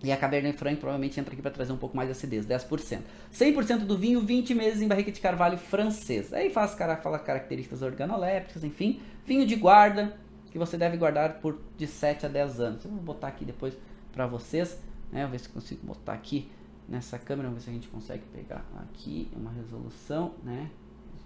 E 0.01 0.11
a 0.11 0.17
Cabernet 0.17 0.57
Franc 0.57 0.77
provavelmente 0.77 1.19
entra 1.19 1.33
aqui 1.33 1.41
para 1.41 1.51
trazer 1.51 1.73
um 1.73 1.77
pouco 1.77 1.95
mais 1.95 2.07
de 2.07 2.13
acidez, 2.13 2.45
10%. 2.45 3.01
100% 3.33 3.79
do 3.79 3.97
vinho, 3.97 4.21
20 4.21 4.55
meses 4.55 4.81
em 4.81 4.87
barrica 4.87 5.11
de 5.11 5.19
carvalho 5.19 5.57
francês. 5.57 6.31
Aí 6.31 6.49
faz 6.49 6.73
cara, 6.73 6.95
fala 6.95 7.19
características 7.19 7.81
organolépticas, 7.81 8.63
enfim. 8.63 9.01
Vinho 9.25 9.45
de 9.45 9.55
guarda, 9.55 10.17
que 10.51 10.57
você 10.57 10.77
deve 10.77 10.95
guardar 10.95 11.39
por 11.39 11.59
de 11.77 11.85
7 11.85 12.25
a 12.25 12.29
10 12.29 12.59
anos. 12.61 12.85
Eu 12.85 12.91
vou 12.91 13.01
botar 13.01 13.27
aqui 13.27 13.43
depois 13.43 13.73
para 14.13 14.25
vocês, 14.25 14.79
né? 15.11 15.23
Vou 15.23 15.31
ver 15.31 15.39
se 15.39 15.49
consigo 15.49 15.85
botar 15.85 16.13
aqui 16.13 16.49
nessa 16.87 17.19
câmera, 17.19 17.49
vamos 17.49 17.63
ver 17.63 17.65
se 17.65 17.69
a 17.69 17.73
gente 17.73 17.89
consegue 17.89 18.23
pegar 18.33 18.65
aqui 18.79 19.29
uma 19.35 19.51
resolução, 19.51 20.33
né? 20.43 20.71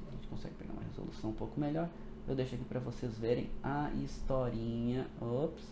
A 0.10 0.16
gente 0.16 0.28
consegue 0.28 0.56
pegar 0.56 0.74
uma 0.74 0.84
resolução 0.84 1.30
um 1.30 1.34
pouco 1.34 1.60
melhor. 1.60 1.88
Eu 2.28 2.36
deixo 2.36 2.56
aqui 2.56 2.64
para 2.66 2.80
vocês 2.80 3.18
verem 3.18 3.50
a 3.62 3.91
historinha. 4.04 5.06
Ops, 5.22 5.64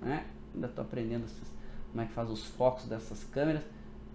né? 0.00 0.26
Ainda 0.54 0.66
tô 0.66 0.82
aprendendo 0.82 1.24
esses 1.26 1.59
como 1.90 2.02
é 2.02 2.06
que 2.06 2.12
faz 2.12 2.30
os 2.30 2.44
focos 2.44 2.84
dessas 2.86 3.24
câmeras, 3.24 3.62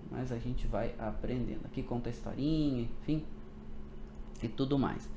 mas 0.10 0.32
a 0.32 0.38
gente 0.38 0.68
vai 0.68 0.94
aprendendo. 0.98 1.66
Aqui 1.66 1.84
conta 1.84 2.10
a 2.10 2.12
historinha, 2.12 2.88
enfim, 3.02 3.24
e 4.42 4.48
tudo 4.48 4.78
mais. 4.78 5.10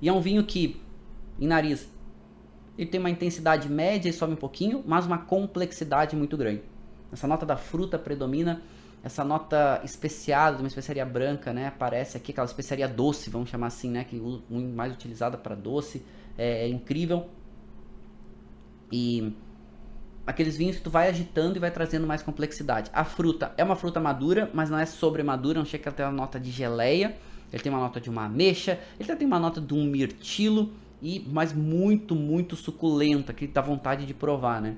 E 0.00 0.08
é 0.08 0.12
um 0.12 0.20
vinho 0.20 0.44
que, 0.44 0.80
em 1.40 1.46
nariz, 1.46 1.88
ele 2.76 2.88
tem 2.90 3.00
uma 3.00 3.10
intensidade 3.10 3.68
média 3.68 4.08
e 4.08 4.12
sobe 4.12 4.34
um 4.34 4.36
pouquinho, 4.36 4.82
mas 4.86 5.06
uma 5.06 5.18
complexidade 5.18 6.16
muito 6.16 6.36
grande. 6.36 6.62
Essa 7.12 7.26
nota 7.26 7.46
da 7.46 7.56
fruta 7.56 7.98
predomina, 7.98 8.62
essa 9.02 9.24
nota 9.24 9.80
especiada, 9.84 10.56
de 10.56 10.62
uma 10.62 10.68
especiaria 10.68 11.04
branca, 11.04 11.52
né? 11.52 11.68
Aparece 11.68 12.16
aqui 12.16 12.32
aquela 12.32 12.46
especiaria 12.46 12.88
doce, 12.88 13.30
vamos 13.30 13.48
chamar 13.48 13.68
assim, 13.68 13.90
né? 13.90 14.04
Que 14.04 14.20
mais 14.50 14.92
utilizada 14.92 15.38
para 15.38 15.54
doce, 15.54 16.04
é, 16.36 16.64
é 16.64 16.68
incrível. 16.68 17.28
E 18.90 19.32
aqueles 20.26 20.56
vinhos 20.56 20.76
que 20.76 20.82
tu 20.82 20.90
vai 20.90 21.08
agitando 21.08 21.56
e 21.56 21.60
vai 21.60 21.70
trazendo 21.70 22.06
mais 22.06 22.22
complexidade. 22.22 22.90
A 22.92 23.04
fruta 23.04 23.52
é 23.56 23.64
uma 23.64 23.76
fruta 23.76 24.00
madura, 24.00 24.50
mas 24.54 24.70
não 24.70 24.78
é 24.78 24.86
sobre 24.86 25.22
madura, 25.22 25.58
não 25.58 25.66
chega 25.66 25.90
a 25.90 25.92
ter 25.92 26.02
uma 26.02 26.12
nota 26.12 26.40
de 26.40 26.50
geleia. 26.50 27.16
Ele 27.52 27.62
tem 27.62 27.70
uma 27.70 27.80
nota 27.80 28.00
de 28.00 28.10
uma 28.10 28.24
ameixa, 28.24 28.80
ele 28.98 29.14
tem 29.14 29.26
uma 29.26 29.38
nota 29.38 29.60
de 29.60 29.74
um 29.74 29.84
mirtilo, 29.84 30.72
e 31.00 31.24
mas 31.30 31.52
muito, 31.52 32.14
muito 32.14 32.56
suculenta, 32.56 33.32
que 33.32 33.46
dá 33.46 33.60
vontade 33.60 34.06
de 34.06 34.14
provar, 34.14 34.60
né? 34.60 34.76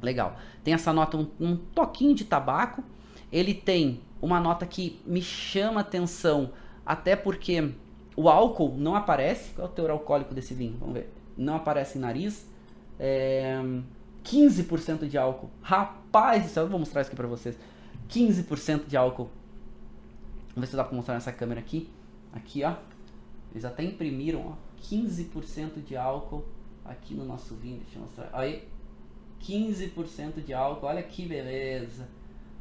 Legal. 0.00 0.36
Tem 0.62 0.74
essa 0.74 0.92
nota, 0.92 1.16
um, 1.16 1.26
um 1.40 1.56
toquinho 1.56 2.14
de 2.14 2.24
tabaco. 2.24 2.84
Ele 3.32 3.54
tem 3.54 4.02
uma 4.20 4.38
nota 4.38 4.66
que 4.66 5.00
me 5.06 5.22
chama 5.22 5.80
atenção, 5.80 6.52
até 6.84 7.16
porque 7.16 7.72
o 8.14 8.28
álcool 8.28 8.76
não 8.76 8.94
aparece. 8.94 9.54
Qual 9.54 9.66
é 9.66 9.70
o 9.70 9.72
teor 9.72 9.90
alcoólico 9.90 10.34
desse 10.34 10.54
vinho? 10.54 10.76
Vamos 10.78 10.94
ver. 10.94 11.12
Não 11.36 11.56
aparece 11.56 11.98
em 11.98 12.00
nariz 12.02 12.46
é, 12.98 13.60
15% 14.24 15.06
de 15.06 15.18
álcool. 15.18 15.50
Rapaz 15.60 16.44
do 16.44 16.48
céu, 16.48 16.64
eu 16.64 16.70
vou 16.70 16.78
mostrar 16.78 17.02
isso 17.02 17.08
aqui 17.08 17.16
pra 17.16 17.26
vocês. 17.28 17.56
15% 18.08 18.86
de 18.86 18.96
álcool. 18.96 19.28
Vamos 20.54 20.60
ver 20.60 20.66
se 20.66 20.76
dá 20.76 20.84
pra 20.84 20.96
mostrar 20.96 21.14
nessa 21.14 21.32
câmera 21.32 21.60
aqui. 21.60 21.88
Aqui, 22.32 22.62
ó. 22.64 22.74
Eles 23.52 23.64
até 23.64 23.82
imprimiram, 23.82 24.46
ó. 24.46 24.52
15% 24.82 25.82
de 25.84 25.96
álcool 25.96 26.44
aqui 26.84 27.14
no 27.14 27.24
nosso 27.24 27.54
vinho. 27.54 27.78
Deixa 27.78 27.98
eu 27.98 28.02
mostrar. 28.02 28.30
Aí. 28.32 28.68
15% 29.42 30.42
de 30.44 30.54
álcool. 30.54 30.86
Olha 30.86 31.02
que 31.02 31.26
beleza. 31.26 32.08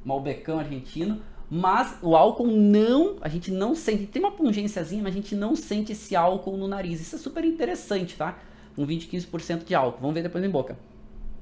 Malbecão 0.04 0.60
argentino. 0.60 1.22
Mas 1.50 1.98
o 2.02 2.16
álcool 2.16 2.48
não, 2.48 3.18
a 3.22 3.30
gente 3.30 3.52
não 3.52 3.76
sente, 3.76 4.08
tem 4.08 4.20
uma 4.20 4.32
pungênciazinha, 4.32 5.04
mas 5.04 5.14
a 5.14 5.16
gente 5.16 5.36
não 5.36 5.56
sente 5.56 5.92
esse 5.92 6.16
álcool 6.16 6.58
no 6.58 6.68
nariz. 6.68 7.00
Isso 7.00 7.16
é 7.16 7.20
super 7.20 7.46
interessante, 7.46 8.16
tá? 8.16 8.40
Um 8.78 8.86
20, 8.86 9.08
15% 9.08 9.66
de 9.66 9.76
álcool. 9.76 10.00
Vamos 10.02 10.14
ver 10.14 10.24
depois 10.24 10.44
em 10.44 10.50
boca. 10.50 10.78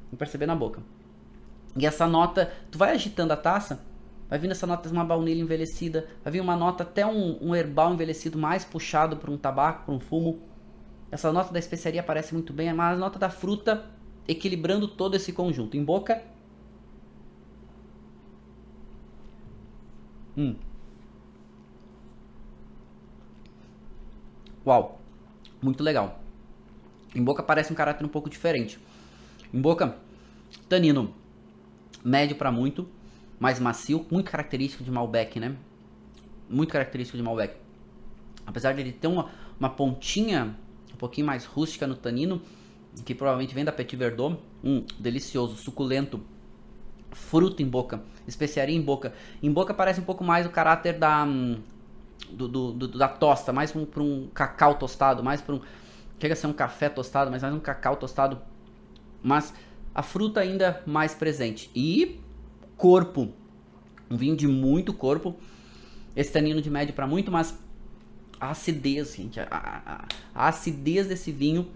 Vamos 0.05 0.19
perceber 0.19 0.45
na 0.45 0.55
boca. 0.55 0.81
E 1.75 1.85
essa 1.85 2.07
nota, 2.07 2.51
tu 2.69 2.77
vai 2.77 2.91
agitando 2.91 3.31
a 3.31 3.37
taça, 3.37 3.81
vai 4.29 4.37
vindo 4.37 4.51
essa 4.51 4.67
nota 4.67 4.89
de 4.89 4.93
uma 4.93 5.05
baunilha 5.05 5.41
envelhecida, 5.41 6.07
vai 6.23 6.33
vir 6.33 6.41
uma 6.41 6.55
nota 6.55 6.83
até 6.83 7.05
um, 7.05 7.37
um 7.41 7.55
herbal 7.55 7.93
envelhecido 7.93 8.37
mais 8.37 8.65
puxado 8.65 9.17
para 9.17 9.31
um 9.31 9.37
tabaco, 9.37 9.85
para 9.85 9.93
um 9.93 9.99
fumo. 9.99 10.39
Essa 11.09 11.31
nota 11.31 11.53
da 11.53 11.59
especiaria 11.59 12.01
aparece 12.01 12.33
muito 12.33 12.53
bem, 12.53 12.73
mas 12.73 12.97
a 12.97 12.99
nota 12.99 13.19
da 13.19 13.29
fruta 13.29 13.85
equilibrando 14.27 14.87
todo 14.87 15.15
esse 15.15 15.33
conjunto. 15.33 15.77
Em 15.77 15.83
boca. 15.83 16.21
Hum. 20.37 20.55
Uau. 24.65 24.99
Muito 25.61 25.83
legal. 25.83 26.20
Em 27.13 27.23
boca 27.23 27.43
parece 27.43 27.71
um 27.71 27.75
caráter 27.75 28.05
um 28.05 28.09
pouco 28.09 28.29
diferente. 28.29 28.79
Em 29.53 29.59
boca, 29.59 29.97
tanino 30.69 31.13
médio 32.03 32.35
para 32.35 32.51
muito, 32.51 32.87
mais 33.39 33.59
macio, 33.59 34.05
muito 34.09 34.31
característico 34.31 34.83
de 34.83 34.91
Malbec, 34.91 35.39
né? 35.39 35.55
Muito 36.49 36.71
característico 36.71 37.17
de 37.17 37.23
Malbec. 37.23 37.55
Apesar 38.45 38.73
de 38.73 38.81
ele 38.81 38.91
ter 38.91 39.07
uma, 39.07 39.29
uma 39.59 39.69
pontinha 39.69 40.55
um 40.93 40.97
pouquinho 40.97 41.27
mais 41.27 41.45
rústica 41.45 41.85
no 41.85 41.95
tanino, 41.95 42.41
que 43.05 43.15
provavelmente 43.15 43.53
vem 43.53 43.63
da 43.63 43.71
Petit 43.71 43.95
Verdot, 43.95 44.37
hum, 44.63 44.83
delicioso, 44.99 45.55
suculento, 45.55 46.21
fruto 47.11 47.61
em 47.61 47.67
boca, 47.67 48.01
especiaria 48.27 48.75
em 48.75 48.81
boca. 48.81 49.13
Em 49.41 49.51
boca 49.51 49.73
parece 49.73 49.99
um 49.99 50.03
pouco 50.03 50.23
mais 50.23 50.45
o 50.45 50.49
caráter 50.49 50.97
da 50.97 51.23
hum, 51.23 51.57
do, 52.29 52.47
do, 52.47 52.71
do, 52.71 52.87
da 52.87 53.07
tosta, 53.07 53.51
mais 53.51 53.71
para 53.71 54.01
um, 54.03 54.13
um, 54.13 54.27
cacau 54.33 54.75
tostado, 54.75 55.23
mais 55.23 55.41
para 55.41 55.55
um 55.55 55.61
Chega 56.21 56.35
a 56.35 56.37
ser 56.37 56.45
um 56.45 56.53
café 56.53 56.87
tostado, 56.87 57.31
mas 57.31 57.41
mais 57.41 57.51
um 57.51 57.59
cacau 57.59 57.95
tostado. 57.95 58.39
Mas 59.23 59.51
a 59.93 60.03
fruta 60.03 60.39
ainda 60.39 60.83
mais 60.85 61.15
presente. 61.15 61.71
E 61.73 62.19
corpo. 62.77 63.29
Um 64.07 64.15
vinho 64.15 64.35
de 64.35 64.47
muito 64.47 64.93
corpo. 64.93 65.35
Esse 66.15 66.31
tanino 66.31 66.61
de 66.61 66.69
médio 66.69 66.93
para 66.93 67.07
muito, 67.07 67.31
mas 67.31 67.57
a 68.39 68.51
acidez, 68.51 69.15
gente. 69.15 69.39
A, 69.39 69.47
a, 69.49 70.05
a 70.35 70.47
acidez 70.47 71.07
desse 71.07 71.31
vinho 71.31 71.67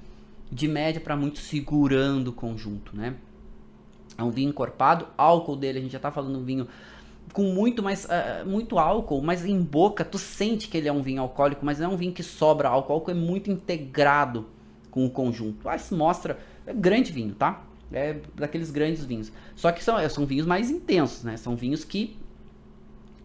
de 0.51 0.67
média 0.67 1.01
para 1.01 1.15
muito 1.15 1.39
segurando 1.39 2.27
o 2.27 2.33
conjunto, 2.33 2.95
né? 2.95 3.15
É 4.15 4.21
um 4.21 4.29
vinho 4.29 4.49
encorpado, 4.49 5.07
álcool 5.17 5.55
dele, 5.55 5.79
a 5.79 5.81
gente 5.81 5.91
já 5.91 5.99
tá 5.99 6.11
falando 6.11 6.37
um 6.37 6.43
vinho 6.43 6.67
com 7.35 7.43
muito 7.43 7.83
mais 7.83 8.05
uh, 8.05 8.47
muito 8.47 8.79
álcool, 8.79 9.21
mas 9.21 9.43
em 9.43 9.61
boca 9.61 10.05
tu 10.05 10.17
sente 10.17 10.69
que 10.69 10.77
ele 10.77 10.87
é 10.87 10.93
um 10.93 11.01
vinho 11.01 11.21
alcoólico, 11.21 11.65
mas 11.65 11.79
não 11.79 11.91
é 11.91 11.93
um 11.93 11.97
vinho 11.97 12.13
que 12.13 12.23
sobra 12.23 12.69
álcool, 12.69 12.93
o 12.93 12.95
álcool 12.95 13.11
é 13.11 13.13
muito 13.13 13.51
integrado 13.51 14.47
com 14.89 15.05
o 15.05 15.09
conjunto. 15.09 15.67
Ah, 15.67 15.75
isso 15.75 15.93
mostra 15.97 16.39
é 16.65 16.73
grande 16.73 17.11
vinho, 17.11 17.35
tá? 17.35 17.61
É 17.91 18.15
daqueles 18.35 18.71
grandes 18.71 19.03
vinhos. 19.03 19.33
Só 19.53 19.69
que 19.73 19.83
são, 19.83 19.97
são 20.09 20.25
vinhos 20.25 20.47
mais 20.47 20.71
intensos, 20.71 21.25
né? 21.25 21.35
São 21.35 21.57
vinhos 21.57 21.83
que 21.83 22.17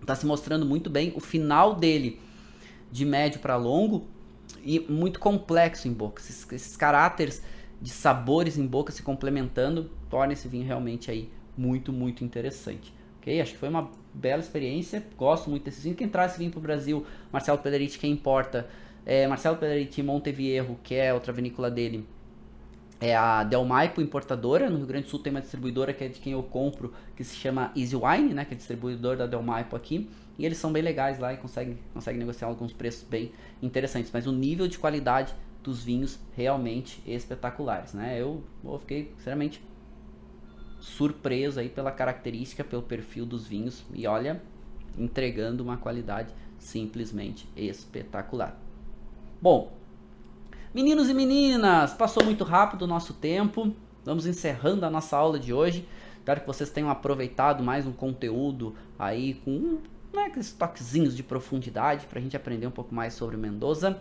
tá 0.05 0.17
se 0.17 0.27
mostrando 0.27 0.67
muito 0.67 0.91
bem 0.91 1.13
o 1.15 1.21
final 1.21 1.77
dele 1.77 2.19
de 2.91 3.05
médio 3.05 3.39
para 3.39 3.55
longo 3.55 4.09
e 4.65 4.81
muito 4.81 5.21
complexo 5.21 5.87
em 5.87 5.93
boca. 5.93 6.21
Esses, 6.21 6.51
esses 6.51 6.77
caráteres 6.77 7.45
de 7.81 7.91
sabores 7.91 8.59
em 8.59 8.67
boca 8.67 8.91
se 8.91 9.05
complementando, 9.05 9.89
torna 10.11 10.33
esse 10.33 10.49
vinho 10.49 10.67
realmente 10.67 11.13
aí 11.13 11.31
muito, 11.57 11.93
muito 11.93 12.25
interessante. 12.25 12.93
Ok? 13.21 13.41
Acho 13.41 13.53
que 13.53 13.59
foi 13.59 13.69
uma 13.69 13.91
bela 14.13 14.41
experiência, 14.41 15.05
gosto 15.17 15.49
muito 15.49 15.65
desse 15.65 15.83
vinho. 15.83 15.95
Quem 15.95 16.09
traz 16.09 16.33
esse 16.33 16.39
vinho 16.39 16.51
para 16.51 16.59
o 16.59 16.63
Brasil, 16.63 17.07
Marcelo 17.31 17.59
Pederiti, 17.59 17.99
quem 17.99 18.11
importa, 18.11 18.69
é 19.07 19.27
Marcelo 19.27 19.57
Pederiti 19.57 20.03
Montevierro, 20.03 20.79
que 20.83 20.95
é 20.95 21.13
outra 21.13 21.33
vinícola 21.33 21.71
dele, 21.71 22.07
é 23.01 23.17
a 23.17 23.43
Delmaipo 23.43 24.01
importadora, 24.03 24.69
no 24.69 24.77
Rio 24.77 24.87
Grande 24.87 25.05
do 25.05 25.11
Sul 25.11 25.21
tem 25.21 25.31
uma 25.31 25.41
distribuidora 25.41 25.93
que 25.93 26.05
é 26.05 26.09
de 26.09 26.21
quem 26.21 26.35
eu 26.35 26.43
compro, 26.43 26.93
que 27.17 27.25
se 27.25 27.35
chama 27.35 27.73
Easy 27.75 27.97
Wine, 27.97 28.35
né, 28.35 28.45
que 28.45 28.53
é 28.53 28.57
distribuidor 28.57 29.17
da 29.17 29.27
Delmaipo 29.27 29.75
aqui, 29.75 30.11
e 30.39 30.45
eles 30.45 30.59
são 30.59 30.71
bem 30.71 30.83
legais 30.83 31.19
lá 31.19 31.33
e 31.33 31.39
conseguem, 31.39 31.79
conseguem 31.95 32.19
negociar 32.19 32.49
alguns 32.49 32.75
preços 32.75 33.03
bem 33.09 33.33
interessantes, 33.63 34.11
mas 34.13 34.27
o 34.27 34.33
nível 34.33 34.69
de 34.69 34.79
qualidade 34.79 35.35
dos 35.63 35.83
vinhos 35.83 36.19
realmente 36.37 37.03
espetaculares, 37.07 37.93
né? 37.93 38.21
Eu, 38.21 38.43
eu 38.65 38.79
fiquei 38.79 39.13
sinceramente 39.17 39.63
surpreso 40.81 41.61
aí 41.61 41.69
pela 41.69 41.93
característica, 41.93 42.65
pelo 42.65 42.83
perfil 42.83 43.25
dos 43.27 43.47
vinhos 43.47 43.85
e 43.95 44.07
olha, 44.07 44.43
entregando 44.99 45.63
uma 45.63 45.77
qualidade 45.77 46.35
simplesmente 46.59 47.49
espetacular. 47.57 48.59
Bom, 49.41 49.73
meninos 50.75 51.09
e 51.09 51.15
meninas, 51.15 51.95
passou 51.95 52.25
muito 52.25 52.45
rápido 52.45 52.83
o 52.83 52.87
nosso 52.87 53.15
tempo. 53.15 53.75
Vamos 54.05 54.27
encerrando 54.27 54.85
a 54.85 54.91
nossa 54.91 55.17
aula 55.17 55.39
de 55.39 55.53
hoje. 55.53 55.87
Espero 56.19 56.41
que 56.41 56.47
vocês 56.47 56.71
tenham 56.71 56.91
aproveitado 56.91 57.63
mais 57.63 57.87
um 57.87 57.93
conteúdo 57.93 58.75
aí 58.99 59.35
com 59.45 59.79
né, 60.13 60.25
aqueles 60.25 60.53
toquezinhos 60.53 61.17
de 61.17 61.23
profundidade 61.23 62.07
para 62.07 62.19
a 62.19 62.23
gente 62.23 62.37
aprender 62.37 62.67
um 62.67 62.71
pouco 62.71 62.95
mais 62.95 63.15
sobre 63.15 63.37
Mendoza. 63.37 64.01